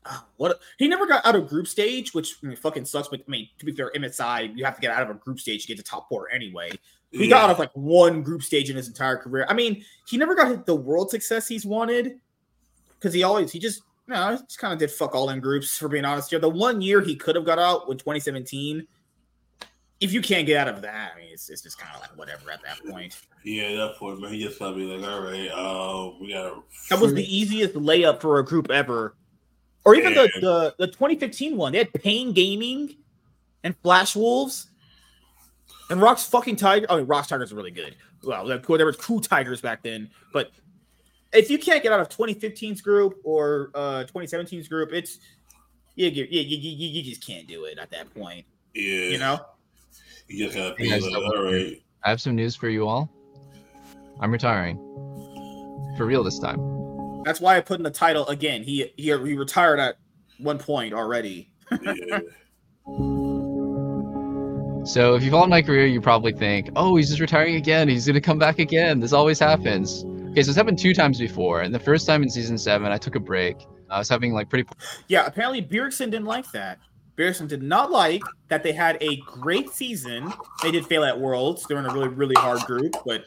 Oh, 0.05 0.25
what 0.37 0.59
he 0.79 0.89
never 0.89 1.07
got 1.07 1.25
out 1.25 1.37
of 1.37 1.49
group 1.49 1.69
stage, 1.69 2.13
which 2.13 2.37
I 2.43 2.47
mean, 2.49 2.57
fucking 2.57 2.87
sucks. 2.87 3.09
But 3.09 3.21
I 3.21 3.31
mean, 3.31 3.49
to 3.59 3.65
be 3.65 3.73
fair, 3.73 3.93
MSI 3.95 4.57
you 4.57 4.65
have 4.65 4.75
to 4.75 4.81
get 4.81 4.91
out 4.91 5.03
of 5.03 5.11
a 5.11 5.15
group 5.15 5.39
stage 5.39 5.63
to 5.63 5.69
get 5.69 5.77
to 5.77 5.85
top 5.85 6.09
four 6.09 6.31
anyway. 6.31 6.71
He 7.13 7.25
yeah. 7.25 7.31
got 7.31 7.45
out 7.45 7.51
of 7.51 7.59
like 7.59 7.71
one 7.75 8.23
group 8.23 8.43
stage 8.43 8.71
in 8.71 8.77
his 8.77 8.89
entire 8.89 9.17
career. 9.17 9.45
I 9.49 9.55
mean, 9.55 9.85
he 10.09 10.17
never 10.17 10.35
got 10.35 10.65
the 10.65 10.75
world 10.75 11.11
success 11.11 11.47
he's 11.47 11.67
wanted 11.67 12.19
because 12.99 13.13
he 13.13 13.23
always 13.23 13.53
he 13.53 13.59
just 13.59 13.83
you 14.09 14.15
know, 14.15 14.37
just 14.37 14.59
kind 14.59 14.73
of 14.73 14.79
did 14.79 14.91
fuck 14.91 15.15
all 15.15 15.29
in 15.29 15.39
groups 15.39 15.77
for 15.77 15.89
being 15.89 16.07
honest. 16.07 16.31
Here, 16.31 16.39
the 16.39 16.49
one 16.49 16.81
year 16.81 17.01
he 17.03 17.15
could 17.15 17.37
have 17.37 17.45
got 17.45 17.59
out 17.59 17.87
with 17.87 17.99
2017. 17.99 18.87
If 20.01 20.13
you 20.13 20.21
can't 20.21 20.47
get 20.47 20.57
out 20.57 20.75
of 20.75 20.83
that, 20.83 21.13
I 21.15 21.21
mean, 21.21 21.29
it's, 21.33 21.49
it's 21.49 21.63
just 21.63 21.79
kind 21.79 21.95
of 21.95 22.01
like 22.01 22.11
whatever 22.19 22.51
at 22.51 22.61
that 22.65 22.85
point. 22.91 23.21
Yeah, 23.45 23.65
at 23.65 23.77
that 23.77 23.97
point, 23.99 24.21
man, 24.21 24.33
he 24.33 24.43
just 24.43 24.59
gotta 24.59 24.75
be 24.75 24.85
like, 24.85 25.09
all 25.09 25.21
right, 25.21 25.49
uh, 25.49 26.19
we 26.21 26.33
got. 26.33 26.65
That 26.89 26.99
was 26.99 27.15
the 27.15 27.25
easiest 27.25 27.75
layup 27.75 28.21
for 28.21 28.39
a 28.39 28.45
group 28.45 28.71
ever, 28.71 29.15
or 29.85 29.95
even 29.95 30.15
the, 30.15 30.29
the 30.41 30.75
the 30.79 30.87
2015 30.89 31.57
one. 31.57 31.73
They 31.73 31.79
had 31.79 31.93
Pain 31.93 32.33
Gaming 32.33 32.97
and 33.63 33.77
Flash 33.83 34.17
Wolves 34.17 34.72
and 35.93 36.01
Rock's 36.01 36.25
fucking 36.25 36.57
Tiger. 36.57 36.87
I 36.89 36.97
mean, 36.97 37.07
Rock's 37.07 37.29
Tigers 37.29 37.53
are 37.53 37.57
really 37.57 37.71
good. 37.71 37.95
Well, 38.25 38.47
there 38.47 38.87
were 38.87 38.93
cool 38.95 39.21
Tigers 39.21 39.61
back 39.61 39.83
then, 39.83 40.11
but 40.33 40.51
if 41.35 41.51
you 41.51 41.59
can't 41.59 41.83
get 41.83 41.93
out 41.93 42.01
of 42.01 42.09
2015's 42.09 42.81
group 42.81 43.21
or 43.25 43.71
uh 43.75 44.05
2017's 44.13 44.69
group, 44.69 44.91
it's 44.93 45.19
you, 45.95 46.09
you, 46.09 46.27
you, 46.31 46.41
you, 46.41 46.89
you 46.89 47.03
just 47.03 47.25
can't 47.25 47.47
do 47.47 47.67
it 47.67 47.79
at 47.79 47.91
that 47.91 48.13
point. 48.15 48.47
Yeah, 48.75 49.05
you 49.05 49.19
know. 49.19 49.39
You 50.29 50.47
just 50.47 50.57
gotta 50.57 50.75
be 50.77 50.91
like, 50.91 51.03
all 51.15 51.45
right. 51.45 51.83
I 52.05 52.09
have 52.09 52.23
some 52.23 52.35
news 52.35 52.57
for 52.57 52.71
you 52.71 52.89
all. 52.89 53.13
I'm 54.19 54.33
retiring 54.33 54.79
for 55.99 56.07
real 56.07 56.25
this 56.25 56.39
time. 56.39 57.23
That's 57.25 57.41
why 57.41 57.59
I 57.59 57.61
put 57.61 57.79
in 57.79 57.83
the 57.83 57.91
title 57.91 58.27
again. 58.29 58.63
He 58.63 58.91
he, 58.97 59.05
he 59.09 59.13
retired 59.13 59.79
at 59.79 59.99
one 60.39 60.59
point 60.59 60.95
already. 60.95 61.51
yeah. 61.83 62.21
So 64.85 65.15
if 65.15 65.23
you 65.23 65.31
follow 65.31 65.47
my 65.47 65.63
career, 65.63 65.87
you 65.87 66.01
probably 66.01 66.33
think, 66.33 66.69
"Oh, 66.75 66.97
he's 66.97 67.09
just 67.09 67.21
retiring 67.21 67.55
again. 67.55 67.89
He's 67.89 68.05
gonna 68.05 68.21
come 68.21 68.39
back 68.39 68.59
again. 68.59 68.99
This 68.99 69.13
always 69.13 69.39
happens." 69.39 70.05
Okay, 70.31 70.43
so 70.43 70.51
it's 70.51 70.57
happened 70.57 70.79
two 70.79 70.93
times 70.93 71.21
before. 71.21 71.61
And 71.61 71.73
the 71.73 71.79
first 71.79 72.05
time 72.05 72.23
in 72.23 72.29
season 72.29 72.59
seven, 72.59 72.91
I 72.91 72.99
took 72.99 73.15
a 73.15 73.21
break. 73.21 73.57
I 73.91 73.99
was 73.99 74.09
having 74.09 74.33
like 74.33 74.51
pretty. 74.51 74.69
Yeah, 75.07 75.25
apparently 75.25 75.63
Bjergsen 75.63 76.11
didn't 76.11 76.25
like 76.25 76.51
that. 76.51 76.81
Bjergsen 77.17 77.47
did 77.47 77.63
not 77.63 77.93
like 77.93 78.23
that 78.49 78.65
they 78.65 78.73
had 78.73 78.99
a 79.01 79.17
great 79.19 79.71
season. 79.71 80.33
They 80.63 80.73
did 80.73 80.85
fail 80.87 81.05
at 81.05 81.19
Worlds. 81.19 81.65
They're 81.69 81.79
in 81.79 81.87
a 81.87 81.93
really, 81.93 82.09
really 82.09 82.35
hard 82.39 82.63
group, 82.63 82.97
but 83.07 83.27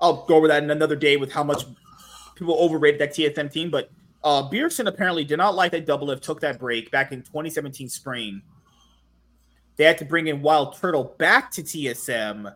I'll 0.00 0.24
go 0.24 0.36
over 0.36 0.48
that 0.48 0.62
in 0.62 0.70
another 0.70 0.96
day 0.96 1.18
with 1.18 1.30
how 1.30 1.44
much 1.44 1.64
people 2.34 2.56
overrated 2.58 3.00
that 3.00 3.10
TSM 3.10 3.52
team. 3.52 3.70
But 3.70 3.90
uh, 4.22 4.48
Bjergsen 4.48 4.86
apparently 4.86 5.24
did 5.24 5.36
not 5.36 5.54
like 5.54 5.72
that 5.72 5.86
Doublelift 5.86 6.22
took 6.22 6.40
that 6.40 6.58
break 6.58 6.90
back 6.90 7.12
in 7.12 7.20
2017 7.20 7.90
spring 7.90 8.40
they 9.76 9.84
had 9.84 9.98
to 9.98 10.04
bring 10.04 10.28
in 10.28 10.42
Wild 10.42 10.76
Turtle 10.76 11.14
back 11.18 11.50
to 11.52 11.62
TSM, 11.62 12.52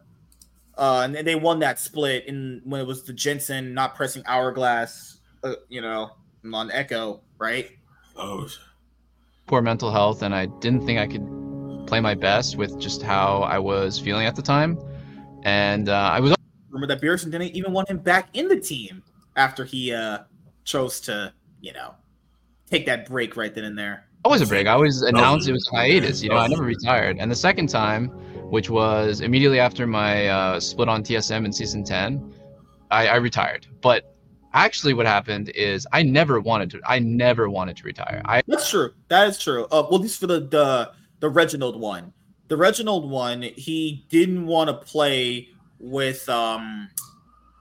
uh, 0.77 1.01
and 1.05 1.15
then 1.15 1.25
they 1.25 1.35
won 1.35 1.59
that 1.61 1.79
split 1.79 2.27
in 2.27 2.63
when 2.65 2.81
it 2.81 2.87
was 2.87 3.03
the 3.03 3.13
Jensen 3.13 3.75
not 3.75 3.97
pressing 3.97 4.23
Hourglass, 4.27 5.19
uh, 5.43 5.55
you 5.69 5.81
know, 5.81 6.13
on 6.53 6.71
Echo, 6.71 7.21
right? 7.39 7.71
Oh, 8.17 8.49
poor 9.47 9.63
mental 9.63 9.91
health, 9.91 10.23
and 10.23 10.35
I 10.35 10.47
didn't 10.47 10.87
think 10.87 10.99
I 10.99 11.07
could 11.07 11.27
play 11.87 12.01
my 12.01 12.15
best 12.15 12.57
with 12.57 12.79
just 12.79 13.03
how 13.03 13.43
I 13.43 13.59
was 13.59 13.99
feeling 13.99 14.27
at 14.27 14.37
the 14.37 14.43
time, 14.43 14.79
and 15.43 15.89
uh, 15.89 16.11
I 16.13 16.21
was. 16.21 16.35
Remember 16.71 16.95
that 16.95 17.03
Bjergsen 17.03 17.31
didn't 17.31 17.57
even 17.57 17.73
want 17.73 17.89
him 17.89 17.99
back 17.99 18.29
in 18.35 18.47
the 18.47 18.61
team 18.61 19.03
after 19.37 19.65
he 19.65 19.93
uh, 19.93 20.19
chose 20.65 21.01
to, 21.01 21.33
you 21.61 21.73
know, 21.73 21.95
take 22.71 22.85
that 22.87 23.09
break 23.09 23.37
right 23.37 23.55
then 23.55 23.65
and 23.65 23.77
there 23.77 24.08
always 24.25 24.41
a 24.41 24.47
break. 24.47 24.67
I 24.67 24.73
always 24.73 25.03
announced 25.03 25.49
it 25.49 25.53
was 25.53 25.69
hiatus. 25.73 26.23
You 26.23 26.31
know, 26.31 26.37
I 26.37 26.49
never 26.49 26.65
retired. 26.65 27.17
And 27.19 27.31
the 27.31 27.37
second 27.37 27.69
time, 27.69 28.09
which 28.51 28.71
was 28.71 29.21
immediately 29.21 29.61
after 29.61 29.87
my 29.87 30.29
uh, 30.29 30.61
split 30.61 30.89
on 30.89 31.03
TSM 31.03 31.45
in 31.45 31.53
season 31.53 31.85
ten, 31.85 32.35
I, 32.91 33.09
I 33.09 33.17
retired. 33.17 33.67
But 33.81 34.15
actually, 34.55 34.95
what 34.95 35.07
happened 35.07 35.51
is 35.51 35.87
I 35.93 36.03
never 36.03 36.41
wanted 36.41 36.71
to. 36.71 36.81
I 36.87 36.99
never 36.99 37.49
wanted 37.49 37.77
to 37.79 37.85
retire. 37.85 38.23
I 38.25 38.43
that's 38.47 38.71
true. 38.71 38.93
That 39.09 39.29
is 39.29 39.39
true. 39.39 39.65
Uh, 39.67 39.87
well, 39.89 39.97
at 39.97 40.03
least 40.03 40.21
for 40.21 40.27
the 40.27 40.41
the 40.41 40.93
the 41.21 41.29
Reginald 41.29 41.79
one. 41.81 42.13
The 42.49 42.57
Reginald 42.57 43.11
one, 43.11 43.43
he 43.43 44.07
didn't 44.09 44.47
want 44.47 44.69
to 44.69 44.75
play 44.75 45.49
with 45.79 46.29
um 46.29 46.89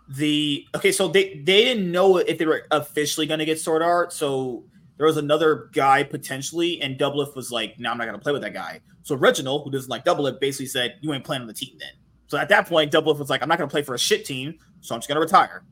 the 0.08 0.66
okay. 0.76 0.92
So 0.92 1.08
they 1.08 1.36
they 1.36 1.66
didn't 1.66 1.92
know 1.92 2.18
if 2.18 2.38
they 2.38 2.46
were 2.46 2.66
officially 2.72 3.28
going 3.28 3.40
to 3.40 3.46
get 3.46 3.58
SwordArt. 3.58 4.14
So 4.14 4.64
there 4.98 5.06
was 5.06 5.18
another 5.18 5.70
guy 5.74 6.04
potentially, 6.04 6.82
and 6.82 6.98
Doublelift 6.98 7.36
was 7.36 7.52
like, 7.52 7.80
"No, 7.80 7.92
I'm 7.92 7.98
not 7.98 8.06
gonna 8.06 8.20
play 8.20 8.34
with 8.34 8.42
that 8.42 8.54
guy." 8.54 8.82
So 9.04 9.16
Reginald, 9.16 9.64
who 9.64 9.72
doesn't 9.72 9.90
like 9.90 10.06
Doublelift, 10.06 10.40
basically 10.40 10.66
said, 10.66 10.96
"You 11.02 11.14
ain't 11.14 11.24
playing 11.24 11.42
on 11.42 11.48
the 11.48 11.54
team 11.54 11.76
then." 11.80 11.92
So 12.28 12.38
at 12.38 12.50
that 12.50 12.68
point, 12.68 12.92
Doublelift 12.92 13.20
was 13.20 13.30
like, 13.30 13.42
"I'm 13.42 13.50
not 13.50 13.58
gonna 13.58 13.70
play 13.70 13.84
for 13.84 13.96
a 13.96 14.00
shit 14.00 14.26
team, 14.26 14.56
so 14.82 14.96
I'm 14.96 15.00
just 15.00 15.08
gonna 15.08 15.20
retire." 15.20 15.64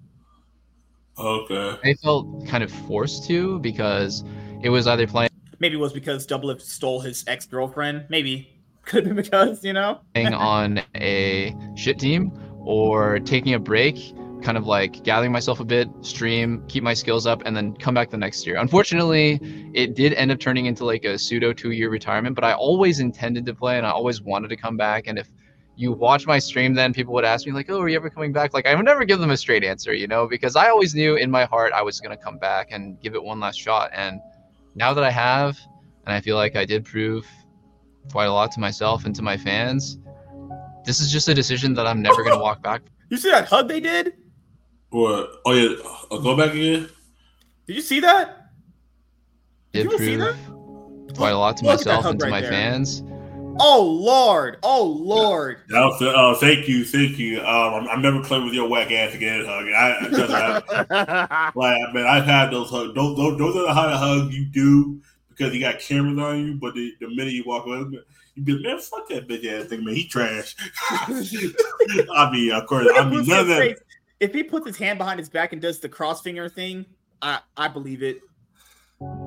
Okay. 1.17 1.77
I 1.83 1.93
felt 1.95 2.45
kind 2.47 2.63
of 2.63 2.71
forced 2.71 3.25
to 3.27 3.59
because 3.59 4.23
it 4.61 4.69
was 4.69 4.87
either 4.87 5.07
playing. 5.07 5.29
Maybe 5.59 5.75
it 5.75 5.79
was 5.79 5.93
because 5.93 6.27
Doublelift 6.27 6.61
stole 6.61 6.99
his 6.99 7.23
ex 7.27 7.45
girlfriend. 7.45 8.05
Maybe 8.09 8.49
could 8.85 9.05
have 9.05 9.15
been 9.15 9.23
because 9.23 9.63
you 9.63 9.73
know 9.73 10.01
playing 10.13 10.33
on 10.33 10.81
a 10.95 11.55
shit 11.75 11.99
team 11.99 12.31
or 12.59 13.19
taking 13.19 13.53
a 13.53 13.59
break 13.59 14.13
kind 14.41 14.57
of 14.57 14.65
like 14.67 15.03
gathering 15.03 15.31
myself 15.31 15.59
a 15.59 15.65
bit, 15.65 15.89
stream, 16.01 16.63
keep 16.67 16.83
my 16.83 16.93
skills 16.93 17.25
up, 17.25 17.41
and 17.45 17.55
then 17.55 17.75
come 17.77 17.93
back 17.93 18.09
the 18.09 18.17
next 18.17 18.45
year. 18.45 18.57
Unfortunately, 18.57 19.39
it 19.73 19.95
did 19.95 20.13
end 20.13 20.31
up 20.31 20.39
turning 20.39 20.65
into 20.65 20.85
like 20.85 21.05
a 21.05 21.17
pseudo 21.17 21.53
two 21.53 21.71
year 21.71 21.89
retirement, 21.89 22.35
but 22.35 22.43
I 22.43 22.53
always 22.53 22.99
intended 22.99 23.45
to 23.47 23.53
play 23.53 23.77
and 23.77 23.85
I 23.85 23.91
always 23.91 24.21
wanted 24.21 24.49
to 24.49 24.55
come 24.57 24.77
back. 24.77 25.07
And 25.07 25.17
if 25.17 25.29
you 25.75 25.91
watch 25.91 26.25
my 26.25 26.39
stream, 26.39 26.73
then 26.73 26.93
people 26.93 27.13
would 27.13 27.25
ask 27.25 27.45
me, 27.45 27.51
like, 27.51 27.69
oh, 27.69 27.81
are 27.81 27.89
you 27.89 27.95
ever 27.95 28.09
coming 28.09 28.31
back? 28.31 28.53
Like, 28.53 28.65
I 28.65 28.75
would 28.75 28.85
never 28.85 29.03
give 29.05 29.19
them 29.19 29.31
a 29.31 29.37
straight 29.37 29.63
answer, 29.63 29.93
you 29.93 30.07
know, 30.07 30.27
because 30.27 30.55
I 30.55 30.69
always 30.69 30.95
knew 30.95 31.15
in 31.15 31.29
my 31.29 31.45
heart 31.45 31.73
I 31.73 31.81
was 31.81 31.99
going 31.99 32.15
to 32.15 32.23
come 32.23 32.37
back 32.37 32.67
and 32.71 32.99
give 33.01 33.15
it 33.15 33.23
one 33.23 33.39
last 33.39 33.59
shot. 33.59 33.91
And 33.93 34.19
now 34.75 34.93
that 34.93 35.03
I 35.03 35.11
have, 35.11 35.57
and 36.05 36.13
I 36.13 36.21
feel 36.21 36.35
like 36.35 36.55
I 36.55 36.65
did 36.65 36.85
prove 36.85 37.27
quite 38.11 38.25
a 38.25 38.33
lot 38.33 38.51
to 38.53 38.59
myself 38.59 39.05
and 39.05 39.15
to 39.15 39.21
my 39.21 39.37
fans, 39.37 39.97
this 40.85 40.99
is 40.99 41.11
just 41.11 41.27
a 41.27 41.33
decision 41.33 41.73
that 41.73 41.87
I'm 41.87 42.01
never 42.01 42.23
going 42.23 42.35
to 42.35 42.41
walk 42.41 42.61
back. 42.61 42.81
You 43.07 43.17
see 43.17 43.29
that 43.29 43.45
hug 43.45 43.67
they 43.67 43.79
did? 43.79 44.13
What? 44.95 45.41
Oh 45.45 45.51
yeah, 45.51 45.75
I'll 46.09 46.21
go 46.21 46.37
back 46.37 46.53
again. 46.53 46.87
Did 47.67 47.75
you 47.75 47.81
see 47.81 47.99
that? 47.99 48.51
Did, 49.73 49.89
Did 49.89 49.97
prove 49.97 50.19
that? 50.19 51.15
quite 51.17 51.31
a 51.31 51.37
lot 51.37 51.57
to 51.57 51.65
Look 51.65 51.79
myself 51.79 52.05
and 52.05 52.17
to 52.17 52.23
right 52.23 52.31
my 52.31 52.39
there. 52.39 52.49
fans. 52.49 53.03
Oh 53.59 53.83
Lord! 53.83 54.57
Oh 54.63 54.85
Lord! 54.85 55.57
Yeah, 55.69 55.87
uh, 55.87 56.35
thank 56.35 56.69
you, 56.69 56.85
thank 56.85 57.19
you. 57.19 57.41
Um, 57.41 57.73
I'm, 57.73 57.87
I'm, 57.89 58.01
never 58.01 58.23
playing 58.23 58.45
with 58.45 58.53
your 58.53 58.69
whack 58.69 58.89
ass 58.93 59.13
again, 59.13 59.43
hug. 59.43 59.65
I, 59.67 59.97
I, 60.79 61.51
like, 61.55 61.93
man, 61.93 62.07
I've 62.07 62.23
had 62.23 62.51
those 62.51 62.69
hugs. 62.69 62.93
Those, 62.95 63.17
those, 63.17 63.37
those 63.37 63.55
are 63.57 63.67
the 63.67 63.73
kind 63.73 63.91
of 63.91 63.99
hugs 63.99 64.33
you 64.33 64.45
do 64.45 65.01
because 65.27 65.53
you 65.53 65.59
got 65.59 65.79
cameras 65.81 66.17
on 66.17 66.39
you. 66.39 66.53
But 66.53 66.73
the, 66.73 66.93
the 67.01 67.09
minute 67.09 67.33
you 67.33 67.43
walk 67.45 67.65
away, 67.65 67.79
you 68.35 68.43
be 68.43 68.53
like, 68.53 68.63
man, 68.63 68.79
fuck 68.79 69.09
that 69.09 69.27
bitch 69.27 69.45
ass 69.45 69.67
thing, 69.67 69.83
man. 69.83 69.93
He 69.93 70.07
trash. 70.07 70.55
I 70.89 72.29
mean, 72.31 72.53
of 72.53 72.65
course, 72.65 72.87
I 72.95 73.09
mean, 73.09 73.25
none 73.25 73.41
of 73.41 73.47
that 73.47 73.77
if 74.25 74.33
he 74.33 74.43
puts 74.43 74.65
his 74.65 74.77
hand 74.77 74.97
behind 74.97 75.19
his 75.19 75.29
back 75.29 75.53
and 75.53 75.61
does 75.61 75.79
the 75.79 75.87
cross 75.87 76.21
finger 76.21 76.49
thing, 76.49 76.85
I 77.21 77.39
I 77.55 77.67
believe 77.67 78.01
it. 78.01 78.21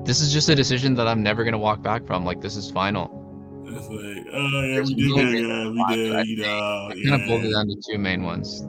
This 0.03 0.19
is 0.19 0.33
just 0.33 0.49
a 0.49 0.55
decision 0.55 0.93
that 0.95 1.07
I'm 1.07 1.23
never 1.23 1.43
gonna 1.45 1.57
walk 1.57 1.81
back 1.81 2.05
from. 2.05 2.25
Like 2.25 2.41
this 2.41 2.57
is 2.57 2.69
final. 2.69 3.25
It's 3.65 3.87
like, 3.87 4.33
oh 4.33 4.61
yeah, 4.63 4.81
we 4.81 4.93
did, 4.95 5.47
yeah, 5.47 5.69
we 5.69 5.95
did, 5.95 6.27
you 6.27 6.37
know, 6.37 6.91
yeah. 6.95 7.09
kind 7.09 7.21
of 7.21 7.27
boiled 7.27 7.45
it 7.45 7.51
down 7.53 7.67
to 7.67 7.81
two 7.87 7.97
main 7.97 8.23
ones. 8.23 8.67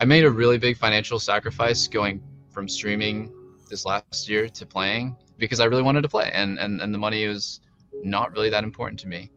I 0.00 0.06
made 0.06 0.24
a 0.24 0.30
really 0.30 0.58
big 0.58 0.76
financial 0.76 1.20
sacrifice 1.20 1.86
going 1.86 2.22
from 2.50 2.68
streaming 2.68 3.32
this 3.68 3.84
last 3.84 4.28
year 4.28 4.48
to 4.48 4.66
playing 4.66 5.14
because 5.36 5.60
I 5.60 5.66
really 5.66 5.82
wanted 5.82 6.02
to 6.02 6.08
play, 6.08 6.30
and 6.32 6.58
and 6.58 6.80
and 6.80 6.92
the 6.92 6.98
money 6.98 7.26
was 7.28 7.60
not 8.02 8.32
really 8.32 8.50
that 8.50 8.64
important 8.64 8.98
to 9.00 9.08
me. 9.08 9.30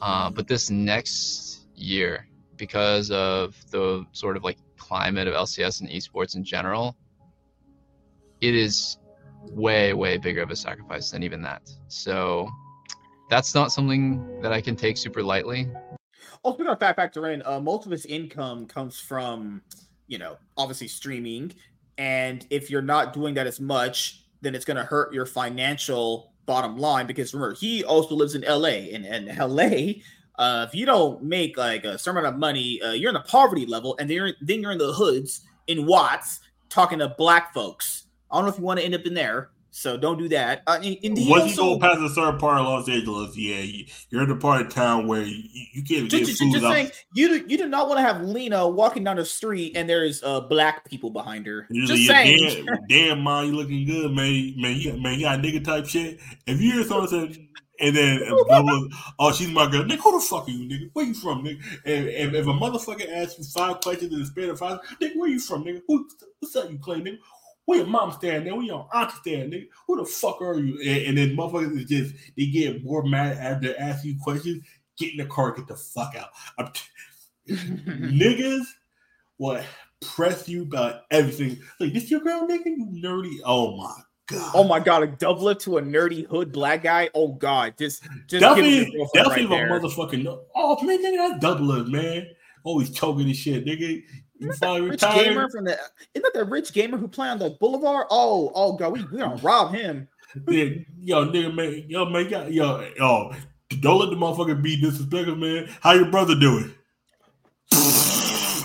Uh, 0.00 0.30
but 0.30 0.46
this 0.46 0.70
next 0.70 1.66
year, 1.74 2.28
because 2.56 3.10
of 3.10 3.56
the 3.70 4.04
sort 4.12 4.36
of 4.36 4.44
like 4.44 4.58
climate 4.84 5.26
of 5.26 5.34
LCS 5.34 5.80
and 5.80 5.88
esports 5.88 6.36
in 6.36 6.44
general, 6.44 6.94
it 8.40 8.54
is 8.54 8.98
way, 9.50 9.94
way 9.94 10.18
bigger 10.18 10.42
of 10.42 10.50
a 10.50 10.56
sacrifice 10.56 11.10
than 11.10 11.22
even 11.22 11.40
that. 11.42 11.62
So 11.88 12.48
that's 13.30 13.54
not 13.54 13.72
something 13.72 14.40
that 14.42 14.52
I 14.52 14.60
can 14.60 14.76
take 14.76 14.98
super 14.98 15.22
lightly. 15.22 15.68
Also, 16.42 16.58
we 16.58 16.64
got 16.66 16.78
to 16.78 16.94
factor 16.94 17.30
in 17.30 17.42
uh, 17.46 17.60
most 17.60 17.86
of 17.86 17.92
his 17.92 18.04
income 18.04 18.66
comes 18.66 19.00
from, 19.00 19.62
you 20.06 20.18
know, 20.18 20.36
obviously 20.58 20.88
streaming 20.88 21.54
And 21.96 22.46
if 22.50 22.70
you're 22.70 22.82
not 22.82 23.14
doing 23.14 23.34
that 23.34 23.46
as 23.46 23.60
much, 23.60 24.24
then 24.42 24.54
it's 24.54 24.66
going 24.66 24.76
to 24.76 24.84
hurt 24.84 25.14
your 25.14 25.24
financial 25.24 26.34
bottom 26.44 26.76
line 26.76 27.06
because 27.06 27.32
remember, 27.32 27.54
he 27.54 27.82
also 27.84 28.14
lives 28.14 28.34
in 28.34 28.42
LA. 28.42 28.92
And 28.92 29.06
in 29.06 29.34
LA, 29.38 30.02
uh, 30.38 30.66
if 30.68 30.74
you 30.74 30.86
don't 30.86 31.22
make 31.22 31.56
like 31.56 31.84
a 31.84 31.98
certain 31.98 32.18
amount 32.18 32.34
of 32.34 32.40
money, 32.40 32.80
uh, 32.82 32.92
you're 32.92 33.10
in 33.10 33.14
the 33.14 33.20
poverty 33.20 33.66
level, 33.66 33.96
and 33.98 34.08
then 34.08 34.16
you're, 34.16 34.32
then 34.40 34.60
you're 34.60 34.72
in 34.72 34.78
the 34.78 34.92
hoods 34.92 35.42
in 35.66 35.86
Watts 35.86 36.40
talking 36.68 36.98
to 36.98 37.08
black 37.16 37.54
folks. 37.54 38.06
I 38.30 38.36
don't 38.36 38.46
know 38.46 38.52
if 38.52 38.58
you 38.58 38.64
want 38.64 38.80
to 38.80 38.84
end 38.84 38.94
up 38.94 39.06
in 39.06 39.14
there. 39.14 39.50
So 39.76 39.96
don't 39.96 40.18
do 40.18 40.28
that. 40.28 40.62
Uh, 40.68 40.78
in, 40.84 40.94
in 41.02 41.14
Watts 41.28 41.58
also, 41.58 41.72
you 41.72 41.80
go 41.80 41.80
past 41.80 42.00
a 42.00 42.08
certain 42.08 42.38
part 42.38 42.60
of 42.60 42.66
Los 42.66 42.88
Angeles, 42.88 43.36
yeah, 43.36 43.60
you're 44.08 44.22
in 44.22 44.28
the 44.28 44.36
part 44.36 44.60
of 44.60 44.68
town 44.68 45.08
where 45.08 45.22
you, 45.22 45.42
you 45.72 45.82
can't 45.82 46.08
just, 46.08 46.26
get 46.26 46.38
food. 46.38 46.52
Just 46.52 46.64
saying, 46.64 46.90
you 47.12 47.26
do, 47.26 47.44
you 47.48 47.58
do 47.58 47.66
not 47.66 47.88
want 47.88 47.98
to 47.98 48.02
have 48.02 48.22
Leena 48.22 48.68
walking 48.68 49.02
down 49.02 49.16
the 49.16 49.24
street 49.24 49.76
and 49.76 49.88
there's 49.88 50.22
uh 50.22 50.42
black 50.42 50.88
people 50.88 51.10
behind 51.10 51.44
her. 51.46 51.66
Usually, 51.70 52.04
just 52.04 52.08
saying. 52.08 52.66
Damn, 52.66 52.78
damn, 52.88 53.20
mom, 53.22 53.46
you 53.46 53.56
looking 53.56 53.84
good, 53.84 54.12
man. 54.12 54.54
Man, 54.56 54.76
you, 54.76 54.92
man, 54.92 55.18
you 55.18 55.22
got 55.22 55.40
nigga 55.40 55.64
type 55.64 55.86
shit. 55.86 56.20
If 56.46 56.60
you 56.60 56.74
hear 56.74 56.84
something 56.84 57.48
and 57.80 57.96
then 57.96 58.20
oh, 59.18 59.32
she's 59.32 59.50
my 59.50 59.70
girl. 59.70 59.84
Nigga, 59.84 59.98
who 59.98 60.18
the 60.18 60.24
fuck 60.24 60.48
are 60.48 60.50
you, 60.50 60.68
nigga? 60.68 60.90
Where 60.92 61.04
you 61.04 61.14
from, 61.14 61.44
nigga? 61.44 61.62
And, 61.84 62.08
and 62.08 62.36
if 62.36 62.46
a 62.46 62.50
motherfucker 62.50 63.10
asks 63.10 63.38
you 63.38 63.44
five 63.44 63.80
questions 63.80 64.12
in 64.12 64.20
the 64.20 64.26
span 64.26 64.50
of 64.50 64.58
five, 64.58 64.80
nigga, 65.00 65.16
where 65.16 65.28
you 65.28 65.40
from, 65.40 65.64
nigga? 65.64 65.82
Who, 65.88 66.08
what's 66.38 66.54
up, 66.56 66.70
you 66.70 66.78
claim, 66.78 67.04
nigga? 67.04 67.18
Where 67.66 67.78
your 67.78 67.86
mom 67.86 68.12
standing 68.12 68.44
there? 68.44 68.54
Where 68.54 68.64
your 68.64 68.88
aunt 68.92 69.10
standing, 69.12 69.50
nigga? 69.50 69.68
Who 69.86 69.96
the 69.96 70.04
fuck 70.04 70.40
are 70.40 70.58
you? 70.58 70.78
And, 70.80 71.06
and 71.06 71.18
then 71.18 71.36
motherfuckers 71.36 71.78
is 71.78 71.84
just 71.86 72.14
they 72.36 72.46
get 72.46 72.84
more 72.84 73.02
mad 73.02 73.38
after 73.38 73.78
asking 73.78 74.12
you 74.12 74.18
questions. 74.22 74.64
Get 74.96 75.12
in 75.12 75.16
the 75.18 75.26
car, 75.26 75.52
get 75.52 75.66
the 75.66 75.76
fuck 75.76 76.14
out. 76.14 76.74
T- 76.74 76.82
niggas 77.54 78.64
what 79.38 79.64
press 80.00 80.48
you 80.48 80.62
about 80.62 81.02
everything. 81.10 81.58
Like 81.80 81.92
this 81.92 82.10
your 82.10 82.20
girl, 82.20 82.46
nigga? 82.46 82.66
You 82.66 82.86
nerdy. 83.02 83.38
Oh 83.44 83.76
my 83.76 83.94
god. 84.26 84.52
Oh 84.54 84.64
my 84.64 84.80
god, 84.80 85.02
a 85.02 85.06
double 85.06 85.54
to 85.54 85.78
a 85.78 85.82
nerdy 85.82 86.26
hood 86.26 86.52
black 86.52 86.82
guy. 86.82 87.10
Oh 87.14 87.28
god, 87.28 87.74
just 87.78 88.02
just 88.26 88.40
definitely, 88.40 88.84
definitely 89.14 89.46
right 89.46 89.66
a 89.66 89.72
motherfucking 89.72 90.38
oh 90.54 90.84
man, 90.84 91.02
nigga, 91.02 91.30
that's 91.30 91.40
double 91.40 91.84
man. 91.84 92.26
Oh, 92.66 92.70
Always 92.70 92.90
choking 92.90 93.26
and 93.26 93.36
shit, 93.36 93.66
nigga. 93.66 94.02
You 94.38 94.52
finally 94.54 94.82
rich 94.82 95.02
retired. 95.02 95.24
gamer 95.24 95.48
from 95.50 95.64
the 95.64 95.78
isn't 96.14 96.22
that 96.22 96.32
the 96.34 96.44
rich 96.44 96.72
gamer 96.72 96.96
who 96.96 97.08
play 97.08 97.28
on 97.28 97.38
the 97.38 97.50
boulevard? 97.50 98.06
Oh, 98.10 98.50
oh 98.54 98.72
god, 98.72 98.92
we 98.92 99.04
we 99.04 99.18
gonna 99.18 99.36
rob 99.36 99.74
him. 99.74 100.08
yeah, 100.48 100.64
yo, 100.98 101.26
nigga, 101.26 101.54
man, 101.54 101.84
yo, 101.88 102.06
man, 102.06 102.28
yo, 102.28 102.46
yo, 102.46 102.90
yo, 102.96 103.32
don't 103.80 104.00
let 104.00 104.10
the 104.10 104.16
motherfucker 104.16 104.60
be 104.60 104.80
disrespectful, 104.80 105.36
man. 105.36 105.68
How 105.80 105.92
your 105.92 106.10
brother 106.10 106.34
doing? 106.34 106.74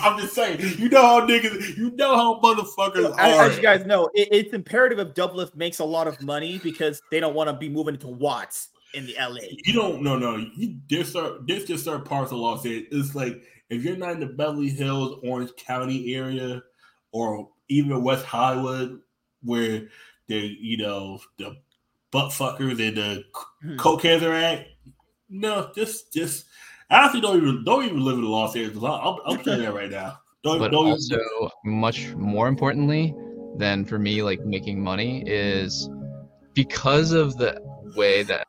I'm 0.02 0.18
just 0.18 0.34
saying, 0.34 0.60
you 0.78 0.88
know 0.88 1.02
how 1.02 1.26
niggas, 1.26 1.76
you 1.76 1.90
know 1.92 2.16
how 2.16 2.40
motherfuckers 2.40 3.10
as, 3.18 3.34
are. 3.34 3.44
As 3.46 3.56
you 3.56 3.62
guys 3.62 3.84
know, 3.86 4.10
it, 4.14 4.28
it's 4.30 4.52
imperative 4.52 4.98
if 4.98 5.14
Doublelift 5.14 5.54
makes 5.56 5.78
a 5.78 5.84
lot 5.84 6.06
of 6.06 6.20
money 6.22 6.58
because 6.58 7.00
they 7.10 7.20
don't 7.20 7.34
want 7.34 7.48
to 7.48 7.54
be 7.54 7.68
moving 7.68 7.96
to 7.98 8.08
Watts 8.08 8.68
in 8.94 9.06
the 9.06 9.14
LA. 9.18 9.40
You 9.64 9.72
don't, 9.72 10.02
no, 10.02 10.18
no. 10.18 10.36
You, 10.56 10.78
there's, 10.88 11.12
there's 11.12 11.64
just 11.64 11.84
certain 11.84 12.04
parts 12.04 12.32
of 12.32 12.38
Los 12.38 12.64
Angeles. 12.64 12.86
It's 12.90 13.14
like 13.14 13.42
if 13.68 13.84
you're 13.84 13.96
not 13.96 14.12
in 14.12 14.20
the 14.20 14.26
Beverly 14.26 14.68
Hills, 14.68 15.20
Orange 15.22 15.54
County 15.56 16.14
area, 16.14 16.62
or 17.12 17.48
even 17.68 18.02
West 18.02 18.24
Hollywood, 18.24 19.00
where 19.42 19.88
the 20.26 20.38
you 20.38 20.76
know 20.76 21.20
the 21.38 21.56
butt 22.10 22.30
fuckers 22.30 22.86
and 22.86 22.96
the 22.96 23.24
hmm. 23.62 23.76
cokeheads 23.76 24.22
are 24.22 24.32
at, 24.32 24.66
no, 25.28 25.70
just 25.74 26.12
just 26.12 26.46
honestly 26.90 27.20
don't 27.20 27.36
even 27.36 27.64
don't 27.64 27.84
even 27.84 28.00
live 28.00 28.18
in 28.18 28.24
Los 28.24 28.56
Angeles. 28.56 28.84
I'll, 28.84 29.20
I'm 29.26 29.42
saying 29.42 29.62
that 29.62 29.74
right 29.74 29.90
now. 29.90 30.18
Don't, 30.42 30.58
but 30.58 30.70
don't 30.70 30.88
also, 30.88 31.16
even... 31.16 31.78
much 31.78 32.08
more 32.14 32.48
importantly 32.48 33.14
than 33.56 33.84
for 33.84 33.98
me, 33.98 34.22
like 34.22 34.40
making 34.44 34.82
money 34.82 35.22
is 35.26 35.88
because 36.54 37.12
of 37.12 37.36
the 37.36 37.60
way 37.94 38.22
that 38.22 38.46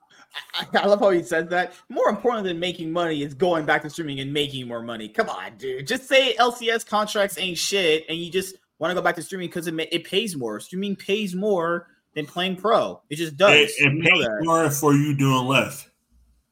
I 0.73 0.85
love 0.85 0.99
how 0.99 1.09
he 1.09 1.23
says 1.23 1.47
that. 1.49 1.73
More 1.89 2.09
important 2.09 2.45
than 2.45 2.59
making 2.59 2.91
money 2.91 3.21
is 3.21 3.33
going 3.33 3.65
back 3.65 3.81
to 3.81 3.89
streaming 3.89 4.19
and 4.19 4.31
making 4.31 4.67
more 4.67 4.81
money. 4.81 5.09
Come 5.09 5.29
on, 5.29 5.57
dude. 5.57 5.87
Just 5.87 6.07
say 6.07 6.35
LCS 6.39 6.85
contracts 6.85 7.37
ain't 7.37 7.57
shit, 7.57 8.05
and 8.07 8.17
you 8.17 8.31
just 8.31 8.55
want 8.79 8.91
to 8.91 8.95
go 8.95 9.01
back 9.01 9.15
to 9.15 9.21
streaming 9.21 9.49
because 9.49 9.67
it 9.67 9.75
it 9.91 10.05
pays 10.05 10.35
more. 10.35 10.59
Streaming 10.59 10.95
pays 10.95 11.35
more 11.35 11.87
than 12.15 12.25
playing 12.25 12.55
pro. 12.55 13.01
It 13.09 13.15
just 13.15 13.37
does. 13.37 13.53
It, 13.53 13.71
it 13.77 14.03
pays 14.03 14.27
more 14.41 14.69
for 14.69 14.93
you 14.93 15.15
doing 15.15 15.47
less. 15.47 15.87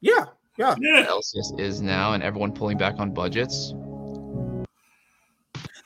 Yeah, 0.01 0.25
yeah. 0.59 0.75
yeah. 0.79 1.05
LCS 1.05 1.59
is 1.59 1.81
now, 1.81 2.13
and 2.13 2.21
everyone 2.21 2.51
pulling 2.51 2.77
back 2.77 2.99
on 2.99 3.13
budgets. 3.13 3.73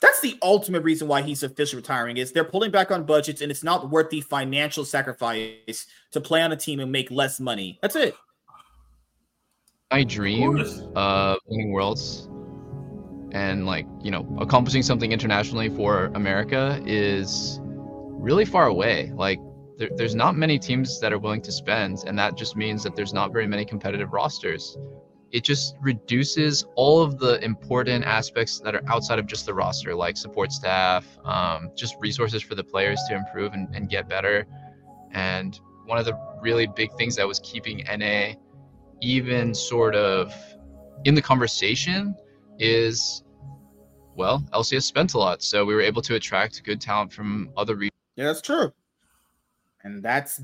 That's 0.02 0.20
the 0.20 0.38
ultimate 0.42 0.84
reason 0.84 1.08
why 1.08 1.22
he's 1.22 1.44
officially 1.44 1.82
retiring 1.82 2.18
is 2.18 2.34
they're 2.34 2.44
pulling 2.44 2.72
back 2.72 2.92
on 2.92 3.06
budgets 3.06 3.42
and 3.42 3.50
it's 3.50 3.64
not 3.64 3.90
worth 3.90 4.10
the 4.10 4.20
financial 4.20 4.84
sacrifice 4.84 5.88
to 6.12 6.20
play 6.20 6.42
on 6.42 6.52
a 6.52 6.58
team 6.58 6.82
and 6.82 6.92
make 6.92 7.10
less 7.10 7.40
money. 7.40 7.80
That's 7.82 7.96
it. 7.96 8.14
I 9.92 10.04
dream 10.04 10.58
of 10.96 11.38
winning 11.48 11.72
worlds 11.72 12.28
and 13.32 13.66
like, 13.66 13.86
you 14.02 14.12
know, 14.12 14.28
accomplishing 14.42 14.84
something 14.84 15.14
internationally 15.14 15.70
for 15.70 16.08
America 16.16 16.82
is 16.86 17.62
really 17.64 18.44
far 18.44 18.68
away. 18.68 19.12
Like 19.16 19.40
there, 19.78 19.90
there's 19.96 20.16
not 20.16 20.36
many 20.36 20.60
teams 20.60 21.00
that 21.00 21.12
are 21.12 21.20
willing 21.20 21.42
to 21.42 21.52
spend 21.52 22.04
and 22.08 22.18
that 22.18 22.38
just 22.38 22.56
means 22.56 22.84
that 22.84 22.96
there's 22.96 23.14
not 23.14 23.32
very 23.32 23.48
many 23.48 23.66
competitive 23.66 24.14
rosters 24.14 24.78
it 25.34 25.44
just 25.44 25.76
reduces 25.82 26.64
all 26.76 27.02
of 27.02 27.18
the 27.18 27.44
important 27.44 28.06
aspects 28.06 28.60
that 28.60 28.76
are 28.76 28.84
outside 28.88 29.18
of 29.18 29.26
just 29.26 29.48
the 29.48 29.54
roster, 29.54 29.96
like 29.96 30.16
support 30.16 30.52
staff, 30.52 31.06
um, 31.26 31.72
just 31.76 31.96
resources 32.00 32.44
for 32.44 32.54
the 32.54 32.64
players 32.64 33.02
to 33.10 33.16
improve 33.16 33.54
and, 33.54 33.68
and 33.76 33.90
get 33.90 34.08
better. 34.08 34.46
And 35.12 35.60
one 35.86 35.98
of 35.98 36.06
the 36.06 36.16
really 36.40 36.68
big 36.68 36.94
things 37.00 37.16
that 37.16 37.28
was 37.28 37.40
keeping 37.40 37.84
NA 37.98 38.36
even 39.02 39.56
sort 39.56 39.96
of 39.96 40.32
in 41.04 41.16
the 41.16 41.22
conversation 41.22 42.16
is, 42.60 43.24
well, 44.16 44.46
LCS 44.54 44.84
spent 44.84 45.16
a 45.16 45.18
lot. 45.18 45.42
So 45.42 45.66
we 45.66 45.74
were 45.74 45.82
able 45.82 46.04
to 46.04 46.14
attract 46.14 46.64
good 46.64 46.80
talent 46.80 47.12
from 47.12 47.50
other 47.58 47.74
regions. 47.74 47.92
Yeah, 48.16 48.26
that's 48.26 48.42
true. 48.42 48.72
And 49.84 50.04
that's 50.04 50.42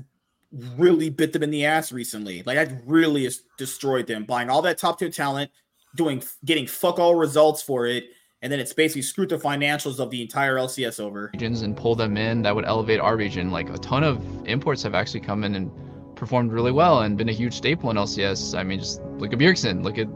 really 0.76 1.10
bit 1.10 1.32
them 1.32 1.42
in 1.42 1.50
the 1.50 1.64
ass 1.64 1.92
recently. 1.92 2.42
Like 2.44 2.56
that 2.56 2.82
really 2.86 3.24
has 3.24 3.42
destroyed 3.56 4.06
them. 4.06 4.24
Buying 4.24 4.50
all 4.50 4.62
that 4.62 4.78
top 4.78 4.98
tier 4.98 5.10
talent, 5.10 5.50
doing 5.96 6.22
getting 6.44 6.66
fuck 6.66 6.98
all 6.98 7.14
results 7.14 7.62
for 7.62 7.86
it, 7.86 8.10
and 8.42 8.52
then 8.52 8.58
it's 8.58 8.72
basically 8.72 9.02
screwed 9.02 9.28
the 9.28 9.38
financials 9.38 9.98
of 9.98 10.10
the 10.10 10.22
entire 10.22 10.56
LCS 10.56 10.98
over. 10.98 11.30
Regions 11.34 11.62
and 11.62 11.76
pull 11.76 11.94
them 11.94 12.16
in. 12.16 12.42
That 12.42 12.54
would 12.54 12.64
elevate 12.64 13.00
our 13.00 13.16
region. 13.16 13.50
Like 13.50 13.68
a 13.70 13.78
ton 13.78 14.02
of 14.02 14.22
imports 14.46 14.82
have 14.82 14.94
actually 14.94 15.20
come 15.20 15.44
in 15.44 15.54
and 15.54 15.70
performed 16.16 16.52
really 16.52 16.72
well 16.72 17.00
and 17.00 17.16
been 17.16 17.28
a 17.28 17.32
huge 17.32 17.54
staple 17.54 17.90
in 17.90 17.96
LCS. 17.96 18.58
I 18.58 18.62
mean, 18.62 18.78
just 18.78 19.02
look 19.18 19.32
at 19.32 19.38
Bjergsen, 19.38 19.82
look 19.82 19.98
at 19.98 20.08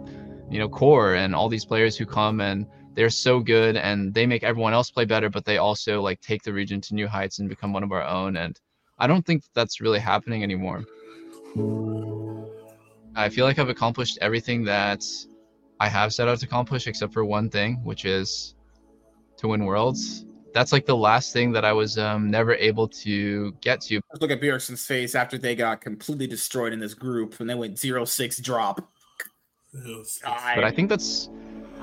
you 0.51 0.59
know 0.59 0.69
Core 0.69 1.15
and 1.15 1.35
all 1.35 1.49
these 1.49 1.65
players 1.65 1.97
who 1.97 2.07
come 2.07 2.41
and 2.41 2.67
they're 2.95 3.11
so 3.11 3.41
good 3.41 3.77
and 3.77 4.15
they 4.15 4.27
make 4.27 4.45
everyone 4.45 4.73
else 4.73 4.91
play 4.91 5.05
better, 5.05 5.29
but 5.29 5.45
they 5.45 5.59
also 5.59 6.01
like 6.01 6.21
take 6.21 6.43
the 6.43 6.53
region 6.53 6.81
to 6.83 6.95
new 6.95 7.09
heights 7.09 7.41
and 7.41 7.49
become 7.49 7.73
one 7.73 7.83
of 7.83 7.93
our 7.93 8.05
own. 8.05 8.37
And 8.37 8.59
I 8.99 9.07
don't 9.07 9.25
think 9.27 9.45
that's 9.55 9.81
really 9.81 9.99
happening 9.99 10.43
anymore. 10.43 10.85
I 13.17 13.29
feel 13.29 13.45
like 13.45 13.59
I've 13.59 13.69
accomplished 13.69 14.19
everything 14.21 14.65
that 14.65 15.05
I 15.81 15.89
have 15.89 16.13
set 16.15 16.29
out 16.29 16.39
to 16.41 16.47
accomplish, 16.47 16.87
except 16.87 17.13
for 17.13 17.25
one 17.25 17.51
thing, 17.51 17.81
which 17.85 18.05
is 18.05 18.55
to 19.39 19.49
win 19.49 19.65
worlds. 19.65 20.25
That's 20.53 20.73
like 20.73 20.87
the 20.87 20.97
last 20.97 21.33
thing 21.33 21.51
that 21.53 21.65
I 21.65 21.73
was 21.73 21.99
um, 21.99 22.31
never 22.31 22.55
able 22.55 22.87
to 22.89 23.53
get 23.61 23.81
to. 23.83 24.01
Let's 24.13 24.23
look 24.23 24.31
at 24.31 24.41
Bjergsen's 24.41 24.87
face 24.87 25.17
after 25.17 25.37
they 25.37 25.57
got 25.57 25.81
completely 25.81 26.29
destroyed 26.29 26.73
in 26.73 26.79
this 26.79 26.95
group 26.95 27.41
and 27.41 27.51
they 27.51 27.57
went 27.57 27.77
zero 27.79 28.05
six 28.05 28.39
drop. 28.39 28.89
But 30.23 30.63
I 30.63 30.71
think 30.71 30.89
that's, 30.89 31.29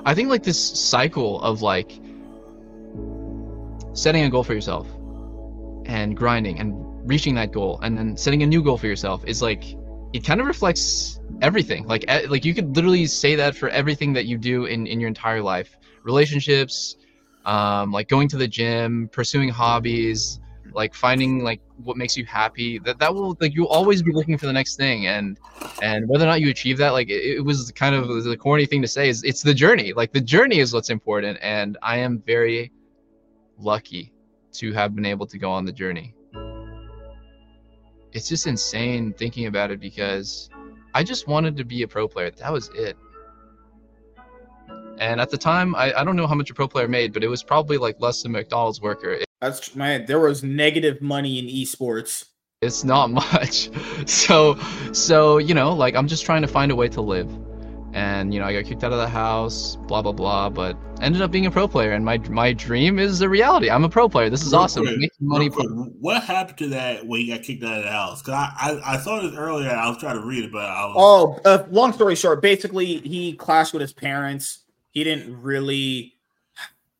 I 0.06 0.14
think 0.14 0.30
like 0.30 0.42
this 0.42 0.58
cycle 0.58 1.42
of 1.42 1.60
like 1.60 2.00
setting 3.92 4.24
a 4.24 4.30
goal 4.30 4.42
for 4.42 4.54
yourself 4.54 4.88
and 5.84 6.16
grinding 6.16 6.58
and 6.58 6.81
reaching 7.04 7.34
that 7.34 7.52
goal 7.52 7.80
and 7.82 7.96
then 7.96 8.16
setting 8.16 8.42
a 8.42 8.46
new 8.46 8.62
goal 8.62 8.78
for 8.78 8.86
yourself 8.86 9.24
is 9.26 9.42
like 9.42 9.76
it 10.12 10.24
kind 10.24 10.40
of 10.40 10.46
reflects 10.46 11.20
everything. 11.40 11.86
Like 11.86 12.04
like 12.28 12.44
you 12.44 12.54
could 12.54 12.74
literally 12.76 13.06
say 13.06 13.34
that 13.36 13.56
for 13.56 13.68
everything 13.70 14.12
that 14.12 14.26
you 14.26 14.38
do 14.38 14.66
in 14.66 14.86
in 14.86 15.00
your 15.00 15.08
entire 15.08 15.42
life. 15.42 15.76
Relationships 16.02 16.96
um 17.44 17.90
like 17.90 18.08
going 18.08 18.28
to 18.28 18.36
the 18.36 18.46
gym 18.46 19.08
pursuing 19.12 19.48
hobbies 19.48 20.38
like 20.74 20.94
finding 20.94 21.42
like 21.42 21.60
what 21.82 21.96
makes 21.96 22.16
you 22.16 22.24
happy. 22.24 22.78
That 22.78 22.98
that 22.98 23.14
will 23.14 23.36
like 23.40 23.54
you'll 23.54 23.66
always 23.66 24.02
be 24.02 24.12
looking 24.12 24.38
for 24.38 24.46
the 24.46 24.52
next 24.52 24.76
thing. 24.76 25.06
And 25.06 25.38
and 25.82 26.08
whether 26.08 26.24
or 26.24 26.28
not 26.28 26.40
you 26.40 26.50
achieve 26.50 26.78
that 26.78 26.90
like 26.90 27.08
it, 27.08 27.36
it 27.38 27.44
was 27.44 27.72
kind 27.72 27.94
of 27.94 28.24
the 28.24 28.36
corny 28.36 28.66
thing 28.66 28.82
to 28.82 28.88
say 28.88 29.08
is 29.08 29.22
it's 29.24 29.42
the 29.42 29.54
journey. 29.54 29.92
Like 29.92 30.12
the 30.12 30.20
journey 30.20 30.58
is 30.58 30.72
what's 30.72 30.90
important. 30.90 31.38
And 31.42 31.78
i 31.82 31.96
am 31.96 32.22
very 32.26 32.72
lucky 33.58 34.12
to 34.52 34.72
have 34.72 34.94
been 34.94 35.06
able 35.06 35.26
to 35.26 35.38
go 35.38 35.50
on 35.50 35.64
the 35.64 35.72
journey 35.72 36.14
it's 38.12 38.28
just 38.28 38.46
insane 38.46 39.12
thinking 39.12 39.46
about 39.46 39.70
it 39.70 39.80
because 39.80 40.50
I 40.94 41.02
just 41.02 41.26
wanted 41.26 41.56
to 41.56 41.64
be 41.64 41.82
a 41.82 41.88
pro 41.88 42.06
player. 42.06 42.30
That 42.30 42.52
was 42.52 42.70
it. 42.74 42.96
And 44.98 45.20
at 45.20 45.30
the 45.30 45.38
time, 45.38 45.74
I, 45.74 45.92
I 45.94 46.04
don't 46.04 46.16
know 46.16 46.26
how 46.26 46.34
much 46.34 46.50
a 46.50 46.54
pro 46.54 46.68
player 46.68 46.86
made, 46.86 47.12
but 47.12 47.24
it 47.24 47.28
was 47.28 47.42
probably 47.42 47.78
like 47.78 47.96
less 48.00 48.22
than 48.22 48.32
McDonald's 48.32 48.80
worker. 48.80 49.18
That's 49.40 49.74
man. 49.74 50.06
There 50.06 50.20
was 50.20 50.42
negative 50.42 51.00
money 51.02 51.38
in 51.38 51.46
esports. 51.46 52.26
It's 52.60 52.84
not 52.84 53.10
much. 53.32 53.70
So, 54.08 54.56
so 54.92 55.38
you 55.38 55.54
know, 55.54 55.72
like 55.72 55.96
I'm 55.96 56.06
just 56.06 56.24
trying 56.24 56.42
to 56.42 56.48
find 56.48 56.70
a 56.70 56.76
way 56.76 56.88
to 56.90 57.00
live, 57.00 57.28
and 57.92 58.32
you 58.32 58.40
know, 58.40 58.46
I 58.46 58.52
got 58.52 58.64
kicked 58.64 58.84
out 58.84 58.92
of 58.92 58.98
the 58.98 59.08
house, 59.08 59.76
blah 59.86 60.02
blah 60.02 60.12
blah. 60.12 60.48
But 60.50 60.76
ended 61.00 61.20
up 61.22 61.30
being 61.30 61.46
a 61.46 61.50
pro 61.50 61.66
player, 61.68 61.92
and 61.92 62.04
my 62.04 62.18
my 62.28 62.52
dream 62.52 62.98
is 62.98 63.20
a 63.20 63.28
reality. 63.28 63.70
I'm 63.70 63.84
a 63.84 63.88
pro 63.88 64.08
player. 64.08 64.30
This 64.30 64.42
is 64.42 64.52
Real 64.52 64.62
awesome. 64.62 64.84
quick, 64.84 64.98
Making 64.98 65.10
money. 65.28 65.50
quick, 65.50 65.68
what 66.00 66.22
happened 66.22 66.58
to 66.58 66.68
that 66.68 67.06
when 67.06 67.20
you 67.20 67.34
got 67.34 67.44
kicked 67.44 67.62
out 67.64 67.78
of 67.78 67.84
the 67.84 67.90
house? 67.90 68.22
Because 68.22 68.34
I, 68.34 68.52
I 68.80 68.94
I 68.94 68.98
saw 68.98 69.20
this 69.20 69.34
earlier. 69.36 69.70
I 69.70 69.88
was 69.88 69.98
trying 69.98 70.20
to 70.20 70.26
read 70.26 70.44
it, 70.44 70.52
but 70.52 70.64
I 70.64 70.84
was 70.86 70.94
Oh, 70.96 71.40
uh, 71.44 71.66
long 71.70 71.92
story 71.92 72.14
short, 72.16 72.40
basically 72.42 72.98
he 72.98 73.34
clashed 73.34 73.72
with 73.72 73.82
his 73.82 73.92
parents. 73.92 74.60
He 74.92 75.04
didn't 75.04 75.40
really. 75.42 76.14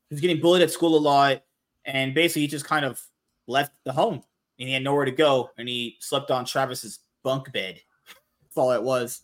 He 0.09 0.15
was 0.15 0.21
getting 0.21 0.41
bullied 0.41 0.63
at 0.63 0.71
school 0.71 0.97
a 0.97 1.01
lot, 1.01 1.43
and 1.85 2.15
basically 2.15 2.43
he 2.43 2.49
just 2.49 2.67
kind 2.67 2.85
of 2.85 3.01
left 3.47 3.73
the 3.85 3.93
home, 3.93 4.23
and 4.59 4.69
he 4.69 4.75
had 4.75 4.83
nowhere 4.85 5.05
to 5.07 5.11
go, 5.11 5.51
and 5.59 5.69
he 5.69 5.97
slept 6.01 6.31
on 6.31 6.45
Travis's 6.45 6.99
bunk 7.23 7.51
bed. 7.53 7.81
That's 8.43 8.57
all 8.57 8.73
it 8.73 8.83
was. 8.83 9.23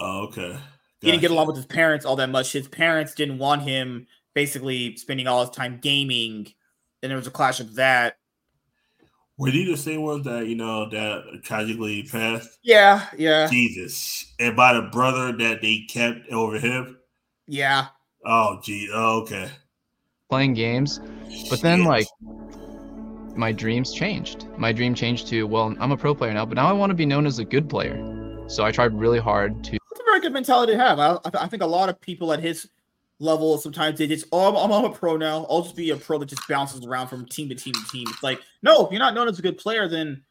oh, 0.00 0.24
okay. 0.28 0.58
He 1.00 1.10
didn't 1.10 1.22
get 1.22 1.30
along 1.30 1.46
with 1.46 1.56
his 1.56 1.66
parents 1.66 2.04
all 2.04 2.16
that 2.16 2.28
much. 2.30 2.52
His 2.52 2.68
parents 2.68 3.14
didn't 3.14 3.38
want 3.38 3.62
him 3.62 4.06
basically 4.34 4.96
spending 4.96 5.26
all 5.26 5.40
his 5.40 5.50
time 5.50 5.78
gaming. 5.80 6.52
And 7.02 7.10
there 7.10 7.16
was 7.16 7.26
a 7.26 7.30
clash 7.30 7.60
of 7.60 7.74
that. 7.76 8.16
Were 9.38 9.50
these 9.50 9.68
the 9.68 9.76
same 9.78 10.02
ones 10.02 10.24
that 10.26 10.48
you 10.48 10.54
know 10.54 10.90
that 10.90 11.40
tragically 11.42 12.02
passed? 12.02 12.58
Yeah, 12.62 13.06
yeah, 13.16 13.48
Jesus, 13.48 14.34
and 14.38 14.54
by 14.54 14.74
the 14.74 14.82
brother 14.82 15.32
that 15.38 15.62
they 15.62 15.86
kept 15.88 16.28
over 16.30 16.58
him. 16.58 16.98
yeah. 17.46 17.86
Oh, 18.26 18.60
gee. 18.62 18.90
Oh, 18.92 19.22
okay. 19.22 19.48
playing 20.28 20.52
games. 20.52 21.00
But 21.48 21.62
then, 21.62 21.78
Shit. 21.78 21.88
like, 21.88 22.06
my 23.34 23.50
dreams 23.50 23.94
changed. 23.94 24.46
My 24.58 24.72
dream 24.72 24.94
changed 24.94 25.26
to, 25.28 25.44
well, 25.46 25.74
I'm 25.80 25.90
a 25.90 25.96
pro 25.96 26.14
player 26.14 26.34
now, 26.34 26.44
but 26.44 26.56
now 26.56 26.68
I 26.68 26.72
want 26.72 26.90
to 26.90 26.94
be 26.94 27.06
known 27.06 27.24
as 27.24 27.38
a 27.38 27.44
good 27.46 27.66
player. 27.66 27.96
So 28.46 28.62
I 28.62 28.72
tried 28.72 28.92
really 28.92 29.20
hard 29.20 29.64
to. 29.64 29.78
It's 30.10 30.14
very 30.14 30.20
good 30.20 30.32
mentality 30.32 30.72
to 30.72 30.78
have. 30.78 30.98
I, 30.98 31.12
I 31.24 31.44
I 31.44 31.46
think 31.48 31.62
a 31.62 31.66
lot 31.66 31.88
of 31.88 32.00
people 32.00 32.32
at 32.32 32.40
his 32.40 32.68
level 33.20 33.58
sometimes 33.58 33.98
they 33.98 34.06
just, 34.06 34.26
oh, 34.32 34.56
I'm, 34.56 34.72
I'm 34.72 34.84
a 34.84 34.90
pro 34.90 35.16
now. 35.16 35.46
I'll 35.48 35.62
just 35.62 35.76
be 35.76 35.90
a 35.90 35.96
pro 35.96 36.18
that 36.18 36.28
just 36.28 36.48
bounces 36.48 36.84
around 36.84 37.08
from 37.08 37.26
team 37.26 37.48
to 37.50 37.54
team 37.54 37.74
to 37.74 37.84
team. 37.92 38.06
It's 38.08 38.22
like, 38.22 38.40
no, 38.62 38.86
if 38.86 38.92
you're 38.92 38.98
not 38.98 39.14
known 39.14 39.28
as 39.28 39.38
a 39.38 39.42
good 39.42 39.58
player, 39.58 39.88
then 39.88 40.22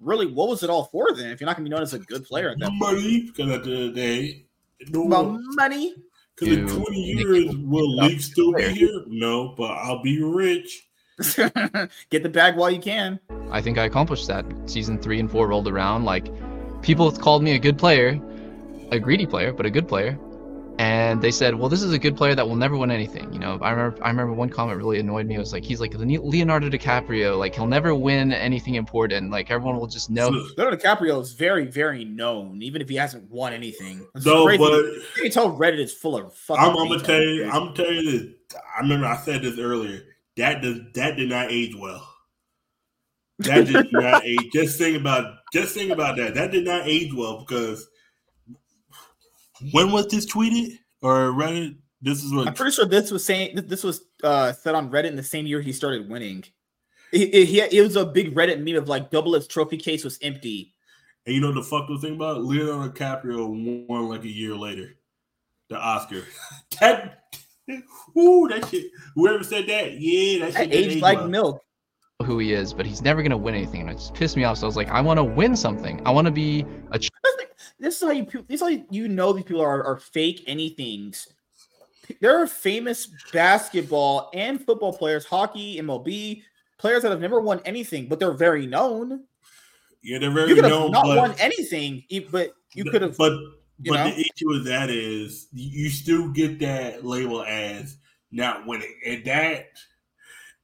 really, 0.00 0.26
what 0.26 0.48
was 0.48 0.62
it 0.62 0.70
all 0.70 0.86
for 0.86 1.12
then? 1.14 1.30
If 1.30 1.40
you're 1.40 1.46
not 1.46 1.56
going 1.56 1.64
to 1.64 1.70
be 1.70 1.74
known 1.74 1.82
as 1.82 1.94
a 1.94 1.98
good 1.98 2.24
player 2.24 2.48
at 2.50 2.58
that 2.58 2.68
point, 2.70 2.80
money, 2.80 3.22
because 3.26 3.50
at 3.50 3.64
the 3.64 3.70
end 3.70 3.82
of 3.82 3.94
the 3.94 4.00
day, 4.00 4.46
no, 4.88 5.06
about 5.06 5.38
money. 5.54 5.94
because 6.34 6.56
in 6.56 6.66
20 6.66 6.96
years, 6.96 7.56
will 7.56 8.00
up 8.00 8.08
League 8.08 8.20
still 8.20 8.52
be 8.52 8.68
here? 8.70 9.04
No, 9.06 9.54
but 9.56 9.70
I'll 9.70 10.02
be 10.02 10.22
rich. 10.22 10.88
Get 12.10 12.22
the 12.22 12.30
bag 12.32 12.56
while 12.56 12.70
you 12.70 12.80
can. 12.80 13.20
I 13.50 13.60
think 13.60 13.78
I 13.78 13.84
accomplished 13.84 14.26
that. 14.28 14.46
Season 14.66 14.98
three 14.98 15.20
and 15.20 15.30
four 15.30 15.46
rolled 15.48 15.68
around. 15.68 16.04
Like, 16.04 16.28
people 16.82 17.12
called 17.12 17.42
me 17.44 17.54
a 17.54 17.58
good 17.58 17.78
player, 17.78 18.20
a 18.92 19.00
greedy 19.00 19.26
player, 19.26 19.52
but 19.52 19.66
a 19.66 19.70
good 19.70 19.88
player. 19.88 20.18
And 20.78 21.20
they 21.20 21.30
said, 21.30 21.54
well, 21.54 21.68
this 21.68 21.82
is 21.82 21.92
a 21.92 21.98
good 21.98 22.16
player 22.16 22.34
that 22.34 22.48
will 22.48 22.56
never 22.56 22.76
win 22.76 22.90
anything. 22.90 23.32
You 23.32 23.38
know, 23.38 23.58
I 23.60 23.70
remember, 23.70 24.02
I 24.02 24.08
remember 24.08 24.32
one 24.32 24.48
comment 24.48 24.78
really 24.78 24.98
annoyed 24.98 25.26
me. 25.26 25.34
It 25.34 25.38
was 25.38 25.52
like, 25.52 25.64
he's 25.64 25.80
like 25.80 25.92
the 25.92 26.18
Leonardo 26.18 26.70
DiCaprio. 26.70 27.38
Like, 27.38 27.54
he'll 27.54 27.66
never 27.66 27.94
win 27.94 28.32
anything 28.32 28.76
important. 28.76 29.30
Like, 29.30 29.50
everyone 29.50 29.78
will 29.78 29.86
just 29.86 30.08
know. 30.08 30.30
So- 30.30 30.46
Leonardo 30.56 30.78
DiCaprio 30.78 31.20
is 31.20 31.34
very, 31.34 31.66
very 31.66 32.04
known, 32.06 32.62
even 32.62 32.80
if 32.80 32.88
he 32.88 32.96
hasn't 32.96 33.30
won 33.30 33.52
anything. 33.52 34.06
It's 34.14 34.24
no, 34.24 34.46
crazy. 34.46 34.58
but 34.58 34.84
you 35.16 35.22
can 35.22 35.30
tell 35.30 35.56
Reddit 35.56 35.78
is 35.78 35.92
full 35.92 36.16
of 36.16 36.34
fucking. 36.34 36.64
I'm, 36.64 36.76
I'm 36.76 36.88
gonna 36.88 37.02
tell 37.02 37.20
you. 37.22 37.44
I'm 37.44 37.50
gonna 37.66 37.74
tell 37.74 37.92
you 37.92 38.10
this. 38.10 38.58
I 38.76 38.80
remember 38.80 39.06
I 39.06 39.16
said 39.18 39.42
this 39.42 39.58
earlier. 39.58 40.02
That 40.38 40.62
does 40.62 40.78
that 40.94 41.16
did 41.16 41.28
not 41.28 41.50
age 41.52 41.74
well. 41.76 42.08
That 43.40 43.66
did 43.66 43.92
not 43.92 44.24
age. 44.24 44.50
Just 44.52 44.78
think 44.78 44.98
about 44.98 45.34
just 45.52 45.74
think 45.74 45.90
about 45.90 46.16
that. 46.16 46.34
That 46.34 46.50
did 46.50 46.64
not 46.64 46.86
age 46.86 47.12
well 47.12 47.40
because 47.40 47.86
when 49.70 49.92
was 49.92 50.06
this 50.08 50.26
tweeted 50.32 50.78
or 51.00 51.30
Reddit? 51.32 51.76
This 52.00 52.24
is 52.24 52.32
what 52.34 52.48
I'm 52.48 52.54
pretty 52.54 52.72
sure 52.72 52.84
this 52.84 53.10
was 53.12 53.24
saying 53.24 53.54
this 53.68 53.84
was 53.84 54.04
uh, 54.24 54.52
said 54.52 54.74
on 54.74 54.90
Reddit 54.90 55.06
in 55.08 55.16
the 55.16 55.22
same 55.22 55.46
year 55.46 55.60
he 55.60 55.72
started 55.72 56.08
winning. 56.10 56.44
It, 57.12 57.34
it, 57.34 57.44
he- 57.46 57.60
it 57.78 57.82
was 57.82 57.94
a 57.96 58.04
big 58.06 58.34
Reddit 58.34 58.60
meme 58.62 58.76
of 58.82 58.88
like 58.88 59.10
double 59.10 59.34
his 59.34 59.46
trophy 59.46 59.76
case 59.76 60.02
was 60.04 60.18
empty. 60.22 60.74
and 61.26 61.34
you 61.34 61.40
know 61.40 61.52
the 61.52 61.62
fuck 61.62 61.86
the 61.88 61.98
thing 61.98 62.16
about 62.16 62.42
Leonardo 62.42 62.90
DiCaprio 62.92 63.86
won 63.86 64.08
like 64.08 64.24
a 64.24 64.28
year 64.28 64.56
later 64.56 64.96
the 65.68 65.76
Oscar. 65.78 66.24
That 66.80 67.18
ooh 68.18 68.48
that 68.48 68.66
shit. 68.68 68.90
Whoever 69.14 69.44
said 69.44 69.66
that, 69.68 69.92
yeah, 70.00 70.40
that 70.46 70.46
shit 70.46 70.54
That 70.54 70.70
didn't 70.70 70.90
aged 70.92 71.02
like 71.02 71.18
well. 71.18 71.28
milk. 71.28 71.62
who 72.24 72.38
he 72.40 72.52
is, 72.52 72.72
but 72.74 72.84
he's 72.86 73.02
never 73.02 73.22
gonna 73.22 73.36
win 73.36 73.54
anything, 73.54 73.82
and 73.82 73.90
it 73.90 73.94
just 73.94 74.14
pissed 74.14 74.36
me 74.36 74.42
off. 74.44 74.58
So 74.58 74.66
I 74.66 74.68
was 74.68 74.76
like, 74.76 74.88
I 74.88 75.00
want 75.00 75.18
to 75.18 75.24
win 75.24 75.54
something. 75.54 76.00
I 76.04 76.10
want 76.10 76.26
to 76.26 76.32
be 76.32 76.64
a. 76.90 76.98
Ch- 77.82 77.88
That's 77.90 78.02
like- 78.02 78.18
This 78.18 78.22
is 78.22 78.30
how 78.30 78.36
you 78.38 78.44
this 78.48 78.60
is 78.62 78.78
how 78.78 78.84
you 78.90 79.08
know 79.08 79.32
these 79.32 79.44
people 79.44 79.62
are, 79.62 79.84
are 79.84 79.98
fake 79.98 80.44
anythings. 80.46 81.28
There 82.20 82.40
are 82.40 82.46
famous 82.46 83.08
basketball 83.32 84.30
and 84.34 84.64
football 84.64 84.92
players, 84.92 85.24
hockey, 85.24 85.78
MLB 85.78 86.42
players 86.78 87.02
that 87.02 87.10
have 87.10 87.20
never 87.20 87.40
won 87.40 87.60
anything, 87.64 88.08
but 88.08 88.18
they're 88.18 88.32
very 88.32 88.66
known. 88.66 89.24
Yeah, 90.02 90.18
they're 90.18 90.32
very 90.32 90.48
You 90.48 90.56
could 90.56 90.64
have 90.64 90.72
known, 90.72 90.90
not 90.90 91.04
but 91.04 91.16
won 91.16 91.34
anything, 91.38 92.02
but 92.30 92.52
you 92.74 92.84
could 92.84 93.02
have. 93.02 93.16
But 93.16 93.32
but 93.78 93.94
know? 93.94 94.04
the 94.10 94.20
issue 94.20 94.48
with 94.48 94.64
that 94.66 94.90
is 94.90 95.48
you 95.52 95.90
still 95.90 96.28
get 96.28 96.58
that 96.60 97.04
label 97.04 97.42
as 97.44 97.96
not 98.30 98.66
winning, 98.66 98.94
and 99.06 99.24
that 99.24 99.66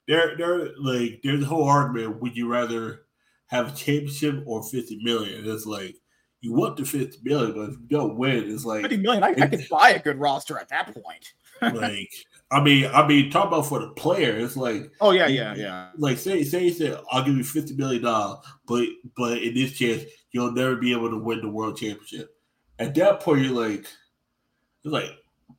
there 0.06 0.36
there 0.36 0.70
like 0.78 1.20
there's 1.22 1.42
a 1.42 1.46
whole 1.46 1.64
argument. 1.64 2.20
Would 2.20 2.36
you 2.36 2.48
rather 2.50 3.02
have 3.46 3.72
a 3.72 3.76
championship 3.76 4.42
or 4.46 4.62
fifty 4.62 5.00
million? 5.02 5.48
It's 5.48 5.66
like 5.66 5.96
you 6.40 6.52
want 6.52 6.76
the 6.76 6.84
fifty 6.84 7.18
million, 7.22 7.52
but 7.52 7.70
if 7.70 7.80
you 7.80 7.86
don't 7.88 8.16
win, 8.16 8.50
it's 8.50 8.64
like 8.64 8.82
50 8.82 8.96
million. 8.98 9.24
I, 9.24 9.28
I 9.28 9.46
could 9.46 9.66
buy 9.68 9.90
a 9.90 10.02
good 10.02 10.18
roster 10.18 10.58
at 10.58 10.68
that 10.68 10.94
point. 10.94 11.32
like 11.74 12.12
I 12.52 12.62
mean 12.62 12.88
I 12.92 13.06
mean 13.06 13.30
talk 13.30 13.48
about 13.48 13.66
for 13.66 13.80
the 13.80 13.88
player. 13.88 14.36
It's 14.38 14.56
like 14.56 14.92
Oh 15.00 15.10
yeah, 15.10 15.26
yeah, 15.26 15.54
yeah. 15.56 15.88
like 15.96 16.18
say 16.18 16.44
say 16.44 16.64
you 16.64 16.72
said 16.72 17.00
I'll 17.10 17.24
give 17.24 17.36
you 17.36 17.44
fifty 17.44 17.74
million 17.74 18.02
dollars, 18.02 18.38
but 18.66 18.86
but 19.16 19.38
in 19.38 19.54
this 19.54 19.76
chance 19.76 20.04
you'll 20.30 20.52
never 20.52 20.76
be 20.76 20.92
able 20.92 21.10
to 21.10 21.18
win 21.18 21.40
the 21.40 21.48
world 21.48 21.76
championship. 21.76 22.36
At 22.78 22.94
that 22.94 23.20
point, 23.20 23.42
you're 23.42 23.68
like, 23.68 23.80
it's 23.80 24.84
like 24.84 25.10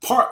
part 0.02 0.30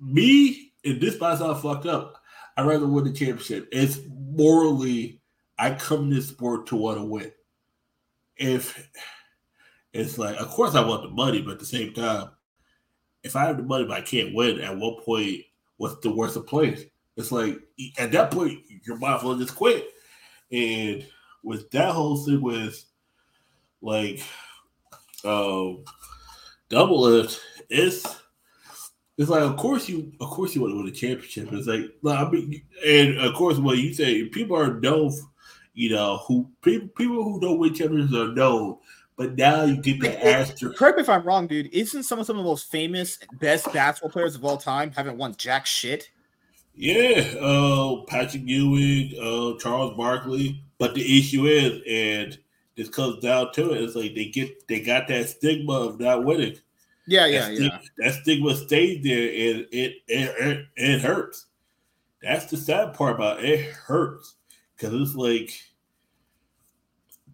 me 0.00 0.72
and 0.84 1.00
this 1.00 1.20
might 1.20 1.38
sound 1.38 1.60
fucked 1.60 1.86
up. 1.86 2.20
I'd 2.56 2.66
rather 2.66 2.86
win 2.86 3.04
the 3.04 3.12
championship. 3.12 3.68
It's 3.70 4.00
morally 4.08 5.20
I 5.58 5.74
come 5.74 6.08
to 6.08 6.16
this 6.16 6.28
sport 6.28 6.66
to 6.68 6.76
want 6.76 6.98
to 6.98 7.04
win. 7.04 7.32
If 8.36 8.88
it's 9.98 10.18
like, 10.18 10.36
of 10.36 10.48
course 10.48 10.74
I 10.74 10.84
want 10.84 11.02
the 11.02 11.10
money, 11.10 11.42
but 11.42 11.52
at 11.52 11.58
the 11.58 11.66
same 11.66 11.92
time, 11.92 12.30
if 13.22 13.36
I 13.36 13.46
have 13.46 13.56
the 13.56 13.62
money 13.62 13.84
but 13.84 13.96
I 13.96 14.02
can't 14.02 14.34
win, 14.34 14.60
at 14.60 14.76
what 14.76 15.04
point 15.04 15.42
what's 15.76 16.00
the 16.00 16.10
worst 16.10 16.36
of 16.36 16.46
playing? 16.46 16.78
It's 17.16 17.32
like 17.32 17.58
at 17.98 18.12
that 18.12 18.30
point 18.30 18.60
you 18.68 18.96
might 18.96 19.16
as 19.16 19.22
well 19.24 19.36
just 19.36 19.56
quit. 19.56 19.88
And 20.52 21.04
with 21.42 21.70
that 21.72 21.92
whole 21.92 22.16
thing 22.16 22.40
with 22.40 22.84
like 23.80 24.22
um 25.24 25.84
double 26.68 27.00
lift, 27.00 27.40
it's 27.68 28.04
it's 29.16 29.30
like 29.30 29.42
of 29.42 29.56
course 29.56 29.88
you 29.88 30.12
of 30.20 30.30
course 30.30 30.54
you 30.54 30.60
want 30.60 30.72
to 30.72 30.76
win 30.76 30.86
a 30.86 30.92
championship. 30.92 31.52
It's 31.52 31.66
like 31.66 31.92
like, 32.02 32.18
I 32.18 32.30
mean 32.30 32.62
and 32.86 33.18
of 33.18 33.34
course 33.34 33.58
what 33.58 33.78
you 33.78 33.92
say 33.92 34.28
people 34.28 34.56
are 34.56 34.78
known 34.80 35.12
you 35.74 35.90
know 35.90 36.18
who 36.26 36.48
people 36.62 36.88
people 36.88 37.22
who 37.24 37.40
don't 37.40 37.58
win 37.58 37.74
championships 37.74 38.14
are 38.14 38.32
known, 38.32 38.78
but 39.18 39.36
now 39.36 39.64
you 39.64 39.76
get 39.76 40.00
the 40.00 40.26
asterisk. 40.26 40.78
Correct 40.78 40.96
me 40.96 41.02
if 41.02 41.08
I'm 41.08 41.24
wrong, 41.24 41.48
dude. 41.48 41.66
Isn't 41.72 42.04
some 42.04 42.20
of 42.20 42.26
some 42.26 42.38
of 42.38 42.44
the 42.44 42.48
most 42.48 42.70
famous, 42.70 43.18
best 43.32 43.70
basketball 43.72 44.10
players 44.10 44.36
of 44.36 44.44
all 44.44 44.56
time 44.56 44.92
haven't 44.92 45.18
won 45.18 45.34
jack 45.36 45.66
shit? 45.66 46.08
Yeah, 46.76 47.34
uh, 47.40 48.04
Patrick 48.06 48.44
Ewing, 48.46 49.12
uh, 49.20 49.58
Charles 49.58 49.96
Barkley. 49.96 50.62
But 50.78 50.94
the 50.94 51.18
issue 51.18 51.46
is, 51.46 51.82
and 51.88 52.38
this 52.76 52.88
comes 52.88 53.18
down 53.20 53.52
to 53.54 53.72
it, 53.72 53.82
it's 53.82 53.96
like 53.96 54.14
they 54.14 54.26
get 54.26 54.68
they 54.68 54.80
got 54.80 55.08
that 55.08 55.28
stigma 55.28 55.72
of 55.72 55.98
not 55.98 56.24
winning. 56.24 56.56
Yeah, 57.08 57.22
That 57.22 57.32
yeah, 57.32 57.44
stigma, 57.44 57.64
yeah. 57.64 57.78
That 57.98 58.14
stigma 58.22 58.54
stays 58.54 59.02
there, 59.02 59.18
and 59.18 59.66
it 59.72 59.94
it, 60.06 60.36
it 60.38 60.66
it 60.76 61.00
hurts. 61.00 61.46
That's 62.22 62.44
the 62.44 62.56
sad 62.56 62.94
part 62.94 63.16
about 63.16 63.40
it. 63.44 63.50
It 63.50 63.72
hurts 63.72 64.36
because 64.76 64.94
it's 64.94 65.16
like 65.16 65.60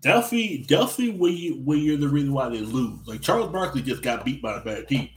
Delphi, 0.05 0.59
Delphi, 0.67 1.13
when 1.13 1.33
you 1.33 1.55
when 1.65 1.79
you're 1.79 1.97
the 1.97 2.09
reason 2.09 2.35
why 2.35 2.51
they 2.51 2.61
lose. 2.61 3.09
Like 3.09 3.23
Charles 3.23 3.51
Barkley 3.51 3.81
just 3.81 4.03
got 4.03 4.23
beat 4.23 4.43
by 4.43 4.59
a 4.59 4.61
bad 4.61 4.87
team. 4.87 5.09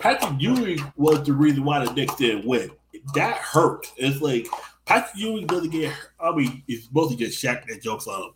Patrick 0.00 0.40
Ewing 0.40 0.80
was 0.96 1.22
the 1.22 1.32
reason 1.32 1.62
why 1.62 1.84
the 1.84 1.92
Knicks 1.92 2.16
didn't 2.16 2.44
win. 2.44 2.72
That 3.14 3.36
hurt. 3.36 3.92
It's 3.96 4.20
like 4.20 4.48
Patrick 4.86 5.22
Ewing 5.22 5.46
doesn't 5.46 5.70
get. 5.70 5.94
I 6.18 6.34
mean, 6.34 6.64
it's 6.66 6.88
mostly 6.92 7.14
just 7.14 7.40
Shaq 7.40 7.64
that 7.68 7.80
jokes 7.80 8.08
on 8.08 8.22
him, 8.22 8.30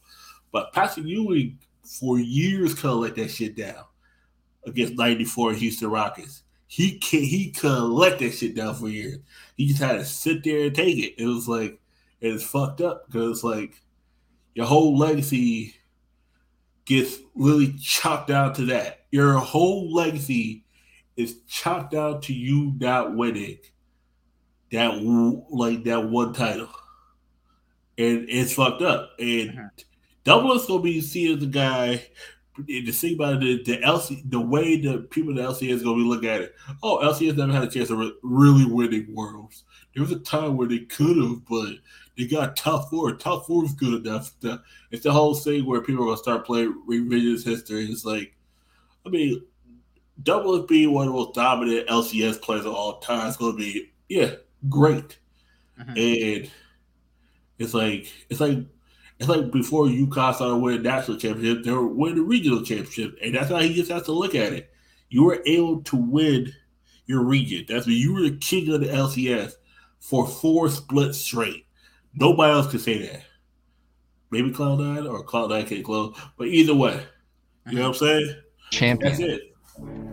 but 0.52 0.72
Patrick 0.72 1.04
Ewing 1.04 1.58
for 1.82 2.20
years 2.20 2.74
could 2.74 2.92
let 2.92 3.16
that 3.16 3.32
shit 3.32 3.56
down 3.56 3.82
against 4.64 4.94
'94 4.94 5.54
Houston 5.54 5.90
Rockets. 5.90 6.44
He 6.68 6.98
can 7.00 7.24
he 7.24 7.50
could 7.50 7.82
let 7.82 8.20
that 8.20 8.34
shit 8.34 8.54
down 8.54 8.76
for 8.76 8.88
years. 8.88 9.18
He 9.56 9.66
just 9.66 9.82
had 9.82 9.94
to 9.94 10.04
sit 10.04 10.44
there 10.44 10.66
and 10.66 10.74
take 10.76 10.96
it. 10.96 11.20
It 11.20 11.26
was 11.26 11.48
like 11.48 11.80
it's 12.20 12.44
fucked 12.44 12.82
up 12.82 13.06
because 13.06 13.42
like 13.42 13.82
your 14.54 14.66
whole 14.66 14.96
legacy 14.96 15.74
gets 16.88 17.18
really 17.34 17.74
chopped 17.74 18.28
down 18.28 18.54
to 18.54 18.64
that. 18.64 19.04
Your 19.10 19.34
whole 19.34 19.92
legacy 19.92 20.64
is 21.16 21.42
chopped 21.46 21.92
down 21.92 22.20
to 22.22 22.32
you 22.32 22.72
not 22.78 23.14
winning 23.14 23.58
that 24.72 25.02
like 25.50 25.84
that 25.84 26.08
one 26.08 26.32
title, 26.32 26.68
and 27.96 28.26
it's 28.28 28.54
fucked 28.54 28.82
up. 28.82 29.12
And 29.18 29.50
uh-huh. 29.50 29.68
Double 30.24 30.52
is 30.52 30.66
gonna 30.66 30.82
be 30.82 31.00
seen 31.00 31.34
as 31.34 31.40
the 31.40 31.46
guy. 31.46 32.06
The 32.66 32.90
thing 32.90 33.14
about 33.14 33.42
it, 33.42 33.64
the 33.64 33.78
LC, 33.78 34.28
the 34.28 34.40
way 34.40 34.80
the 34.80 34.98
people 35.10 35.30
in 35.30 35.36
the 35.36 35.42
LCS 35.42 35.74
is 35.74 35.82
gonna 35.82 35.96
be 35.96 36.08
looking 36.08 36.28
at 36.28 36.40
it. 36.40 36.54
Oh, 36.82 36.98
LCS 36.98 37.36
never 37.36 37.52
had 37.52 37.62
a 37.62 37.70
chance 37.70 37.90
of 37.90 38.00
really 38.22 38.66
winning 38.66 39.14
worlds. 39.14 39.64
There 39.94 40.02
was 40.02 40.10
a 40.10 40.18
time 40.18 40.56
where 40.56 40.66
they 40.66 40.80
could 40.80 41.16
have, 41.18 41.44
but 41.48 41.74
they 42.18 42.26
got 42.26 42.56
top 42.56 42.90
four. 42.90 43.14
Top 43.14 43.46
four 43.46 43.64
is 43.64 43.72
good 43.72 44.04
enough. 44.04 44.32
It's 44.90 45.04
the 45.04 45.12
whole 45.12 45.34
thing 45.34 45.64
where 45.64 45.80
people 45.80 46.02
are 46.02 46.08
gonna 46.08 46.18
start 46.18 46.44
playing 46.44 46.82
revisionist 46.88 47.44
history. 47.44 47.86
It's 47.86 48.04
like, 48.04 48.34
I 49.06 49.08
mean, 49.08 49.40
Double 50.20 50.60
being 50.62 50.92
one 50.92 51.06
of 51.06 51.12
the 51.12 51.18
most 51.18 51.34
dominant 51.34 51.86
LCS 51.86 52.42
players 52.42 52.66
of 52.66 52.74
all 52.74 52.98
time. 52.98 53.28
It's 53.28 53.36
gonna 53.36 53.56
be 53.56 53.92
yeah, 54.08 54.32
great. 54.68 55.16
Uh-huh. 55.80 55.92
And 55.92 56.50
it's 57.58 57.72
like 57.72 58.12
it's 58.28 58.40
like 58.40 58.58
it's 59.20 59.28
like 59.28 59.52
before 59.52 59.84
UConn 59.84 60.34
started 60.34 60.56
winning 60.56 60.82
national 60.82 61.18
championship, 61.18 61.62
they 61.62 61.70
were 61.70 61.86
winning 61.86 62.16
the 62.16 62.22
regional 62.22 62.64
championship, 62.64 63.16
and 63.22 63.32
that's 63.32 63.48
how 63.48 63.58
he 63.58 63.72
just 63.72 63.92
has 63.92 64.02
to 64.04 64.12
look 64.12 64.34
at 64.34 64.52
it. 64.52 64.70
You 65.08 65.22
were 65.22 65.40
able 65.46 65.82
to 65.82 65.96
win 65.96 66.52
your 67.06 67.22
region. 67.22 67.64
That's 67.68 67.86
when 67.86 67.96
you 67.96 68.14
were 68.14 68.22
the 68.22 68.38
king 68.38 68.72
of 68.74 68.80
the 68.80 68.88
LCS 68.88 69.52
for 70.00 70.26
four 70.26 70.68
splits 70.68 71.18
straight. 71.18 71.67
Nobody 72.14 72.52
else 72.52 72.70
could 72.70 72.80
say 72.80 73.06
that. 73.06 73.22
Maybe 74.30 74.50
Cloud9 74.50 75.10
or 75.10 75.24
Cloud9 75.24 75.66
can't 75.66 75.84
close, 75.84 76.18
but 76.36 76.48
either 76.48 76.74
way, 76.74 77.02
you 77.66 77.76
know 77.76 77.88
what 77.88 77.88
I'm 77.88 77.94
saying? 77.94 78.34
Champion. 78.70 79.10
That's 79.10 79.22
it. 79.22 79.42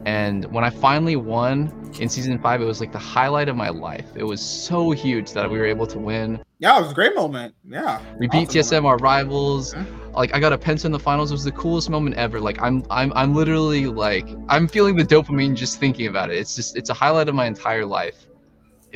And 0.05 0.45
when 0.51 0.63
I 0.63 0.69
finally 0.69 1.15
won 1.15 1.91
in 1.99 2.07
season 2.07 2.37
five, 2.39 2.61
it 2.61 2.65
was 2.65 2.79
like 2.79 2.91
the 2.91 2.99
highlight 2.99 3.49
of 3.49 3.55
my 3.55 3.69
life. 3.69 4.05
It 4.15 4.23
was 4.23 4.39
so 4.39 4.91
huge 4.91 5.31
that 5.33 5.49
we 5.49 5.57
were 5.57 5.65
able 5.65 5.87
to 5.87 5.97
win. 5.97 6.43
Yeah, 6.59 6.77
it 6.77 6.83
was 6.83 6.91
a 6.91 6.93
great 6.93 7.15
moment. 7.15 7.55
Yeah. 7.67 7.99
We 8.19 8.27
beat 8.27 8.49
awesome 8.49 8.61
TSM, 8.61 8.83
moment. 8.83 8.85
our 8.85 8.97
rivals. 8.97 9.73
Mm-hmm. 9.73 10.11
Like 10.11 10.35
I 10.35 10.39
got 10.39 10.53
a 10.53 10.57
Penta 10.59 10.85
in 10.85 10.91
the 10.91 10.99
finals. 10.99 11.31
It 11.31 11.33
was 11.33 11.43
the 11.43 11.51
coolest 11.51 11.89
moment 11.89 12.15
ever. 12.17 12.39
Like 12.39 12.61
I'm 12.61 12.85
I'm 12.91 13.11
I'm 13.13 13.33
literally 13.33 13.87
like 13.87 14.29
I'm 14.47 14.67
feeling 14.67 14.95
the 14.95 15.03
dopamine 15.03 15.55
just 15.55 15.79
thinking 15.79 16.07
about 16.07 16.29
it. 16.29 16.37
It's 16.37 16.55
just 16.55 16.77
it's 16.77 16.91
a 16.91 16.93
highlight 16.93 17.27
of 17.27 17.35
my 17.35 17.47
entire 17.47 17.85
life 17.85 18.27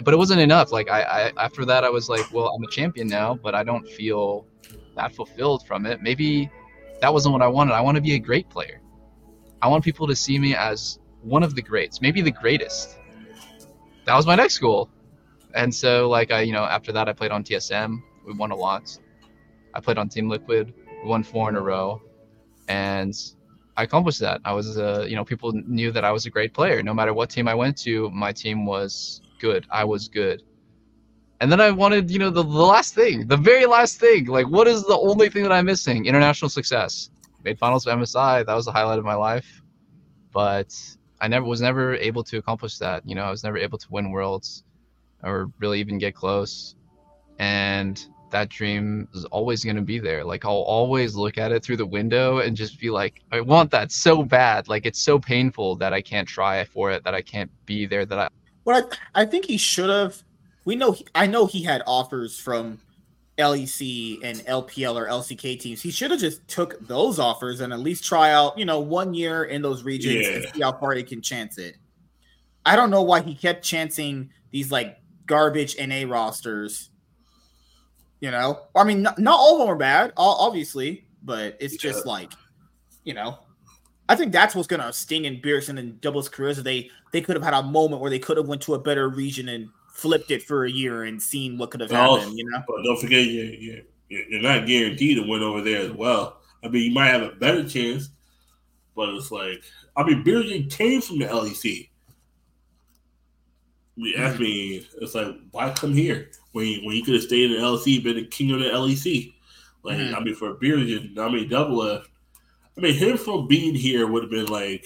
but 0.03 0.13
it 0.13 0.17
wasn't 0.17 0.41
enough. 0.41 0.71
Like 0.71 0.89
I, 0.89 1.01
I 1.01 1.43
after 1.43 1.65
that, 1.65 1.83
I 1.83 1.89
was 1.89 2.09
like, 2.09 2.31
well, 2.33 2.49
I'm 2.49 2.63
a 2.63 2.67
champion 2.67 3.07
now, 3.07 3.35
but 3.35 3.55
I 3.55 3.63
don't 3.63 3.87
feel 3.87 4.45
that 4.95 5.13
fulfilled 5.13 5.65
from 5.65 5.85
it. 5.85 6.01
Maybe 6.01 6.49
that 7.01 7.13
wasn't 7.13 7.33
what 7.33 7.41
I 7.41 7.47
wanted. 7.47 7.73
I 7.73 7.81
want 7.81 7.95
to 7.95 8.01
be 8.01 8.13
a 8.15 8.19
great 8.19 8.49
player. 8.49 8.81
I 9.61 9.67
want 9.67 9.83
people 9.83 10.07
to 10.07 10.15
see 10.15 10.39
me 10.39 10.55
as 10.55 10.99
one 11.21 11.43
of 11.43 11.55
the 11.55 11.61
greats, 11.61 12.01
maybe 12.01 12.21
the 12.21 12.31
greatest. 12.31 12.97
That 14.05 14.15
was 14.15 14.25
my 14.25 14.35
next 14.35 14.57
goal. 14.59 14.89
And 15.53 15.73
so, 15.73 16.07
like, 16.09 16.31
I, 16.31 16.41
you 16.41 16.53
know, 16.53 16.63
after 16.63 16.91
that, 16.91 17.09
I 17.09 17.13
played 17.13 17.31
on 17.31 17.43
TSM. 17.43 17.97
We 18.25 18.33
won 18.33 18.51
a 18.51 18.55
lot. 18.55 18.97
I 19.73 19.79
played 19.81 19.97
on 19.97 20.07
Team 20.09 20.29
Liquid. 20.29 20.73
We 21.03 21.09
won 21.09 21.23
four 21.23 21.49
in 21.49 21.55
a 21.55 21.61
row, 21.61 22.01
and 22.67 23.13
I 23.75 23.83
accomplished 23.83 24.19
that. 24.19 24.41
I 24.45 24.53
was, 24.53 24.77
you 25.09 25.15
know, 25.15 25.25
people 25.25 25.51
knew 25.53 25.91
that 25.91 26.03
I 26.03 26.11
was 26.11 26.25
a 26.25 26.29
great 26.29 26.53
player. 26.53 26.83
No 26.83 26.93
matter 26.93 27.13
what 27.13 27.29
team 27.29 27.47
I 27.47 27.55
went 27.55 27.77
to, 27.79 28.09
my 28.11 28.31
team 28.31 28.65
was 28.65 29.21
good. 29.39 29.65
I 29.71 29.83
was 29.83 30.07
good. 30.07 30.43
And 31.41 31.51
then 31.51 31.61
I 31.61 31.71
wanted, 31.71 32.11
you 32.11 32.19
know, 32.19 32.29
the, 32.29 32.43
the 32.43 32.49
last 32.49 32.93
thing, 32.93 33.27
the 33.27 33.37
very 33.37 33.65
last 33.65 33.99
thing. 33.99 34.25
Like, 34.25 34.47
what 34.47 34.67
is 34.67 34.83
the 34.83 34.97
only 34.97 35.29
thing 35.29 35.43
that 35.43 35.51
I'm 35.51 35.65
missing? 35.65 36.05
International 36.05 36.49
success. 36.49 37.11
Made 37.43 37.57
finals 37.57 37.87
of 37.87 37.97
MSI. 37.97 38.45
That 38.45 38.53
was 38.53 38.65
the 38.65 38.73
highlight 38.73 38.99
of 38.99 39.05
my 39.05 39.15
life. 39.15 39.61
But 40.33 40.75
I 41.21 41.27
never 41.27 41.45
was 41.45 41.61
never 41.61 41.95
able 41.95 42.23
to 42.25 42.37
accomplish 42.37 42.77
that. 42.79 43.07
You 43.07 43.15
know, 43.15 43.23
I 43.23 43.29
was 43.29 43.43
never 43.43 43.57
able 43.57 43.77
to 43.77 43.87
win 43.89 44.11
worlds 44.11 44.63
or 45.23 45.49
really 45.59 45.79
even 45.79 45.97
get 45.97 46.13
close. 46.13 46.75
And 47.39 48.05
that 48.31 48.49
dream 48.49 49.07
is 49.13 49.25
always 49.25 49.63
going 49.63 49.75
to 49.75 49.81
be 49.81 49.99
there. 49.99 50.23
Like 50.23 50.45
I'll 50.45 50.51
always 50.51 51.15
look 51.15 51.37
at 51.37 51.51
it 51.51 51.63
through 51.63 51.77
the 51.77 51.85
window 51.85 52.39
and 52.39 52.55
just 52.55 52.79
be 52.79 52.89
like, 52.89 53.21
I 53.31 53.41
want 53.41 53.71
that 53.71 53.91
so 53.91 54.23
bad. 54.23 54.67
Like 54.67 54.85
it's 54.85 54.99
so 54.99 55.19
painful 55.19 55.75
that 55.77 55.93
I 55.93 56.01
can't 56.01 56.27
try 56.27 56.63
for 56.65 56.91
it, 56.91 57.03
that 57.05 57.13
I 57.15 57.21
can't 57.21 57.51
be 57.65 57.85
there, 57.85 58.05
that 58.05 58.19
I 58.19 58.29
what 58.69 58.99
I, 59.15 59.23
I 59.23 59.25
think 59.25 59.45
he 59.45 59.57
should 59.57 59.89
have. 59.89 60.21
We 60.65 60.75
know. 60.75 60.91
He, 60.91 61.05
I 61.15 61.25
know 61.25 61.47
he 61.47 61.63
had 61.63 61.81
offers 61.87 62.39
from 62.39 62.79
LEC 63.39 64.19
and 64.23 64.39
LPL 64.39 64.95
or 64.95 65.07
LCK 65.07 65.59
teams. 65.59 65.81
He 65.81 65.89
should 65.89 66.11
have 66.11 66.19
just 66.19 66.47
took 66.47 66.79
those 66.87 67.17
offers 67.17 67.61
and 67.61 67.73
at 67.73 67.79
least 67.79 68.03
try 68.03 68.31
out, 68.31 68.57
you 68.57 68.65
know, 68.65 68.79
one 68.79 69.13
year 69.13 69.45
in 69.45 69.61
those 69.61 69.83
regions 69.83 70.27
yeah. 70.27 70.33
and 70.33 70.45
see 70.53 70.61
how 70.61 70.73
far 70.73 70.93
he 70.93 71.03
can 71.03 71.21
chance 71.21 71.57
it. 71.57 71.77
I 72.65 72.75
don't 72.75 72.91
know 72.91 73.01
why 73.01 73.21
he 73.21 73.33
kept 73.33 73.63
chancing 73.63 74.29
these 74.51 74.71
like 74.71 74.99
garbage 75.25 75.75
NA 75.79 76.03
rosters. 76.07 76.91
You 78.19 78.29
know, 78.31 78.67
I 78.75 78.83
mean, 78.83 79.01
not, 79.01 79.17
not 79.17 79.39
all 79.39 79.53
of 79.53 79.59
them 79.59 79.69
are 79.69 79.77
bad, 79.77 80.13
obviously, 80.17 81.07
but 81.23 81.57
it's 81.59 81.75
yeah. 81.75 81.91
just 81.91 82.05
like, 82.05 82.33
you 83.05 83.13
know, 83.13 83.39
I 84.09 84.15
think 84.15 84.31
that's 84.31 84.55
what's 84.55 84.67
gonna 84.67 84.91
sting 84.91 85.25
in 85.25 85.39
Bjergsen 85.39 85.77
and 85.77 86.01
Double's 86.01 86.27
careers. 86.27 86.61
They 86.61 86.89
they 87.11 87.21
could 87.21 87.35
have 87.35 87.43
had 87.43 87.53
a 87.53 87.61
moment 87.61 88.01
where 88.01 88.09
they 88.09 88.17
could 88.17 88.37
have 88.37 88.47
went 88.47 88.61
to 88.63 88.73
a 88.73 88.79
better 88.79 89.07
region 89.07 89.47
and 89.49 89.69
flipped 89.87 90.31
it 90.31 90.41
for 90.41 90.65
a 90.65 90.71
year 90.71 91.03
and 91.03 91.21
seen 91.21 91.59
what 91.59 91.69
could 91.69 91.79
have 91.79 91.91
happened. 91.91 92.35
You 92.35 92.49
know, 92.49 92.63
but 92.67 92.83
don't 92.83 92.99
forget 92.99 93.25
you 93.27 93.43
you 93.43 93.83
you're 94.09 94.41
not 94.41 94.65
guaranteed 94.65 95.17
to 95.17 95.29
win 95.29 95.43
over 95.43 95.61
there 95.61 95.81
as 95.81 95.91
well. 95.91 96.41
I 96.63 96.69
mean, 96.69 96.89
you 96.89 96.91
might 96.91 97.09
have 97.09 97.21
a 97.21 97.35
better 97.35 97.69
chance, 97.69 98.09
but 98.95 99.09
it's 99.09 99.31
like 99.31 99.61
I 99.95 100.03
mean, 100.03 100.23
Bjergsen 100.23 100.71
came 100.71 101.01
from 101.01 101.19
the 101.19 101.25
LEC. 101.25 101.89
We 103.95 104.03
mean, 104.03 104.15
mm-hmm. 104.17 104.41
me, 104.41 104.87
it's 105.01 105.13
like 105.13 105.35
why 105.51 105.69
come 105.71 105.93
here 105.93 106.31
when 106.53 106.65
you, 106.65 106.81
when 106.83 106.95
you 106.95 107.03
could 107.03 107.13
have 107.13 107.23
stayed 107.23 107.51
in 107.51 107.61
the 107.61 107.63
LEC, 107.63 108.03
been 108.03 108.15
the 108.15 108.25
king 108.25 108.51
of 108.53 108.59
the 108.59 108.65
LEC. 108.65 109.33
Like 109.83 109.97
mm-hmm. 109.99 110.15
I 110.15 110.19
mean, 110.19 110.33
for 110.33 110.55
Bjergsen, 110.55 111.15
I 111.19 111.29
mean, 111.29 111.47
Double 111.47 111.87
F 111.87 112.09
I 112.77 112.81
mean, 112.81 112.93
him 112.93 113.17
from 113.17 113.47
being 113.47 113.75
here 113.75 114.07
would 114.07 114.23
have 114.23 114.31
been 114.31 114.45
like, 114.45 114.85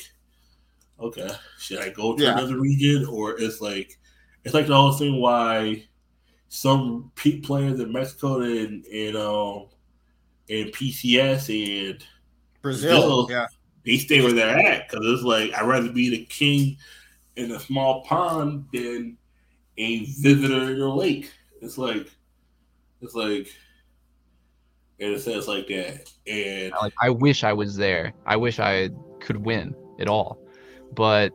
okay, 0.99 1.29
should 1.59 1.79
I 1.79 1.89
go 1.89 2.15
to 2.15 2.23
yeah. 2.23 2.33
another 2.33 2.59
region, 2.59 3.05
or 3.05 3.39
it's 3.39 3.61
like, 3.61 3.97
it's 4.43 4.53
like 4.53 4.67
the 4.67 4.75
whole 4.75 4.93
thing 4.93 5.19
why 5.19 5.85
some 6.49 7.11
peak 7.15 7.43
players 7.43 7.79
in 7.79 7.91
Mexico 7.91 8.41
and 8.41 8.85
and 8.85 9.15
um 9.15 9.67
and 10.49 10.71
PCS 10.71 11.89
and 11.89 12.05
Brazil, 12.61 13.25
Brazil 13.25 13.27
yeah, 13.29 13.47
they 13.85 13.97
stay 13.97 14.21
where 14.21 14.33
they're 14.33 14.57
at 14.57 14.89
because 14.89 15.05
it's 15.05 15.23
like 15.23 15.53
I'd 15.53 15.67
rather 15.67 15.91
be 15.91 16.09
the 16.09 16.25
king 16.25 16.77
in 17.35 17.51
a 17.51 17.59
small 17.59 18.03
pond 18.03 18.65
than 18.71 19.17
a 19.77 20.05
visitor 20.05 20.71
in 20.71 20.77
your 20.77 20.89
lake. 20.89 21.31
It's 21.61 21.77
like, 21.77 22.11
it's 23.01 23.15
like 23.15 23.47
in 25.03 25.13
a 25.13 25.19
sense 25.19 25.47
like 25.47 25.67
that. 25.67 26.11
And 26.27 26.73
like 26.81 26.93
I 27.01 27.09
wish 27.09 27.43
I 27.43 27.53
was 27.53 27.75
there. 27.75 28.13
I 28.25 28.35
wish 28.35 28.59
I 28.59 28.89
could 29.19 29.37
win 29.37 29.75
it 29.99 30.07
all. 30.07 30.39
But 30.93 31.33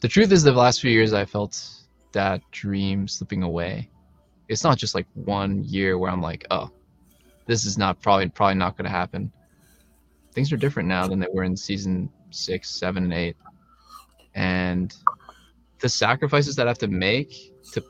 the 0.00 0.08
truth 0.08 0.30
is 0.30 0.42
the 0.42 0.52
last 0.52 0.80
few 0.80 0.90
years 0.90 1.12
I 1.12 1.24
felt 1.24 1.60
that 2.12 2.40
dream 2.52 3.08
slipping 3.08 3.42
away. 3.42 3.90
It's 4.48 4.64
not 4.64 4.78
just 4.78 4.94
like 4.94 5.06
one 5.14 5.64
year 5.64 5.98
where 5.98 6.10
I'm 6.10 6.22
like, 6.22 6.46
oh, 6.50 6.70
this 7.46 7.64
is 7.64 7.76
not 7.76 8.00
probably 8.00 8.28
probably 8.28 8.54
not 8.54 8.76
gonna 8.76 8.88
happen. 8.88 9.32
Things 10.32 10.52
are 10.52 10.56
different 10.56 10.88
now 10.88 11.08
than 11.08 11.18
they 11.18 11.26
were 11.32 11.44
in 11.44 11.56
season 11.56 12.10
six, 12.30 12.70
seven, 12.70 13.04
and 13.04 13.12
eight. 13.12 13.36
And 14.34 14.94
the 15.80 15.88
sacrifices 15.88 16.54
that 16.56 16.66
I 16.66 16.70
have 16.70 16.78
to 16.78 16.88
make 16.88 17.52
to 17.72 17.82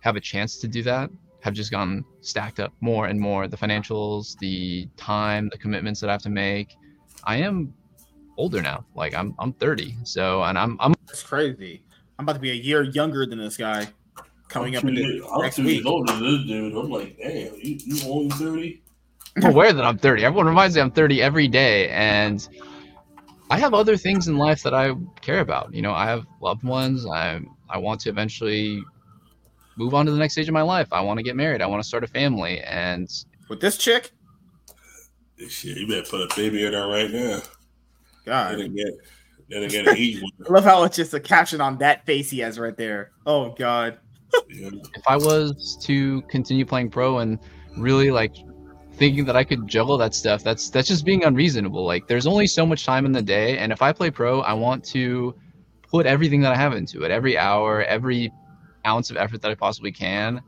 have 0.00 0.16
a 0.16 0.20
chance 0.20 0.58
to 0.58 0.68
do 0.68 0.82
that 0.82 1.10
have 1.42 1.54
just 1.54 1.70
gotten 1.70 2.04
stacked 2.20 2.60
up 2.60 2.72
more 2.80 3.06
and 3.06 3.18
more. 3.20 3.48
The 3.48 3.56
financials, 3.56 4.38
the 4.38 4.88
time, 4.96 5.48
the 5.50 5.58
commitments 5.58 6.00
that 6.00 6.08
I 6.08 6.12
have 6.12 6.22
to 6.22 6.30
make. 6.30 6.76
I 7.24 7.36
am 7.36 7.74
older 8.38 8.62
now. 8.62 8.84
Like 8.94 9.14
I'm 9.14 9.34
I'm 9.38 9.52
30. 9.52 9.96
So 10.04 10.42
and 10.44 10.56
I'm 10.56 10.76
I'm 10.80 10.94
That's 11.06 11.22
crazy. 11.22 11.82
I'm 12.18 12.24
about 12.24 12.34
to 12.34 12.40
be 12.40 12.50
a 12.50 12.54
year 12.54 12.82
younger 12.84 13.26
than 13.26 13.38
this 13.38 13.56
guy 13.56 13.88
coming 14.48 14.76
I'm 14.76 14.78
up 14.78 14.84
in 14.84 15.22
I'm 15.32 15.42
next 15.42 15.58
week. 15.58 15.84
older 15.84 16.12
than 16.12 16.22
this 16.22 16.46
dude. 16.46 16.76
I'm 16.76 16.90
like, 16.90 17.16
damn, 17.18 17.54
you, 17.56 17.78
you 17.84 18.08
only 18.10 18.30
30? 18.30 18.82
I'm 19.36 19.44
aware 19.46 19.72
that 19.72 19.84
I'm 19.84 19.98
30. 19.98 20.24
Everyone 20.24 20.46
reminds 20.46 20.76
me 20.76 20.82
I'm 20.82 20.90
30 20.92 21.22
every 21.22 21.48
day 21.48 21.88
and 21.88 22.46
I 23.50 23.58
have 23.58 23.74
other 23.74 23.96
things 23.96 24.28
in 24.28 24.36
life 24.38 24.62
that 24.62 24.74
I 24.74 24.92
care 25.20 25.40
about. 25.40 25.74
You 25.74 25.82
know, 25.82 25.92
I 25.92 26.06
have 26.06 26.24
loved 26.40 26.62
ones. 26.62 27.04
I 27.06 27.40
I 27.68 27.78
want 27.78 28.00
to 28.02 28.10
eventually 28.10 28.82
move 29.76 29.94
on 29.94 30.06
to 30.06 30.12
the 30.12 30.18
next 30.18 30.34
stage 30.34 30.48
of 30.48 30.54
my 30.54 30.62
life. 30.62 30.88
I 30.92 31.00
want 31.00 31.18
to 31.18 31.22
get 31.22 31.36
married. 31.36 31.62
I 31.62 31.66
want 31.66 31.82
to 31.82 31.88
start 31.88 32.04
a 32.04 32.06
family. 32.06 32.60
And 32.60 33.08
with 33.48 33.60
this 33.60 33.76
chick, 33.76 34.12
shit, 35.48 35.76
you 35.76 35.86
better 35.86 36.08
put 36.08 36.20
a 36.20 36.36
baby 36.36 36.64
in 36.64 36.72
there 36.72 36.86
right 36.86 37.10
now. 37.10 37.40
God. 38.24 38.58
Then 38.58 38.66
again, 38.66 38.98
then 39.48 39.62
again, 39.64 39.88
I 39.88 40.22
love 40.48 40.64
how 40.64 40.84
it's 40.84 40.96
just 40.96 41.14
a 41.14 41.20
caption 41.20 41.60
on 41.60 41.78
that 41.78 42.06
face 42.06 42.30
he 42.30 42.38
has 42.40 42.58
right 42.58 42.76
there. 42.76 43.12
Oh 43.26 43.50
God. 43.50 43.98
yeah. 44.48 44.70
if 44.94 45.02
I 45.06 45.16
was 45.16 45.78
to 45.82 46.22
continue 46.22 46.64
playing 46.64 46.90
pro 46.90 47.18
and 47.18 47.38
really 47.76 48.10
like 48.10 48.34
thinking 48.94 49.24
that 49.24 49.36
I 49.36 49.44
could 49.44 49.66
juggle 49.66 49.98
that 49.98 50.14
stuff, 50.14 50.44
that's 50.44 50.70
that's 50.70 50.88
just 50.88 51.04
being 51.04 51.24
unreasonable. 51.24 51.84
Like 51.84 52.06
there's 52.06 52.26
only 52.26 52.46
so 52.46 52.64
much 52.64 52.84
time 52.84 53.06
in 53.06 53.12
the 53.12 53.22
day, 53.22 53.58
and 53.58 53.72
if 53.72 53.82
I 53.82 53.92
play 53.92 54.10
pro, 54.10 54.40
I 54.40 54.52
want 54.52 54.84
to 54.86 55.34
put 55.82 56.06
everything 56.06 56.40
that 56.40 56.52
I 56.52 56.56
have 56.56 56.72
into 56.72 57.02
it, 57.02 57.10
every 57.10 57.36
hour, 57.36 57.82
every 57.84 58.32
ounce 58.86 59.10
of 59.10 59.16
effort 59.16 59.42
that 59.42 59.50
I 59.50 59.54
possibly 59.54 59.92
can. 59.92 60.42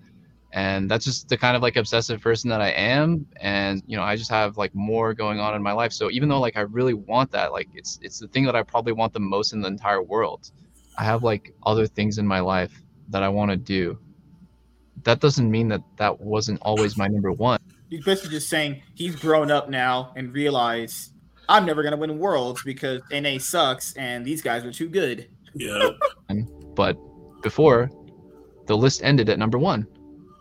And 0.52 0.88
that's 0.88 1.04
just 1.04 1.28
the 1.28 1.36
kind 1.36 1.56
of 1.56 1.62
like 1.62 1.74
obsessive 1.74 2.20
person 2.20 2.48
that 2.50 2.60
I 2.60 2.68
am. 2.70 3.26
And 3.40 3.82
you 3.86 3.96
know, 3.96 4.04
I 4.04 4.14
just 4.14 4.30
have 4.30 4.56
like 4.56 4.72
more 4.74 5.12
going 5.12 5.40
on 5.40 5.54
in 5.54 5.62
my 5.62 5.72
life. 5.72 5.92
So 5.92 6.10
even 6.10 6.28
though 6.28 6.40
like 6.40 6.56
I 6.56 6.60
really 6.60 6.94
want 6.94 7.32
that, 7.32 7.52
like 7.52 7.68
it's 7.74 7.98
it's 8.02 8.20
the 8.20 8.28
thing 8.28 8.44
that 8.44 8.54
I 8.54 8.62
probably 8.62 8.92
want 8.92 9.12
the 9.12 9.20
most 9.20 9.52
in 9.52 9.60
the 9.60 9.68
entire 9.68 10.02
world. 10.02 10.52
I 10.96 11.02
have 11.02 11.24
like 11.24 11.52
other 11.66 11.88
things 11.88 12.18
in 12.18 12.26
my 12.26 12.38
life 12.38 12.82
that 13.08 13.24
I 13.24 13.28
want 13.28 13.50
to 13.50 13.56
do. 13.56 13.98
That 15.02 15.20
doesn't 15.20 15.50
mean 15.50 15.68
that 15.68 15.82
that 15.96 16.20
wasn't 16.20 16.60
always 16.62 16.96
my 16.96 17.08
number 17.08 17.32
one. 17.32 17.58
He's 17.90 18.04
basically 18.04 18.30
just 18.30 18.48
saying 18.48 18.80
he's 18.94 19.16
grown 19.16 19.50
up 19.50 19.68
now 19.68 20.12
and 20.14 20.32
realized 20.32 21.14
I'm 21.48 21.66
never 21.66 21.82
gonna 21.82 21.96
win 21.96 22.16
worlds 22.18 22.62
because 22.62 23.02
NA 23.10 23.38
sucks 23.38 23.92
and 23.94 24.24
these 24.24 24.40
guys 24.40 24.64
are 24.64 24.72
too 24.72 24.88
good. 24.88 25.28
Yeah. 25.54 25.90
but 26.74 26.96
before, 27.42 27.90
the 28.66 28.76
list 28.76 29.02
ended 29.04 29.28
at 29.28 29.38
number 29.38 29.58
one, 29.58 29.86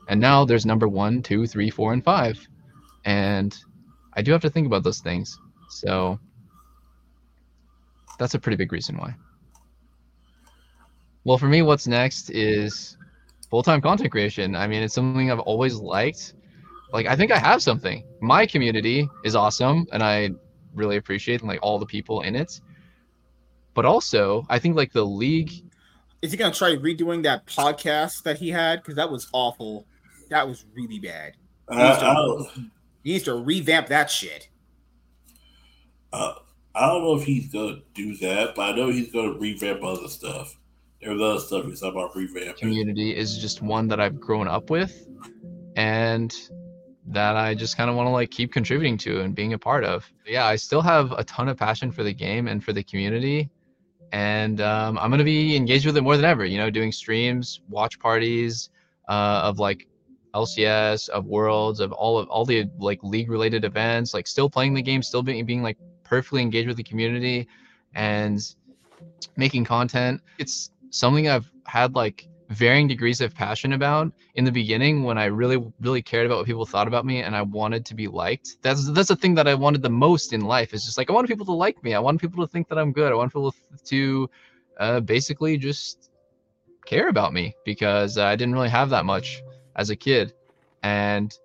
and 0.07 0.19
now 0.19 0.45
there's 0.45 0.65
number 0.65 0.87
one, 0.87 1.21
two, 1.21 1.45
three, 1.47 1.69
four, 1.69 1.93
and 1.93 2.03
five, 2.03 2.39
and 3.05 3.57
I 4.13 4.21
do 4.21 4.31
have 4.31 4.41
to 4.41 4.49
think 4.49 4.67
about 4.67 4.83
those 4.83 4.99
things. 4.99 5.39
So 5.69 6.19
that's 8.19 8.33
a 8.33 8.39
pretty 8.39 8.57
big 8.57 8.71
reason 8.71 8.97
why. 8.97 9.15
Well, 11.25 11.37
for 11.37 11.47
me, 11.47 11.61
what's 11.61 11.87
next 11.87 12.29
is 12.29 12.97
full 13.49 13.63
time 13.63 13.81
content 13.81 14.11
creation. 14.11 14.55
I 14.55 14.67
mean, 14.67 14.83
it's 14.83 14.93
something 14.93 15.31
I've 15.31 15.39
always 15.39 15.75
liked. 15.75 16.33
Like, 16.91 17.07
I 17.07 17.15
think 17.15 17.31
I 17.31 17.39
have 17.39 17.61
something. 17.61 18.03
My 18.21 18.45
community 18.45 19.07
is 19.23 19.35
awesome, 19.35 19.87
and 19.91 20.03
I 20.03 20.31
really 20.75 20.97
appreciate 20.97 21.43
like 21.43 21.59
all 21.61 21.79
the 21.79 21.85
people 21.85 22.21
in 22.21 22.35
it. 22.35 22.59
But 23.73 23.85
also, 23.85 24.45
I 24.49 24.59
think 24.59 24.75
like 24.75 24.91
the 24.91 25.05
league. 25.05 25.51
Is 26.23 26.31
he 26.31 26.37
gonna 26.37 26.53
try 26.53 26.77
redoing 26.77 27.21
that 27.23 27.45
podcast 27.45 28.23
that 28.23 28.37
he 28.37 28.49
had? 28.49 28.81
Because 28.81 28.95
that 28.95 29.11
was 29.11 29.27
awful. 29.33 29.85
That 30.29 30.47
was 30.47 30.63
really 30.73 30.97
bad. 30.97 31.33
He 31.69 31.75
needs, 31.75 31.97
to, 31.97 32.47
he 33.03 33.11
needs 33.11 33.23
to 33.25 33.35
revamp 33.35 33.87
that 33.87 34.09
shit. 34.09 34.47
Uh, 36.13 36.35
I 36.73 36.87
don't 36.87 37.01
know 37.01 37.15
if 37.15 37.25
he's 37.25 37.51
gonna 37.51 37.79
do 37.93 38.15
that, 38.17 38.55
but 38.55 38.61
I 38.61 38.75
know 38.75 38.89
he's 38.89 39.11
gonna 39.11 39.33
revamp 39.33 39.83
other 39.83 40.07
stuff. 40.07 40.57
There's 41.01 41.21
other 41.21 41.41
stuff 41.41 41.65
he's 41.65 41.83
about 41.83 42.13
revamping. 42.13 42.55
Community 42.55 43.13
is 43.13 43.37
just 43.37 43.61
one 43.61 43.89
that 43.89 43.99
I've 43.99 44.17
grown 44.17 44.47
up 44.47 44.69
with, 44.69 45.05
and 45.75 46.33
that 47.07 47.35
I 47.35 47.53
just 47.53 47.75
kind 47.75 47.89
of 47.89 47.97
want 47.97 48.07
to 48.07 48.11
like 48.11 48.31
keep 48.31 48.53
contributing 48.53 48.97
to 48.99 49.19
and 49.19 49.35
being 49.35 49.51
a 49.51 49.59
part 49.59 49.83
of. 49.83 50.09
Yeah, 50.25 50.45
I 50.45 50.55
still 50.55 50.81
have 50.81 51.11
a 51.11 51.25
ton 51.25 51.49
of 51.49 51.57
passion 51.57 51.91
for 51.91 52.03
the 52.03 52.13
game 52.13 52.47
and 52.47 52.63
for 52.63 52.71
the 52.71 52.81
community. 52.81 53.49
And 54.13 54.61
um, 54.61 54.99
I'm 54.99 55.09
to 55.09 55.23
be 55.23 55.55
engaged 55.55 55.87
with 55.87 55.97
it 55.97 56.01
more 56.01 56.15
than 56.15 56.23
ever, 56.23 56.45
you 56.45 56.59
know, 56.59 56.69
doing 56.69 56.91
streams, 56.91 57.61
watch 57.67 57.99
parties 57.99 58.69
uh, 59.09 59.41
of 59.43 59.57
like 59.57 59.87
LCS, 60.35 61.09
of 61.09 61.25
Worlds, 61.25 61.79
of 61.79 61.91
all 61.91 62.19
of 62.19 62.27
all 62.27 62.45
the 62.45 62.69
like 62.77 62.99
league 63.01 63.31
related 63.31 63.65
events, 63.65 64.13
like 64.13 64.27
still 64.27 64.47
playing 64.47 64.75
the 64.75 64.83
game, 64.83 65.01
still 65.01 65.23
being, 65.23 65.43
being 65.47 65.63
like 65.63 65.77
perfectly 66.03 66.43
engaged 66.43 66.67
with 66.67 66.77
the 66.77 66.83
community 66.83 67.47
and 67.95 68.55
making 69.35 69.65
content. 69.65 70.21
It's 70.37 70.69
something 70.91 71.27
I've 71.27 71.49
had 71.65 71.95
like 71.95 72.27
varying 72.49 72.87
degrees 72.87 73.21
of 73.21 73.33
passion 73.33 73.73
about 73.73 74.11
in 74.35 74.45
the 74.45 74.51
beginning 74.51 75.03
when 75.03 75.17
I 75.17 75.25
really 75.25 75.63
really 75.79 76.01
cared 76.01 76.25
about 76.25 76.39
what 76.39 76.45
people 76.45 76.65
thought 76.65 76.87
about 76.87 77.05
me 77.05 77.21
and 77.21 77.35
I 77.35 77.41
wanted 77.41 77.85
to 77.85 77.95
be 77.95 78.07
liked. 78.07 78.57
That's 78.61 78.91
that's 78.91 79.09
the 79.09 79.15
thing 79.15 79.35
that 79.35 79.47
I 79.47 79.55
wanted 79.55 79.81
the 79.81 79.89
most 79.89 80.33
in 80.33 80.41
life. 80.41 80.73
Is 80.73 80.85
just 80.85 80.97
like 80.97 81.09
I 81.09 81.13
want 81.13 81.27
people 81.27 81.45
to 81.45 81.51
like 81.51 81.83
me. 81.83 81.93
I 81.93 81.99
want 81.99 82.21
people 82.21 82.45
to 82.45 82.51
think 82.51 82.67
that 82.69 82.77
I'm 82.77 82.91
good. 82.91 83.11
I 83.11 83.15
want 83.15 83.31
people 83.31 83.53
to 83.85 84.29
uh, 84.79 84.99
basically 84.99 85.57
just 85.57 86.11
care 86.85 87.07
about 87.07 87.33
me 87.33 87.55
because 87.65 88.17
I 88.17 88.35
didn't 88.35 88.53
really 88.53 88.69
have 88.69 88.89
that 88.89 89.05
much 89.05 89.41
as 89.75 89.89
a 89.89 89.95
kid, 89.95 90.33
and 90.83 91.37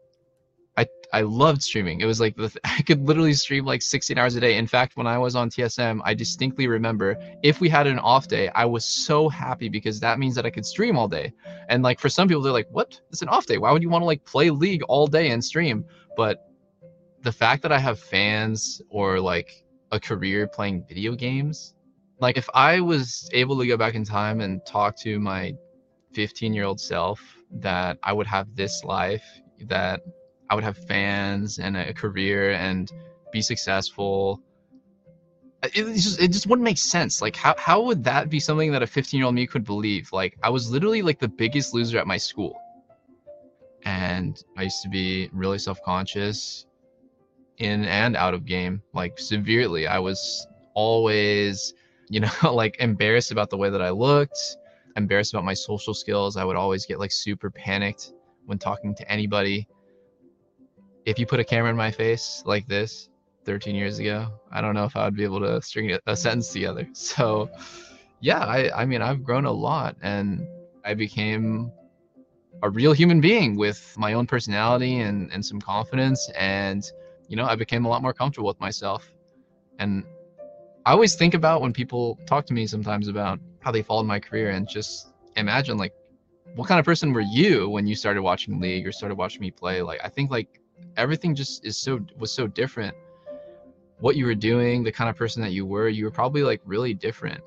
I 1.12 1.22
loved 1.22 1.62
streaming. 1.62 2.00
It 2.00 2.04
was 2.04 2.20
like 2.20 2.36
the, 2.36 2.54
I 2.64 2.82
could 2.82 3.06
literally 3.06 3.32
stream 3.32 3.64
like 3.64 3.82
16 3.82 4.18
hours 4.18 4.36
a 4.36 4.40
day. 4.40 4.56
In 4.56 4.66
fact, 4.66 4.96
when 4.96 5.06
I 5.06 5.18
was 5.18 5.34
on 5.34 5.50
TSM, 5.50 6.00
I 6.04 6.14
distinctly 6.14 6.68
remember 6.68 7.16
if 7.42 7.60
we 7.60 7.68
had 7.68 7.86
an 7.86 7.98
off 7.98 8.28
day, 8.28 8.50
I 8.54 8.64
was 8.64 8.84
so 8.84 9.28
happy 9.28 9.68
because 9.68 10.00
that 10.00 10.18
means 10.18 10.34
that 10.34 10.44
I 10.44 10.50
could 10.50 10.66
stream 10.66 10.98
all 10.98 11.08
day. 11.08 11.32
And 11.68 11.82
like 11.82 11.98
for 11.98 12.08
some 12.08 12.28
people, 12.28 12.42
they're 12.42 12.52
like, 12.52 12.68
"What? 12.70 13.00
It's 13.10 13.22
an 13.22 13.28
off 13.28 13.46
day. 13.46 13.58
Why 13.58 13.72
would 13.72 13.82
you 13.82 13.88
want 13.88 14.02
to 14.02 14.06
like 14.06 14.24
play 14.24 14.50
League 14.50 14.82
all 14.84 15.06
day 15.06 15.30
and 15.30 15.44
stream?" 15.44 15.84
But 16.16 16.38
the 17.22 17.32
fact 17.32 17.62
that 17.62 17.72
I 17.72 17.78
have 17.78 17.98
fans 17.98 18.80
or 18.90 19.20
like 19.20 19.50
a 19.90 19.98
career 20.00 20.46
playing 20.46 20.84
video 20.86 21.14
games, 21.14 21.74
like 22.20 22.36
if 22.36 22.48
I 22.54 22.80
was 22.80 23.28
able 23.32 23.58
to 23.58 23.66
go 23.66 23.76
back 23.76 23.94
in 23.94 24.04
time 24.04 24.40
and 24.40 24.64
talk 24.66 24.96
to 25.00 25.18
my 25.18 25.54
15 26.12 26.52
year 26.52 26.64
old 26.64 26.80
self 26.80 27.20
that 27.50 27.98
I 28.02 28.12
would 28.12 28.26
have 28.26 28.54
this 28.54 28.84
life 28.84 29.24
that 29.62 30.00
I 30.50 30.54
would 30.54 30.64
have 30.64 30.78
fans 30.78 31.58
and 31.58 31.76
a 31.76 31.92
career 31.92 32.52
and 32.52 32.90
be 33.32 33.42
successful. 33.42 34.40
It 35.62 35.94
just 35.94 36.20
it 36.20 36.28
just 36.28 36.46
wouldn't 36.46 36.64
make 36.64 36.78
sense. 36.78 37.20
Like 37.20 37.36
how 37.36 37.54
how 37.58 37.82
would 37.82 38.04
that 38.04 38.30
be 38.30 38.40
something 38.40 38.72
that 38.72 38.82
a 38.82 38.86
15 38.86 39.18
year 39.18 39.26
old 39.26 39.34
me 39.34 39.46
could 39.46 39.64
believe? 39.64 40.08
Like 40.12 40.38
I 40.42 40.50
was 40.50 40.70
literally 40.70 41.02
like 41.02 41.18
the 41.18 41.28
biggest 41.28 41.74
loser 41.74 41.98
at 41.98 42.06
my 42.06 42.16
school, 42.16 42.56
and 43.84 44.42
I 44.56 44.62
used 44.62 44.82
to 44.82 44.88
be 44.88 45.28
really 45.32 45.58
self 45.58 45.82
conscious, 45.82 46.66
in 47.58 47.84
and 47.84 48.16
out 48.16 48.34
of 48.34 48.46
game, 48.46 48.82
like 48.94 49.18
severely. 49.18 49.86
I 49.86 49.98
was 49.98 50.46
always, 50.74 51.74
you 52.08 52.20
know, 52.20 52.30
like 52.52 52.76
embarrassed 52.78 53.32
about 53.32 53.50
the 53.50 53.56
way 53.56 53.68
that 53.68 53.82
I 53.82 53.90
looked, 53.90 54.38
embarrassed 54.96 55.34
about 55.34 55.44
my 55.44 55.54
social 55.54 55.92
skills. 55.92 56.36
I 56.36 56.44
would 56.44 56.56
always 56.56 56.86
get 56.86 56.98
like 57.00 57.12
super 57.12 57.50
panicked 57.50 58.12
when 58.46 58.58
talking 58.58 58.94
to 58.94 59.10
anybody 59.10 59.66
if 61.08 61.18
you 61.18 61.24
put 61.24 61.40
a 61.40 61.44
camera 61.44 61.70
in 61.70 61.76
my 61.76 61.90
face 61.90 62.42
like 62.44 62.66
this 62.66 63.08
13 63.46 63.74
years 63.74 63.98
ago, 63.98 64.30
I 64.52 64.60
don't 64.60 64.74
know 64.74 64.84
if 64.84 64.94
I 64.94 65.06
would 65.06 65.16
be 65.16 65.24
able 65.24 65.40
to 65.40 65.62
string 65.62 65.96
a, 66.06 66.14
sentence 66.14 66.52
together. 66.52 66.86
So, 66.94 67.50
yeah, 68.20 68.40
I, 68.40 68.82
I 68.82 68.84
mean, 68.84 69.00
I've 69.00 69.24
grown 69.24 69.46
a 69.46 69.50
lot 69.50 69.96
and 70.02 70.46
I 70.84 70.92
became 70.92 71.72
a 72.62 72.68
real 72.68 72.92
human 72.92 73.22
being 73.22 73.56
with 73.56 73.94
my 73.96 74.12
own 74.12 74.26
personality 74.26 74.98
and, 74.98 75.32
and 75.32 75.42
some 75.44 75.62
confidence. 75.62 76.30
And, 76.36 76.84
you 77.28 77.36
know, 77.36 77.46
I 77.46 77.56
became 77.56 77.86
a 77.86 77.88
lot 77.88 78.02
more 78.02 78.12
comfortable 78.12 78.48
with 78.48 78.60
myself. 78.60 79.08
And 79.78 80.04
I 80.84 80.92
always 80.92 81.14
think 81.14 81.32
about 81.32 81.62
when 81.62 81.72
people 81.72 82.18
talk 82.26 82.44
to 82.46 82.52
me 82.52 82.66
sometimes 82.66 83.08
about 83.08 83.40
how 83.60 83.70
they 83.70 83.80
followed 83.82 84.06
my 84.06 84.20
career 84.20 84.50
and 84.50 84.68
just 84.68 85.08
imagine 85.36 85.78
like, 85.78 85.94
what 86.54 86.68
kind 86.68 86.78
of 86.78 86.84
person 86.84 87.14
were 87.14 87.22
you 87.32 87.70
when 87.70 87.86
you 87.86 87.94
started 87.94 88.20
watching 88.20 88.60
League 88.60 88.86
or 88.86 88.92
started 88.92 89.14
watching 89.14 89.40
me 89.40 89.50
play? 89.50 89.80
Like, 89.80 90.00
I 90.04 90.10
think 90.10 90.30
like 90.30 90.60
everything 90.98 91.34
just 91.34 91.64
is 91.64 91.76
so 91.76 92.04
was 92.18 92.30
so 92.30 92.46
different. 92.46 92.94
What 94.00 94.16
you 94.16 94.26
were 94.26 94.34
doing 94.34 94.82
the 94.82 94.92
kind 94.92 95.08
of 95.08 95.16
person 95.16 95.40
that 95.42 95.52
you 95.52 95.64
were 95.64 95.88
you 95.88 96.04
were 96.04 96.10
probably 96.10 96.42
like 96.42 96.60
really 96.64 96.92
different. 96.92 97.40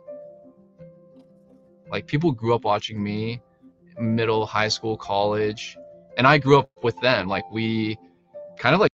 Like 1.91 2.07
people 2.07 2.31
grew 2.31 2.55
up 2.55 2.63
watching 2.63 3.03
me 3.03 3.41
middle 3.99 4.45
high 4.45 4.69
school 4.69 4.97
college 4.97 5.77
and 6.17 6.25
i 6.25 6.37
grew 6.37 6.57
up 6.57 6.69
with 6.81 6.99
them. 7.01 7.27
Like 7.27 7.49
we 7.51 7.97
kind 8.57 8.73
of 8.73 8.81
like 8.81 8.91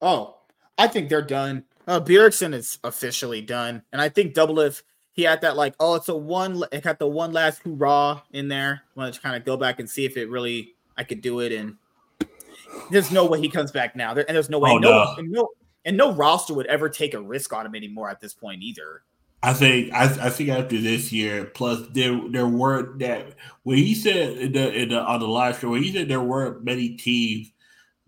oh 0.00 0.36
i 0.78 0.86
think 0.86 1.08
they're 1.08 1.22
done. 1.22 1.64
Uh 1.86 2.00
Bjergsen 2.00 2.54
is 2.54 2.78
officially 2.84 3.40
done 3.40 3.82
and 3.92 4.00
i 4.00 4.08
think 4.08 4.34
Doublelift 4.34 4.82
he 5.12 5.22
had 5.22 5.40
that 5.40 5.56
like 5.56 5.74
oh 5.80 5.94
it's 5.94 6.08
a 6.08 6.16
one 6.16 6.62
it 6.72 6.82
got 6.82 6.98
the 6.98 7.08
one 7.08 7.32
last 7.32 7.62
hurrah 7.62 8.20
in 8.32 8.48
there. 8.48 8.82
Wanted 8.94 9.14
to 9.14 9.20
kind 9.20 9.36
of 9.36 9.44
go 9.44 9.56
back 9.56 9.80
and 9.80 9.88
see 9.88 10.04
if 10.04 10.16
it 10.16 10.28
really 10.28 10.74
i 10.96 11.04
could 11.04 11.22
do 11.22 11.40
it 11.40 11.52
and 11.52 11.76
there's 12.90 13.10
no 13.10 13.26
way 13.26 13.40
he 13.40 13.48
comes 13.48 13.70
back 13.70 13.96
now. 13.96 14.14
There, 14.14 14.24
and 14.28 14.34
there's 14.34 14.50
no 14.50 14.58
way 14.58 14.70
oh, 14.70 14.78
no, 14.78 14.90
no. 14.90 15.14
And 15.18 15.30
no 15.30 15.48
and 15.84 15.96
no 15.96 16.12
roster 16.12 16.54
would 16.54 16.66
ever 16.66 16.88
take 16.88 17.14
a 17.14 17.20
risk 17.20 17.52
on 17.52 17.66
him 17.66 17.74
anymore 17.74 18.08
at 18.08 18.20
this 18.20 18.34
point 18.34 18.62
either. 18.62 19.02
I 19.42 19.52
think 19.52 19.92
I, 19.92 20.04
I 20.04 20.30
think 20.30 20.48
after 20.48 20.78
this 20.78 21.12
year, 21.12 21.44
plus 21.44 21.86
there 21.92 22.18
there 22.30 22.48
were 22.48 22.96
that 22.98 23.34
when 23.62 23.76
he 23.76 23.94
said 23.94 24.38
in 24.38 24.52
the, 24.52 24.72
in 24.72 24.88
the, 24.88 25.00
on 25.00 25.20
the 25.20 25.28
live 25.28 25.58
show 25.58 25.70
when 25.70 25.82
he 25.82 25.92
said 25.92 26.08
there 26.08 26.22
weren't 26.22 26.64
many 26.64 26.90
teams 26.90 27.52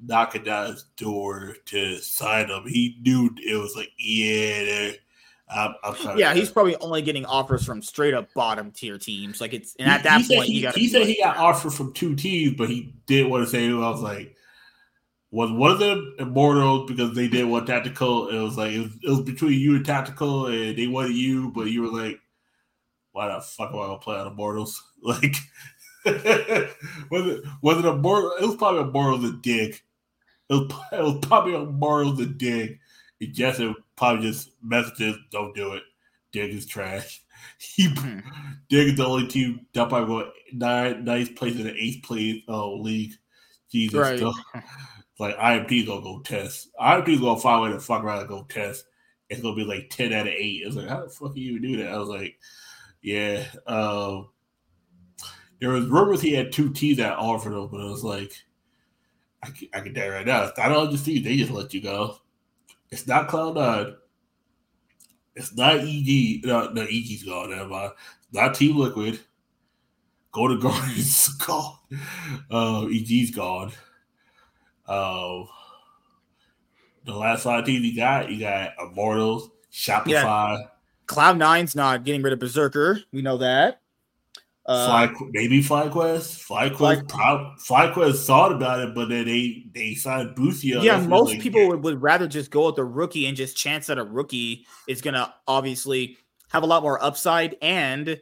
knocking 0.03 0.45
down 0.45 0.73
his 0.73 0.85
door 0.97 1.57
to 1.67 1.99
sign 1.99 2.49
him, 2.49 2.65
he 2.67 2.97
knew 3.03 3.31
it 3.37 3.57
was 3.57 3.77
like 3.77 3.91
yeah. 3.99 4.93
I'm, 5.49 5.75
I'm 5.85 6.19
yeah, 6.19 6.35
he's 6.35 6.51
probably 6.51 6.75
only 6.77 7.03
getting 7.03 7.25
offers 7.25 7.65
from 7.65 7.81
straight 7.81 8.15
up 8.15 8.33
bottom 8.35 8.73
tier 8.73 8.99
teams. 8.99 9.41
Like 9.41 9.53
it's 9.53 9.77
and 9.79 9.89
at 9.89 10.03
that 10.03 10.23
he 10.23 10.37
point, 10.37 10.49
he, 10.49 10.61
he, 10.61 10.81
he 10.81 10.89
said 10.89 11.07
he 11.07 11.21
got 11.23 11.37
offers 11.37 11.77
from 11.77 11.93
two 11.93 12.17
teams, 12.17 12.57
but 12.57 12.69
he 12.69 12.95
didn't 13.07 13.31
want 13.31 13.45
to 13.45 13.51
say. 13.51 13.69
I 13.69 13.75
was 13.75 14.01
like, 14.01 14.35
was 15.37 15.53
one 15.53 15.71
of 15.71 15.79
them 15.79 16.15
immortal 16.19 16.87
because 16.87 17.15
they 17.15 17.29
did 17.29 17.45
want 17.45 17.67
tactical. 17.67 18.29
It 18.29 18.39
was 18.39 18.57
like 18.57 18.73
it 18.73 18.79
was, 18.79 18.93
it 19.03 19.11
was, 19.11 19.21
between 19.21 19.61
you 19.61 19.77
and 19.77 19.85
tactical, 19.85 20.47
and 20.47 20.79
they 20.79 20.87
wanted 20.87 21.15
you, 21.15 21.53
but 21.55 21.65
you 21.65 21.83
were 21.83 22.03
like, 22.03 22.19
"Why 23.13 23.29
the 23.29 23.43
fuck 23.43 23.69
am 23.69 23.77
I 23.77 23.87
gonna 23.87 23.99
play 23.99 24.17
on 24.17 24.27
immortals?" 24.29 24.83
Like, 25.03 25.37
was 26.07 27.27
it 27.27 27.45
was 27.61 27.79
it 27.79 27.85
a 27.85 27.95
more? 27.97 28.33
It 28.41 28.47
was 28.47 28.57
probably 28.57 28.81
of 28.81 29.25
a 29.25 29.37
dig. 29.37 29.79
It 30.49 30.55
was, 30.55 30.73
it 30.93 31.03
was 31.03 31.19
probably 31.27 31.55
of 31.55 32.19
a 32.19 32.25
dig. 32.25 32.79
And 33.21 33.35
Jesse 33.35 33.75
probably 33.95 34.27
just 34.27 34.53
messages, 34.63 35.19
"Don't 35.31 35.55
do 35.55 35.75
it. 35.75 35.83
Dig 36.33 36.55
is 36.55 36.65
trash." 36.65 37.23
He 37.59 37.89
Hmm. 37.91 38.21
Dig 38.71 38.89
is 38.89 38.97
the 38.97 39.07
only 39.07 39.29
team 39.29 39.67
that 39.75 39.91
probably 39.91 40.25
go 40.25 40.31
nine 40.55 41.05
ninth 41.05 41.37
place 41.37 41.57
in 41.57 41.65
the 41.65 41.75
eighth 41.77 42.03
place 42.05 42.43
uh, 42.49 42.73
league. 42.73 43.13
Jesus, 43.71 44.01
Right. 44.01 44.65
Like 45.19 45.37
IMP's 45.37 45.87
gonna 45.87 46.03
go 46.03 46.21
test. 46.21 46.69
IMP's 46.81 47.21
gonna 47.21 47.41
find 47.41 47.61
a 47.61 47.63
way 47.63 47.73
to 47.73 47.81
fuck 47.81 48.05
around 48.05 48.21
and 48.21 48.29
go 48.29 48.47
test. 48.49 48.87
It's 49.29 49.41
gonna 49.41 49.57
be 49.57 49.65
like 49.65 49.91
ten 49.91 50.13
out 50.13 50.27
of 50.27 50.33
eight. 50.33 50.63
It's 50.65 50.77
like 50.77 50.89
how 50.89 51.05
the 51.05 51.11
fuck 51.11 51.37
you 51.37 51.53
even 51.53 51.63
do 51.63 51.77
that? 51.79 51.93
I 51.93 51.99
was 51.99 52.09
like, 52.09 52.39
yeah. 53.03 53.45
Um, 53.67 54.29
there 55.61 55.71
was 55.71 55.87
rumors 55.87 56.21
he 56.21 56.33
had 56.33 56.53
two 56.53 56.71
teams 56.73 56.99
that 56.99 57.17
offered 57.17 57.53
him, 57.53 57.69
but 57.69 57.81
it 57.81 57.91
was 57.91 58.05
like, 58.05 58.33
I 59.43 59.51
can, 59.51 59.69
I 59.73 59.81
can 59.81 59.95
you 59.95 60.11
right 60.11 60.27
now, 60.27 60.51
all 60.73 60.89
just 60.89 61.05
teams. 61.07 61.25
They 61.25 61.37
just 61.37 61.51
let 61.51 61.73
you 61.73 61.81
go. 61.81 62.19
It's 62.91 63.07
not 63.07 63.29
Cloud 63.29 63.57
Nine. 63.57 63.97
It's 65.35 65.55
not 65.55 65.77
EG. 65.81 66.45
No, 66.45 66.71
no 66.71 66.83
EG's 66.83 67.25
gone. 67.25 67.51
Never 67.51 67.69
mind. 67.69 67.93
Not 68.33 68.55
Team 68.55 68.77
Liquid. 68.77 69.21
Golden 70.33 70.61
Guardians 70.61 71.29
is 71.29 71.35
gone. 71.35 71.79
Uh, 72.51 72.87
EG's 72.87 73.31
gone. 73.31 73.73
Um, 74.89 75.49
the 77.05 77.15
last 77.15 77.45
five 77.45 77.65
teams 77.65 77.85
you 77.85 77.97
got, 77.97 78.31
you 78.31 78.41
got 78.41 78.73
Immortals, 78.81 79.51
Shopify, 79.73 80.59
Cloud 81.07 81.39
Nine's 81.39 81.77
not 81.77 82.05
getting 82.05 82.23
rid 82.23 82.33
of 82.33 82.39
Berserker. 82.39 83.01
We 83.13 83.23
know 83.23 83.37
that. 83.39 83.81
Uh, 84.65 85.07
Fly, 85.09 85.29
maybe 85.31 85.63
FlyQuest. 85.63 86.45
FlyQuest, 86.49 87.11
Fly- 87.11 87.55
FlyQuest 87.93 88.27
thought 88.27 88.51
about 88.51 88.81
it, 88.81 88.95
but 88.97 89.09
then 89.09 89.25
they 89.25 89.65
they 89.73 89.95
signed 89.95 90.35
Boothia. 90.37 90.83
yeah, 90.83 90.99
most 90.99 91.31
like- 91.31 91.41
people 91.41 91.69
would, 91.69 91.85
would 91.85 92.03
rather 92.03 92.27
just 92.27 92.51
go 92.51 92.67
with 92.67 92.75
the 92.75 92.85
rookie 92.85 93.27
and 93.27 93.37
just 93.37 93.57
chance 93.57 93.87
that 93.87 93.99
a 93.99 94.05
rookie 94.05 94.67
is 94.89 95.01
going 95.01 95.15
to 95.15 95.33
obviously 95.47 96.17
have 96.49 96.65
a 96.65 96.67
lot 96.67 96.83
more 96.83 97.01
upside. 97.03 97.57
And 97.63 98.21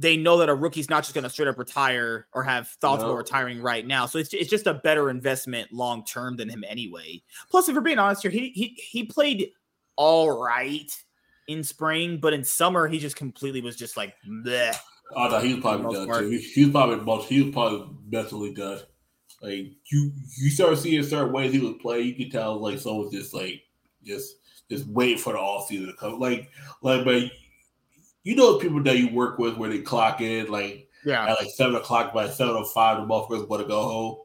they 0.00 0.16
know 0.16 0.38
that 0.38 0.48
a 0.48 0.54
rookie's 0.54 0.88
not 0.88 1.02
just 1.02 1.14
going 1.14 1.24
to 1.24 1.30
straight 1.30 1.46
up 1.48 1.58
retire 1.58 2.26
or 2.32 2.42
have 2.42 2.68
thoughts 2.80 3.02
No. 3.02 3.08
about 3.08 3.18
retiring 3.18 3.60
right 3.60 3.86
now. 3.86 4.06
So 4.06 4.18
it's, 4.18 4.32
it's 4.32 4.48
just 4.48 4.66
a 4.66 4.72
better 4.72 5.10
investment 5.10 5.70
long 5.72 6.04
term 6.06 6.36
than 6.36 6.48
him 6.48 6.64
anyway. 6.66 7.22
Plus, 7.50 7.68
if 7.68 7.74
we're 7.74 7.82
being 7.82 7.98
honest 7.98 8.22
here, 8.22 8.30
he, 8.30 8.48
he, 8.54 8.68
he 8.90 9.04
played 9.04 9.50
all 9.96 10.42
right 10.42 10.90
in 11.48 11.62
spring, 11.62 12.16
but 12.16 12.32
in 12.32 12.42
summer, 12.42 12.88
he 12.88 12.98
just 12.98 13.14
completely 13.16 13.60
was 13.60 13.76
just 13.76 13.98
like, 13.98 14.14
bleh. 14.26 14.74
Oh 15.14 15.28
no, 15.28 15.38
he 15.40 15.52
was 15.54 15.62
probably 15.62 15.92
done 15.94 16.06
part. 16.06 16.20
too. 16.20 16.30
Was 16.30 16.70
probably 16.70 16.96
most. 17.04 17.28
He 17.28 17.42
was 17.42 17.52
probably 17.52 17.88
mentally 18.10 18.54
done. 18.54 18.78
Like 19.42 19.72
you, 19.90 20.12
you 20.38 20.50
start 20.50 20.78
seeing 20.78 21.02
certain 21.02 21.32
ways 21.32 21.52
he 21.52 21.58
was 21.58 21.74
playing. 21.82 22.06
You 22.06 22.14
can 22.14 22.30
tell 22.30 22.58
like 22.60 22.78
someone's 22.78 23.12
just 23.12 23.34
like 23.34 23.60
just 24.04 24.36
just 24.70 24.86
waiting 24.86 25.18
for 25.18 25.32
the 25.32 25.38
off 25.38 25.66
season 25.66 25.88
to 25.88 25.92
come. 25.94 26.18
Like 26.20 26.48
like, 26.82 27.04
but 27.04 27.24
you 28.22 28.36
know 28.36 28.54
the 28.54 28.58
people 28.60 28.82
that 28.82 28.98
you 28.98 29.08
work 29.08 29.38
with 29.38 29.56
where 29.56 29.70
they 29.70 29.80
clock 29.80 30.20
in 30.20 30.50
like 30.50 30.88
yeah. 31.04 31.26
at 31.26 31.40
like 31.40 31.50
seven 31.50 31.76
o'clock 31.76 32.12
by 32.12 32.28
seven 32.28 32.54
o 32.54 32.64
five. 32.64 32.98
The 32.98 33.06
motherfuckers 33.06 33.48
want 33.48 33.62
to 33.62 33.68
go 33.68 33.82
home. 33.82 34.16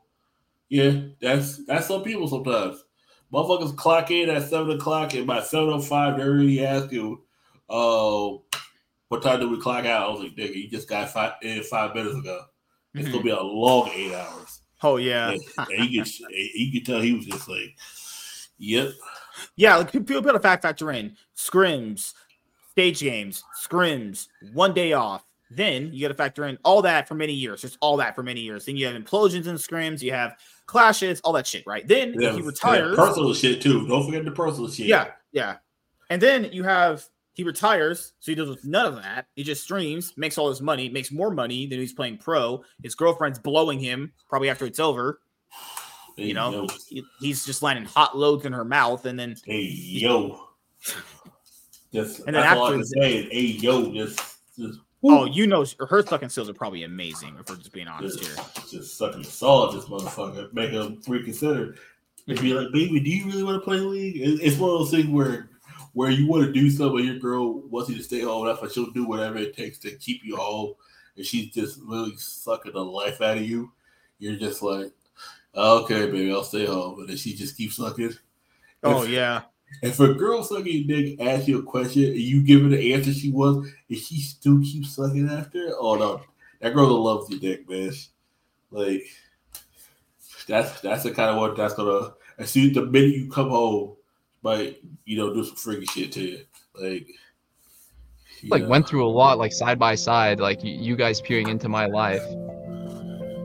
Yeah, 0.69 1.01
that's 1.21 1.65
that's 1.65 1.87
some 1.87 2.03
people 2.03 2.27
sometimes. 2.27 2.83
Motherfuckers 3.31 3.75
clock 3.75 4.11
in 4.11 4.29
at 4.29 4.49
seven 4.49 4.75
o'clock 4.77 5.13
and 5.13 5.27
by 5.27 5.41
seven 5.41 5.69
o 5.69 5.81
five 5.81 6.17
they're 6.17 6.29
already 6.29 6.65
asking, 6.65 7.19
"Oh, 7.69 8.43
what 9.09 9.23
time 9.23 9.39
do 9.39 9.49
we 9.49 9.59
clock 9.59 9.85
out?" 9.85 10.07
I 10.07 10.11
was 10.11 10.21
like, 10.21 10.35
"Nigga, 10.35 10.55
you 10.55 10.69
just 10.69 10.89
got 10.89 11.09
five 11.09 11.33
in 11.41 11.63
five 11.63 11.95
minutes 11.95 12.17
ago. 12.17 12.41
It's 12.93 13.07
Mhm. 13.07 13.11
gonna 13.11 13.23
be 13.23 13.29
a 13.29 13.41
long 13.41 13.89
eight 13.93 14.13
hours." 14.13 14.61
Oh, 14.83 14.97
yeah. 14.97 15.31
And, 15.31 15.41
and 15.71 15.89
you 15.89 16.03
could 16.03 16.11
you 16.29 16.71
can 16.71 16.83
tell 16.83 17.01
he 17.01 17.13
was 17.13 17.25
just 17.25 17.47
like, 17.47 17.75
"Yep, 18.57 18.91
Yeah, 19.55 19.77
like 19.77 19.91
people 19.91 20.21
put 20.21 20.35
a 20.35 20.39
fact 20.39 20.61
factor 20.61 20.91
in 20.91 21.15
scrims, 21.35 22.13
stage 22.75 22.99
games, 22.99 23.41
scrims, 23.57 24.27
one 24.51 24.73
day 24.73 24.91
off. 24.91 25.23
Then 25.49 25.93
you 25.93 26.01
got 26.01 26.09
to 26.09 26.13
factor 26.13 26.45
in 26.45 26.57
all 26.65 26.81
that 26.81 27.07
for 27.07 27.15
many 27.15 27.31
years, 27.31 27.61
just 27.61 27.77
all 27.79 27.95
that 27.97 28.15
for 28.15 28.21
many 28.23 28.41
years. 28.41 28.65
Then 28.65 28.75
you 28.75 28.85
have 28.87 29.01
implosions 29.01 29.47
and 29.47 29.57
scrims, 29.57 30.01
you 30.01 30.11
have 30.11 30.35
clashes, 30.65 31.21
all 31.21 31.31
that 31.33 31.47
shit, 31.47 31.63
right? 31.65 31.87
Then 31.87 32.13
yeah, 32.19 32.33
he 32.33 32.39
yeah, 32.39 32.45
retires. 32.45 32.97
personal 32.97 33.33
shit 33.33 33.61
too. 33.61 33.87
Don't 33.87 34.05
forget 34.05 34.25
the 34.25 34.31
personal 34.31 34.69
shit. 34.69 34.87
Yeah, 34.87 35.11
yeah. 35.31 35.57
And 36.09 36.21
then 36.21 36.49
you 36.51 36.63
have 36.63 37.05
he 37.31 37.43
retires, 37.43 38.11
so 38.19 38.31
he 38.31 38.35
does 38.35 38.65
none 38.65 38.85
of 38.87 38.95
that. 39.01 39.27
He 39.37 39.43
just 39.43 39.63
streams, 39.63 40.11
makes 40.17 40.37
all 40.37 40.49
his 40.49 40.61
money, 40.61 40.89
makes 40.89 41.11
more 41.13 41.31
money 41.31 41.67
than 41.67 41.79
he's 41.79 41.93
playing 41.93 42.17
pro. 42.17 42.61
His 42.83 42.93
girlfriend's 42.95 43.39
blowing 43.39 43.79
him 43.79 44.11
probably 44.29 44.49
after 44.49 44.65
it's 44.65 44.79
over. 44.79 45.21
Hey, 46.17 46.25
You 46.25 46.33
know, 46.33 46.51
yo, 46.51 46.67
He- 46.89 47.05
he's 47.21 47.45
just 47.45 47.61
landing 47.63 47.85
hot 47.85 48.17
loads 48.17 48.45
in 48.45 48.51
her 48.51 48.65
mouth, 48.65 49.05
and 49.05 49.17
then 49.17 49.37
hey 49.45 49.61
yo." 49.61 50.49
Just 51.93 52.19
And 52.19 52.27
then 52.35 52.41
that's 52.43 52.57
all 52.59 52.65
I 52.65 52.67
after- 52.67 52.77
can 52.77 52.85
say. 52.85 53.15
is, 53.17 53.31
Hey 53.31 53.41
yo, 53.41 53.91
just 53.93 54.19
just 54.57 54.79
oh, 55.03 55.25
you 55.25 55.47
know, 55.47 55.65
her 55.87 56.01
sucking 56.05 56.29
skills 56.29 56.49
are 56.49 56.53
probably 56.53 56.83
amazing. 56.83 57.35
If 57.39 57.49
we're 57.49 57.57
just 57.57 57.71
being 57.71 57.87
honest 57.87 58.19
here. 58.19 58.35
just, 58.35 58.71
just 58.71 58.97
sucking 58.97 59.21
the 59.21 59.27
saw 59.29 59.67
at 59.69 59.75
this 59.75 59.85
motherfucker, 59.85 60.51
make 60.53 60.71
him 60.71 61.01
reconsider. 61.07 61.75
And 62.27 62.41
be 62.41 62.53
like, 62.55 62.71
baby, 62.73 62.99
do 62.99 63.09
you 63.11 63.27
really 63.27 63.43
want 63.43 63.61
to 63.61 63.63
play 63.63 63.77
league? 63.77 64.15
It's 64.17 64.57
one 64.57 64.71
of 64.71 64.79
those 64.79 64.89
things 64.91 65.07
where 65.07 65.49
where 65.93 66.09
you 66.09 66.27
want 66.27 66.43
to 66.45 66.51
do 66.51 66.69
something, 66.71 66.97
and 66.99 67.07
your 67.07 67.19
girl 67.19 67.59
wants 67.69 67.89
you 67.89 67.95
to 67.97 68.03
stay 68.03 68.21
home. 68.21 68.45
That's 68.47 68.61
why 68.61 68.67
she'll 68.67 68.91
do 68.91 69.05
whatever 69.05 69.37
it 69.37 69.55
takes 69.55 69.77
to 69.79 69.91
keep 69.91 70.25
you 70.25 70.35
home, 70.35 70.73
and 71.15 71.25
she's 71.25 71.53
just 71.53 71.79
really 71.85 72.15
sucking 72.17 72.73
the 72.73 72.83
life 72.83 73.21
out 73.21 73.37
of 73.37 73.43
you. 73.43 73.71
You're 74.17 74.35
just 74.37 74.61
like, 74.63 74.91
okay, 75.55 76.07
baby, 76.07 76.31
I'll 76.33 76.43
stay 76.43 76.65
home, 76.65 76.99
and 76.99 77.07
then 77.09 77.15
she 77.17 77.33
just 77.35 77.55
keeps 77.55 77.75
sucking. 77.77 78.13
Oh 78.83 79.03
If- 79.03 79.09
yeah. 79.09 79.43
If 79.81 79.99
a 79.99 80.13
girl 80.13 80.43
sucking 80.43 80.87
your 80.87 81.01
dick 81.01 81.21
asks 81.21 81.47
you 81.47 81.59
a 81.59 81.63
question 81.63 82.05
and 82.05 82.15
you 82.15 82.41
give 82.43 82.63
her 82.63 82.69
the 82.69 82.93
answer 82.93 83.13
she 83.13 83.31
wants, 83.31 83.69
and 83.89 83.97
she 83.97 84.19
still 84.19 84.59
keeps 84.59 84.95
sucking 84.95 85.29
after, 85.29 85.67
it, 85.67 85.73
oh 85.79 85.95
no, 85.95 86.21
that 86.61 86.73
girl 86.73 87.03
loves 87.03 87.29
your 87.29 87.39
dick, 87.39 87.69
man. 87.69 87.91
Like 88.71 89.05
that's 90.47 90.81
that's 90.81 91.03
the 91.03 91.11
kind 91.11 91.29
of 91.29 91.37
one 91.37 91.55
that's 91.55 91.73
gonna 91.73 92.13
as 92.37 92.51
soon 92.51 92.73
the 92.73 92.85
minute 92.85 93.15
you 93.15 93.29
come 93.29 93.49
home, 93.49 93.95
might 94.43 94.79
you 95.05 95.17
know 95.17 95.33
do 95.33 95.43
some 95.43 95.55
freaky 95.55 95.85
shit 95.85 96.11
to 96.13 96.21
you, 96.21 96.39
like 96.79 97.07
you 98.41 98.49
like 98.49 98.63
know. 98.63 98.69
went 98.69 98.87
through 98.87 99.05
a 99.05 99.09
lot 99.09 99.37
like 99.37 99.53
side 99.53 99.79
by 99.79 99.95
side 99.95 100.39
like 100.39 100.59
you 100.63 100.95
guys 100.95 101.21
peering 101.21 101.49
into 101.49 101.69
my 101.69 101.85
life. 101.85 102.23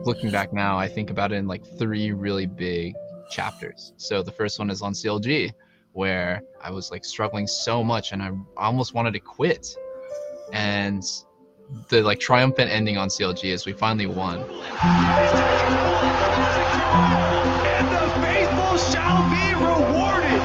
Looking 0.03 0.31
back 0.31 0.51
now 0.51 0.79
i 0.79 0.87
think 0.87 1.11
about 1.11 1.31
it 1.31 1.35
in 1.35 1.47
like 1.47 1.63
three 1.77 2.11
really 2.11 2.47
big 2.47 2.95
chapters. 3.29 3.93
So 3.97 4.23
the 4.23 4.31
first 4.31 4.59
one 4.59 4.69
is 4.69 4.81
on 4.81 4.93
clg 4.93 5.51
where 5.93 6.41
i 6.61 6.69
was 6.71 6.91
like 6.91 7.03
struggling 7.03 7.47
so 7.47 7.83
much 7.83 8.11
and 8.11 8.21
i 8.21 8.31
almost 8.57 8.93
wanted 8.93 9.11
to 9.13 9.19
quit 9.19 9.75
and 10.53 11.03
the 11.89 12.01
like 12.01 12.19
triumphant 12.19 12.69
ending 12.69 12.97
on 12.97 13.07
clg 13.09 13.43
is 13.43 13.65
we 13.65 13.73
finally 13.73 14.05
won 14.05 14.39
And 17.63 17.87
the 17.87 18.03
faithful 18.25 18.77
shall 18.77 19.23
be 19.29 19.53
rewarded. 19.55 20.41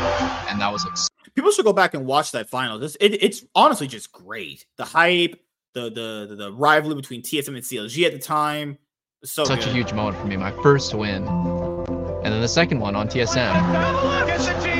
and 0.48 0.60
that 0.60 0.70
was 0.72 0.84
like 0.84 0.96
People 1.34 1.50
should 1.50 1.64
go 1.66 1.72
back 1.74 1.92
and 1.92 2.06
watch 2.06 2.32
that 2.32 2.48
final. 2.48 2.78
This 2.78 2.96
it, 2.98 3.22
it's 3.22 3.44
honestly 3.54 3.86
just 3.86 4.10
great. 4.10 4.64
The 4.78 4.86
hype, 4.86 5.38
the 5.74 5.90
the 5.90 6.26
the, 6.30 6.36
the 6.36 6.52
rivalry 6.52 6.94
between 6.94 7.20
TSM 7.22 7.48
and 7.48 7.58
CLG 7.58 8.06
at 8.06 8.12
the 8.12 8.18
time. 8.18 8.78
So 9.22 9.44
such 9.44 9.66
a 9.66 9.70
huge 9.70 9.92
moment 9.92 10.16
for 10.16 10.26
me 10.26 10.36
my 10.36 10.52
first 10.62 10.94
win 10.94 11.26
and 11.26 12.32
then 12.34 12.40
the 12.40 12.48
second 12.48 12.80
one 12.80 12.94
on 12.96 13.08
tsm 13.08 14.75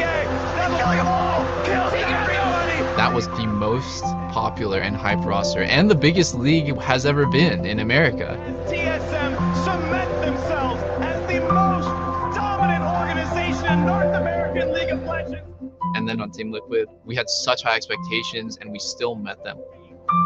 that 3.06 3.14
was 3.14 3.28
the 3.28 3.46
most 3.46 4.02
popular 4.32 4.80
and 4.80 4.96
hyped 4.96 5.24
roster 5.24 5.62
and 5.62 5.88
the 5.88 5.94
biggest 5.94 6.34
league 6.34 6.76
has 6.80 7.06
ever 7.06 7.24
been 7.24 7.64
in 7.64 7.78
America. 7.78 8.36
TSM 8.66 9.64
cement 9.64 10.10
themselves 10.22 10.82
as 11.04 11.20
the 11.28 11.38
most 11.38 11.86
dominant 12.34 12.82
organization 12.82 13.78
in 13.78 13.86
North 13.86 14.12
American 14.12 14.72
League 14.72 14.90
of 14.90 15.04
Legends. 15.04 15.46
And 15.94 16.08
then 16.08 16.20
on 16.20 16.32
Team 16.32 16.50
Liquid, 16.50 16.88
we 17.04 17.14
had 17.14 17.30
such 17.30 17.62
high 17.62 17.76
expectations 17.76 18.58
and 18.60 18.72
we 18.72 18.80
still 18.80 19.14
met 19.14 19.40
them. 19.44 19.56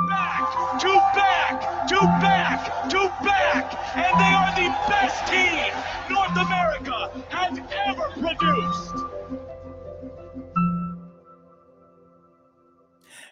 Back 0.08 0.80
to 0.80 0.88
back 1.14 1.86
to 1.88 2.00
back 2.00 2.88
to 2.88 3.12
back, 3.22 3.74
and 3.94 4.20
they 4.20 4.32
are 4.32 4.54
the 4.54 4.74
best 4.88 5.26
team 5.26 5.74
North 6.08 6.30
America 6.30 7.24
has 7.28 7.58
ever 7.86 8.08
produced. 8.18 9.19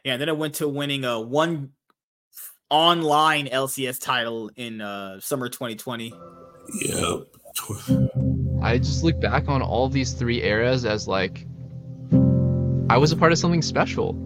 Yeah, 0.09 0.17
then 0.17 0.31
it 0.31 0.39
went 0.39 0.55
to 0.55 0.67
winning 0.67 1.05
a 1.05 1.21
one 1.21 1.73
online 2.71 3.47
LCS 3.47 4.01
title 4.01 4.51
in 4.57 4.81
uh 4.81 5.21
summer 5.21 5.51
2020. 5.51 6.15
yeah. 6.81 7.17
I 8.63 8.79
just 8.79 9.05
look 9.05 9.21
back 9.21 9.49
on 9.49 9.61
all 9.61 9.91
these 9.91 10.15
three 10.15 10.43
eras 10.43 10.87
as 10.87 11.07
like, 11.07 11.47
I 12.89 12.97
was 12.97 13.13
a 13.13 13.17
part 13.17 13.33
of 13.33 13.39
something 13.39 13.61
special. 13.61 14.17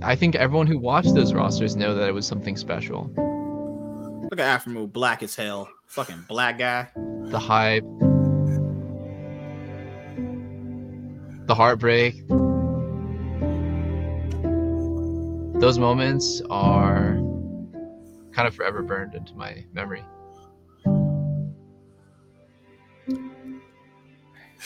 I 0.00 0.16
think 0.16 0.36
everyone 0.36 0.66
who 0.66 0.78
watched 0.78 1.14
those 1.14 1.34
rosters 1.34 1.76
know 1.76 1.94
that 1.94 2.08
it 2.08 2.12
was 2.12 2.26
something 2.26 2.56
special. 2.56 3.10
Look 4.30 4.40
at 4.40 4.66
Afro 4.66 4.86
black 4.86 5.22
as 5.22 5.34
hell. 5.34 5.68
Fucking 5.88 6.24
black 6.28 6.56
guy. 6.56 6.88
The 7.24 7.38
hype. 7.38 7.84
The 11.46 11.54
heartbreak. 11.54 12.14
Those 15.62 15.78
moments 15.78 16.42
are 16.50 17.14
kind 18.32 18.48
of 18.48 18.54
forever 18.56 18.82
burned 18.82 19.14
into 19.14 19.32
my 19.36 19.64
memory. 19.72 20.02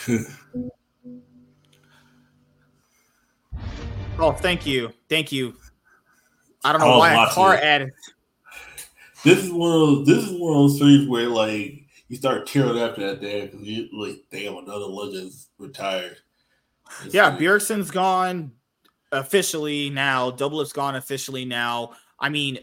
Oh, 4.18 4.32
thank 4.32 4.64
you. 4.66 4.92
Thank 5.08 5.30
you. 5.30 5.54
I 6.64 6.72
don't 6.72 6.80
know 6.80 6.94
Oh, 6.94 6.98
why 6.98 7.12
a 7.12 7.16
watch 7.16 7.32
car 7.32 7.54
it. 7.54 7.62
ad. 7.62 7.90
This 9.24 9.44
is 9.44 9.52
one 9.52 9.72
of 9.72 9.80
those, 9.80 10.06
this 10.06 10.24
is 10.24 10.40
one 10.40 10.52
of 10.56 10.70
those 10.70 10.78
things 10.78 11.06
where 11.08 11.28
like 11.28 11.84
you 12.08 12.16
start 12.16 12.46
tearing 12.46 12.78
up 12.78 12.96
that 12.96 13.20
day 13.20 13.46
because 13.46 13.60
you 13.62 13.88
like 13.92 14.24
damn 14.30 14.56
another 14.56 14.86
legend's 14.86 15.48
retired. 15.58 16.16
It's 17.04 17.14
Yeah, 17.14 17.28
like- 17.28 17.38
Bjergsen's 17.40 17.90
gone 17.90 18.52
officially 19.12 19.90
now. 19.90 20.30
Double 20.30 20.58
has 20.60 20.72
gone 20.72 20.96
officially 20.96 21.44
now. 21.44 21.92
I 22.18 22.28
mean, 22.28 22.58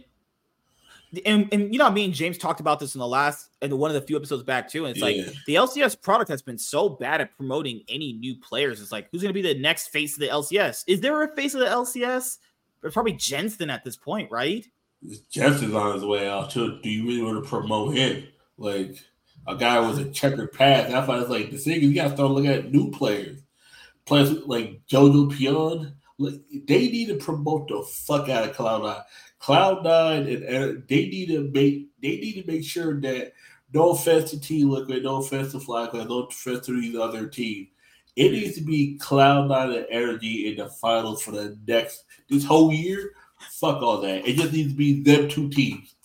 and, 1.26 1.48
and 1.52 1.72
you 1.72 1.78
know, 1.78 1.92
me 1.92 2.06
and 2.06 2.14
James 2.14 2.38
talked 2.40 2.60
about 2.60 2.80
this 2.80 2.96
in 2.96 3.00
the 3.00 3.08
last 3.08 3.50
and 3.62 3.72
one 3.78 3.92
of 3.92 3.96
the 3.96 4.02
few 4.02 4.16
episodes 4.16 4.44
back 4.44 4.68
too. 4.70 4.86
And 4.86 4.96
it's 4.98 5.00
Yeah. 5.06 5.24
like 5.26 5.36
the 5.46 5.56
LCS 5.56 6.02
product 6.02 6.30
has 6.30 6.42
been 6.42 6.58
so 6.58 6.90
bad 6.90 7.22
at 7.22 7.36
promoting 7.38 7.84
any 7.88 8.14
new 8.14 8.36
players. 8.36 8.82
It's 8.82 8.92
like, 8.92 9.10
who's 9.12 9.22
going 9.22 9.34
to 9.34 9.40
be 9.40 9.54
the 9.54 9.60
next 9.60 9.90
face 9.90 10.16
of 10.16 10.22
the 10.22 10.28
LCS? 10.30 10.84
Is 10.88 11.02
there 11.02 11.22
a 11.22 11.36
face 11.36 11.54
of 11.54 11.60
the 11.60 11.68
LCS? 11.68 12.38
It's 12.84 12.94
probably 12.94 13.14
Jensen 13.14 13.70
at 13.70 13.84
this 13.84 13.96
point, 13.96 14.32
right? 14.32 14.66
Jensen's 15.30 15.74
on 15.76 15.94
his 15.94 16.04
way 16.04 16.28
out 16.28 16.50
too. 16.50 16.80
Do 16.82 16.90
you 16.90 17.06
really 17.08 17.22
want 17.22 17.44
to 17.44 17.50
promote 17.50 17.96
him? 17.96 18.28
Like 18.58 18.98
a 19.48 19.56
guy 19.56 19.80
with 19.80 20.00
a 20.00 20.10
checkered 20.12 20.52
past. 20.54 20.90
That's 20.90 21.08
why 21.08 21.20
it's 21.20 21.30
like 21.30 21.52
the 21.52 21.58
thing 21.58 21.78
is 21.78 21.84
you 21.84 21.94
gotta 21.94 22.14
start 22.16 22.32
looking 22.32 22.50
at 22.50 22.72
new 22.72 22.90
players. 22.92 23.40
Players 24.06 24.32
like 24.48 24.82
Jojopyun. 24.88 25.94
They 26.20 26.88
need 26.90 27.08
to 27.08 27.16
promote 27.16 27.68
the 27.68 27.84
fuck 27.84 28.30
out 28.30 28.48
of 28.50 28.56
Cloud 28.56 28.84
Nine. 28.84 29.02
Cloud 29.40 29.84
Nine 29.84 30.28
and 30.28 30.44
Air- 30.44 30.84
they 30.88 31.08
need 31.08 31.28
to 31.28 31.50
make 31.54 31.88
they 32.02 32.18
need 32.18 32.42
to 32.44 32.52
make 32.52 32.64
sure 32.64 33.00
that 33.02 33.34
no 33.74 33.90
offense 33.92 34.30
to 34.32 34.40
Team 34.40 34.70
Liquid, 34.70 35.04
no 35.04 35.18
offense 35.18 35.52
to 35.54 35.58
FlyQuest, 35.58 36.08
no 36.08 36.24
offense 36.24 36.66
to 36.68 36.80
these 36.80 36.96
other 36.96 37.28
teams. 37.28 37.70
It 38.16 38.32
needs 38.32 38.56
to 38.58 38.62
be 38.64 38.96
Cloud 39.00 39.50
Nine 39.50 39.72
and 39.72 39.88
Energy 39.90 40.48
in 40.52 40.58
the 40.58 40.70
finals 40.70 41.24
for 41.24 41.32
the 41.32 41.58
next 41.68 42.04
this 42.30 42.46
whole 42.46 42.72
year. 42.72 43.14
Fuck 43.54 43.82
all 43.82 44.00
that. 44.02 44.28
It 44.28 44.36
just 44.38 44.54
needs 44.54 44.72
to 44.72 44.78
be 44.78 45.02
them 45.02 45.28
two 45.28 45.50
teams. 45.50 45.96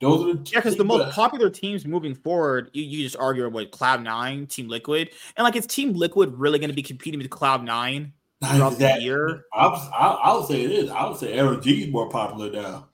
Those 0.00 0.22
are 0.22 0.34
the 0.34 0.50
Yeah, 0.50 0.58
because 0.58 0.76
the 0.76 0.84
most 0.84 1.04
that- 1.06 1.14
popular 1.14 1.48
teams 1.48 1.86
moving 1.86 2.16
forward, 2.16 2.70
you, 2.72 2.82
you 2.82 3.04
just 3.04 3.16
argue 3.16 3.48
with 3.48 3.70
Cloud 3.70 4.02
Nine, 4.02 4.48
Team 4.48 4.66
Liquid, 4.68 5.10
and 5.36 5.44
like 5.44 5.54
is 5.54 5.66
Team 5.66 5.92
Liquid 5.92 6.34
really 6.36 6.58
going 6.58 6.70
to 6.70 6.74
be 6.74 6.82
competing 6.82 7.20
with 7.20 7.30
Cloud 7.30 7.64
Nine 7.64 8.12
throughout 8.42 8.78
that- 8.78 8.96
the 8.98 9.02
year? 9.04 9.44
I, 9.52 9.66
I, 9.66 10.36
would 10.36 10.46
say 10.46 10.62
it 10.62 10.70
is. 10.70 10.90
I 10.90 11.06
would 11.08 11.18
say 11.18 11.36
LG 11.36 11.66
is 11.86 11.92
more 11.92 12.08
popular 12.08 12.50
now. 12.50 12.88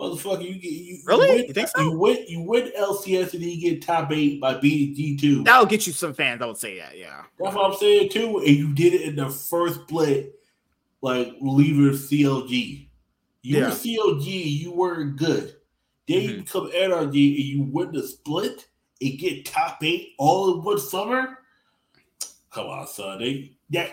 Motherfucker, 0.00 0.42
you 0.44 0.54
get 0.54 0.72
you 0.72 0.98
Really? 1.06 1.28
You, 1.28 1.34
win, 1.36 1.46
You 1.46 1.52
think 1.54 1.68
so? 1.68 1.80
You 1.80 1.98
win, 1.98 2.24
you 2.26 2.40
win 2.42 2.72
LCS 2.76 3.34
and 3.34 3.42
then 3.42 3.50
you 3.50 3.60
get 3.70 3.82
top 3.82 4.10
eight 4.10 4.40
by 4.40 4.54
beating 4.58 4.96
G 4.96 5.16
two. 5.16 5.44
That'll 5.44 5.66
get 5.66 5.86
you 5.86 5.92
some 5.92 6.12
fans. 6.12 6.42
I 6.42 6.46
would 6.46 6.56
say 6.56 6.76
that. 6.78 6.98
Yeah. 6.98 7.22
That's 7.38 7.54
what 7.54 7.70
I'm 7.70 7.76
saying 7.78 8.08
too. 8.10 8.38
And 8.38 8.48
you 8.48 8.74
did 8.74 8.94
it 8.94 9.02
in 9.02 9.14
the 9.16 9.28
first 9.30 9.82
split, 9.82 10.34
like 11.02 11.34
leaving 11.40 11.92
CLG. 11.92 12.88
You 13.42 13.58
Yeah. 13.58 13.68
were 13.68 13.74
CLG, 13.74 14.26
you 14.60 14.72
weren't 14.72 15.16
good. 15.16 15.54
Then 16.08 16.22
you 16.22 16.30
Mhm. 16.30 16.44
become 16.46 16.70
NRG 16.72 17.04
and 17.36 17.44
you 17.44 17.62
win 17.62 17.92
the 17.92 18.02
split 18.02 18.66
and 19.00 19.18
get 19.18 19.44
top 19.44 19.84
eight 19.84 20.14
all 20.18 20.54
in 20.54 20.64
one 20.64 20.80
summer. 20.80 21.38
Come 22.50 22.66
on, 22.66 22.88
son. 22.88 23.20
They 23.20 23.52
that 23.70 23.92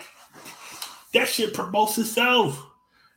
that 1.12 1.28
shit 1.28 1.54
promotes 1.54 1.98
itself. 1.98 2.66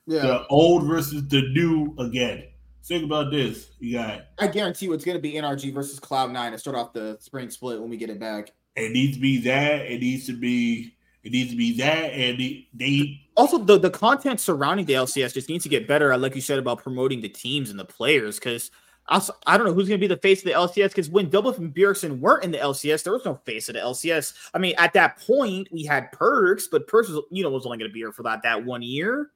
Yeah. 0.06 0.22
The 0.22 0.48
old 0.48 0.86
versus 0.86 1.28
the 1.28 1.42
new 1.54 1.96
again. 1.98 2.46
Think 2.84 3.06
about 3.06 3.32
this. 3.32 3.72
You 3.80 3.94
got 3.94 4.26
I 4.40 4.48
guarantee 4.48 4.88
you 4.88 4.94
it's 4.94 5.06
going 5.06 5.18
to 5.18 5.22
be 5.22 5.34
NRG 5.34 5.74
versus 5.74 6.00
Cloud 6.00 6.32
Nine 6.32 6.52
to 6.52 6.58
start 6.58 6.76
off 6.76 6.92
the 6.92 7.18
spring 7.22 7.50
split 7.50 7.80
when 7.80 7.90
we 7.90 7.96
get 7.98 8.10
it 8.10 8.20
back. 8.20 8.52
it 8.76 8.92
needs 8.92 9.16
to 9.16 9.22
be 9.22 9.38
that. 9.42 9.90
It 9.90 10.02
needs 10.02 10.26
to 10.28 10.34
be 10.34 10.94
it 11.24 11.32
needs 11.32 11.52
to 11.52 11.56
be 11.56 11.78
that, 11.78 12.12
and 12.12 12.38
they, 12.38 12.68
they 12.74 13.22
Also, 13.38 13.58
the, 13.58 13.80
the 13.80 13.90
content 13.90 14.42
surrounding 14.42 14.86
the 14.86 14.94
LCS 14.94 15.34
just 15.34 15.48
needs 15.48 15.64
to 15.64 15.70
get 15.70 15.88
better, 15.88 16.16
like 16.18 16.36
you 16.36 16.42
said, 16.42 16.60
about 16.60 16.84
promoting 16.84 17.22
the 17.22 17.30
teams 17.30 17.70
and 17.70 17.80
the 17.80 17.86
players. 17.86 18.40
Because 18.40 18.72
also, 19.08 19.34
I 19.46 19.58
don't 19.58 19.68
know 19.68 19.74
who's 19.74 19.88
going 19.88 20.00
to 20.00 20.04
be 20.04 20.14
the 20.14 20.20
face 20.20 20.40
of 20.40 20.46
the 20.46 20.52
LCS. 20.52 20.90
Because 20.90 21.10
when 21.10 21.30
Double 21.30 21.54
and 21.54 21.74
Bjergsen 21.74 22.20
weren't 22.20 22.44
in 22.44 22.52
the 22.52 22.58
LCS, 22.58 23.04
there 23.04 23.14
was 23.14 23.26
no 23.26 23.36
face 23.44 23.70
of 23.70 23.76
the 23.76 23.82
LCS. 23.82 24.34
I 24.54 24.60
mean, 24.60 24.76
at 24.78 24.94
that 24.94 25.20
point, 25.20 25.68
we 25.72 25.84
had 25.84 26.12
Perkz, 26.12 26.64
but 26.72 26.88
Perkz, 26.88 27.10
was, 27.10 27.24
you 27.30 27.44
know, 27.44 27.50
was 27.50 27.66
only 27.66 27.78
going 27.78 27.90
to 27.90 27.94
be 27.94 28.00
here 28.00 28.12
for 28.12 28.24
that 28.24 28.44
that 28.44 28.64
one 28.64 28.82
year. 28.82 29.32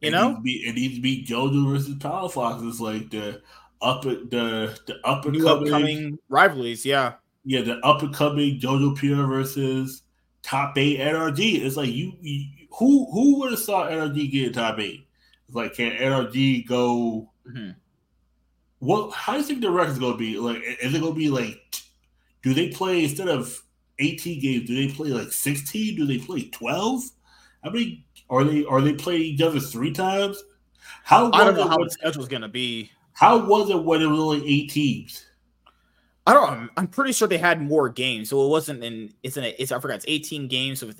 You 0.00 0.08
it 0.08 0.10
know, 0.10 0.30
needs 0.30 0.42
be, 0.42 0.52
it 0.68 0.74
needs 0.74 0.94
to 0.96 1.00
be 1.00 1.24
JoJo 1.24 1.72
versus 1.72 1.94
Palafox. 1.94 2.68
It's 2.68 2.80
like 2.80 3.10
the 3.10 3.40
up 3.80 4.02
the 4.02 4.78
the 4.86 5.00
up 5.04 5.24
and 5.24 5.68
coming, 5.70 6.18
rivalries. 6.28 6.84
Yeah, 6.84 7.14
yeah, 7.44 7.62
the 7.62 7.78
up 7.78 8.02
and 8.02 8.12
coming 8.14 8.60
Jojopyun 8.60 9.26
versus 9.28 10.02
top 10.42 10.76
eight 10.76 11.00
NRG. 11.00 11.64
It's 11.64 11.76
like 11.76 11.88
you, 11.88 12.12
you 12.20 12.46
who 12.72 13.10
who 13.10 13.38
would 13.40 13.52
have 13.52 13.60
saw 13.60 13.86
NRG 13.86 14.30
get 14.30 14.54
top 14.54 14.78
eight? 14.78 15.06
It's 15.46 15.56
like 15.56 15.74
can 15.74 15.92
NRG 15.92 16.66
go? 16.66 17.30
Mhm. 17.48 17.76
What? 18.86 19.12
How 19.12 19.32
do 19.32 19.40
you 19.40 19.44
think 19.44 19.62
the 19.62 19.70
record's 19.70 19.98
gonna 19.98 20.16
be? 20.16 20.38
Like, 20.38 20.62
is 20.80 20.94
it 20.94 21.00
gonna 21.00 21.12
be 21.12 21.28
like? 21.28 21.58
Do 22.44 22.54
they 22.54 22.68
play 22.68 23.02
instead 23.02 23.26
of 23.26 23.60
eighteen 23.98 24.40
games? 24.40 24.68
Do 24.68 24.76
they 24.76 24.94
play 24.94 25.08
like 25.08 25.32
sixteen? 25.32 25.96
Do 25.96 26.06
they 26.06 26.18
play 26.18 26.48
twelve? 26.50 27.02
How 27.64 27.70
many 27.70 28.06
are 28.30 28.44
they? 28.44 28.64
Are 28.64 28.80
they 28.80 28.92
playing 28.92 29.22
each 29.22 29.42
other 29.42 29.58
three 29.58 29.92
times? 29.92 30.40
How 31.02 31.32
I 31.32 31.42
don't 31.42 31.56
know 31.56 31.64
it 31.64 31.68
how 31.68 31.82
the 31.82 31.90
schedule's 31.90 32.28
going 32.28 32.42
to 32.42 32.48
be. 32.48 32.92
how 33.12 33.44
was 33.44 33.70
it 33.70 33.82
when 33.82 34.02
it 34.02 34.06
was 34.06 34.20
only 34.20 34.48
eight 34.48 34.70
teams? 34.70 35.26
I 36.24 36.34
don't. 36.34 36.48
I'm, 36.48 36.70
I'm 36.76 36.86
pretty 36.86 37.12
sure 37.12 37.26
they 37.26 37.38
had 37.38 37.60
more 37.60 37.88
games, 37.88 38.28
so 38.30 38.46
it 38.46 38.48
wasn't 38.48 38.84
in. 38.84 39.12
It's 39.24 39.36
in. 39.36 39.42
A, 39.42 39.48
it's 39.58 39.72
I 39.72 39.80
forgot. 39.80 39.96
It's 39.96 40.04
18 40.06 40.46
games. 40.46 40.78
So 40.78 40.92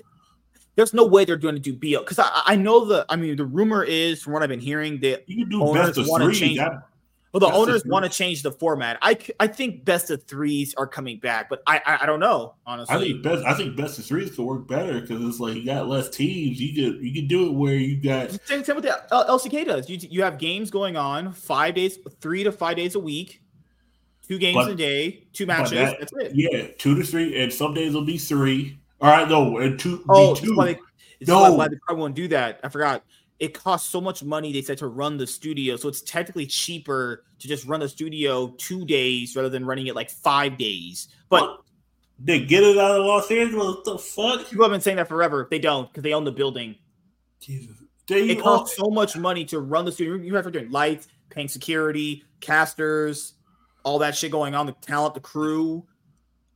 there's 0.75 0.93
no 0.93 1.05
way 1.05 1.23
they're 1.23 1.37
going 1.37 1.55
to 1.55 1.61
do 1.61 1.71
BL 1.71 2.03
because 2.03 2.19
I, 2.19 2.41
I 2.45 2.55
know 2.57 2.83
the. 2.83 3.05
I 3.07 3.15
mean, 3.15 3.37
the 3.37 3.45
rumor 3.45 3.81
is 3.81 4.21
from 4.21 4.33
what 4.33 4.43
I've 4.43 4.49
been 4.49 4.59
hearing 4.59 4.99
that 4.99 5.23
You 5.29 5.45
can 5.45 5.49
do 5.49 5.73
best 5.73 5.97
of 5.97 6.05
three. 6.05 6.57
That, 6.57 6.83
well, 7.39 7.51
the 7.51 7.57
Best 7.57 7.69
owners 7.69 7.83
want 7.85 8.05
to 8.05 8.09
change 8.11 8.41
the 8.43 8.51
format. 8.51 8.97
I, 9.01 9.17
I 9.39 9.47
think 9.47 9.85
best 9.85 10.09
of 10.09 10.23
threes 10.23 10.73
are 10.75 10.87
coming 10.87 11.19
back, 11.19 11.49
but 11.49 11.61
I 11.67 11.81
I, 11.85 11.99
I 12.03 12.05
don't 12.05 12.19
know 12.19 12.55
honestly. 12.65 12.95
I 12.95 12.99
think 12.99 13.23
best. 13.23 13.45
I 13.45 13.53
think 13.53 13.75
best 13.75 13.99
of 13.99 14.05
threes 14.05 14.35
could 14.35 14.45
work 14.45 14.67
better 14.67 14.99
because 15.01 15.23
it's 15.23 15.39
like 15.39 15.55
you 15.55 15.65
got 15.65 15.87
less 15.87 16.09
teams. 16.09 16.59
You 16.61 16.73
could 16.73 17.01
you 17.03 17.13
could 17.13 17.27
do 17.27 17.47
it 17.47 17.53
where 17.53 17.75
you 17.75 18.01
got 18.01 18.31
same, 18.45 18.63
same 18.63 18.75
with 18.75 18.85
the 18.85 18.99
LCK 19.11 19.65
does. 19.65 19.89
You 19.89 19.97
you 20.09 20.23
have 20.23 20.37
games 20.37 20.71
going 20.71 20.97
on 20.97 21.33
five 21.33 21.75
days, 21.75 21.97
three 22.21 22.43
to 22.43 22.51
five 22.51 22.75
days 22.77 22.95
a 22.95 22.99
week, 22.99 23.41
two 24.27 24.37
games 24.37 24.55
But- 24.55 24.71
a 24.71 24.75
day, 24.75 25.23
two 25.33 25.45
matches. 25.45 25.71
that- 25.71 25.99
that's 25.99 26.13
it. 26.13 26.31
yeah 26.33 26.67
two 26.77 26.95
to 26.95 27.03
three, 27.03 27.41
and 27.41 27.51
some 27.53 27.73
days 27.73 27.93
will 27.93 28.05
be 28.05 28.17
three. 28.17 28.77
All 28.99 29.09
right, 29.11 29.29
no, 29.29 29.57
and 29.59 29.79
two. 29.79 30.03
Oh, 30.09 30.33
two. 30.33 30.55
why 30.55 30.65
they, 30.73 30.79
it's 31.19 31.27
No. 31.29 31.53
why 31.53 31.67
they 31.67 31.75
probably 31.85 32.01
won't 32.01 32.15
do 32.15 32.27
that. 32.29 32.59
I 32.63 32.69
forgot. 32.69 33.03
It 33.39 33.53
costs 33.53 33.89
so 33.89 34.01
much 34.01 34.23
money, 34.23 34.51
they 34.51 34.63
said, 34.63 34.79
to 34.79 34.87
run 34.87 35.17
the 35.17 35.27
studio. 35.27 35.75
So 35.75 35.87
it's 35.89 36.01
technically 36.01 36.47
cheaper 36.47 37.23
to 37.39 37.47
just 37.47 37.65
run 37.65 37.79
the 37.81 37.89
studio 37.89 38.47
two 38.57 38.83
days 38.85 39.35
rather 39.35 39.49
than 39.49 39.63
running 39.63 39.87
it 39.87 39.95
like 39.95 40.09
five 40.09 40.57
days. 40.57 41.07
But 41.29 41.41
What? 41.43 41.61
they 42.19 42.39
get 42.43 42.63
it 42.63 42.77
out 42.79 42.99
of 42.99 43.05
Los 43.05 43.29
Angeles. 43.29 43.75
What 43.75 43.85
the 43.85 43.97
fuck? 43.99 44.49
people 44.49 44.65
have 44.65 44.71
been 44.71 44.81
saying 44.81 44.97
that 44.97 45.07
forever. 45.07 45.47
They 45.51 45.59
don't 45.59 45.87
because 45.87 46.01
they 46.01 46.13
own 46.13 46.23
the 46.23 46.31
building. 46.31 46.75
Jesus, 47.39 47.75
they 48.07 48.29
It 48.29 48.41
costs 48.41 48.75
so 48.75 48.89
much 48.89 49.15
money 49.15 49.45
to 49.45 49.59
run 49.59 49.85
the 49.85 49.91
studio. 49.91 50.15
You 50.15 50.33
have 50.35 50.45
to 50.45 50.51
do 50.51 50.67
lights, 50.69 51.07
paying 51.29 51.47
security, 51.47 52.23
casters, 52.41 53.33
all 53.83 53.99
that 53.99 54.15
shit 54.15 54.31
going 54.31 54.55
on, 54.55 54.65
the 54.65 54.71
talent, 54.81 55.13
the 55.13 55.19
crew. 55.19 55.85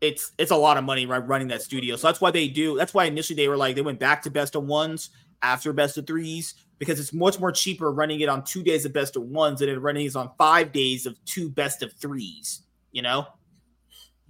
It's 0.01 0.31
it's 0.39 0.49
a 0.49 0.55
lot 0.55 0.77
of 0.77 0.83
money 0.83 1.05
right 1.05 1.25
running 1.27 1.49
that 1.49 1.61
studio. 1.61 1.95
So 1.95 2.07
that's 2.07 2.19
why 2.19 2.31
they 2.31 2.47
do. 2.47 2.75
That's 2.75 2.95
why 2.95 3.05
initially 3.05 3.35
they 3.37 3.47
were 3.47 3.57
like 3.57 3.75
they 3.75 3.83
went 3.83 3.99
back 3.99 4.23
to 4.23 4.31
best 4.31 4.55
of 4.55 4.63
ones 4.63 5.11
after 5.43 5.73
best 5.73 5.97
of 5.99 6.07
threes 6.07 6.55
because 6.81 6.99
it's 6.99 7.13
much 7.13 7.39
more 7.39 7.51
cheaper 7.51 7.91
running 7.91 8.21
it 8.21 8.27
on 8.27 8.43
two 8.43 8.63
days 8.63 8.85
of 8.85 8.91
best 8.91 9.15
of 9.15 9.21
ones 9.21 9.59
than 9.59 9.69
it 9.69 9.79
running 9.79 10.03
it 10.03 10.15
on 10.15 10.31
five 10.35 10.71
days 10.71 11.05
of 11.05 11.15
two 11.25 11.47
best 11.47 11.83
of 11.83 11.93
threes. 11.93 12.63
You 12.91 13.03
know, 13.03 13.27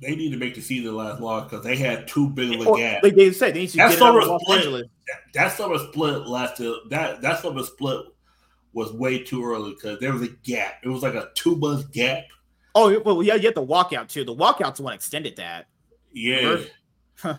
they 0.02 0.18
need 0.18 0.34
to 0.34 0.38
make 0.38 0.56
the 0.56 0.62
season 0.62 0.94
last 0.94 1.22
long 1.22 1.44
because 1.44 1.64
they 1.64 1.78
had 1.78 2.10
too 2.10 2.30
big 2.30 2.60
of 2.60 2.68
a 2.68 2.76
gap. 2.76 3.04
like 3.04 3.16
they 3.16 3.32
said, 3.32 3.54
they 3.54 3.62
need 3.62 3.70
to 3.70 3.78
That's 3.78 3.94
get 3.94 4.00
summer 4.00 4.22
split. 4.22 4.90
That 5.34 5.54
summer 5.54 5.78
split 5.78 6.28
lasted. 6.28 6.76
That 6.90 7.22
that 7.22 7.42
summer 7.42 7.64
split 7.64 8.02
was 8.74 8.92
way 8.92 9.24
too 9.24 9.46
early 9.46 9.72
because 9.72 10.02
there 10.02 10.12
was 10.12 10.24
a 10.24 10.28
gap. 10.44 10.82
It 10.84 10.90
was 10.90 11.04
like 11.04 11.14
a 11.14 11.30
two 11.36 11.56
month 11.56 11.90
gap. 11.94 12.26
Oh 12.76 13.00
well, 13.00 13.24
yeah, 13.24 13.36
you 13.36 13.48
had 13.48 13.56
the 13.56 13.66
walkout 13.66 14.10
too. 14.10 14.26
The 14.26 14.36
walkout's 14.36 14.80
the 14.80 14.84
one 14.84 14.94
extended 14.94 15.38
that. 15.38 15.68
Yeah. 16.12 16.58
Huh. 17.16 17.38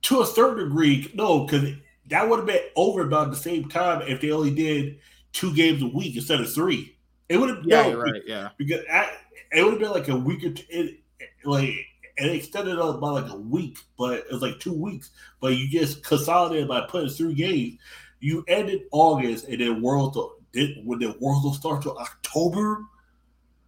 to 0.00 0.22
a 0.22 0.26
certain 0.26 0.64
degree, 0.64 1.12
no, 1.12 1.44
because 1.44 1.74
that 2.12 2.28
would 2.28 2.40
have 2.40 2.46
been 2.46 2.60
over 2.76 3.00
about 3.00 3.30
the 3.30 3.36
same 3.36 3.70
time 3.70 4.02
if 4.02 4.20
they 4.20 4.30
only 4.30 4.50
did 4.50 4.98
two 5.32 5.54
games 5.54 5.82
a 5.82 5.86
week 5.86 6.14
instead 6.14 6.40
of 6.40 6.52
three. 6.52 6.94
It 7.30 7.38
would 7.38 7.48
have 7.48 7.64
Yeah, 7.64 7.88
no, 7.88 8.02
right. 8.02 8.22
Yeah. 8.26 8.50
because 8.58 8.82
I, 8.92 9.10
it 9.50 9.64
would 9.64 9.72
have 9.72 9.80
been 9.80 9.90
like 9.90 10.08
a 10.08 10.16
week 10.16 10.44
or 10.44 10.50
two. 10.50 10.64
It, 10.68 10.98
like 11.44 11.70
it 12.18 12.30
extended 12.30 12.78
up 12.78 13.00
by 13.00 13.08
like 13.08 13.32
a 13.32 13.36
week, 13.36 13.78
but 13.96 14.18
it 14.18 14.30
was 14.30 14.42
like 14.42 14.60
two 14.60 14.74
weeks. 14.74 15.10
But 15.40 15.56
you 15.56 15.70
just 15.70 16.04
consolidated 16.04 16.68
by 16.68 16.82
putting 16.82 17.08
three 17.08 17.32
games. 17.32 17.78
You 18.20 18.44
ended 18.46 18.82
August, 18.92 19.48
and 19.48 19.60
then 19.60 19.80
World 19.80 20.16
did 20.52 20.84
when 20.84 20.98
the 20.98 21.16
World 21.18 21.44
will 21.44 21.54
start 21.54 21.82
till 21.82 21.96
October. 21.96 22.84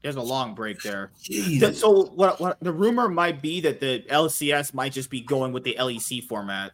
There's 0.03 0.17
a 0.17 0.21
long 0.21 0.55
break 0.55 0.83
there. 0.83 1.13
Jesus. 1.23 1.81
So 1.81 2.05
what, 2.09 2.39
what 2.39 2.59
the 2.61 2.73
rumor 2.73 3.09
might 3.09 3.41
be 3.41 3.63
that 3.63 3.81
the 3.81 4.05
LCS 4.11 4.75
might 4.75 4.93
just 4.93 5.09
be 5.09 5.23
going 5.23 5.55
with 5.55 5.65
the 5.65 5.77
LEC 5.81 6.23
format. 6.25 6.73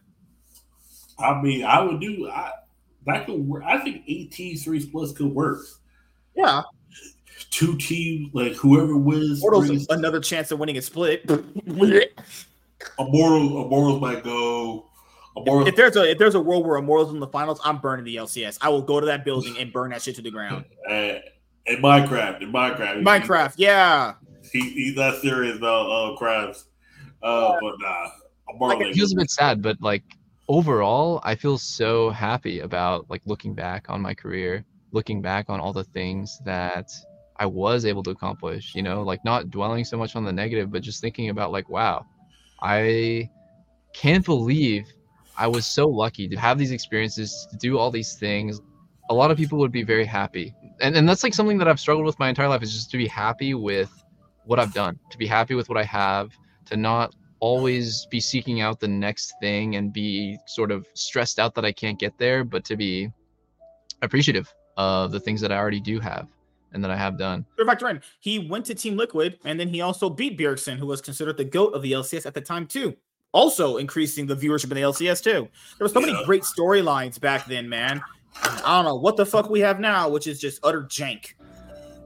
I 1.21 1.41
mean, 1.41 1.63
I 1.63 1.81
would 1.81 1.99
do. 1.99 2.29
I 2.29 2.51
that 3.05 3.25
could 3.25 3.39
work. 3.47 3.63
I 3.65 3.79
think 3.79 4.03
eight 4.07 4.31
teams, 4.31 4.63
three 4.63 4.79
splits 4.79 5.11
could 5.13 5.27
work. 5.33 5.59
Yeah. 6.35 6.63
Two 7.49 7.77
teams, 7.77 8.29
like 8.33 8.53
whoever 8.53 8.95
wins, 8.95 9.41
Portal's 9.41 9.67
three, 9.67 9.85
another 9.89 10.19
chance 10.19 10.51
of 10.51 10.59
winning 10.59 10.77
a 10.77 10.81
split. 10.81 11.23
Immortal, 11.29 12.45
Immortals 12.99 14.01
might 14.01 14.23
go. 14.23 14.85
Immortals, 15.35 15.69
if 15.69 15.75
there's 15.75 15.95
a 15.95 16.11
if 16.11 16.17
there's 16.17 16.35
a 16.35 16.39
world 16.39 16.67
where 16.67 16.77
Immortals 16.77 17.13
in 17.13 17.19
the 17.19 17.27
finals, 17.27 17.59
I'm 17.63 17.79
burning 17.79 18.05
the 18.05 18.17
LCS. 18.17 18.57
I 18.61 18.69
will 18.69 18.81
go 18.81 18.99
to 18.99 19.05
that 19.07 19.25
building 19.25 19.57
and 19.57 19.73
burn 19.73 19.91
that 19.91 20.01
shit 20.01 20.15
to 20.15 20.21
the 20.21 20.31
ground. 20.31 20.65
in 20.87 21.21
Minecraft, 21.67 22.41
in 22.41 22.51
Minecraft, 22.51 23.03
Minecraft, 23.03 23.53
yeah. 23.57 24.13
He, 24.51 24.69
he's 24.69 24.95
not 24.95 25.21
serious 25.21 25.57
about 25.57 25.89
uh, 25.89 26.17
crimes. 26.17 26.65
Uh, 27.23 27.55
but 27.61 27.75
nah, 27.79 28.07
Immortal 28.49 28.77
Like, 28.77 28.81
it 28.81 28.87
ain't 28.89 28.95
feels 28.95 29.13
a 29.13 29.15
bit 29.15 29.31
sad, 29.31 29.61
but 29.61 29.81
like 29.81 30.03
overall, 30.51 31.21
I 31.23 31.35
feel 31.35 31.57
so 31.57 32.09
happy 32.09 32.59
about 32.59 33.09
like 33.09 33.21
looking 33.25 33.55
back 33.55 33.89
on 33.89 34.01
my 34.01 34.13
career, 34.13 34.65
looking 34.91 35.21
back 35.21 35.49
on 35.49 35.61
all 35.61 35.71
the 35.71 35.85
things 35.85 36.41
that 36.43 36.91
I 37.37 37.45
was 37.45 37.85
able 37.85 38.03
to 38.03 38.11
accomplish. 38.11 38.75
You 38.75 38.83
know, 38.83 39.01
like 39.01 39.23
not 39.23 39.49
dwelling 39.49 39.85
so 39.85 39.97
much 39.97 40.15
on 40.17 40.25
the 40.25 40.33
negative, 40.33 40.69
but 40.69 40.81
just 40.81 40.99
thinking 40.99 41.29
about 41.29 41.53
like, 41.53 41.69
wow, 41.69 42.05
I 42.61 43.29
can't 43.93 44.25
believe 44.25 44.85
I 45.37 45.47
was 45.47 45.65
so 45.65 45.87
lucky 45.87 46.27
to 46.27 46.35
have 46.35 46.57
these 46.57 46.71
experiences, 46.71 47.47
to 47.51 47.57
do 47.57 47.77
all 47.77 47.89
these 47.89 48.15
things. 48.15 48.59
A 49.09 49.13
lot 49.13 49.31
of 49.31 49.37
people 49.37 49.57
would 49.59 49.71
be 49.71 49.83
very 49.83 50.05
happy. 50.05 50.53
And 50.81 50.97
and 50.97 51.07
that's 51.07 51.23
like 51.23 51.33
something 51.33 51.57
that 51.59 51.69
I've 51.69 51.79
struggled 51.79 52.05
with 52.05 52.19
my 52.19 52.27
entire 52.27 52.49
life 52.49 52.61
is 52.61 52.73
just 52.73 52.91
to 52.91 52.97
be 52.97 53.07
happy 53.07 53.53
with 53.53 53.91
what 54.43 54.59
I've 54.59 54.73
done, 54.73 54.99
to 55.11 55.17
be 55.17 55.27
happy 55.27 55.55
with 55.55 55.69
what 55.69 55.77
I 55.77 55.83
have, 55.85 56.33
to 56.65 56.75
not 56.75 57.15
always 57.41 58.05
be 58.05 58.19
seeking 58.19 58.61
out 58.61 58.79
the 58.79 58.87
next 58.87 59.33
thing 59.41 59.75
and 59.75 59.91
be 59.91 60.37
sort 60.45 60.71
of 60.71 60.87
stressed 60.93 61.39
out 61.39 61.53
that 61.55 61.65
I 61.65 61.71
can't 61.71 61.99
get 61.99 62.17
there, 62.17 62.43
but 62.43 62.63
to 62.65 62.77
be 62.77 63.11
appreciative 64.01 64.53
of 64.77 65.11
the 65.11 65.19
things 65.19 65.41
that 65.41 65.51
I 65.51 65.57
already 65.57 65.81
do 65.81 65.99
have 65.99 66.27
and 66.71 66.81
that 66.83 66.91
I 66.91 66.95
have 66.95 67.17
done. 67.17 67.45
Pure 67.55 67.67
factor 67.67 67.89
in. 67.89 68.01
He 68.19 68.39
went 68.39 68.65
to 68.67 68.75
Team 68.75 68.95
Liquid 68.95 69.39
and 69.43 69.59
then 69.59 69.67
he 69.67 69.81
also 69.81 70.09
beat 70.09 70.39
Bjergsen, 70.39 70.77
who 70.77 70.85
was 70.85 71.01
considered 71.01 71.35
the 71.35 71.43
GOAT 71.43 71.73
of 71.73 71.81
the 71.81 71.91
LCS 71.91 72.25
at 72.25 72.33
the 72.33 72.41
time, 72.41 72.65
too. 72.65 72.95
Also 73.33 73.77
increasing 73.77 74.25
the 74.25 74.35
viewership 74.35 74.65
in 74.65 74.75
the 74.75 74.81
LCS, 74.81 75.23
too. 75.23 75.49
There 75.77 75.85
were 75.85 75.89
so 75.89 75.99
many 75.99 76.13
great 76.25 76.43
storylines 76.43 77.19
back 77.19 77.47
then, 77.47 77.67
man. 77.67 78.01
I 78.43 78.77
don't 78.77 78.85
know 78.85 78.95
what 78.95 79.17
the 79.17 79.25
fuck 79.25 79.49
we 79.49 79.59
have 79.61 79.79
now, 79.79 80.07
which 80.09 80.27
is 80.27 80.39
just 80.39 80.59
utter 80.63 80.83
jank. 80.83 81.33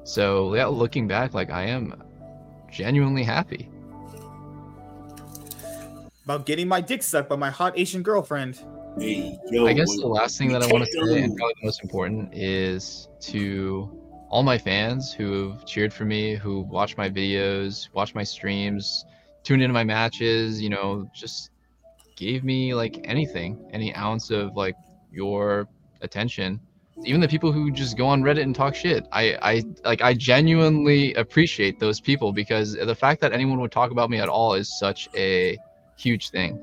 So 0.03 0.56
yeah, 0.56 0.66
looking 0.66 1.07
back, 1.07 1.34
like 1.34 1.52
I 1.52 1.64
am 1.64 2.02
genuinely 2.72 3.24
happy. 3.24 3.70
About 6.26 6.48
getting 6.48 6.68
my 6.68 6.82
dick 6.82 7.04
sucked 7.04 7.30
by 7.30 7.36
my 7.36 7.52
hot 7.52 7.78
Asian 7.78 8.02
girlfriend. 8.02 8.60
Hey, 9.00 9.40
yo, 9.52 9.68
I 9.68 9.74
guess 9.74 9.96
the 9.96 10.08
last 10.08 10.40
thing 10.40 10.52
that 10.54 10.64
I 10.64 10.68
want 10.68 10.84
to 10.84 10.92
can't 10.92 11.08
say, 11.10 11.22
and 11.22 11.38
probably 11.38 11.54
the 11.62 11.66
most 11.68 11.84
important, 11.84 12.34
is 12.34 13.10
to 13.22 13.92
all 14.30 14.42
my 14.42 14.58
fans 14.58 15.14
who've 15.14 15.64
cheered 15.68 15.94
for 15.94 16.04
me, 16.04 16.34
who 16.34 16.62
watch 16.62 16.98
my 16.98 17.08
videos, 17.08 17.90
watch 17.94 18.16
my 18.16 18.24
streams, 18.24 19.06
tuned 19.44 19.62
into 19.62 19.74
my 19.74 19.84
matches, 19.84 20.60
you 20.60 20.70
know, 20.70 21.08
just 21.14 21.52
gave 22.16 22.44
me 22.44 22.74
like 22.74 23.02
anything, 23.04 23.70
any 23.72 23.94
ounce 23.94 24.32
of 24.32 24.56
like 24.56 24.76
your 25.12 25.68
attention. 26.02 26.60
Even 27.04 27.22
the 27.22 27.28
people 27.28 27.52
who 27.52 27.70
just 27.70 27.98
go 27.98 28.08
on 28.08 28.24
Reddit 28.24 28.42
and 28.42 28.56
talk 28.56 28.74
shit. 28.74 29.06
I, 29.12 29.38
I 29.44 29.64
like 29.84 30.02
I 30.02 30.16
genuinely 30.16 31.14
appreciate 31.14 31.80
those 31.80 32.00
people 32.00 32.34
because 32.34 32.74
the 32.74 32.96
fact 32.96 33.22
that 33.22 33.32
anyone 33.32 33.60
would 33.60 33.72
talk 33.72 33.92
about 33.92 34.10
me 34.10 34.18
at 34.18 34.28
all 34.28 34.56
is 34.56 34.80
such 34.80 35.08
a 35.16 35.56
huge 35.98 36.30
thing. 36.30 36.60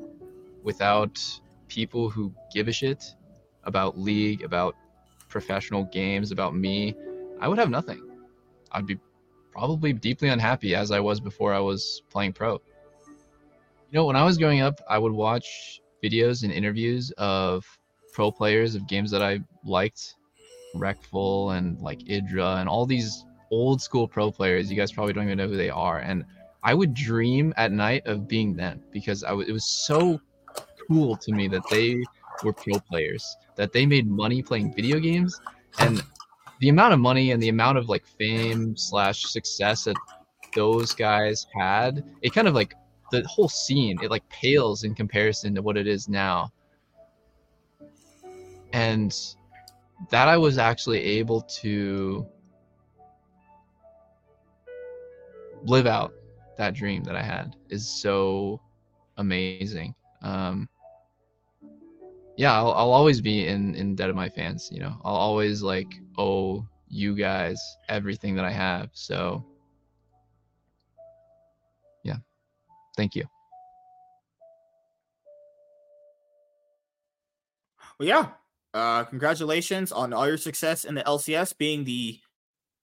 Without 0.62 1.20
people 1.68 2.10
who 2.10 2.32
give 2.52 2.68
a 2.68 2.72
shit 2.72 3.04
about 3.64 3.98
league, 3.98 4.42
about 4.42 4.76
professional 5.28 5.84
games, 5.84 6.30
about 6.30 6.54
me, 6.54 6.94
I 7.40 7.48
would 7.48 7.58
have 7.58 7.70
nothing. 7.70 8.02
I'd 8.70 8.86
be 8.86 8.98
probably 9.50 9.92
deeply 9.92 10.28
unhappy 10.28 10.74
as 10.74 10.90
I 10.90 11.00
was 11.00 11.20
before 11.20 11.52
I 11.52 11.60
was 11.60 12.02
playing 12.10 12.32
pro. 12.32 12.52
You 12.54 13.98
know, 13.98 14.06
when 14.06 14.16
I 14.16 14.24
was 14.24 14.38
growing 14.38 14.60
up, 14.60 14.80
I 14.88 14.98
would 14.98 15.12
watch 15.12 15.80
videos 16.02 16.42
and 16.42 16.52
interviews 16.52 17.12
of 17.18 17.66
pro 18.12 18.30
players 18.30 18.74
of 18.74 18.86
games 18.86 19.10
that 19.10 19.22
I 19.22 19.40
liked, 19.64 20.14
Recful 20.74 21.50
and 21.56 21.78
like 21.80 21.98
Idra 22.00 22.58
and 22.60 22.68
all 22.68 22.86
these 22.86 23.26
old 23.50 23.82
school 23.82 24.08
pro 24.08 24.30
players. 24.32 24.70
You 24.70 24.76
guys 24.76 24.90
probably 24.90 25.12
don't 25.12 25.24
even 25.24 25.36
know 25.36 25.48
who 25.48 25.56
they 25.56 25.68
are. 25.68 25.98
And 25.98 26.24
I 26.62 26.74
would 26.74 26.94
dream 26.94 27.52
at 27.56 27.72
night 27.72 28.06
of 28.06 28.28
being 28.28 28.54
them 28.54 28.82
because 28.92 29.24
I 29.24 29.30
w- 29.30 29.48
it 29.48 29.52
was 29.52 29.64
so 29.64 30.20
cool 30.86 31.16
to 31.16 31.32
me 31.32 31.48
that 31.48 31.68
they 31.70 32.04
were 32.44 32.52
pro 32.52 32.78
players, 32.78 33.36
that 33.56 33.72
they 33.72 33.84
made 33.84 34.08
money 34.08 34.42
playing 34.42 34.72
video 34.74 35.00
games, 35.00 35.40
and 35.80 36.02
the 36.60 36.68
amount 36.68 36.94
of 36.94 37.00
money 37.00 37.32
and 37.32 37.42
the 37.42 37.48
amount 37.48 37.78
of 37.78 37.88
like 37.88 38.04
fame 38.06 38.76
slash 38.76 39.24
success 39.24 39.84
that 39.84 39.96
those 40.54 40.94
guys 40.94 41.46
had, 41.54 42.04
it 42.22 42.32
kind 42.32 42.46
of 42.46 42.54
like 42.54 42.74
the 43.10 43.26
whole 43.26 43.48
scene, 43.48 43.98
it 44.02 44.10
like 44.10 44.28
pales 44.28 44.84
in 44.84 44.94
comparison 44.94 45.54
to 45.56 45.62
what 45.62 45.76
it 45.76 45.88
is 45.88 46.08
now. 46.08 46.52
And 48.72 49.14
that 50.10 50.28
I 50.28 50.36
was 50.36 50.58
actually 50.58 51.00
able 51.00 51.42
to 51.42 52.26
live 55.64 55.86
out 55.86 56.12
that 56.56 56.74
dream 56.74 57.04
that 57.04 57.16
I 57.16 57.22
had 57.22 57.56
is 57.68 57.86
so 57.86 58.60
amazing. 59.16 59.94
Um, 60.22 60.68
yeah, 62.36 62.54
I'll, 62.54 62.72
I'll 62.72 62.92
always 62.92 63.20
be 63.20 63.46
in 63.46 63.74
in 63.74 63.94
debt 63.94 64.10
of 64.10 64.16
my 64.16 64.28
fans. 64.28 64.68
You 64.72 64.80
know, 64.80 64.96
I'll 65.04 65.14
always 65.14 65.62
like 65.62 66.00
owe 66.18 66.66
you 66.88 67.14
guys 67.14 67.60
everything 67.88 68.34
that 68.36 68.44
I 68.44 68.50
have. 68.50 68.90
So, 68.92 69.44
yeah, 72.04 72.16
thank 72.96 73.14
you. 73.14 73.24
Well, 77.98 78.08
yeah. 78.08 78.28
Uh, 78.74 79.04
congratulations 79.04 79.92
on 79.92 80.14
all 80.14 80.26
your 80.26 80.38
success 80.38 80.84
in 80.84 80.94
the 80.94 81.02
LCS, 81.02 81.56
being 81.58 81.84
the 81.84 82.18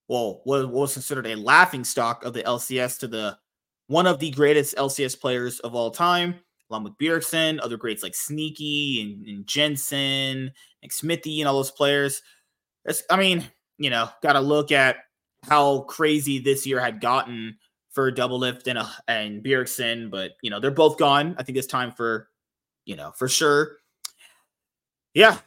well, 0.08 0.41
what 0.44 0.70
was 0.70 0.94
considered 0.94 1.28
a 1.28 1.36
laughing 1.36 1.84
stock 1.84 2.24
of 2.24 2.34
the 2.34 2.44
LCS 2.44 3.00
to 3.00 3.08
the 3.08 3.38
one 3.90 4.06
of 4.06 4.20
the 4.20 4.30
greatest 4.30 4.76
LCS 4.76 5.20
players 5.20 5.60
of 5.61 5.74
all 5.74 5.90
time, 5.90 6.36
along 6.70 6.84
with 6.84 6.98
Bjergsen, 6.99 7.60
other 7.61 7.76
greats 7.76 8.03
like 8.03 8.14
Sneaky 8.14 9.02
and, 9.02 9.28
and 9.28 9.48
Jensen, 9.48 10.52
and 10.84 10.91
Smoothie, 10.91 11.40
and 11.40 11.48
all 11.48 11.56
those 11.56 11.72
players. 11.72 12.22
It's, 12.86 13.02
I 13.10 13.18
mean, 13.18 13.44
you 13.80 13.90
know, 13.90 14.07
got 14.22 14.34
to 14.34 14.41
look 14.41 14.72
at 14.72 14.98
how 15.44 15.82
crazy 15.82 16.38
this 16.38 16.68
year 16.68 16.80
had 16.80 17.02
gotten 17.02 17.57
for 17.90 18.11
Doublelift 18.11 18.68
and 18.68 18.78
uh, 18.78 18.88
and 19.07 19.44
Bjergsen, 19.44 20.11
but 20.11 20.34
you 20.44 20.52
know, 20.52 20.60
they're 20.60 20.70
both 20.70 20.99
gone. 20.99 21.36
I 21.40 21.44
think 21.44 21.57
it's 21.57 21.66
time 21.66 21.91
for, 21.91 22.30
you 22.86 22.95
know, 22.95 23.11
for 23.18 23.28
sure. 23.28 23.78
Yeah, 25.16 25.40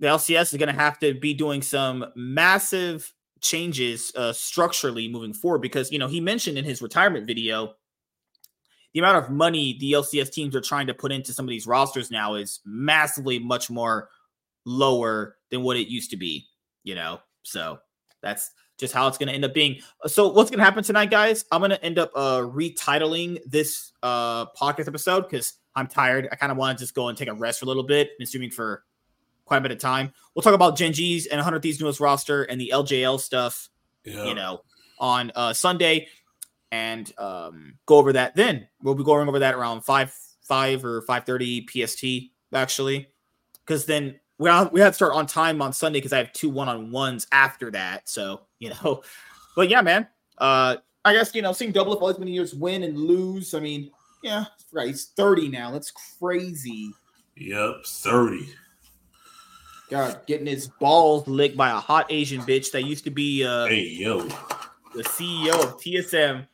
the 0.00 0.06
LCS 0.06 0.54
is 0.54 0.58
going 0.58 0.74
to 0.74 0.80
have 0.80 0.98
to 1.00 1.12
be 1.12 1.34
doing 1.34 1.60
some 1.60 2.06
massive 2.16 3.12
changes 3.42 4.12
uh, 4.16 4.32
structurally 4.32 5.08
moving 5.08 5.34
forward 5.34 5.60
because 5.60 5.92
you 5.92 5.98
know 5.98 6.08
he 6.08 6.20
mentioned 6.20 6.56
in 6.56 6.64
his 6.64 6.80
retirement 6.80 7.26
video 7.26 7.74
the 8.92 9.00
amount 9.00 9.24
of 9.24 9.30
money 9.30 9.76
the 9.80 9.92
LCS 9.92 10.30
teams 10.30 10.54
are 10.56 10.60
trying 10.60 10.86
to 10.86 10.94
put 10.94 11.12
into 11.12 11.32
some 11.32 11.44
of 11.46 11.50
these 11.50 11.66
rosters 11.66 12.10
now 12.10 12.34
is 12.34 12.60
massively 12.64 13.38
much 13.38 13.70
more 13.70 14.08
lower 14.64 15.36
than 15.50 15.62
what 15.62 15.76
it 15.76 15.88
used 15.88 16.10
to 16.10 16.16
be. 16.16 16.46
You 16.84 16.94
know, 16.94 17.20
so 17.42 17.78
that's 18.22 18.50
just 18.78 18.92
how 18.92 19.06
it's 19.06 19.18
going 19.18 19.28
to 19.28 19.34
end 19.34 19.44
up 19.44 19.54
being. 19.54 19.78
So 20.06 20.28
what's 20.28 20.50
going 20.50 20.58
to 20.58 20.64
happen 20.64 20.82
tonight, 20.82 21.10
guys? 21.10 21.44
I'm 21.52 21.60
going 21.60 21.70
to 21.70 21.82
end 21.84 21.98
up 21.98 22.10
uh 22.14 22.40
retitling 22.40 23.38
this 23.46 23.92
uh 24.02 24.46
podcast 24.46 24.88
episode 24.88 25.22
because 25.28 25.54
I'm 25.74 25.86
tired. 25.86 26.28
I 26.32 26.36
kind 26.36 26.50
of 26.52 26.58
want 26.58 26.76
to 26.78 26.82
just 26.82 26.94
go 26.94 27.08
and 27.08 27.16
take 27.16 27.28
a 27.28 27.34
rest 27.34 27.60
for 27.60 27.66
a 27.66 27.68
little 27.68 27.82
bit. 27.84 28.16
Been 28.18 28.26
streaming 28.26 28.50
for 28.50 28.84
quite 29.44 29.58
a 29.58 29.60
bit 29.60 29.70
of 29.72 29.78
time. 29.78 30.12
We'll 30.34 30.42
talk 30.42 30.54
about 30.54 30.76
Gen 30.76 30.92
G's 30.92 31.26
and 31.26 31.38
100 31.38 31.62
Thieves 31.62 31.80
newest 31.80 32.00
roster 32.00 32.42
and 32.44 32.60
the 32.60 32.72
LJL 32.74 33.20
stuff, 33.20 33.68
Yeah. 34.04 34.24
you 34.24 34.34
know, 34.34 34.62
on 34.98 35.30
uh 35.34 35.52
Sunday 35.52 36.08
and 36.72 37.12
um 37.18 37.74
go 37.86 37.96
over 37.98 38.12
that 38.14 38.34
then. 38.34 38.66
We'll 38.82 38.96
be 38.96 39.04
going 39.04 39.28
over 39.28 39.38
that 39.38 39.54
around 39.54 39.82
5 39.82 40.12
5 40.42 40.84
or 40.84 41.02
5:30 41.02 41.68
PST 41.68 42.32
actually. 42.52 43.06
Cuz 43.66 43.84
then 43.84 44.18
we 44.38 44.48
have, 44.50 44.72
we 44.72 44.80
have 44.80 44.92
to 44.92 44.94
start 44.96 45.12
on 45.12 45.26
time 45.26 45.62
on 45.62 45.72
Sunday 45.72 46.00
cuz 46.00 46.12
I 46.12 46.18
have 46.18 46.32
two 46.32 46.48
one-on-ones 46.48 47.28
after 47.30 47.70
that. 47.70 48.08
So, 48.08 48.40
you 48.58 48.70
know, 48.70 49.02
but 49.56 49.68
yeah, 49.68 49.82
man. 49.82 50.08
Uh, 50.38 50.78
I 51.04 51.12
guess 51.12 51.34
you 51.34 51.42
know, 51.42 51.52
seeing 51.52 51.70
double 51.72 51.92
up 51.92 52.02
all 52.02 52.08
these 52.08 52.18
many 52.18 52.32
years 52.32 52.54
win 52.54 52.82
and 52.82 52.96
lose. 52.98 53.54
I 53.54 53.60
mean, 53.60 53.90
yeah, 54.22 54.46
right. 54.72 54.88
He's 54.88 55.06
30 55.06 55.48
now. 55.48 55.70
That's 55.70 55.92
crazy. 56.18 56.90
Yep, 57.36 57.84
30. 57.86 58.48
God, 59.90 60.20
getting 60.26 60.46
his 60.46 60.68
balls 60.68 61.28
licked 61.28 61.56
by 61.56 61.70
a 61.70 61.74
hot 61.76 62.06
Asian 62.08 62.40
bitch 62.42 62.72
that 62.72 62.82
used 62.84 63.04
to 63.04 63.10
be 63.10 63.44
uh 63.44 63.66
Hey, 63.66 63.88
yo. 63.88 64.22
the 64.94 65.02
CEO 65.04 65.52
of 65.52 65.76
TSM. 65.76 66.46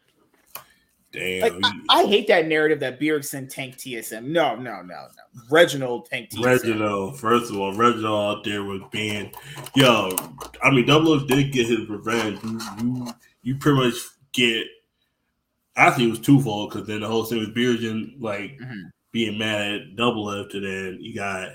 Damn. 1.11 1.61
Like, 1.61 1.73
I, 1.89 2.01
I 2.03 2.07
hate 2.07 2.29
that 2.29 2.47
narrative 2.47 2.81
that 2.81 3.01
Bjergsen 3.01 3.49
tanked 3.49 3.79
TSM. 3.79 4.25
No, 4.27 4.55
no, 4.57 4.83
no, 4.83 4.83
no. 4.83 5.07
Reginald 5.51 6.07
tanked 6.07 6.35
TSM. 6.35 6.45
Reginald, 6.45 7.19
first 7.19 7.51
of 7.51 7.59
all, 7.59 7.73
Reginald 7.75 8.39
out 8.39 8.45
there 8.45 8.63
was 8.63 8.83
being, 8.91 9.33
yo. 9.75 10.11
I 10.63 10.71
mean, 10.71 10.87
Double 10.87 11.19
did 11.21 11.53
get 11.53 11.67
his 11.67 11.89
revenge. 11.89 12.39
You, 12.45 12.61
you, 12.83 13.07
you 13.43 13.57
pretty 13.57 13.79
much 13.79 13.95
get. 14.33 14.67
I 15.77 15.91
think 15.91 16.09
it 16.09 16.11
was 16.11 16.21
twofold 16.21 16.71
because 16.71 16.87
then 16.87 17.01
the 17.01 17.07
whole 17.09 17.25
thing 17.25 17.39
was 17.39 17.49
Bjergsen 17.51 18.21
like 18.21 18.59
Mhm. 18.59 18.91
being 19.13 19.39
mad 19.39 19.75
at 19.75 19.97
Double 19.97 20.31
F, 20.31 20.53
and 20.53 20.65
then 20.65 20.99
you 21.01 21.15
got, 21.15 21.53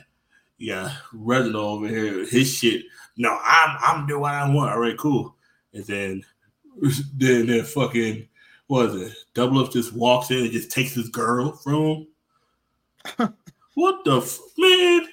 you 0.57 0.71
got 0.73 0.91
Reginald 1.13 1.77
over 1.83 1.87
here. 1.87 2.25
His 2.25 2.51
shit. 2.51 2.85
No, 3.17 3.37
I'm, 3.43 3.77
I'm 3.81 4.07
doing 4.07 4.21
what 4.21 4.33
I 4.33 4.49
want. 4.49 4.71
All 4.71 4.79
right, 4.79 4.97
cool. 4.97 5.35
And 5.73 5.83
then, 5.85 6.23
then, 7.17 7.45
then 7.47 7.63
fucking, 7.65 8.27
what 8.73 8.89
is 8.89 9.11
it? 9.11 9.17
Double 9.35 9.59
Up 9.59 9.71
just 9.71 9.93
walks 9.93 10.31
in 10.31 10.39
and 10.39 10.51
just 10.51 10.71
takes 10.71 10.95
his 10.95 11.09
girl 11.09 11.51
from 11.51 12.07
him. 13.19 13.33
What 13.75 14.05
the 14.05 14.17
f- 14.17 14.39
man? 14.55 15.07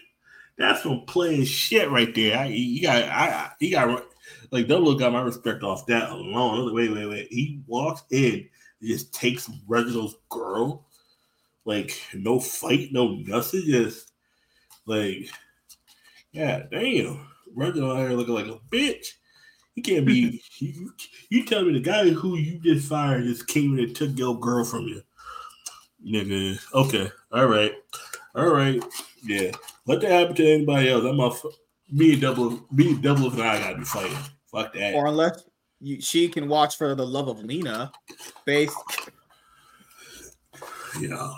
That's 0.58 0.82
some 0.82 1.06
playing 1.06 1.44
shit 1.44 1.90
right 1.90 2.14
there. 2.14 2.38
I, 2.38 2.44
you 2.48 2.82
got, 2.82 3.04
I, 3.04 3.50
got 3.70 4.04
like 4.50 4.68
Double 4.68 4.94
got 4.94 5.14
my 5.14 5.22
respect 5.22 5.62
off 5.62 5.86
that 5.86 6.10
alone. 6.10 6.74
Wait, 6.74 6.90
wait, 6.92 7.06
wait. 7.06 7.28
He 7.30 7.62
walks 7.66 8.02
in, 8.10 8.46
and 8.80 8.88
just 8.88 9.14
takes 9.14 9.48
Reginald's 9.66 10.16
girl, 10.28 10.84
like 11.64 11.98
no 12.12 12.38
fight, 12.38 12.90
no 12.92 13.14
nothing, 13.14 13.62
just 13.64 14.12
like, 14.84 15.30
yeah, 16.32 16.64
damn. 16.70 17.26
Reginald 17.54 17.96
out 17.96 18.08
here 18.08 18.10
looking 18.10 18.34
like 18.34 18.46
a 18.46 18.60
bitch. 18.70 19.14
He 19.74 19.82
can't 19.82 20.06
be. 20.06 20.42
you, 20.58 20.92
you 21.28 21.44
tell 21.46 21.64
me 21.64 21.72
the 21.72 21.80
guy 21.80 22.08
who 22.10 22.36
you 22.36 22.58
just 22.58 22.88
fired 22.88 23.24
just 23.24 23.46
came 23.46 23.78
in 23.78 23.84
and 23.84 23.96
took 23.96 24.16
your 24.18 24.38
girl 24.38 24.64
from 24.64 24.82
you, 24.88 25.02
nigga. 26.04 26.58
Okay, 26.74 27.10
all 27.32 27.46
right. 27.46 27.72
All 28.34 28.48
right, 28.48 28.82
yeah. 29.24 29.50
Let 29.86 30.02
that 30.02 30.10
happen 30.10 30.36
to 30.36 30.52
anybody 30.52 30.88
else. 30.88 31.04
I'm 31.04 31.18
off. 31.20 31.44
Me 31.90 32.12
and 32.12 32.20
double, 32.20 32.60
me 32.70 32.90
and 32.90 33.02
double, 33.02 33.30
and 33.32 33.42
I 33.42 33.58
gotta 33.58 33.78
be 33.78 33.84
fighting. 33.84 34.16
Fuck 34.52 34.72
that. 34.74 34.94
Or 34.94 35.06
unless 35.06 35.42
you, 35.80 36.00
she 36.00 36.28
can 36.28 36.48
watch 36.48 36.76
for 36.76 36.94
the 36.94 37.06
love 37.06 37.26
of 37.28 37.42
Lena. 37.42 37.90
Based 38.44 38.76
Yeah. 41.00 41.32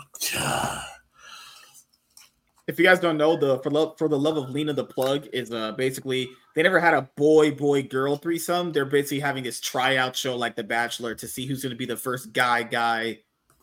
if 2.66 2.78
you 2.78 2.84
guys 2.84 3.00
don't 3.00 3.16
know, 3.16 3.36
the 3.36 3.58
for 3.60 3.70
love 3.70 3.96
for 3.98 4.08
the 4.08 4.18
love 4.18 4.36
of 4.36 4.50
Lena, 4.50 4.72
the 4.72 4.84
plug 4.84 5.26
is 5.32 5.50
uh 5.50 5.72
basically 5.72 6.28
they 6.54 6.62
never 6.62 6.78
had 6.80 6.94
a 6.94 7.08
boy 7.16 7.50
boy 7.52 7.82
girl 7.82 8.16
threesome. 8.16 8.72
They're 8.72 8.84
basically 8.84 9.20
having 9.20 9.44
this 9.44 9.60
tryout 9.60 10.14
show 10.16 10.36
like 10.36 10.56
The 10.56 10.64
Bachelor 10.64 11.14
to 11.14 11.26
see 11.28 11.46
who's 11.46 11.62
going 11.62 11.70
to 11.70 11.76
be 11.76 11.86
the 11.86 11.96
first 11.96 12.32
guy 12.32 12.62
guy 12.62 13.20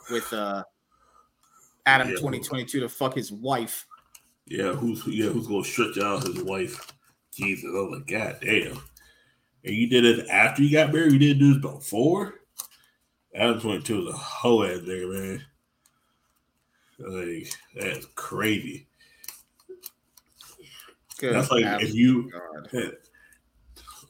with 0.10 0.32
uh 0.34 0.64
Adam 1.86 2.10
Yeah. 2.10 2.16
2022 2.16 2.80
to 2.82 2.90
fuck 2.90 3.16
his 3.16 3.32
wife. 3.32 3.86
Yeah, 4.46 4.74
who's 4.74 5.06
yeah, 5.06 5.30
who's 5.30 5.48
gonna 5.48 5.64
stretch 5.64 5.98
out 6.00 6.26
his 6.26 6.42
wife? 6.44 6.92
Jesus, 7.32 7.66
was 7.66 8.00
like, 8.00 8.08
God 8.08 8.38
damn. 8.42 8.80
And 9.64 9.76
you 9.76 9.88
did 9.88 10.06
it 10.06 10.28
after 10.30 10.64
you 10.64 10.72
got 10.72 10.92
married, 10.92 11.14
you 11.14 11.20
didn't 11.20 11.40
do 11.40 11.54
this 11.54 11.62
before? 11.62 12.36
Adam 13.36 13.60
22 13.62 14.08
is 14.08 14.14
a 14.14 14.18
hoe 14.18 14.64
ass 14.64 14.80
nigga, 14.80 15.14
man. 15.14 15.46
Like, 17.00 17.54
that's 17.76 18.06
crazy. 18.16 18.88
Good. 21.20 21.36
That's 21.36 21.52
like 21.52 21.66
if 21.82 21.94
you 21.94 22.32
God. 22.32 22.70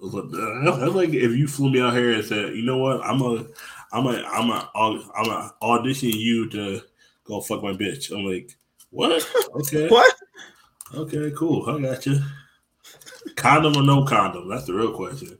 That's 0.01 0.95
like 0.95 1.09
if 1.09 1.35
you 1.35 1.47
flew 1.47 1.71
me 1.71 1.81
out 1.81 1.93
here 1.93 2.13
and 2.13 2.23
said, 2.23 2.55
you 2.55 2.61
know 2.61 2.77
what, 2.77 3.01
I'm 3.01 3.21
a, 3.21 3.45
I'm 3.91 4.05
a, 4.05 4.23
I'm 4.33 4.49
a, 4.49 4.69
I'm 4.73 5.29
a 5.29 5.53
audition 5.61 6.09
you 6.09 6.49
to 6.51 6.81
go 7.25 7.41
fuck 7.41 7.61
my 7.61 7.73
bitch. 7.73 8.11
I'm 8.11 8.23
like, 8.23 8.55
what? 8.91 9.27
Okay, 9.55 9.87
What? 9.89 10.15
okay, 10.93 11.31
cool. 11.35 11.69
I 11.69 11.81
got 11.81 12.05
you. 12.05 12.21
Condom 13.35 13.75
or 13.75 13.83
no 13.83 14.05
condom? 14.05 14.47
That's 14.47 14.65
the 14.65 14.73
real 14.73 14.93
question. 14.93 15.37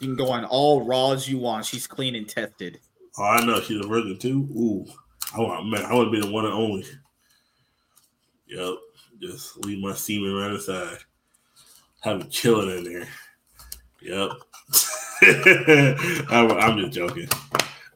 You 0.00 0.08
can 0.08 0.16
go 0.16 0.30
on 0.30 0.44
all 0.44 0.82
raws 0.84 1.26
you 1.26 1.38
want. 1.38 1.64
She's 1.64 1.86
clean 1.86 2.14
and 2.14 2.28
tested. 2.28 2.78
Oh, 3.18 3.24
I 3.24 3.44
know 3.44 3.60
she's 3.60 3.84
a 3.84 3.88
virgin 3.88 4.18
too. 4.18 4.48
Ooh, 4.52 4.86
I 5.34 5.40
want 5.40 5.68
man, 5.68 5.84
I 5.84 5.94
want 5.94 6.12
to 6.12 6.20
be 6.20 6.20
the 6.20 6.30
one 6.30 6.44
and 6.44 6.54
only. 6.54 6.84
Yep, 8.46 8.74
just 9.20 9.56
leave 9.64 9.80
my 9.82 9.94
semen 9.94 10.34
right 10.34 10.52
aside. 10.52 10.98
Have 12.00 12.20
it 12.22 12.30
chilling 12.30 12.76
in 12.78 12.84
there. 12.84 13.08
Yep. 14.02 14.30
I'm, 16.30 16.50
I'm 16.52 16.78
just 16.78 16.92
joking, 16.92 17.28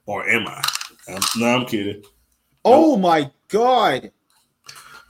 or 0.06 0.28
am 0.28 0.47
I? 0.48 0.62
I'm, 1.09 1.20
no, 1.38 1.47
I'm 1.47 1.66
kidding. 1.66 2.02
Oh 2.64 2.97
my 2.97 3.30
god. 3.48 4.10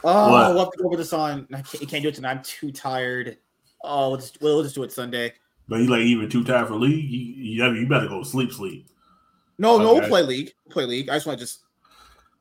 Oh, 0.03 0.31
What? 0.31 0.55
we'll 0.55 0.65
have 0.65 0.73
to 0.73 0.79
go 0.79 0.87
over 0.87 0.97
this 0.97 1.13
on. 1.13 1.47
I 1.53 1.63
can't, 1.63 1.81
you 1.81 1.87
can't 1.87 2.03
do 2.03 2.09
it 2.09 2.15
tonight. 2.15 2.31
I'm 2.31 2.43
too 2.43 2.73
tired. 2.73 3.37
Oh, 3.83 4.11
we'll 4.11 4.19
just, 4.19 4.41
we'll 4.41 4.63
just 4.63 4.75
do 4.75 4.83
it 4.83 4.93
Sunday. 4.93 5.33
But 5.69 5.81
you 5.81 5.87
like 5.87 6.01
even 6.01 6.29
too 6.29 6.43
tired 6.43 6.69
for 6.69 6.75
league? 6.75 7.09
You, 7.11 7.19
you, 7.21 7.73
you 7.75 7.87
better 7.89 8.09
go 8.09 8.23
sleep, 8.23 8.53
sleep. 8.53 8.89
No, 9.59 9.79
no, 9.79 9.95
we'll 9.95 10.09
play 10.09 10.23
league. 10.23 10.53
We'll 10.65 10.73
play 10.73 10.87
league. 10.87 11.09
I 11.11 11.15
just 11.17 11.27
want 11.27 11.39
to 11.39 11.45
just, 11.45 11.61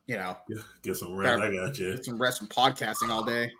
you 0.06 0.16
know, 0.16 0.36
Get 0.82 0.96
some 0.96 1.14
rest. 1.14 1.40
I 1.42 1.52
got 1.54 1.78
you. 1.78 1.94
get 1.94 2.04
some 2.04 2.20
rest 2.20 2.38
from 2.38 2.48
podcasting 2.48 3.10
all 3.10 3.22
day. 3.22 3.52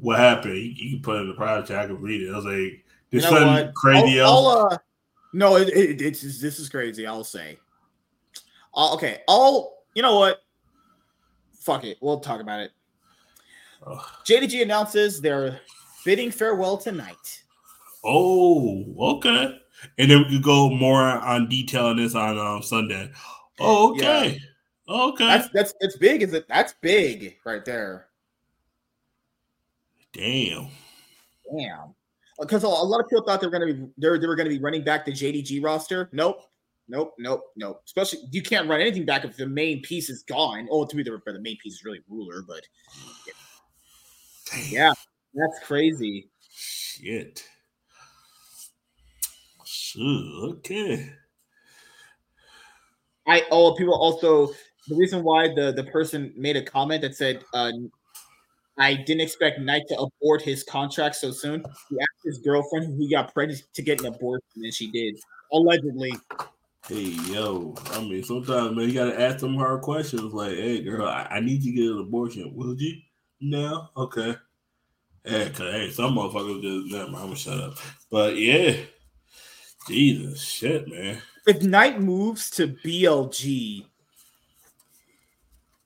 What 0.00 0.18
happened? 0.18 0.56
You, 0.56 0.72
you 0.74 0.90
can 0.96 1.02
put 1.02 1.16
it 1.16 1.20
in 1.20 1.28
the 1.28 1.34
private 1.34 1.66
chat. 1.66 1.78
I 1.78 1.86
can 1.86 2.00
read 2.00 2.22
it. 2.22 2.32
I 2.32 2.36
was 2.36 2.44
like, 2.44 2.54
You 2.54 2.82
this 3.10 3.24
know 3.24 3.38
something 3.38 3.72
crazy 3.74 4.20
I'll. 4.20 4.46
I'll, 4.46 4.68
uh, 4.72 4.78
no, 5.32 5.56
it, 5.56 5.68
it, 5.68 6.02
it's 6.02 6.22
this 6.22 6.58
is 6.58 6.68
crazy. 6.68 7.06
I'll 7.06 7.24
say. 7.24 7.58
Uh, 8.74 8.94
okay, 8.94 9.22
I'll. 9.28 9.78
You 9.94 10.02
know 10.02 10.18
what? 10.18 10.42
Fuck 11.58 11.84
it. 11.84 11.98
We'll 12.00 12.20
talk 12.20 12.40
about 12.40 12.60
it. 12.60 12.72
JDG 14.24 14.62
announces 14.62 15.20
they're 15.20 15.60
bidding 16.04 16.30
farewell 16.30 16.76
tonight. 16.76 17.42
Oh, 18.04 18.84
okay. 18.98 19.58
And 19.98 20.10
then 20.10 20.18
we 20.18 20.30
could 20.30 20.42
go 20.42 20.70
more 20.70 21.02
on 21.02 21.48
detail 21.48 21.86
on 21.86 21.96
this 21.96 22.14
on 22.14 22.38
um, 22.38 22.62
Sunday. 22.62 23.10
Oh, 23.58 23.92
okay. 23.92 24.40
Okay. 24.88 25.26
That's 25.26 25.48
that's 25.50 25.74
it's 25.80 25.96
big. 25.96 26.22
Is 26.22 26.32
it? 26.34 26.46
That's 26.48 26.74
big 26.80 27.36
right 27.44 27.64
there. 27.64 28.08
Damn. 30.12 30.68
Damn. 31.56 31.94
Because 32.40 32.64
a 32.64 32.66
a 32.66 32.68
lot 32.68 33.00
of 33.00 33.08
people 33.08 33.24
thought 33.24 33.40
they 33.40 33.46
were 33.46 33.50
going 33.50 33.68
to 33.68 33.74
be 33.74 33.80
they 33.98 34.18
they 34.18 34.26
were 34.26 34.36
going 34.36 34.48
to 34.48 34.54
be 34.54 34.60
running 34.60 34.82
back 34.82 35.04
the 35.04 35.12
JDG 35.12 35.62
roster. 35.62 36.08
Nope. 36.12 36.42
Nope. 36.88 37.14
Nope. 37.18 37.42
Nope. 37.56 37.82
Especially 37.84 38.20
you 38.32 38.42
can't 38.42 38.68
run 38.68 38.80
anything 38.80 39.04
back 39.04 39.24
if 39.24 39.36
the 39.36 39.46
main 39.46 39.82
piece 39.82 40.08
is 40.08 40.22
gone. 40.22 40.66
Oh, 40.70 40.84
to 40.84 40.96
me, 40.96 41.02
the, 41.02 41.20
the 41.24 41.40
main 41.40 41.58
piece 41.62 41.74
is 41.74 41.84
really 41.84 42.00
ruler, 42.08 42.42
but 42.46 42.62
Damn. 44.50 44.64
yeah, 44.72 44.92
that's 45.34 45.58
crazy. 45.64 46.30
Shit. 46.50 47.44
Shit. 49.64 50.02
Okay. 50.02 51.12
I 53.26 53.42
oh 53.50 53.74
people 53.74 53.94
also 53.94 54.48
the 54.88 54.96
reason 54.96 55.22
why 55.22 55.48
the 55.54 55.72
the 55.72 55.84
person 55.84 56.32
made 56.36 56.56
a 56.56 56.62
comment 56.62 57.02
that 57.02 57.14
said 57.14 57.44
uh 57.54 57.70
I 58.80 58.94
didn't 58.94 59.20
expect 59.20 59.60
Knight 59.60 59.82
to 59.88 59.98
abort 59.98 60.40
his 60.40 60.64
contract 60.64 61.16
so 61.16 61.30
soon. 61.30 61.62
He 61.90 61.96
asked 62.00 62.24
his 62.24 62.38
girlfriend 62.38 62.86
who 62.86 62.96
he 62.96 63.10
got 63.10 63.32
pregnant 63.34 63.62
to 63.74 63.82
get 63.82 64.00
an 64.00 64.06
abortion, 64.06 64.42
and 64.56 64.72
she 64.72 64.90
did. 64.90 65.20
Allegedly. 65.52 66.14
Hey, 66.88 67.14
yo. 67.30 67.74
I 67.92 68.00
mean, 68.00 68.24
sometimes, 68.24 68.74
man, 68.74 68.88
you 68.88 68.94
got 68.94 69.10
to 69.10 69.20
ask 69.20 69.38
them 69.38 69.56
hard 69.56 69.82
questions 69.82 70.32
like, 70.32 70.52
hey, 70.52 70.82
girl, 70.82 71.06
I, 71.06 71.28
I 71.30 71.40
need 71.40 71.62
you 71.62 71.72
to 71.72 71.76
get 71.76 71.92
an 71.92 72.00
abortion. 72.00 72.54
Will 72.54 72.74
you? 72.74 72.96
No? 73.42 73.88
Okay. 73.98 74.34
Hey, 75.24 75.50
cause, 75.50 75.72
hey, 75.72 75.90
some 75.90 76.14
motherfuckers 76.14 76.62
just, 76.62 76.94
never 76.94 77.10
mind, 77.10 77.16
I'm 77.16 77.22
going 77.22 77.34
to 77.34 77.36
shut 77.36 77.60
up. 77.60 77.74
But 78.10 78.38
yeah. 78.38 78.76
Jesus, 79.88 80.42
shit, 80.42 80.88
man. 80.88 81.20
If 81.46 81.62
Knight 81.62 82.00
moves 82.00 82.48
to 82.52 82.68
BLG, 82.68 83.84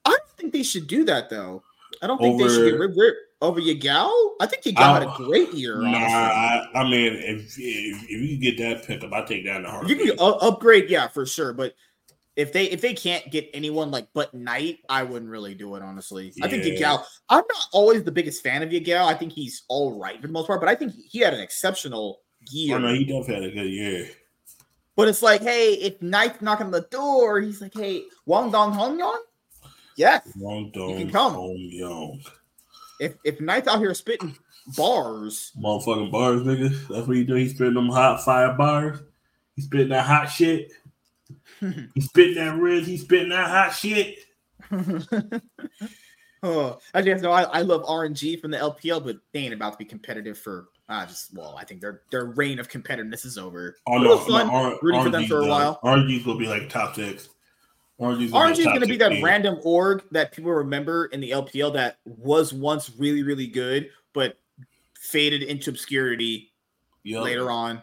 I 0.04 0.10
don't 0.10 0.30
think 0.36 0.52
they 0.52 0.62
should 0.62 0.86
do 0.86 1.04
that 1.06 1.28
though. 1.28 1.62
I 2.02 2.06
don't 2.06 2.18
think 2.18 2.38
they 2.38 2.48
should 2.48 2.70
get 2.70 2.78
rid 2.78 3.14
over 3.40 3.60
Yagao. 3.60 4.10
I 4.40 4.46
think 4.46 4.64
Yagao 4.64 4.94
had 4.94 5.02
a 5.02 5.14
great 5.16 5.52
year. 5.52 5.80
Nah. 5.80 5.98
I, 5.98 6.66
I 6.74 6.84
mean, 6.84 7.12
if, 7.14 7.56
if 7.58 8.02
if 8.04 8.10
you 8.10 8.38
get 8.38 8.58
that 8.58 8.86
pickup, 8.86 9.12
I 9.12 9.22
take 9.22 9.44
that 9.44 9.56
in 9.56 9.62
the 9.64 9.70
heart. 9.70 9.88
You 9.88 9.96
can 9.96 10.16
upgrade, 10.18 10.88
yeah, 10.88 11.08
for 11.08 11.26
sure. 11.26 11.52
But 11.52 11.74
if 12.36 12.52
they 12.52 12.64
if 12.64 12.80
they 12.80 12.94
can't 12.94 13.30
get 13.30 13.48
anyone 13.54 13.90
like 13.90 14.08
but 14.14 14.34
Knight, 14.34 14.78
I 14.88 15.02
wouldn't 15.02 15.30
really 15.30 15.54
do 15.54 15.76
it. 15.76 15.82
Honestly, 15.82 16.32
I 16.42 16.48
think 16.48 16.64
Yeah. 16.64 16.74
Yagao. 16.74 17.04
I'm 17.28 17.44
not 17.48 17.66
always 17.72 18.02
the 18.02 18.12
biggest 18.12 18.42
fan 18.42 18.62
of 18.62 18.70
Yagao. 18.70 19.04
I 19.04 19.14
think 19.14 19.32
he's 19.32 19.64
all 19.68 19.98
right 19.98 20.20
for 20.20 20.26
the 20.26 20.32
most 20.32 20.46
part, 20.46 20.60
but 20.60 20.68
I 20.68 20.74
think 20.74 20.92
he 21.08 21.20
had 21.20 21.34
an 21.34 21.40
exceptional 21.40 22.20
year. 22.50 22.76
Oh, 22.76 22.78
no, 22.78 22.94
he 22.94 23.04
definitely 23.04 23.34
had 23.34 23.44
a 23.44 23.50
good 23.50 23.70
year. 23.70 24.08
But 24.96 25.08
it's 25.08 25.22
like, 25.22 25.42
hey, 25.42 25.74
if 25.74 26.00
Knight's 26.00 26.40
knocking 26.40 26.66
on 26.66 26.72
the 26.72 26.86
door, 26.90 27.40
he's 27.40 27.60
like, 27.60 27.74
hey, 27.74 28.04
Wang 28.26 28.52
Dong 28.52 28.72
Hong 28.72 28.98
Yong? 28.98 29.22
Yes. 29.96 30.30
Wong 30.36 30.70
Dong 30.72 30.96
can 30.96 31.10
come. 31.10 31.36
Young. 31.56 32.20
If 33.00 33.14
if 33.24 33.40
Knight's 33.40 33.68
out 33.68 33.78
here 33.78 33.94
spitting 33.94 34.36
bars, 34.76 35.52
Motherfucking 35.60 36.10
bars, 36.10 36.42
nigga. 36.42 36.70
That's 36.88 37.06
what 37.06 37.16
he 37.16 37.24
do. 37.24 37.34
He 37.34 37.48
spitting 37.48 37.74
them 37.74 37.88
hot 37.88 38.24
fire 38.24 38.52
bars. 38.52 39.00
He 39.56 39.62
spitting 39.62 39.88
that 39.90 40.06
hot 40.06 40.26
shit. 40.26 40.72
he 41.60 42.00
spitting 42.00 42.36
that 42.36 42.58
red. 42.58 42.84
He 42.84 42.96
spitting 42.96 43.30
that 43.30 43.48
hot 43.48 43.70
shit. 43.70 44.18
oh, 46.42 46.78
I 46.92 47.02
just 47.02 47.22
know 47.22 47.32
I, 47.32 47.42
I 47.42 47.62
love 47.62 47.84
RNG 47.84 48.40
from 48.40 48.50
the 48.50 48.58
LPL, 48.58 49.04
but 49.04 49.16
they 49.32 49.40
ain't 49.40 49.54
about 49.54 49.72
to 49.72 49.78
be 49.78 49.84
competitive 49.84 50.38
for 50.38 50.68
uh 50.88 51.06
just 51.06 51.34
well, 51.34 51.56
I 51.58 51.64
think 51.64 51.80
their 51.80 52.02
their 52.10 52.26
reign 52.26 52.58
of 52.58 52.68
competitiveness 52.68 53.24
is 53.24 53.38
over. 53.38 53.76
Oh 53.86 53.98
no, 53.98 54.24
no 54.26 54.50
R- 54.50 54.78
rooting 54.82 55.02
for 55.02 55.10
them 55.10 55.26
for 55.26 55.40
a 55.40 55.46
while. 55.46 55.80
RNG's 55.82 56.24
gonna 56.24 56.38
be 56.38 56.46
like 56.46 56.68
top 56.68 56.94
six. 56.94 57.28
RNG 58.00 58.58
is 58.58 58.64
going 58.64 58.80
to 58.80 58.86
be 58.86 58.96
that 58.96 59.10
team. 59.10 59.24
random 59.24 59.60
org 59.62 60.02
that 60.10 60.32
people 60.32 60.50
remember 60.50 61.06
in 61.06 61.20
the 61.20 61.30
LPL 61.30 61.74
that 61.74 61.98
was 62.04 62.52
once 62.52 62.90
really, 62.98 63.22
really 63.22 63.46
good, 63.46 63.90
but 64.12 64.38
faded 64.98 65.42
into 65.42 65.70
obscurity 65.70 66.52
Yup. 67.04 67.24
later 67.24 67.50
on. 67.50 67.82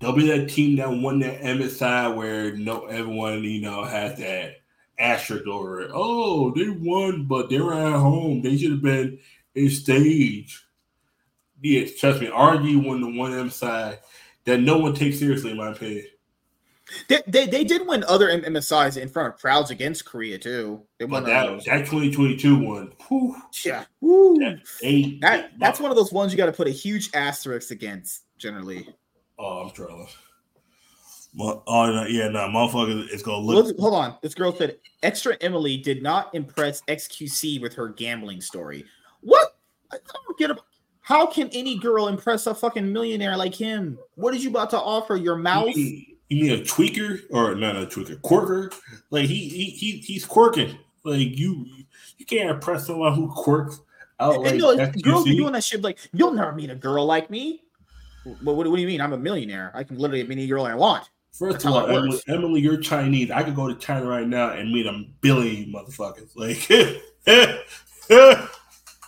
They'll 0.00 0.12
be 0.12 0.26
that 0.26 0.48
team 0.48 0.76
that 0.76 0.90
won 0.90 1.20
that 1.20 1.42
MSI 1.42 2.16
where 2.16 2.56
no 2.56 2.86
everyone 2.86 3.44
you 3.44 3.60
know 3.60 3.84
has 3.84 4.18
that 4.18 4.56
asterisk 4.98 5.46
over 5.46 5.82
it. 5.82 5.90
Oh, 5.94 6.50
they 6.50 6.68
won, 6.68 7.26
but 7.26 7.48
they 7.48 7.60
were 7.60 7.74
at 7.74 7.92
home. 7.92 8.42
They 8.42 8.56
should 8.56 8.72
have 8.72 8.82
been 8.82 9.20
in 9.54 9.70
stage. 9.70 10.64
Yeah, 11.60 11.86
trust 11.96 12.20
me, 12.20 12.26
RG 12.26 12.84
won 12.84 13.00
the 13.00 13.16
one 13.16 13.30
MSI 13.30 13.98
that 14.44 14.60
no 14.60 14.78
one 14.78 14.94
takes 14.94 15.20
seriously, 15.20 15.52
in 15.52 15.56
my 15.56 15.68
opinion. 15.70 16.06
They, 17.08 17.22
they, 17.26 17.46
they 17.46 17.64
did 17.64 17.86
win 17.86 18.04
other 18.04 18.28
MSIs 18.28 18.96
in 19.00 19.08
front 19.08 19.32
of 19.34 19.40
crowds 19.40 19.70
against 19.70 20.04
Korea 20.04 20.38
too. 20.38 20.82
They 20.98 21.06
But 21.06 21.24
that 21.26 21.64
that 21.64 21.78
2022 21.86 22.58
one, 22.58 22.92
whew, 23.08 23.36
yeah. 23.64 23.84
That, 24.00 24.60
they, 24.80 25.18
That 25.20 25.52
that's 25.58 25.80
one 25.80 25.90
of 25.90 25.96
those 25.96 26.12
ones 26.12 26.32
you 26.32 26.38
got 26.38 26.46
to 26.46 26.52
put 26.52 26.66
a 26.66 26.70
huge 26.70 27.10
asterisk 27.14 27.70
against. 27.70 28.24
Generally, 28.38 28.88
Oh, 29.38 29.62
I'm 29.64 29.70
trolling. 29.70 30.08
Well, 31.34 31.62
oh 31.66 31.86
no, 31.86 32.06
yeah, 32.06 32.28
no, 32.28 32.40
motherfucker, 32.40 33.08
it's 33.10 33.22
gonna 33.22 33.38
look. 33.38 33.66
Look- 33.66 33.78
hold 33.78 33.94
on. 33.94 34.16
This 34.22 34.34
girl 34.34 34.54
said 34.54 34.78
extra 35.02 35.36
Emily 35.40 35.78
did 35.78 36.02
not 36.02 36.34
impress 36.34 36.82
XQC 36.82 37.60
with 37.62 37.74
her 37.74 37.88
gambling 37.88 38.40
story. 38.40 38.84
What? 39.22 39.56
I 39.90 39.96
don't 40.26 40.38
get 40.38 40.50
it. 40.50 40.58
How 41.00 41.26
can 41.26 41.48
any 41.52 41.78
girl 41.78 42.08
impress 42.08 42.46
a 42.46 42.54
fucking 42.54 42.92
millionaire 42.92 43.36
like 43.36 43.54
him? 43.54 43.98
What 44.14 44.34
is 44.34 44.44
you 44.44 44.50
about 44.50 44.70
to 44.70 44.78
offer? 44.78 45.16
Your 45.16 45.36
mouth? 45.36 45.74
You 46.36 46.42
mean 46.42 46.60
a 46.60 46.62
tweaker 46.62 47.20
or 47.30 47.54
not 47.54 47.76
a 47.76 47.86
tweaker, 47.86 48.20
quirker? 48.22 48.70
Like 49.10 49.26
he 49.26 49.48
he, 49.48 49.64
he 49.64 49.98
he's 49.98 50.24
quirking. 50.24 50.78
Like 51.04 51.38
you 51.38 51.66
you 52.18 52.26
can't 52.26 52.50
impress 52.50 52.86
someone 52.86 53.14
who 53.14 53.30
quirks 53.30 53.80
out 54.20 54.40
like 54.40 54.52
and 54.52 54.60
no, 54.60 54.76
that. 54.76 55.00
girls 55.02 55.24
be 55.24 55.36
doing 55.36 55.52
that 55.52 55.64
shit. 55.64 55.82
Like, 55.82 55.98
you'll 56.12 56.32
never 56.32 56.52
meet 56.52 56.70
a 56.70 56.74
girl 56.74 57.04
like 57.04 57.30
me. 57.30 57.62
What, 58.24 58.56
what, 58.56 58.68
what 58.68 58.76
do 58.76 58.80
you 58.80 58.86
mean? 58.86 59.00
I'm 59.00 59.12
a 59.12 59.18
millionaire. 59.18 59.72
I 59.74 59.82
can 59.82 59.98
literally 59.98 60.22
meet 60.22 60.38
any 60.38 60.46
girl 60.46 60.64
I 60.64 60.74
want. 60.74 61.10
First 61.32 61.54
That's 61.54 61.64
of 61.64 61.72
all, 61.72 61.88
Emily. 61.88 62.20
Emily, 62.28 62.60
you're 62.60 62.76
Chinese. 62.76 63.30
I 63.30 63.42
could 63.42 63.56
go 63.56 63.66
to 63.66 63.74
China 63.74 64.06
right 64.06 64.26
now 64.26 64.50
and 64.50 64.70
meet 64.70 64.86
a 64.86 65.04
billion 65.20 65.72
motherfuckers. 65.72 66.30
Like, 66.36 66.58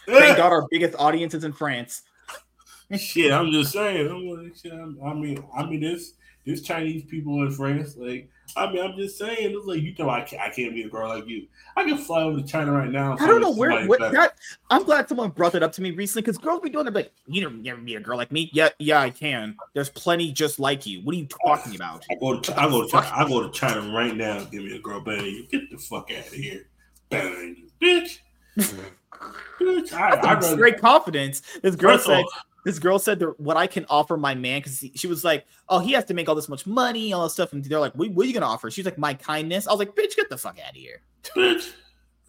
Thank 0.07 0.37
God 0.37 0.53
our 0.53 0.67
biggest 0.71 0.95
audience 0.99 1.35
is 1.35 1.45
in 1.45 1.53
France. 1.53 2.03
shit. 2.97 3.31
I'm 3.31 3.53
just 3.53 3.73
saying. 3.73 4.09
I'm 4.11 4.27
like, 4.27 4.57
shit, 4.57 4.73
I'm- 4.73 4.99
I 5.05 5.15
mean, 5.15 5.45
I 5.57 5.67
mean, 5.67 5.81
this 5.81 6.15
there's 6.45 6.62
Chinese 6.62 7.05
people 7.05 7.43
in 7.43 7.51
France. 7.51 7.97
Like, 7.97 8.29
I 8.57 8.71
mean, 8.71 8.83
I'm 8.85 8.97
just 8.97 9.19
saying. 9.19 9.57
It's 9.57 9.66
like 9.66 9.81
you 9.81 9.95
know, 9.99 10.11
I 10.11 10.21
can't, 10.23 10.43
I 10.43 10.51
can't 10.51 10.75
be 10.75 10.83
a 10.83 10.89
girl 10.89 11.09
like 11.09 11.27
you. 11.27 11.47
I 11.77 11.85
can 11.85 11.97
fly 11.97 12.23
over 12.23 12.39
to 12.39 12.47
China 12.47 12.73
right 12.73 12.91
now. 12.91 13.16
I 13.19 13.27
don't 13.27 13.41
know 13.41 13.51
where 13.51 13.87
what 13.87 14.01
better. 14.01 14.15
that. 14.15 14.37
I'm 14.71 14.85
glad 14.85 15.09
someone 15.09 15.31
brought 15.31 15.53
that 15.53 15.62
up 15.62 15.73
to 15.73 15.83
me 15.83 15.91
recently 15.93 16.23
because 16.23 16.37
girls 16.39 16.61
be 16.61 16.69
doing 16.69 16.87
it. 16.87 16.93
Like, 16.93 17.12
you 17.27 17.41
never, 17.41 17.55
never 17.55 17.81
meet 17.81 17.97
a 17.97 18.01
girl 18.01 18.19
like 18.19 18.31
me. 18.31 18.51
Yeah, 18.53 18.69
yeah, 18.79 19.01
I 19.01 19.11
can. 19.11 19.57
There's 19.73 19.89
plenty 19.89 20.33
just 20.33 20.59
like 20.59 20.87
you. 20.87 21.01
What 21.01 21.15
are 21.15 21.19
you 21.19 21.27
talking 21.47 21.75
about? 21.75 22.05
I 22.11 22.15
go 22.16 22.39
to 22.39 22.61
I 22.61 22.69
go 22.69 22.83
to 22.83 22.89
China, 22.89 23.12
I 23.15 23.29
go 23.29 23.43
to 23.43 23.51
China 23.51 23.95
right 23.95 24.15
now. 24.15 24.45
Give 24.45 24.62
me 24.62 24.77
a 24.77 24.81
girl 24.81 25.01
better 25.01 25.23
than 25.23 25.31
you. 25.31 25.47
Get 25.51 25.71
the 25.71 25.79
fuck 25.79 26.11
out 26.11 26.27
of 26.27 26.33
here, 26.33 26.66
better 27.09 27.31
than 27.31 27.57
you, 27.57 27.69
bitch. 27.81 28.19
bitch, 29.59 29.93
I, 29.95 30.11
I 30.11 30.35
With 30.35 30.45
rather, 30.45 30.57
great 30.57 30.81
confidence. 30.81 31.43
This 31.62 31.77
girl 31.77 31.99
said. 31.99 32.25
all- 32.25 32.31
This 32.65 32.78
girl 32.78 32.99
said 32.99 33.23
what 33.36 33.57
I 33.57 33.66
can 33.66 33.85
offer 33.91 34.16
my 34.16 34.35
man 34.35 34.61
because 34.61 34.85
she 34.95 35.07
was 35.07 35.23
like, 35.23 35.47
"Oh, 35.69 35.81
he 35.81 35.93
has 35.93 36.05
to 36.07 36.15
make 36.15 36.28
all 36.28 36.35
this 36.35 36.49
much 36.49 36.66
money, 36.66 37.12
all 37.12 37.24
this 37.24 37.35
stuff," 37.35 37.53
and 37.53 37.62
they're 37.62 37.78
like, 37.78 37.95
"What, 37.95 38.11
what 38.12 38.24
are 38.24 38.27
you 38.27 38.35
gonna 38.35 38.47
offer?" 38.47 38.70
She's 38.70 38.85
like, 38.85 38.99
"My 38.99 39.15
kindness." 39.15 39.66
I 39.66 39.70
was 39.70 39.78
like, 39.78 39.95
"Bitch, 39.95 40.16
get 40.16 40.31
the 40.31 40.39
fuck 40.39 40.59
out 40.59 40.70
of 40.70 40.77
here." 40.77 41.03
bitch. 41.36 41.73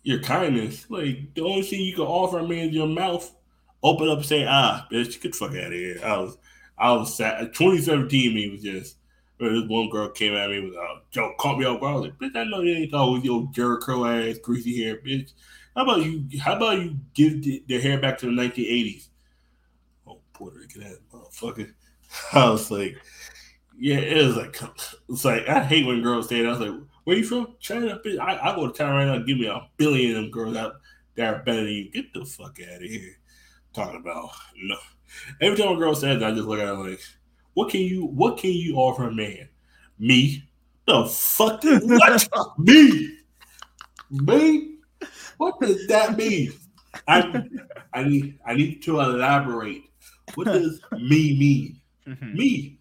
Your 0.03 0.19
kindness, 0.19 0.85
like 0.89 1.33
the 1.33 1.41
only 1.41 1.63
thing 1.63 1.81
you 1.81 1.95
can 1.95 2.03
offer 2.03 2.37
a 2.37 2.47
man 2.47 2.69
is 2.69 2.75
your 2.75 2.87
mouth. 2.87 3.33
Open 3.81 4.07
up 4.07 4.17
and 4.19 4.25
say, 4.25 4.45
ah, 4.47 4.87
bitch, 4.91 5.19
get 5.19 5.31
the 5.31 5.37
fuck 5.37 5.51
out 5.51 5.67
of 5.67 5.73
here. 5.73 5.99
I 6.03 6.17
was, 6.17 6.37
I 6.77 6.91
was 6.91 7.15
sad. 7.15 7.41
Uh, 7.41 7.45
2017 7.47 8.33
me 8.33 8.49
was 8.49 8.61
just. 8.61 8.97
Uh, 9.41 9.49
this 9.49 9.63
one 9.67 9.89
girl 9.89 10.09
came 10.09 10.33
at 10.33 10.49
me 10.49 10.61
with 10.61 10.75
uh, 10.75 10.79
a 10.79 11.01
joke, 11.11 11.37
caught 11.37 11.57
me 11.59 11.65
off 11.65 11.81
guard. 11.81 11.91
I 11.91 11.97
was 11.97 12.09
like, 12.09 12.19
bitch, 12.19 12.39
I 12.39 12.45
know 12.45 12.61
you 12.61 12.73
ain't 12.73 12.91
talking 12.91 13.15
with 13.15 13.25
your 13.25 13.49
Jericho 13.51 14.05
ass, 14.05 14.37
greasy 14.37 14.81
hair, 14.81 14.97
bitch. 14.97 15.33
How 15.75 15.83
about 15.83 16.05
you? 16.05 16.25
How 16.39 16.55
about 16.55 16.79
you 16.79 16.97
give 17.13 17.43
the, 17.43 17.63
the 17.67 17.81
hair 17.81 17.99
back 17.99 18.17
to 18.19 18.27
the 18.27 18.31
1980s? 18.31 19.09
Puerto 20.35 20.59
Rican 20.59 20.83
ass 20.83 20.97
motherfucker. 21.11 21.73
I 22.33 22.49
was 22.49 22.69
like, 22.69 22.97
yeah, 23.77 23.97
it 23.97 24.25
was 24.25 24.35
like, 24.37 24.59
it's 25.09 25.25
like 25.25 25.47
I 25.47 25.63
hate 25.63 25.85
when 25.85 26.01
girls 26.01 26.29
say 26.29 26.41
that. 26.41 26.47
I 26.47 26.51
was 26.51 26.59
like, 26.59 26.79
where 27.03 27.17
you 27.17 27.23
from? 27.23 27.55
China, 27.59 27.99
bitch. 28.05 28.19
I, 28.19 28.37
I 28.37 28.55
go 28.55 28.67
to 28.67 28.73
China 28.73 28.93
right 28.93 29.05
now. 29.05 29.17
Give 29.19 29.37
me 29.37 29.47
a 29.47 29.67
billion 29.77 30.11
of 30.11 30.23
them 30.23 30.31
girls 30.31 30.55
out 30.55 30.75
that 31.15 31.33
are 31.33 31.43
better 31.43 31.63
than 31.63 31.73
you. 31.73 31.91
Get 31.91 32.13
the 32.13 32.25
fuck 32.25 32.57
out 32.61 32.83
of 32.83 32.89
here. 32.89 33.17
Talking 33.73 33.99
about 33.99 34.31
no. 34.61 34.77
Every 35.41 35.57
time 35.57 35.75
a 35.75 35.77
girl 35.77 35.95
says 35.95 36.19
that, 36.19 36.31
I 36.31 36.35
just 36.35 36.47
look 36.47 36.59
at 36.59 36.67
her 36.67 36.73
like, 36.73 37.01
what 37.53 37.69
can 37.69 37.81
you 37.81 38.05
what 38.05 38.37
can 38.37 38.51
you 38.51 38.75
offer 38.75 39.07
a 39.07 39.11
man? 39.11 39.49
Me? 39.97 40.43
The 40.87 41.05
fuck? 41.05 41.63
What? 41.63 42.27
me? 42.57 43.17
Me? 44.11 44.75
What 45.37 45.59
does 45.59 45.87
that 45.87 46.17
mean? 46.17 46.53
I 47.07 47.43
I 47.93 48.03
need 48.03 48.39
I 48.45 48.55
need 48.55 48.81
to 48.83 48.99
elaborate. 48.99 49.83
What 50.35 50.45
does 50.47 50.81
me 50.91 51.37
mean? 51.37 51.81
Me? 52.21 52.77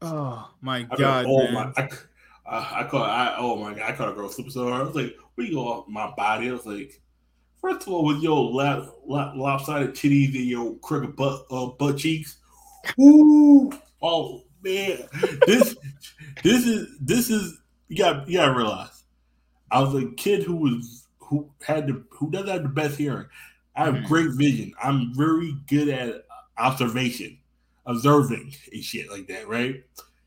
Oh 0.00 0.50
my 0.60 0.86
I 0.90 0.96
god! 0.96 1.26
oh 1.28 1.44
man. 1.44 1.54
my! 1.54 1.88
I, 2.46 2.80
I, 2.80 2.84
caught. 2.84 3.08
I 3.08 3.36
oh 3.38 3.56
my 3.56 3.74
god! 3.74 3.90
I 3.90 3.96
caught 3.96 4.10
a 4.10 4.14
girl 4.14 4.28
super 4.28 4.50
so 4.50 4.68
hard. 4.68 4.82
I 4.82 4.84
was 4.84 4.94
like, 4.94 5.16
"Where 5.34 5.46
you 5.46 5.54
go 5.54 5.60
off 5.60 5.88
my 5.88 6.12
body?" 6.16 6.48
I 6.48 6.52
was 6.52 6.66
like, 6.66 7.00
first 7.62 7.86
of 7.86 7.92
all, 7.92 8.04
with 8.04 8.20
your 8.20 8.50
lopsided 9.06 9.94
titties 9.94 10.34
and 10.34 10.44
your 10.44 10.74
crooked 10.76 11.16
butt 11.16 11.46
uh, 11.50 11.66
butt 11.66 11.98
cheeks. 11.98 12.38
Ooh, 13.00 13.72
oh 14.02 14.42
man, 14.62 14.98
this 15.46 15.76
this 16.42 16.66
is 16.66 16.88
this 17.00 17.30
is 17.30 17.60
you 17.88 17.96
got 17.96 18.28
you 18.28 18.38
gotta 18.38 18.54
realize. 18.54 19.04
I 19.70 19.80
was 19.80 19.94
a 19.94 20.10
kid 20.16 20.42
who 20.42 20.56
was 20.56 21.06
who 21.18 21.50
had 21.64 21.86
the 21.86 22.04
who 22.10 22.30
doesn't 22.30 22.48
have 22.48 22.62
the 22.64 22.68
best 22.68 22.98
hearing. 22.98 23.26
I 23.74 23.84
have 23.86 23.94
Mhm. 23.94 24.04
great 24.06 24.30
vision. 24.32 24.72
I'm 24.82 25.14
very 25.14 25.52
good 25.66 25.88
at 25.88 26.26
observation, 26.58 27.38
observing 27.86 28.54
and 28.72 28.84
shit 28.84 29.10
like 29.10 29.26
that, 29.28 29.48
right? 29.48 29.82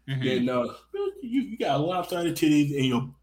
Mhm. 0.07 0.23
Yeah, 0.23 0.39
no, 0.39 0.75
you, 1.21 1.41
you 1.41 1.57
got 1.57 1.81
lopsided 1.81 2.35
titties 2.35 2.75
and 2.75 2.85
your 2.85 3.13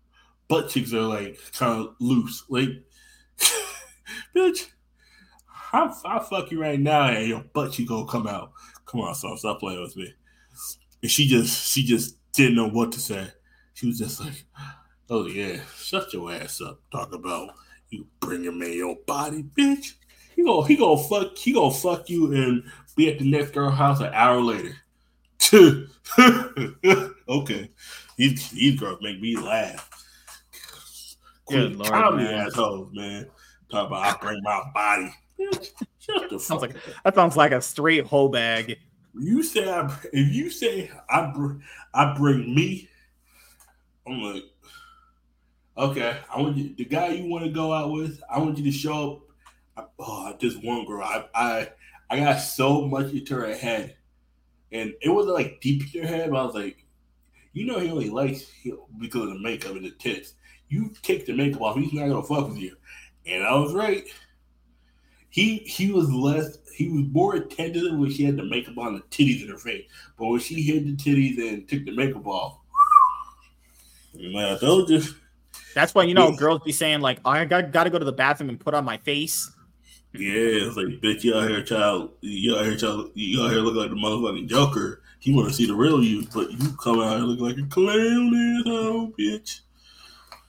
butt 0.48 0.68
cheeks 0.70 0.92
are 0.92 1.00
like 1.02 1.38
kind 1.52 1.80
of 1.80 1.94
loose. 2.00 2.44
Like, 2.48 2.68
bitch, 4.36 4.68
I, 5.72 5.92
I 6.04 6.18
fuck 6.20 6.50
you 6.50 6.60
right 6.60 6.78
now 6.80 7.08
and 7.08 7.26
your 7.28 7.44
butt 7.52 7.72
cheek 7.72 7.88
gonna 7.88 8.06
come 8.06 8.26
out. 8.26 8.52
Come 8.86 9.00
on, 9.00 9.14
son, 9.14 9.36
stop 9.38 9.60
playing 9.60 9.80
with 9.80 9.96
me. 9.96 10.12
And 11.02 11.10
she 11.10 11.26
just, 11.26 11.72
she 11.72 11.82
just 11.84 12.16
didn't 12.32 12.56
know 12.56 12.68
what 12.68 12.92
to 12.92 13.00
say. 13.00 13.28
She 13.74 13.86
was 13.86 13.98
just 13.98 14.20
like, 14.20 14.44
oh 15.10 15.26
yeah, 15.26 15.60
shut 15.76 16.12
your 16.12 16.30
ass 16.32 16.60
up. 16.60 16.80
Talk 16.92 17.12
about 17.14 17.54
you 17.90 18.06
bring 18.20 18.44
him 18.44 18.62
in 18.62 18.72
your 18.72 18.96
body, 19.06 19.42
bitch. 19.42 19.94
He 20.42 20.46
gonna, 20.48 20.66
he 20.66 20.76
gonna 20.76 21.00
fuck, 21.00 21.38
he 21.38 21.52
gonna 21.52 21.72
fuck 21.72 22.10
you 22.10 22.32
and 22.32 22.64
be 22.96 23.08
at 23.08 23.20
the 23.20 23.30
next 23.30 23.52
girl 23.52 23.70
house 23.70 24.00
an 24.00 24.10
hour 24.12 24.40
later. 24.40 24.76
okay. 27.28 27.70
These, 28.16 28.50
these 28.50 28.80
girls 28.80 28.98
make 29.02 29.20
me 29.20 29.36
laugh. 29.36 29.88
Good 31.48 31.76
Queen 31.76 31.78
Lord, 31.78 31.90
comedy 31.92 32.24
man. 32.24 32.46
assholes, 32.48 32.92
man. 32.92 33.30
Talk 33.70 33.86
about 33.86 34.16
I 34.16 34.18
bring 34.20 34.42
my 34.42 34.62
body. 34.74 35.14
Bitch, 35.38 35.68
Shut 36.00 36.28
the 36.28 36.40
Sounds 36.40 36.60
fuck 36.62 36.74
like 36.74 36.76
that 37.04 37.14
sounds 37.14 37.36
like 37.36 37.52
a 37.52 37.60
straight 37.62 38.04
hoe 38.06 38.28
bag. 38.28 38.78
you 39.14 39.44
say 39.44 39.70
I, 39.70 39.96
if 40.12 40.34
you 40.34 40.50
say 40.50 40.90
I 41.08 41.30
br- 41.32 41.58
I 41.94 42.14
bring 42.18 42.52
me, 42.52 42.88
I'm 44.08 44.20
like, 44.22 44.42
okay. 45.78 46.18
I 46.34 46.40
want 46.40 46.56
you 46.56 46.74
the 46.74 46.84
guy 46.84 47.10
you 47.10 47.30
want 47.30 47.44
to 47.44 47.50
go 47.52 47.72
out 47.72 47.92
with. 47.92 48.20
I 48.28 48.40
want 48.40 48.58
you 48.58 48.64
to 48.64 48.72
show 48.72 49.12
up. 49.12 49.20
I, 49.76 49.84
oh, 49.98 50.36
this 50.40 50.56
one 50.56 50.86
girl. 50.86 51.02
I 51.02 51.24
I 51.34 51.68
I 52.10 52.20
got 52.20 52.36
so 52.36 52.86
much 52.86 53.12
into 53.12 53.34
her 53.34 53.54
head, 53.54 53.96
and 54.70 54.92
it 55.00 55.08
wasn't 55.08 55.34
like 55.34 55.60
deep 55.60 55.94
in 55.94 56.02
her 56.02 56.08
head. 56.08 56.30
But 56.30 56.40
I 56.40 56.44
was 56.44 56.54
like, 56.54 56.84
you 57.52 57.66
know, 57.66 57.78
he 57.78 57.90
only 57.90 58.10
likes 58.10 58.46
you 58.62 58.84
because 58.98 59.22
of 59.22 59.28
the 59.28 59.40
makeup 59.40 59.76
and 59.76 59.84
the 59.84 59.90
tits. 59.90 60.34
You 60.68 60.92
take 61.02 61.26
the 61.26 61.34
makeup 61.34 61.62
off, 61.62 61.76
he's 61.76 61.92
not 61.92 62.08
gonna 62.08 62.22
fuck 62.22 62.48
with 62.48 62.58
you. 62.58 62.76
And 63.26 63.44
I 63.44 63.54
was 63.54 63.72
right. 63.74 64.04
He 65.28 65.58
he 65.58 65.90
was 65.90 66.10
less 66.12 66.58
he 66.74 66.88
was 66.88 67.04
more 67.10 67.36
attentive 67.36 67.96
when 67.98 68.10
she 68.10 68.24
had 68.24 68.36
the 68.36 68.44
makeup 68.44 68.76
on 68.78 68.94
the 68.94 69.00
titties 69.02 69.42
in 69.42 69.48
her 69.48 69.58
face. 69.58 69.84
But 70.18 70.26
when 70.26 70.40
she 70.40 70.62
hid 70.62 70.86
the 70.86 70.96
titties 70.96 71.38
and 71.38 71.68
took 71.68 71.84
the 71.84 71.94
makeup 71.94 72.26
off, 72.26 72.58
man, 74.14 74.58
those 74.60 74.88
just 74.88 75.14
That's 75.74 75.94
why 75.94 76.04
you 76.04 76.14
know 76.14 76.32
girls 76.32 76.62
be 76.62 76.72
saying 76.72 77.00
like, 77.00 77.20
oh, 77.24 77.30
I 77.30 77.44
got, 77.44 77.72
got 77.72 77.84
to 77.84 77.90
go 77.90 77.98
to 77.98 78.04
the 78.04 78.12
bathroom 78.12 78.50
and 78.50 78.60
put 78.60 78.74
on 78.74 78.84
my 78.84 78.98
face. 78.98 79.50
Yeah, 80.14 80.66
it's 80.66 80.76
like 80.76 80.86
bitch, 81.00 81.24
you 81.24 81.34
out 81.34 81.48
here, 81.48 81.62
child, 81.62 82.10
you 82.20 82.56
out 82.56 82.64
here, 82.64 82.76
child, 82.76 83.10
you 83.14 83.42
out 83.42 83.50
here 83.50 83.60
look 83.60 83.74
like 83.74 83.90
the 83.90 83.96
motherfucking 83.96 84.48
Joker. 84.48 85.02
He 85.18 85.32
want 85.32 85.48
to 85.48 85.54
see 85.54 85.66
the 85.66 85.74
real 85.74 86.02
you, 86.02 86.26
but 86.34 86.50
you 86.50 86.72
come 86.82 87.00
out 87.00 87.16
here 87.16 87.26
looking 87.26 87.44
like 87.44 87.58
a 87.58 87.68
clown 87.68 88.60
asshole, 88.60 89.12
bitch. 89.18 89.60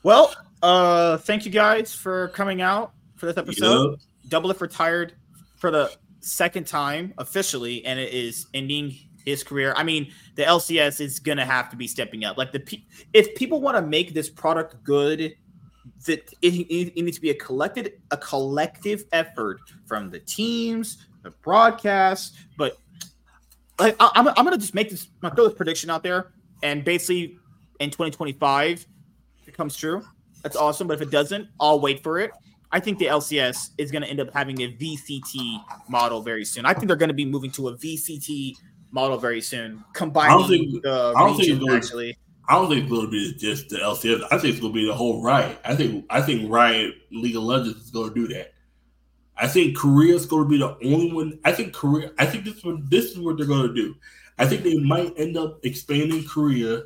Well, 0.02 0.34
uh, 0.62 1.18
thank 1.18 1.46
you 1.46 1.52
guys 1.52 1.94
for 1.94 2.30
coming 2.30 2.62
out 2.62 2.94
for 3.16 3.28
this 3.28 3.38
episode. 3.38 3.92
Yup. 3.92 4.00
Double 4.28 4.52
If 4.52 4.62
retired 4.62 5.14
for 5.58 5.72
the 5.72 5.92
second 6.20 6.68
time 6.68 7.14
officially, 7.18 7.86
and 7.86 8.00
it 8.00 8.14
is 8.14 8.48
ending 8.54 8.96
his 9.26 9.44
career. 9.44 9.74
I 9.78 9.84
mean, 9.84 10.12
the 10.36 10.44
LCS 10.44 11.00
is 11.00 11.20
gonna 11.20 11.46
have 11.46 11.70
to 11.70 11.78
be 11.78 11.88
stepping 11.88 12.26
up. 12.26 12.38
Like 12.38 12.52
the 12.52 12.82
if 13.14 13.36
people 13.36 13.62
want 13.62 13.78
to 13.78 13.82
make 13.82 14.14
this 14.14 14.30
product 14.30 14.84
good, 14.84 15.36
that 16.06 16.32
it, 16.42 16.54
it, 16.54 16.94
it 16.98 17.04
needs 17.04 17.18
to 17.18 17.22
be 17.22 17.30
a 17.30 17.36
collected 17.36 18.02
a 18.12 18.18
collective 18.18 19.06
effort 19.12 19.60
from 19.86 20.10
the 20.10 20.20
teams, 20.20 21.06
the 21.24 21.32
broadcast. 21.32 22.36
But 22.58 22.78
like, 23.80 23.96
I, 24.00 24.12
I'm 24.16 24.28
I'm 24.28 24.44
gonna 24.46 24.58
just 24.58 24.76
make 24.76 24.90
this 24.90 25.08
my 25.22 25.30
throw 25.30 25.48
this 25.48 25.58
prediction 25.58 25.90
out 25.90 26.04
there, 26.04 26.32
and 26.62 26.84
basically 26.84 27.38
in 27.80 27.90
2025, 27.90 28.86
if 29.42 29.48
it 29.48 29.56
comes 29.56 29.76
true, 29.76 30.04
that's 30.42 30.56
awesome. 30.56 30.88
But 30.88 30.96
if 30.96 31.02
it 31.02 31.12
doesn't, 31.12 31.48
I'll 31.60 31.80
wait 31.80 32.04
for 32.04 32.20
it. 32.20 32.32
I 32.72 32.80
think 32.80 32.98
the 32.98 33.06
LCS 33.06 33.70
is 33.78 33.92
going 33.92 34.02
to 34.02 34.08
end 34.10 34.20
up 34.20 34.34
having 34.34 34.60
a 34.64 34.68
VCT 34.74 35.64
model 35.90 36.22
very 36.22 36.44
soon. 36.44 36.66
I 36.66 36.74
think 36.74 36.88
they're 36.88 36.98
going 36.98 37.10
to 37.10 37.14
be 37.14 37.24
moving 37.26 37.52
to 37.52 37.68
a 37.68 37.78
VCT 37.78 38.56
model 38.90 39.18
very 39.18 39.42
soon, 39.42 39.84
combining 39.94 40.48
think- 40.48 40.84
the 40.84 41.14
I 41.16 41.20
don't 41.20 41.38
think 41.38 41.50
regions, 41.50 41.64
it's 41.68 41.86
actually. 41.86 42.18
I 42.48 42.56
don't 42.56 42.70
think 42.70 42.84
it's 42.84 42.92
going 42.92 43.06
to 43.06 43.12
be 43.12 43.34
just 43.34 43.70
the 43.70 43.78
LCS. 43.78 44.24
I 44.26 44.38
think 44.38 44.54
it's 44.54 44.60
going 44.60 44.74
to 44.74 44.80
be 44.80 44.86
the 44.86 44.94
whole 44.94 45.22
Riot. 45.22 45.60
I 45.64 45.76
think 45.76 46.06
I 46.10 46.22
think 46.22 46.52
Riot 46.52 46.96
League 47.12 47.36
of 47.36 47.44
Legends 47.44 47.86
is 47.86 47.92
going 47.92 48.14
to 48.14 48.16
do 48.16 48.34
that. 48.34 48.54
I 49.38 49.48
think 49.48 49.78
Korea 49.78 50.14
is 50.14 50.26
going 50.26 50.44
to 50.44 50.50
be 50.50 50.58
the 50.58 50.78
only 50.86 51.12
one. 51.12 51.40
I 51.46 51.52
think 51.52 51.74
Korea. 51.74 52.12
I 52.20 52.26
think 52.26 52.44
this 52.44 52.64
one. 52.64 52.86
This 52.90 53.12
is 53.12 53.20
what 53.20 53.38
they're 53.38 53.48
going 53.48 53.68
to 53.68 53.74
do. 53.74 53.96
I 54.38 54.46
think 54.46 54.64
they 54.64 54.78
might 54.78 55.14
end 55.18 55.38
up 55.38 55.60
expanding 55.64 56.26
Korea. 56.26 56.84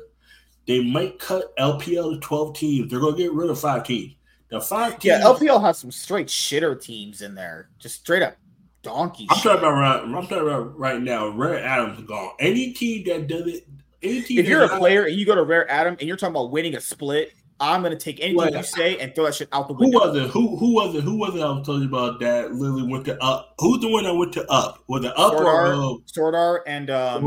They 0.66 0.84
might 0.84 1.18
cut 1.18 1.56
LPL 1.56 2.14
to 2.14 2.20
twelve 2.20 2.56
teams. 2.56 2.90
They're 2.90 3.00
going 3.00 3.16
to 3.16 3.22
get 3.22 3.32
rid 3.32 3.50
of 3.50 3.58
five 3.58 3.84
teams. 3.84 4.14
The 4.50 4.60
five 4.60 4.98
teams. 4.98 5.04
Yeah, 5.04 5.22
LPL 5.22 5.60
has 5.60 5.78
some 5.78 5.90
straight 5.90 6.28
shitter 6.28 6.80
teams 6.80 7.20
in 7.20 7.34
there. 7.34 7.68
Just 7.78 7.96
straight 8.00 8.22
up 8.22 8.36
donkey. 8.82 9.26
I'm 9.30 9.36
shit. 9.36 9.44
talking 9.44 9.58
about 9.58 9.72
right. 9.72 10.02
I'm 10.02 10.12
talking 10.12 10.38
about 10.38 10.78
right 10.78 11.00
now. 11.00 11.28
Red 11.28 11.64
Adams 11.64 12.00
gone. 12.06 12.32
Any 12.38 12.72
team 12.72 13.04
that 13.06 13.26
doesn't 13.26 13.62
18 14.02 14.38
if 14.38 14.46
you're 14.46 14.64
a 14.64 14.78
player 14.78 15.04
and 15.04 15.16
you 15.16 15.26
go 15.26 15.34
to 15.34 15.42
Rare 15.42 15.68
Atom 15.70 15.96
and 15.98 16.08
you're 16.08 16.16
talking 16.16 16.34
about 16.34 16.50
winning 16.50 16.74
a 16.76 16.80
split, 16.80 17.32
I'm 17.60 17.82
gonna 17.82 17.96
take 17.96 18.20
anything 18.20 18.36
like, 18.36 18.54
you 18.54 18.62
say 18.62 18.98
and 18.98 19.14
throw 19.14 19.24
that 19.24 19.34
shit 19.34 19.48
out 19.52 19.66
the 19.66 19.74
window. 19.74 19.98
Who 19.98 20.06
was 20.06 20.16
it? 20.16 20.30
Who 20.30 20.56
who 20.56 20.74
was 20.74 20.94
it? 20.94 21.02
Who 21.02 21.16
was 21.16 21.34
it? 21.34 21.40
I 21.40 21.50
was 21.50 21.66
telling 21.66 21.82
you 21.82 21.88
about 21.88 22.20
that. 22.20 22.54
Lily 22.54 22.84
went 22.84 23.04
to 23.06 23.20
up. 23.22 23.54
Who's 23.58 23.80
the 23.80 23.88
one 23.88 24.04
that 24.04 24.14
went 24.14 24.32
to 24.34 24.46
up? 24.48 24.84
Was 24.86 25.02
the 25.02 25.16
up 25.16 25.32
Sword 25.32 25.44
or 25.44 25.50
Art, 25.50 25.74
uh, 25.74 25.94
Sword 26.06 26.62
and 26.66 26.90
um, 26.90 27.22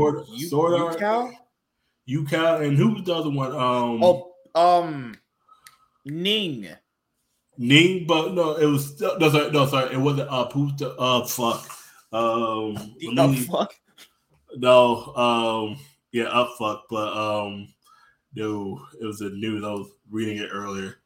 Sword, 0.48 0.80
Art, 0.80 0.98
UCal? 0.98 1.32
UCal 2.08 2.66
and 2.66 2.78
who 2.78 2.94
was 2.94 3.04
the 3.04 3.14
other 3.14 3.30
one? 3.30 3.52
Um, 3.52 4.02
oh, 4.02 4.32
um, 4.54 5.18
Ning. 6.06 6.68
Ning, 7.58 8.06
but 8.06 8.32
no, 8.32 8.56
it 8.56 8.66
was 8.66 8.98
no 9.00 9.30
sorry, 9.30 9.50
no 9.50 9.66
sorry, 9.66 9.94
it 9.94 9.98
wasn't 9.98 10.30
up. 10.30 10.52
Who's 10.54 10.74
the 10.76 10.96
uh 10.96 11.26
fuck? 11.26 11.70
Um, 12.10 12.74
the 12.98 13.46
fuck? 13.50 13.74
No, 14.56 15.14
um 15.14 15.78
yeah, 16.12 16.24
up 16.24 16.50
fuck, 16.58 16.84
but 16.90 17.16
um, 17.16 17.68
no, 18.34 18.80
it 19.00 19.04
was 19.04 19.20
a 19.20 19.30
news. 19.30 19.64
I 19.64 19.70
was 19.70 19.88
reading 20.10 20.38
it 20.38 20.48
earlier. 20.52 20.96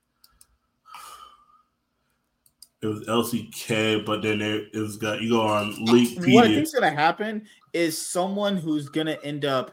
It 2.82 2.86
was 2.86 3.06
LCK, 3.06 4.04
but 4.04 4.22
then 4.22 4.42
it, 4.42 4.68
it 4.74 4.78
was 4.78 4.96
got 4.96 5.22
you 5.22 5.30
go 5.30 5.40
on 5.46 5.74
League 5.86 6.18
What 6.34 6.44
I 6.44 6.48
think's 6.48 6.72
gonna 6.72 6.90
happen 6.90 7.46
is 7.72 8.00
someone 8.00 8.56
who's 8.56 8.88
gonna 8.88 9.16
end 9.24 9.44
up. 9.44 9.72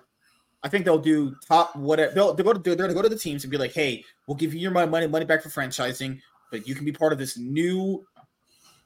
I 0.64 0.70
think 0.70 0.86
they'll 0.86 0.98
do 0.98 1.36
top 1.46 1.76
whatever. 1.76 2.14
They'll, 2.14 2.34
they'll 2.34 2.46
go 2.46 2.54
to 2.54 2.60
they're 2.60 2.76
gonna 2.76 2.94
go 2.94 3.02
to 3.02 3.10
the 3.10 3.18
teams 3.18 3.44
and 3.44 3.52
be 3.52 3.58
like, 3.58 3.74
"Hey, 3.74 4.04
we'll 4.28 4.38
give 4.38 4.54
you 4.54 4.60
your 4.60 4.72
money 4.72 4.90
money 4.90 5.08
money 5.08 5.26
back 5.26 5.42
for 5.42 5.50
franchising, 5.50 6.20
but 6.52 6.68
you 6.68 6.76
can 6.76 6.86
be 6.86 6.92
part 6.92 7.12
of 7.12 7.20
this 7.20 7.38
new 7.38 8.06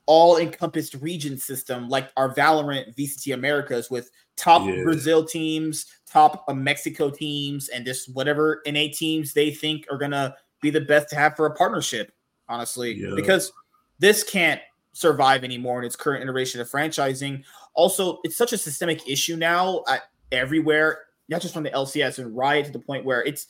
all-encompassed 0.08 0.96
region 0.96 1.38
system 1.38 1.90
like 1.90 2.10
our 2.16 2.34
Valorant 2.34 2.96
VCT 2.96 3.34
Americas 3.34 3.92
with 3.92 4.10
top 4.38 4.66
Yeah. 4.68 4.84
Brazil 4.84 5.26
teams, 5.26 5.86
top 6.06 6.46
uh, 6.48 6.54
Mexico 6.54 7.10
teams, 7.10 7.68
and 7.70 7.86
just 7.86 8.14
whatever 8.16 8.62
NA 8.66 8.86
teams 8.94 9.34
they 9.34 9.52
think 9.52 9.86
are 9.92 9.98
gonna 9.98 10.36
be 10.62 10.70
the 10.70 10.82
best 10.82 11.10
to 11.10 11.16
have 11.16 11.36
for 11.36 11.46
a 11.48 11.54
partnership. 11.54 12.14
Honestly, 12.48 12.94
Yeah. 12.94 13.12
because 13.16 13.52
this 14.00 14.24
can't 14.24 14.62
survive 14.94 15.44
anymore 15.44 15.80
in 15.80 15.86
its 15.86 15.96
current 15.96 16.24
iteration 16.24 16.62
of 16.62 16.70
franchising. 16.70 17.44
Also, 17.74 18.20
it's 18.24 18.38
such 18.38 18.54
a 18.54 18.58
systemic 18.58 19.08
issue 19.08 19.36
now 19.36 19.80
uh, 19.88 19.98
everywhere, 20.32 21.00
not 21.30 21.42
just 21.42 21.54
from 21.54 21.64
the 21.64 21.70
LCS 21.72 22.20
and 22.20 22.36
Riot 22.36 22.66
to 22.68 22.72
the 22.72 22.80
point 22.80 23.04
where 23.06 23.24
it's 23.24 23.48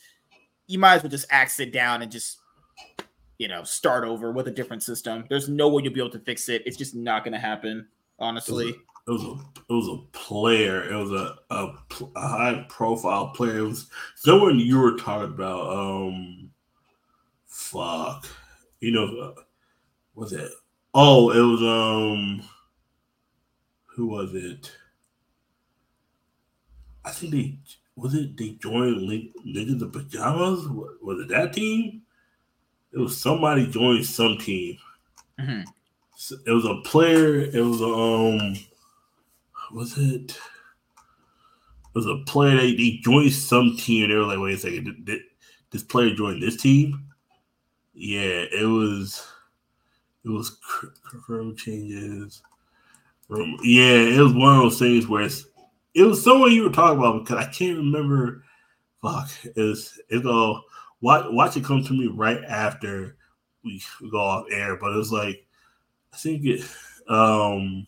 you 0.66 0.78
might 0.78 0.96
as 0.96 1.02
well 1.02 1.10
just 1.10 1.26
axe 1.30 1.60
it 1.60 1.72
down 1.72 2.02
and 2.02 2.10
just 2.12 2.38
you 3.38 3.46
know 3.48 3.62
start 3.62 4.04
over 4.04 4.32
with 4.32 4.48
a 4.48 4.50
different 4.50 4.82
system. 4.82 5.24
There's 5.30 5.48
no 5.48 5.68
way 5.68 5.82
you'll 5.84 5.92
be 5.94 6.00
able 6.00 6.10
to 6.10 6.18
fix 6.18 6.48
it. 6.48 6.62
It's 6.66 6.76
just 6.76 6.94
not 6.94 7.24
going 7.24 7.32
to 7.32 7.38
happen, 7.38 7.86
honestly. 8.18 8.74
It 9.08 9.10
was 9.10 9.24
a 9.24 9.32
it 9.70 9.72
was 9.74 9.88
a 9.88 9.96
player. 10.12 10.84
It 10.84 10.94
was 10.94 11.12
a 11.12 11.38
a, 11.50 11.74
a 12.14 12.28
high 12.28 12.66
profile 12.68 13.28
player. 13.28 13.58
It 13.58 13.62
was 13.62 13.88
someone 14.16 14.58
you 14.58 14.78
were 14.78 14.96
talking 14.98 15.32
about. 15.32 15.70
Um, 15.70 16.50
fuck, 17.46 18.26
you 18.80 18.92
know, 18.92 19.06
uh, 19.18 19.40
was 20.14 20.32
it? 20.34 20.50
Oh, 20.94 21.30
it 21.30 21.40
was 21.40 21.62
um, 21.62 22.48
who 23.86 24.08
was 24.08 24.34
it? 24.34 24.72
I 27.04 27.10
think 27.10 27.32
they 27.32 27.58
was 27.96 28.14
it. 28.14 28.36
They 28.36 28.50
joined 28.62 29.02
Link 29.02 29.32
Niggas 29.46 29.78
the 29.78 29.86
Pajamas. 29.88 30.66
Was 31.02 31.20
it 31.20 31.28
that 31.28 31.54
team? 31.54 32.02
It 32.92 32.98
was 32.98 33.16
somebody 33.16 33.66
joined 33.70 34.04
some 34.04 34.36
team. 34.38 34.76
Mhm. 35.40 35.64
It 36.46 36.50
was 36.52 36.64
a 36.66 36.82
player. 36.84 37.40
It 37.40 37.60
was 37.62 37.80
um, 37.80 38.56
was 39.72 39.96
it? 39.98 40.30
It 40.30 41.94
was 41.94 42.06
a 42.06 42.22
player. 42.26 42.56
They, 42.56 43.00
joined 43.02 43.32
some 43.32 43.76
team. 43.76 44.08
They 44.08 44.14
were 44.14 44.24
like, 44.24 44.38
wait 44.38 44.54
a 44.54 44.58
second, 44.58 44.84
did, 44.84 45.04
did 45.04 45.20
this 45.70 45.82
player 45.82 46.14
joined 46.14 46.42
this 46.42 46.56
team? 46.56 47.04
Yeah, 47.94 48.44
it 48.52 48.68
was. 48.68 49.26
It 50.24 50.30
was 50.30 50.50
crow 51.02 51.54
changes. 51.54 52.42
Um, 53.30 53.58
yeah, 53.62 53.92
it 53.92 54.20
was 54.20 54.32
one 54.32 54.56
of 54.56 54.62
those 54.62 54.78
things 54.78 55.06
where 55.06 55.28
it 55.94 56.02
was 56.02 56.22
someone 56.22 56.52
you 56.52 56.64
were 56.64 56.70
talking 56.70 56.98
about 56.98 57.24
because 57.24 57.44
I 57.44 57.50
can't 57.50 57.78
remember. 57.78 58.44
Fuck, 59.02 59.30
it's 59.56 59.98
it's 60.08 60.26
all 60.26 60.64
watch 61.00 61.26
watch 61.28 61.56
it 61.56 61.64
come 61.64 61.84
to 61.84 61.92
me 61.92 62.08
right 62.08 62.42
after 62.44 63.16
we 63.64 63.82
go 64.10 64.18
off 64.18 64.46
air, 64.50 64.76
but 64.76 64.92
it 64.92 64.96
was 64.96 65.12
like 65.12 65.46
I 66.12 66.16
think 66.16 66.44
it. 66.44 66.64
Um, 67.08 67.86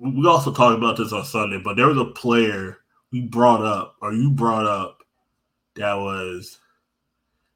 we 0.00 0.26
also 0.26 0.52
talked 0.52 0.78
about 0.78 0.96
this 0.96 1.12
on 1.12 1.24
Sunday, 1.24 1.60
but 1.62 1.76
there 1.76 1.88
was 1.88 1.98
a 1.98 2.04
player 2.04 2.78
we 3.10 3.22
brought 3.22 3.64
up, 3.64 3.96
or 4.00 4.12
you 4.12 4.30
brought 4.30 4.66
up, 4.66 4.98
that 5.76 5.94
was 5.94 6.58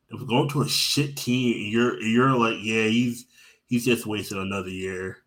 that 0.08 0.16
was 0.16 0.28
going 0.28 0.48
to 0.50 0.62
a 0.62 0.68
shit 0.68 1.16
team. 1.16 1.70
You're 1.72 2.00
you're 2.00 2.30
like, 2.30 2.56
yeah, 2.60 2.84
he's 2.84 3.26
he's 3.66 3.84
just 3.84 4.06
wasted 4.06 4.38
another 4.38 4.68
year. 4.68 5.18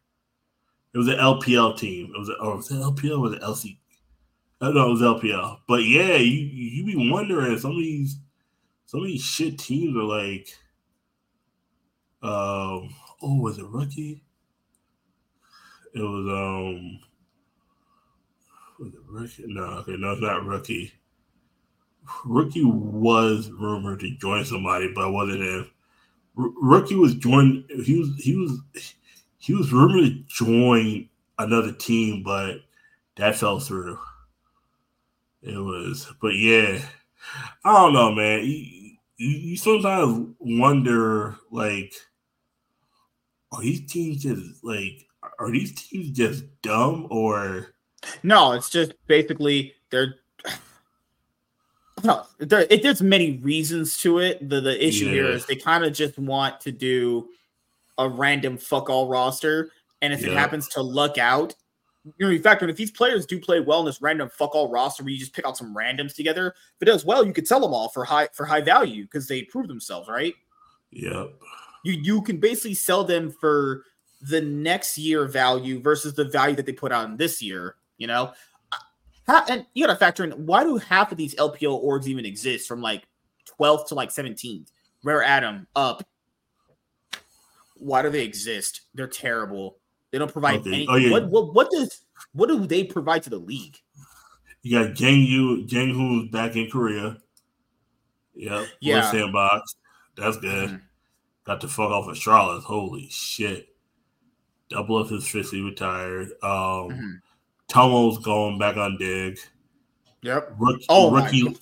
It 0.94 0.98
was 0.98 1.08
an 1.08 1.18
LPL 1.18 1.78
team. 1.78 2.12
It 2.16 2.20
was 2.20 2.30
a, 2.30 2.34
or 2.36 2.58
was 2.58 2.72
it 2.72 2.76
LPL 2.76 3.18
or 3.18 3.20
was 3.20 3.36
LC? 3.40 3.78
I 4.62 4.66
don't 4.68 4.76
know 4.76 4.88
it 4.88 4.92
was 4.92 5.02
LPL. 5.02 5.60
But 5.68 5.84
yeah, 5.84 6.16
you 6.16 6.40
you 6.42 6.86
be 6.86 7.12
wondering 7.12 7.58
some 7.60 7.72
of 7.72 7.78
these 7.78 8.18
some 8.86 9.02
of 9.02 9.08
these 9.08 9.22
shit 9.22 9.60
teams 9.60 9.96
are 9.98 10.04
like 10.04 10.48
um 12.24 12.90
oh 13.22 13.40
was 13.42 13.58
it 13.58 13.66
rookie? 13.66 14.24
It 15.96 16.02
was 16.04 16.28
um 16.28 17.00
was 18.80 18.94
it 18.94 19.00
rookie? 19.10 19.44
No, 19.48 19.64
okay, 19.80 19.96
no, 19.98 20.12
it's 20.14 20.22
not 20.22 20.46
rookie. 20.46 20.94
Rookie 22.26 22.64
was 22.64 23.50
rumored 23.52 24.00
to 24.02 24.12
join 24.18 24.46
somebody, 24.46 24.92
but 24.94 25.12
wasn't 25.12 25.42
him. 25.44 25.72
R- 26.38 26.52
rookie 26.62 26.96
was 26.96 27.16
joined. 27.16 27.66
He 27.86 28.00
was 28.00 28.10
he 28.18 28.36
was 28.36 28.60
he 29.38 29.54
was 29.56 29.74
rumored 29.74 30.04
to 30.06 30.24
join 30.46 31.10
another 31.40 31.72
team, 31.74 32.24
but 32.24 32.60
that 33.18 33.38
fell 33.38 33.60
through. 33.60 34.00
It 35.42 35.58
was, 35.58 36.12
but 36.22 36.36
yeah, 36.36 36.84
I 37.66 37.74
don't 37.74 37.94
know, 37.94 38.12
man. 38.14 38.46
You, 38.46 38.98
you, 39.18 39.30
you 39.30 39.58
sometimes 39.58 40.36
wonder, 40.40 41.38
like, 41.52 41.94
are 43.52 43.62
these 43.62 43.92
teams 43.92 44.24
just 44.24 44.64
like, 44.64 45.06
are 45.40 45.52
these 45.52 45.74
teams 45.74 46.10
just 46.12 46.44
dumb 46.62 47.08
or? 47.10 47.68
No, 48.24 48.52
it's 48.54 48.70
just 48.70 48.94
basically 49.08 49.74
they're. 49.90 50.16
No, 52.04 52.24
there, 52.38 52.68
it, 52.70 52.84
there's 52.84 53.02
many 53.02 53.38
reasons 53.38 53.98
to 54.00 54.20
it. 54.20 54.48
The 54.48 54.62
the 54.62 54.86
issue 54.86 55.10
here 55.10 55.30
Yeah. 55.30 55.36
is 55.36 55.46
they 55.46 55.56
kind 55.56 55.84
of 55.84 55.94
just 55.94 56.18
want 56.20 56.60
to 56.62 56.72
do 56.72 57.30
a 57.98 58.08
random 58.08 58.58
fuck 58.58 58.90
all 58.90 59.08
roster, 59.08 59.72
and 60.02 60.14
if 60.14 60.24
it 60.24 60.34
happens 60.34 60.68
to 60.70 60.82
luck 60.82 61.18
out, 61.18 61.56
you 62.18 62.28
know, 62.28 62.32
in 62.32 62.42
fact, 62.42 62.62
if 62.62 62.76
these 62.76 62.92
players 62.92 63.26
do 63.26 63.40
play 63.40 63.60
well 63.60 63.80
in 63.80 63.86
this 63.86 64.02
random 64.02 64.30
fuck 64.30 64.54
all 64.54 64.70
roster 64.70 65.04
where 65.04 65.12
you 65.12 65.18
just 65.18 65.34
pick 65.34 65.48
out 65.48 65.58
some 65.58 65.74
randoms 65.74 66.14
together, 66.14 66.50
if 66.50 66.82
it 66.82 66.86
does 66.86 67.06
well, 67.06 67.26
you 67.26 67.34
could 67.34 67.48
sell 67.48 67.60
them 67.62 67.74
all 67.74 67.90
for 67.90 68.04
high 68.04 68.28
for 68.34 68.46
high 68.46 68.62
value 68.62 69.04
because 69.06 69.28
they 69.28 69.44
prove 69.44 69.68
themselves, 69.68 70.08
right? 70.10 70.36
Yep. 70.92 71.32
You 71.86 71.94
you 71.94 72.22
can 72.22 72.38
basically 72.38 72.76
sell 72.76 73.04
them 73.04 73.32
for 73.32 73.86
the 74.30 74.42
next 74.42 74.98
year 74.98 75.26
value 75.26 75.80
versus 75.80 76.14
the 76.14 76.26
value 76.26 76.56
that 76.56 76.66
they 76.66 76.72
put 76.74 76.92
on 76.92 77.18
this 77.18 77.42
year. 77.42 77.76
You 77.98 78.08
know, 78.08 78.34
Ha- 79.28 79.46
and 79.50 79.66
you 79.74 79.86
got 79.86 79.94
to 79.94 79.98
factor 80.00 80.24
in 80.24 80.32
why 80.46 80.64
do 80.64 80.78
half 80.78 81.12
of 81.12 81.18
these 81.18 81.34
LPL 81.36 81.84
orgs 81.84 82.06
even 82.08 82.26
exist 82.26 82.68
from 82.68 82.82
like 82.82 83.08
12th 83.60 83.88
to 83.88 83.96
like 83.96 84.10
17th? 84.10 84.68
Rare 85.04 85.24
Atom 85.24 85.66
up. 85.76 86.04
Why 87.78 88.02
do 88.02 88.10
they 88.10 88.24
exist? 88.24 88.82
They're 88.94 89.08
terrible. 89.08 89.78
They 90.12 90.18
don't 90.20 90.32
provide 90.32 90.60
Okay. 90.62 90.70
anything. 90.70 90.88
Oh, 90.90 90.96
yeah. 90.96 91.12
What 91.12 91.30
what 91.30 91.54
what 91.54 91.72
does 91.72 92.06
what 92.34 92.48
do 92.48 92.66
they 92.66 92.84
provide 92.84 93.24
to 93.24 93.30
the 93.30 93.38
league? 93.38 93.78
You 94.62 94.80
got 94.84 94.96
Jang 94.96 95.22
Yu, 95.22 95.66
Jang 95.66 95.94
Who's 95.94 96.30
back 96.30 96.56
in 96.56 96.70
Korea. 96.72 97.18
Yep. 98.36 98.68
Yeah. 98.80 99.12
Sandbox. 99.12 99.76
That's 100.16 100.38
good. 100.38 100.70
Mhm. 100.70 100.82
Got 101.46 101.62
the 101.62 101.68
fuck 101.68 101.92
off 101.92 102.08
of 102.08 102.18
Charlotte. 102.18 102.64
Holy 102.64 103.08
shit. 103.10 103.75
Double 104.70 105.04
F 105.06 105.12
is 105.12 105.24
officially 105.24 105.62
retired. 105.62 106.30
Um 106.42 106.90
Mhm. 106.90 107.22
Tomo's 107.70 108.18
going 108.20 108.58
back 108.60 108.78
on 108.78 108.98
dig. 108.98 109.38
Yep. 110.22 110.54
Oh 110.90 111.12
rookie 111.12 111.44
God. 111.44 111.58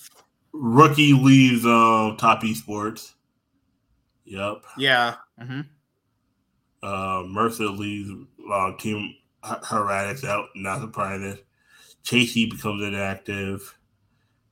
rookie 0.53 1.13
leaves 1.13 1.65
um 1.65 2.17
top 2.17 2.43
esports. 2.43 3.13
Yep. 4.25 4.63
Yeah. 4.77 5.15
hmm 5.39 5.61
Uh 6.81 7.23
Mersa 7.23 7.77
leaves 7.77 8.09
uh, 8.51 8.71
team 8.77 9.13
Her- 9.43 9.59
Heretics 9.63 10.23
out, 10.23 10.47
not 10.55 10.81
surprising. 10.81 11.38
Chasey 12.05 12.49
becomes 12.49 12.84
inactive. 12.84 13.77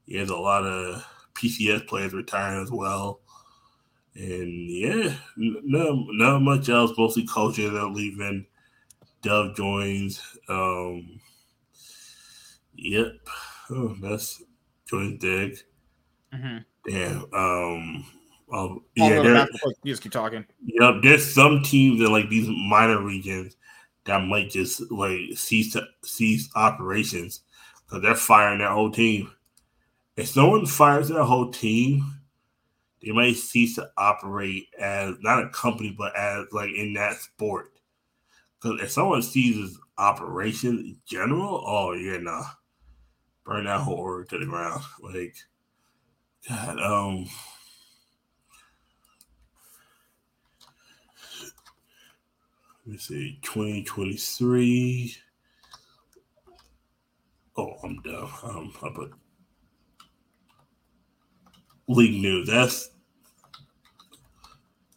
He 0.06 0.16
has 0.18 0.30
a 0.30 0.36
lot 0.36 0.64
of 0.66 1.06
PCS 1.34 1.88
players 1.88 2.14
retiring 2.14 2.62
as 2.62 2.72
well. 2.72 3.22
And 4.16 4.70
yeah, 4.70 5.16
not, 5.38 5.64
no, 5.64 6.06
not 6.12 6.40
much 6.42 6.70
else. 6.70 6.92
Mostly 6.98 7.26
coaches 7.26 7.74
are 7.74 7.90
leaving. 7.90 8.46
Dove 9.22 9.56
joins. 9.56 10.22
Um, 10.50 11.20
yep. 12.76 13.14
Oh, 13.70 13.96
that's 14.02 14.44
joins 14.86 15.20
Dig. 15.20 15.58
hmm 16.34 16.58
Damn. 16.88 17.26
Um, 17.34 18.06
um, 18.52 18.84
Yeah, 18.96 19.08
yeah, 19.08 19.22
there, 19.22 19.48
you 19.84 19.94
just 19.94 20.02
keep 20.02 20.12
talking. 20.12 20.46
Yep, 20.66 20.96
there's 21.04 21.34
some 21.34 21.62
teams 21.64 22.02
in 22.02 22.12
like 22.12 22.30
these 22.30 22.50
minor 22.50 23.02
regions 23.02 23.56
that 24.06 24.20
might 24.26 24.50
just 24.50 24.92
like 24.92 25.20
cease 25.36 25.74
to, 25.74 25.86
cease 26.04 26.50
operations 26.56 27.42
because 27.86 28.02
they're 28.02 28.16
firing 28.16 28.60
their 28.60 28.72
whole 28.72 28.92
team. 28.92 29.32
If 30.18 30.30
someone 30.30 30.66
fires 30.66 31.10
their 31.10 31.24
whole 31.24 31.52
team, 31.52 32.21
they 33.04 33.12
might 33.12 33.36
cease 33.36 33.76
to 33.76 33.90
operate 33.98 34.68
as 34.80 35.16
not 35.22 35.44
a 35.44 35.50
company, 35.50 35.96
but 35.98 36.16
as 36.16 36.46
like 36.52 36.72
in 36.72 36.94
that 36.94 37.16
sport. 37.16 37.72
Because 38.62 38.82
if 38.82 38.92
someone 38.92 39.24
seizes 39.24 39.80
operations 39.98 40.80
in 40.82 40.98
general, 41.06 41.64
oh 41.66 41.94
yeah, 41.94 42.18
nah, 42.18 42.44
burn 43.44 43.66
that 43.66 43.82
whole 43.82 43.96
org 43.96 44.30
to 44.30 44.38
the 44.38 44.46
ground. 44.46 44.84
Like, 45.02 45.36
God, 46.48 46.80
um. 46.80 47.28
Let 52.86 52.94
me 52.94 52.98
see, 52.98 53.40
2023. 53.44 55.16
Oh, 57.58 57.76
I'm 57.84 58.02
done. 58.02 58.30
Um, 58.44 58.74
I 58.82 58.90
put 58.90 59.14
league 61.92 62.22
news. 62.22 62.48
That's 62.48 62.90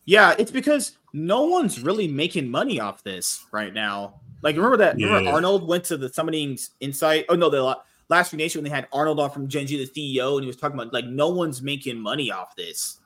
Yeah, 0.05 0.35
it's 0.39 0.51
because 0.51 0.97
no 1.13 1.45
one's 1.45 1.81
really 1.81 2.09
making 2.09 2.51
money 2.51 2.81
off 2.81 3.03
this 3.05 3.45
right 3.53 3.73
now. 3.73 4.21
Like, 4.43 4.57
remember 4.57 4.77
that? 4.79 4.97
Remember 4.97 5.31
Arnold 5.31 5.67
went 5.67 5.85
to 5.85 5.97
the 5.97 6.13
Summoning 6.13 6.59
Insight? 6.81 7.25
Oh 7.29 7.35
no, 7.35 7.49
the 7.49 7.79
last 8.09 8.31
Free 8.31 8.37
Nation 8.37 8.61
when 8.61 8.71
they 8.71 8.75
had 8.75 8.89
Arnold 8.93 9.21
on 9.21 9.31
from 9.31 9.49
Gen 9.49 9.67
G, 9.67 9.83
the 9.83 9.91
CEO, 10.19 10.35
and 10.35 10.43
he 10.43 10.47
was 10.47 10.57
talking 10.57 10.79
about 10.79 10.93
like 10.93 11.07
no 11.07 11.29
one's 11.29 11.63
making 11.63 11.99
money 11.99 12.31
off 12.31 12.55
this 12.57 12.99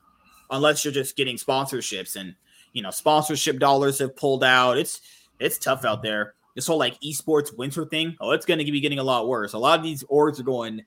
unless 0.50 0.84
you're 0.84 0.92
just 0.92 1.16
getting 1.16 1.36
sponsorships, 1.36 2.16
and 2.16 2.34
you 2.72 2.82
know 2.82 2.90
sponsorship 2.90 3.58
dollars 3.58 3.98
have 4.00 4.16
pulled 4.16 4.42
out. 4.42 4.78
It's 4.78 5.00
it's 5.38 5.58
tough 5.58 5.84
out 5.84 6.02
there. 6.02 6.34
This 6.54 6.66
whole 6.66 6.78
like 6.78 7.00
esports 7.02 7.56
winter 7.56 7.84
thing, 7.84 8.16
oh, 8.20 8.32
it's 8.32 8.46
going 8.46 8.58
to 8.58 8.72
be 8.72 8.80
getting 8.80 8.98
a 8.98 9.04
lot 9.04 9.28
worse. 9.28 9.52
A 9.52 9.58
lot 9.58 9.78
of 9.78 9.84
these 9.84 10.02
orgs 10.04 10.40
are 10.40 10.44
going 10.44 10.84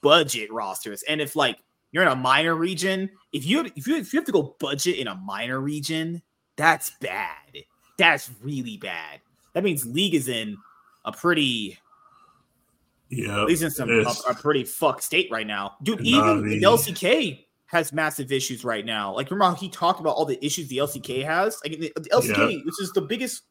budget 0.00 0.52
rosters, 0.52 1.04
and 1.04 1.20
if 1.20 1.36
like 1.36 1.58
you're 1.92 2.02
in 2.02 2.08
a 2.08 2.16
minor 2.16 2.54
region, 2.56 3.10
if 3.32 3.46
you 3.46 3.70
if 3.76 3.86
you 3.86 3.96
if 3.96 4.12
you 4.12 4.18
have 4.18 4.26
to 4.26 4.32
go 4.32 4.56
budget 4.58 4.96
in 4.96 5.06
a 5.06 5.14
minor 5.14 5.60
region, 5.60 6.22
that's 6.56 6.90
bad. 7.00 7.64
That's 7.98 8.30
really 8.42 8.78
bad. 8.78 9.20
That 9.52 9.62
means 9.62 9.86
league 9.86 10.14
is 10.14 10.28
in 10.28 10.56
a 11.04 11.12
pretty 11.12 11.78
yeah. 13.10 13.44
least 13.44 13.62
in 13.62 13.70
some 13.70 13.90
a, 13.90 14.04
a 14.28 14.34
pretty 14.34 14.64
fuck 14.64 15.02
state 15.02 15.28
right 15.30 15.46
now, 15.46 15.76
dude. 15.82 16.00
Even 16.00 16.48
the- 16.48 16.62
LCK 16.62 17.44
has 17.66 17.92
massive 17.92 18.32
issues 18.32 18.64
right 18.64 18.84
now. 18.84 19.14
Like 19.14 19.30
remember 19.30 19.54
how 19.54 19.60
he 19.60 19.68
talked 19.68 20.00
about 20.00 20.16
all 20.16 20.24
the 20.24 20.44
issues 20.44 20.68
the 20.68 20.78
LCK 20.78 21.24
has? 21.24 21.58
Like 21.64 21.78
the, 21.78 21.92
the 21.96 22.10
LCK, 22.10 22.64
which 22.64 22.80
is 22.80 22.92
the 22.92 23.02
biggest 23.02 23.42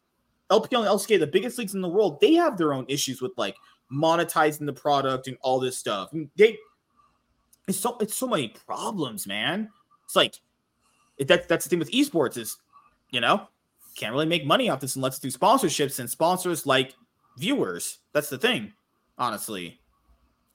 LPL 0.52 0.80
and 0.80 0.88
LCK, 0.88 1.20
the 1.20 1.28
biggest 1.28 1.58
leagues 1.58 1.76
in 1.76 1.82
the 1.82 1.90
world, 1.90 2.20
they 2.22 2.34
have 2.34 2.58
their 2.58 2.74
own 2.74 2.86
issues 2.88 3.22
with 3.22 3.32
like 3.38 3.56
monetizing 3.92 4.66
the 4.66 4.74
product 4.74 5.28
and 5.28 5.38
all 5.42 5.60
this 5.60 5.78
stuff. 5.78 6.10
I 6.12 6.18
mean, 6.18 6.30
they 6.36 6.58
it's 7.68 7.80
so 7.80 7.98
it's 8.00 8.16
so 8.16 8.28
many 8.28 8.50
problems, 8.50 9.28
man. 9.28 9.70
It's 10.06 10.16
like 10.16 10.36
it, 11.18 11.28
that, 11.28 11.48
that's 11.48 11.66
the 11.66 11.70
thing 11.70 11.80
with 11.80 11.92
esports 11.92 12.38
is 12.38 12.58
you 13.10 13.22
know 13.22 13.48
can't 13.96 14.14
really 14.14 14.26
make 14.26 14.46
money 14.46 14.70
off 14.70 14.80
this 14.80 14.96
unless 14.96 15.20
through 15.20 15.32
sponsorships 15.32 16.00
and 16.00 16.10
sponsors 16.10 16.66
like 16.66 16.94
viewers. 17.38 18.00
That's 18.14 18.30
the 18.30 18.38
thing, 18.38 18.74
honestly. 19.18 19.80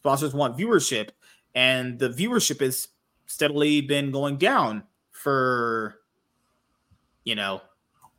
Sponsors 0.00 0.34
want 0.34 0.56
viewership, 0.56 1.10
and 1.54 1.98
the 1.98 2.08
viewership 2.08 2.60
has 2.60 2.88
steadily 3.26 3.80
been 3.80 4.10
going 4.10 4.36
down 4.36 4.84
for 5.12 5.98
you 7.24 7.34
know 7.34 7.60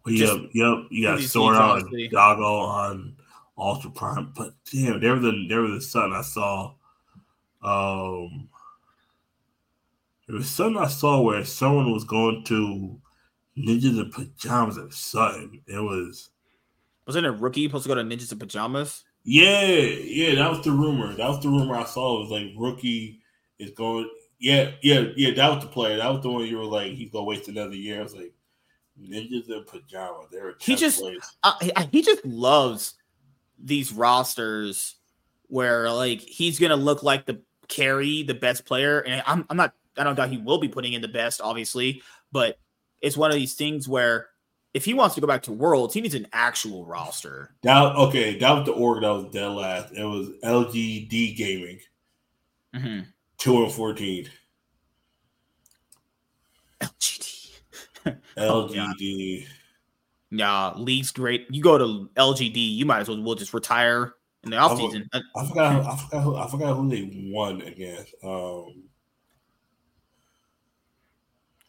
Yep, 0.08 0.50
yep. 0.54 0.78
You 0.90 1.04
got 1.04 1.20
leagues, 1.20 1.36
on. 1.36 2.10
Doggo 2.12 2.44
on 2.44 3.16
Ultra 3.58 3.92
Prime, 3.92 4.32
but 4.36 4.54
damn, 4.72 5.00
there 5.02 5.14
was 5.14 5.26
a 5.26 5.48
there 5.48 5.62
was 5.62 5.72
a 5.72 5.82
something 5.82 6.14
I 6.14 6.22
saw. 6.22 6.74
Um, 7.62 8.48
there 10.28 10.36
was 10.36 10.50
something 10.50 10.82
I 10.82 10.88
saw 10.88 11.22
where 11.22 11.44
someone 11.46 11.92
was 11.92 12.04
going 12.04 12.44
to 12.46 13.00
Ninjas 13.58 14.00
in 14.00 14.12
Pajamas 14.12 14.78
or 14.78 14.92
something. 14.92 15.62
It 15.68 15.80
was 15.80 16.30
wasn't 17.06 17.26
a 17.26 17.32
rookie 17.32 17.66
supposed 17.68 17.84
to 17.84 17.88
go 17.90 17.96
to 17.96 18.02
ninjas 18.04 18.32
in 18.34 18.38
pajamas? 18.40 19.06
yeah, 19.24 19.66
yeah. 19.66 20.36
That 20.36 20.50
was 20.52 20.62
the 20.64 20.72
rumor. 20.72 21.14
That 21.16 21.30
was 21.30 21.42
the 21.42 21.48
rumor 21.50 21.76
I 21.76 21.86
saw. 21.86 22.18
It 22.18 22.22
was 22.24 22.32
like 22.32 22.48
rookie 22.58 23.22
is 23.60 23.72
going. 23.72 24.10
Yeah, 24.40 24.72
yeah, 24.84 25.06
yeah. 25.16 25.34
That 25.34 25.50
was 25.56 25.64
the 25.64 25.70
player. 25.70 25.98
That 25.98 26.12
was 26.12 26.22
the 26.22 26.30
one 26.30 26.46
you 26.46 26.58
were 26.58 26.66
like, 26.66 26.92
he's 26.92 27.10
gonna 27.10 27.24
waste 27.24 27.48
another 27.48 27.76
year. 27.76 28.00
I 28.02 28.04
was 28.04 28.14
like, 28.14 28.34
Ninjas 29.02 29.50
in 29.50 29.64
Pajamas. 29.66 30.28
They're 30.32 30.50
a 30.50 30.54
He 30.60 30.76
just-. 30.76 31.02
I, 31.04 31.16
I- 31.44 31.50
uh, 31.50 31.72
uh, 31.78 31.86
he 31.92 32.02
just 32.02 32.26
loves 32.26 32.96
these 33.58 33.92
rosters 33.94 34.96
where 35.48 35.90
like 35.92 36.20
he's 36.20 36.60
gonna 36.60 36.76
look 36.76 37.04
like 37.04 37.26
the 37.26 37.42
carry, 37.70 38.24
the 38.24 38.34
best 38.34 38.66
player, 38.66 39.00
and 39.00 39.24
I'm 39.26 39.46
I'm 39.50 39.58
not 39.58 39.74
I 39.98 40.04
don't 40.04 40.16
doubt 40.16 40.30
he 40.30 40.38
will 40.38 40.60
be 40.60 40.68
putting 40.68 40.94
in 40.94 41.02
the 41.02 41.08
best, 41.08 41.42
obviously, 41.42 42.02
but 42.32 42.60
it's 43.02 43.18
one 43.18 43.32
of 43.32 43.36
these 43.38 43.54
things 43.56 43.88
where 43.88 44.28
if 44.74 44.86
he 44.86 44.94
wants 44.94 45.16
to 45.16 45.22
go 45.22 45.28
back 45.28 45.44
to 45.44 45.52
worlds, 45.52 45.94
he 45.94 46.02
needs 46.02 46.16
an 46.16 46.28
actual 46.34 46.86
roster. 46.86 47.56
That 47.64 47.96
okay, 47.96 48.38
that 48.40 48.52
was 48.52 48.66
the 48.66 48.74
org 48.74 49.02
that 49.02 49.10
was 49.10 49.32
dead 49.32 49.48
last. 49.50 49.94
It 49.94 50.04
was 50.04 50.30
LGD 50.44 51.36
Gaming, 51.38 51.80
Mm-hmm. 52.76 53.00
two 53.38 53.64
and 53.64 53.72
fourteen. 53.72 54.30
LGD. 56.82 57.52
LGD. 58.38 58.76
God. 59.46 59.54
Yeah, 60.30 60.74
league's 60.76 61.12
great. 61.12 61.48
You 61.50 61.62
go 61.62 61.78
to 61.78 62.10
LGD, 62.16 62.56
you 62.76 62.86
might 62.86 63.00
as 63.00 63.08
well 63.10 63.22
we'll 63.22 63.36
just 63.36 63.54
retire 63.54 64.14
in 64.44 64.52
the 64.52 64.58
offseason. 64.58 65.06
I, 65.14 65.22
I 65.36 65.48
forgot. 65.48 65.86
I 65.86 65.96
forgot. 66.06 66.24
Who, 66.24 66.36
I 66.36 66.48
forgot 66.50 66.76
who 66.76 66.90
they 66.90 67.30
won 67.32 67.62
against. 67.62 68.14
Um, 68.24 68.84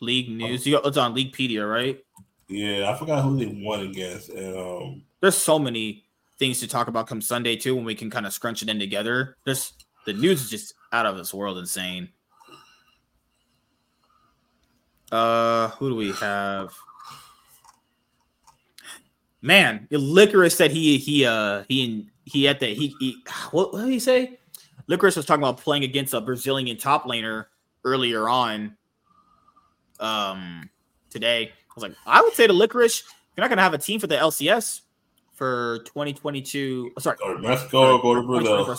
League 0.00 0.30
news. 0.30 0.66
You 0.66 0.76
got, 0.76 0.86
it's 0.86 0.96
on 0.96 1.14
Leaguepedia, 1.14 1.68
right? 1.68 2.02
Yeah, 2.48 2.90
I 2.90 2.98
forgot 2.98 3.22
who 3.22 3.38
they 3.38 3.62
won 3.62 3.80
against. 3.80 4.30
And 4.30 4.56
um, 4.56 5.02
there's 5.20 5.36
so 5.36 5.58
many 5.58 6.04
things 6.38 6.60
to 6.60 6.68
talk 6.68 6.88
about 6.88 7.06
come 7.06 7.20
Sunday 7.20 7.56
too, 7.56 7.74
when 7.74 7.84
we 7.84 7.94
can 7.94 8.10
kind 8.10 8.26
of 8.26 8.32
scrunch 8.32 8.62
it 8.62 8.68
in 8.68 8.78
together. 8.78 9.36
There's 9.44 9.72
the 10.06 10.12
news 10.12 10.42
is 10.42 10.50
just 10.50 10.74
out 10.92 11.04
of 11.04 11.16
this 11.18 11.34
world 11.34 11.58
insane. 11.58 12.08
Uh, 15.12 15.68
who 15.68 15.90
do 15.90 15.96
we 15.96 16.12
have? 16.12 16.72
Man, 19.42 19.86
Licorice 19.90 20.56
said 20.56 20.70
he 20.70 20.98
he 20.98 21.24
uh 21.24 21.64
he 21.68 21.84
and 21.84 22.10
he 22.24 22.44
had 22.44 22.60
that 22.60 22.70
he, 22.70 22.94
he 22.98 23.22
what, 23.50 23.72
what 23.72 23.82
did 23.82 23.90
he 23.90 23.98
say? 23.98 24.38
Licorice 24.86 25.16
was 25.16 25.26
talking 25.26 25.42
about 25.42 25.58
playing 25.58 25.84
against 25.84 26.14
a 26.14 26.20
Brazilian 26.20 26.76
top 26.78 27.04
laner 27.04 27.46
earlier 27.84 28.28
on. 28.28 28.76
Um, 30.00 30.68
today 31.10 31.52
I 31.52 31.72
was 31.74 31.82
like, 31.82 31.94
I 32.06 32.20
would 32.22 32.34
say 32.34 32.46
to 32.46 32.52
Licorice, 32.52 33.02
you're 33.36 33.42
not 33.42 33.48
gonna 33.48 33.62
have 33.62 33.74
a 33.74 33.78
team 33.78 34.00
for 34.00 34.06
the 34.06 34.16
LCS 34.16 34.82
for 35.34 35.78
2022. 35.84 36.92
Oh, 36.96 37.00
sorry, 37.00 37.16
go 37.20 37.34
to 37.34 37.40
Mexico, 37.40 37.98
go 38.02 38.14
to 38.14 38.22
Brazil. 38.22 38.76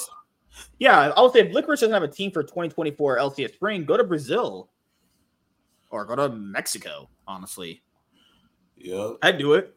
Yeah, 0.77 1.13
I 1.15 1.21
would 1.21 1.31
say 1.31 1.39
if 1.39 1.53
Licorice 1.53 1.81
doesn't 1.81 1.93
have 1.93 2.03
a 2.03 2.07
team 2.07 2.31
for 2.31 2.43
2024 2.43 3.17
LCS 3.17 3.53
spring, 3.53 3.85
go 3.85 3.95
to 3.95 4.03
Brazil 4.03 4.69
or 5.89 6.05
go 6.05 6.15
to 6.15 6.29
Mexico. 6.29 7.09
Honestly, 7.27 7.81
yeah, 8.77 9.11
I'd 9.21 9.37
do 9.37 9.53
it. 9.53 9.75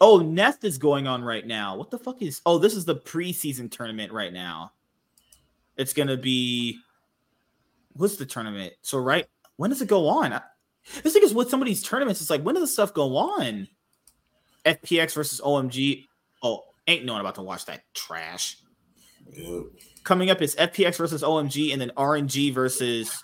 Oh, 0.00 0.18
Nest 0.18 0.64
is 0.64 0.78
going 0.78 1.06
on 1.06 1.22
right 1.22 1.46
now. 1.46 1.76
What 1.76 1.90
the 1.90 1.98
fuck 1.98 2.22
is? 2.22 2.40
Oh, 2.46 2.58
this 2.58 2.74
is 2.74 2.84
the 2.84 2.96
preseason 2.96 3.70
tournament 3.70 4.12
right 4.12 4.32
now. 4.32 4.72
It's 5.76 5.92
gonna 5.92 6.16
be. 6.16 6.78
What's 7.92 8.16
the 8.16 8.26
tournament? 8.26 8.72
So 8.82 8.98
right, 8.98 9.26
when 9.56 9.70
does 9.70 9.82
it 9.82 9.88
go 9.88 10.08
on? 10.08 10.40
This 11.02 11.12
thing 11.12 11.22
is 11.22 11.34
with 11.34 11.50
some 11.50 11.62
of 11.62 11.66
these 11.66 11.82
tournaments. 11.82 12.20
It's 12.20 12.30
like 12.30 12.42
when 12.42 12.54
does 12.54 12.64
this 12.64 12.72
stuff 12.72 12.92
go 12.92 13.16
on? 13.16 13.68
FPX 14.64 15.14
versus 15.14 15.40
OMG. 15.40 16.04
Oh, 16.42 16.62
ain't 16.86 17.04
no 17.04 17.12
one 17.12 17.20
about 17.20 17.36
to 17.36 17.42
watch 17.42 17.66
that 17.66 17.82
trash. 17.94 18.58
Yep. 19.30 19.62
Coming 20.04 20.30
up 20.30 20.42
is 20.42 20.54
FPX 20.56 20.96
versus 20.96 21.22
OMG, 21.22 21.72
and 21.72 21.80
then 21.80 21.90
RNG 21.96 22.52
versus 22.52 23.22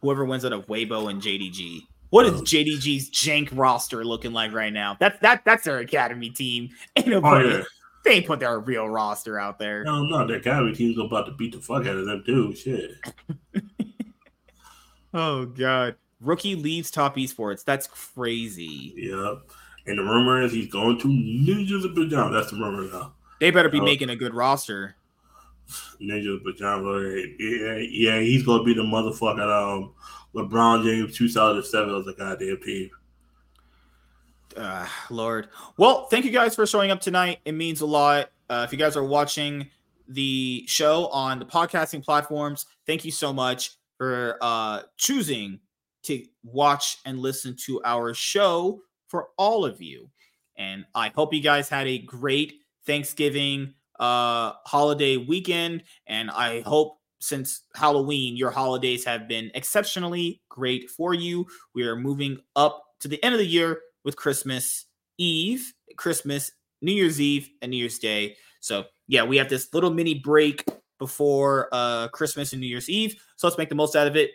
whoever 0.00 0.24
wins 0.24 0.44
out 0.44 0.52
of 0.52 0.66
Weibo 0.66 1.10
and 1.10 1.20
JDG. 1.20 1.82
What 2.10 2.26
is 2.26 2.40
oh. 2.40 2.44
JDG's 2.44 3.10
jank 3.10 3.48
roster 3.52 4.04
looking 4.04 4.32
like 4.32 4.52
right 4.52 4.72
now? 4.72 4.96
That's 5.00 5.18
that 5.20 5.44
that's 5.44 5.64
their 5.64 5.78
academy 5.78 6.30
team. 6.30 6.70
Ain't 6.96 7.08
nobody, 7.08 7.46
oh, 7.46 7.56
yeah. 7.58 7.62
They 8.04 8.12
ain't 8.12 8.26
put 8.26 8.38
their 8.38 8.60
real 8.60 8.88
roster 8.88 9.36
out 9.36 9.58
there. 9.58 9.82
No, 9.82 10.04
no, 10.04 10.24
their 10.24 10.36
academy 10.36 10.72
team's 10.72 10.96
about 10.96 11.26
to 11.26 11.32
beat 11.32 11.52
the 11.52 11.60
fuck 11.60 11.86
out 11.86 11.96
of 11.96 12.06
them 12.06 12.22
too. 12.24 12.54
Shit. 12.54 12.92
oh 15.16 15.46
god. 15.46 15.96
Rookie 16.20 16.54
leaves 16.54 16.90
top 16.90 17.16
esports. 17.16 17.64
That's 17.64 17.86
crazy. 17.86 18.94
Yep. 18.96 19.50
And 19.86 19.98
the 19.98 20.02
rumor 20.02 20.42
is 20.42 20.52
he's 20.52 20.68
going 20.68 20.98
to 20.98 21.08
Ninjas 21.08 21.84
of 21.84 21.94
Pajamas. 21.94 22.32
That's 22.32 22.50
the 22.50 22.58
rumor 22.58 22.90
now. 22.90 23.14
They 23.40 23.50
better 23.50 23.68
be 23.68 23.80
uh, 23.80 23.84
making 23.84 24.10
a 24.10 24.16
good 24.16 24.34
roster. 24.34 24.96
Ninjas 26.00 26.36
of 26.36 26.44
Pajamas. 26.44 27.26
Yeah, 27.38 27.76
yeah, 27.76 28.20
he's 28.20 28.44
gonna 28.44 28.64
be 28.64 28.74
the 28.74 28.82
motherfucker. 28.82 29.42
Um, 29.42 29.94
LeBron 30.34 30.84
James 30.84 31.16
2007 31.16 31.94
was 31.94 32.06
a 32.06 32.12
goddamn 32.12 32.58
team. 32.62 32.90
Uh, 34.56 34.86
Lord. 35.10 35.48
Well, 35.76 36.06
thank 36.06 36.24
you 36.24 36.30
guys 36.30 36.54
for 36.54 36.66
showing 36.66 36.90
up 36.90 37.00
tonight. 37.00 37.40
It 37.44 37.52
means 37.52 37.82
a 37.82 37.86
lot. 37.86 38.30
Uh, 38.48 38.64
if 38.66 38.72
you 38.72 38.78
guys 38.78 38.96
are 38.96 39.04
watching 39.04 39.68
the 40.08 40.64
show 40.66 41.08
on 41.08 41.38
the 41.38 41.44
podcasting 41.44 42.02
platforms, 42.02 42.64
thank 42.86 43.04
you 43.04 43.10
so 43.10 43.32
much 43.32 43.76
for 43.98 44.38
uh, 44.40 44.82
choosing 44.96 45.60
to 46.04 46.24
watch 46.44 46.98
and 47.04 47.18
listen 47.18 47.56
to 47.66 47.80
our 47.84 48.14
show 48.14 48.80
for 49.08 49.28
all 49.36 49.64
of 49.64 49.80
you. 49.80 50.10
And 50.56 50.84
I 50.94 51.10
hope 51.14 51.34
you 51.34 51.40
guys 51.40 51.68
had 51.68 51.86
a 51.86 51.98
great 51.98 52.54
Thanksgiving 52.86 53.74
uh, 53.98 54.52
holiday 54.64 55.16
weekend. 55.16 55.82
And 56.06 56.30
I 56.30 56.60
hope 56.60 56.98
since 57.20 57.62
Halloween, 57.74 58.36
your 58.36 58.50
holidays 58.50 59.04
have 59.04 59.28
been 59.28 59.50
exceptionally 59.54 60.40
great 60.48 60.90
for 60.90 61.14
you. 61.14 61.46
We 61.74 61.84
are 61.84 61.96
moving 61.96 62.38
up 62.54 62.82
to 63.00 63.08
the 63.08 63.22
end 63.24 63.34
of 63.34 63.38
the 63.38 63.46
year 63.46 63.80
with 64.04 64.16
Christmas 64.16 64.86
Eve, 65.18 65.72
Christmas, 65.96 66.52
New 66.82 66.92
Year's 66.92 67.20
Eve, 67.20 67.48
and 67.62 67.70
New 67.70 67.78
Year's 67.78 67.98
Day. 67.98 68.36
So, 68.60 68.84
yeah, 69.08 69.24
we 69.24 69.36
have 69.38 69.48
this 69.48 69.72
little 69.72 69.90
mini 69.90 70.14
break 70.14 70.64
before 70.98 71.68
uh, 71.72 72.08
Christmas 72.08 72.52
and 72.52 72.60
New 72.60 72.66
Year's 72.66 72.88
Eve. 72.88 73.16
So 73.36 73.46
let's 73.46 73.58
make 73.58 73.68
the 73.68 73.74
most 73.74 73.96
out 73.96 74.06
of 74.06 74.16
it. 74.16 74.32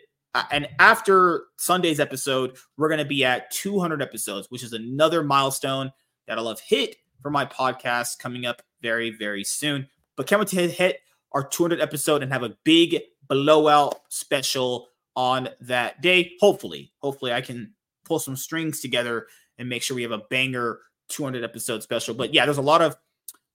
And 0.50 0.68
after 0.78 1.44
Sunday's 1.58 2.00
episode, 2.00 2.56
we're 2.78 2.88
going 2.88 2.98
to 2.98 3.04
be 3.04 3.24
at 3.24 3.50
200 3.50 4.00
episodes, 4.00 4.46
which 4.50 4.62
is 4.62 4.72
another 4.72 5.22
milestone 5.22 5.92
that 6.26 6.38
I'll 6.38 6.48
have 6.48 6.60
hit 6.60 6.96
for 7.20 7.30
my 7.30 7.44
podcast 7.44 8.18
coming 8.18 8.46
up 8.46 8.62
very, 8.80 9.10
very 9.10 9.44
soon. 9.44 9.88
But 10.16 10.26
can't 10.26 10.40
wait 10.40 10.48
to 10.48 10.68
hit 10.68 11.00
our 11.32 11.46
200 11.46 11.80
episode 11.80 12.22
and 12.22 12.32
have 12.32 12.42
a 12.42 12.56
big 12.64 13.00
blowout 13.28 14.00
special 14.08 14.88
on 15.16 15.48
that 15.60 16.00
day. 16.00 16.32
Hopefully, 16.40 16.92
hopefully 16.98 17.32
I 17.32 17.40
can 17.40 17.74
pull 18.04 18.18
some 18.18 18.36
strings 18.36 18.80
together 18.80 19.26
and 19.58 19.68
make 19.68 19.82
sure 19.82 19.94
we 19.94 20.02
have 20.02 20.12
a 20.12 20.22
banger 20.30 20.80
200 21.08 21.44
episode 21.44 21.82
special. 21.82 22.14
But 22.14 22.32
yeah, 22.34 22.44
there's 22.44 22.58
a 22.58 22.62
lot 22.62 22.82
of 22.82 22.96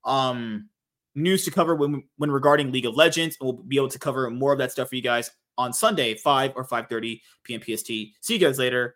um 0.04 0.70
news 1.18 1.44
to 1.45 1.52
cover 1.52 1.76
when 1.76 2.03
when 2.18 2.31
regarding 2.31 2.72
League 2.72 2.85
of 2.85 2.95
Legends, 2.95 3.38
and 3.39 3.48
we'll 3.48 3.64
be 3.64 3.76
able 3.76 3.89
to 3.89 3.99
cover 3.99 4.30
more 4.30 4.53
of 4.53 4.60
that 4.60 4.72
stuff 4.72 4.89
for 4.89 4.95
you 4.95 5.02
guys 5.02 5.31
on 5.57 5.73
Sunday, 5.73 6.15
5 6.15 6.53
or 6.56 6.65
5:30 6.65 7.22
p.m. 7.44 7.61
PST. 7.61 7.88
See 7.88 8.34
you 8.34 8.39
guys 8.39 8.60
later. 8.60 8.95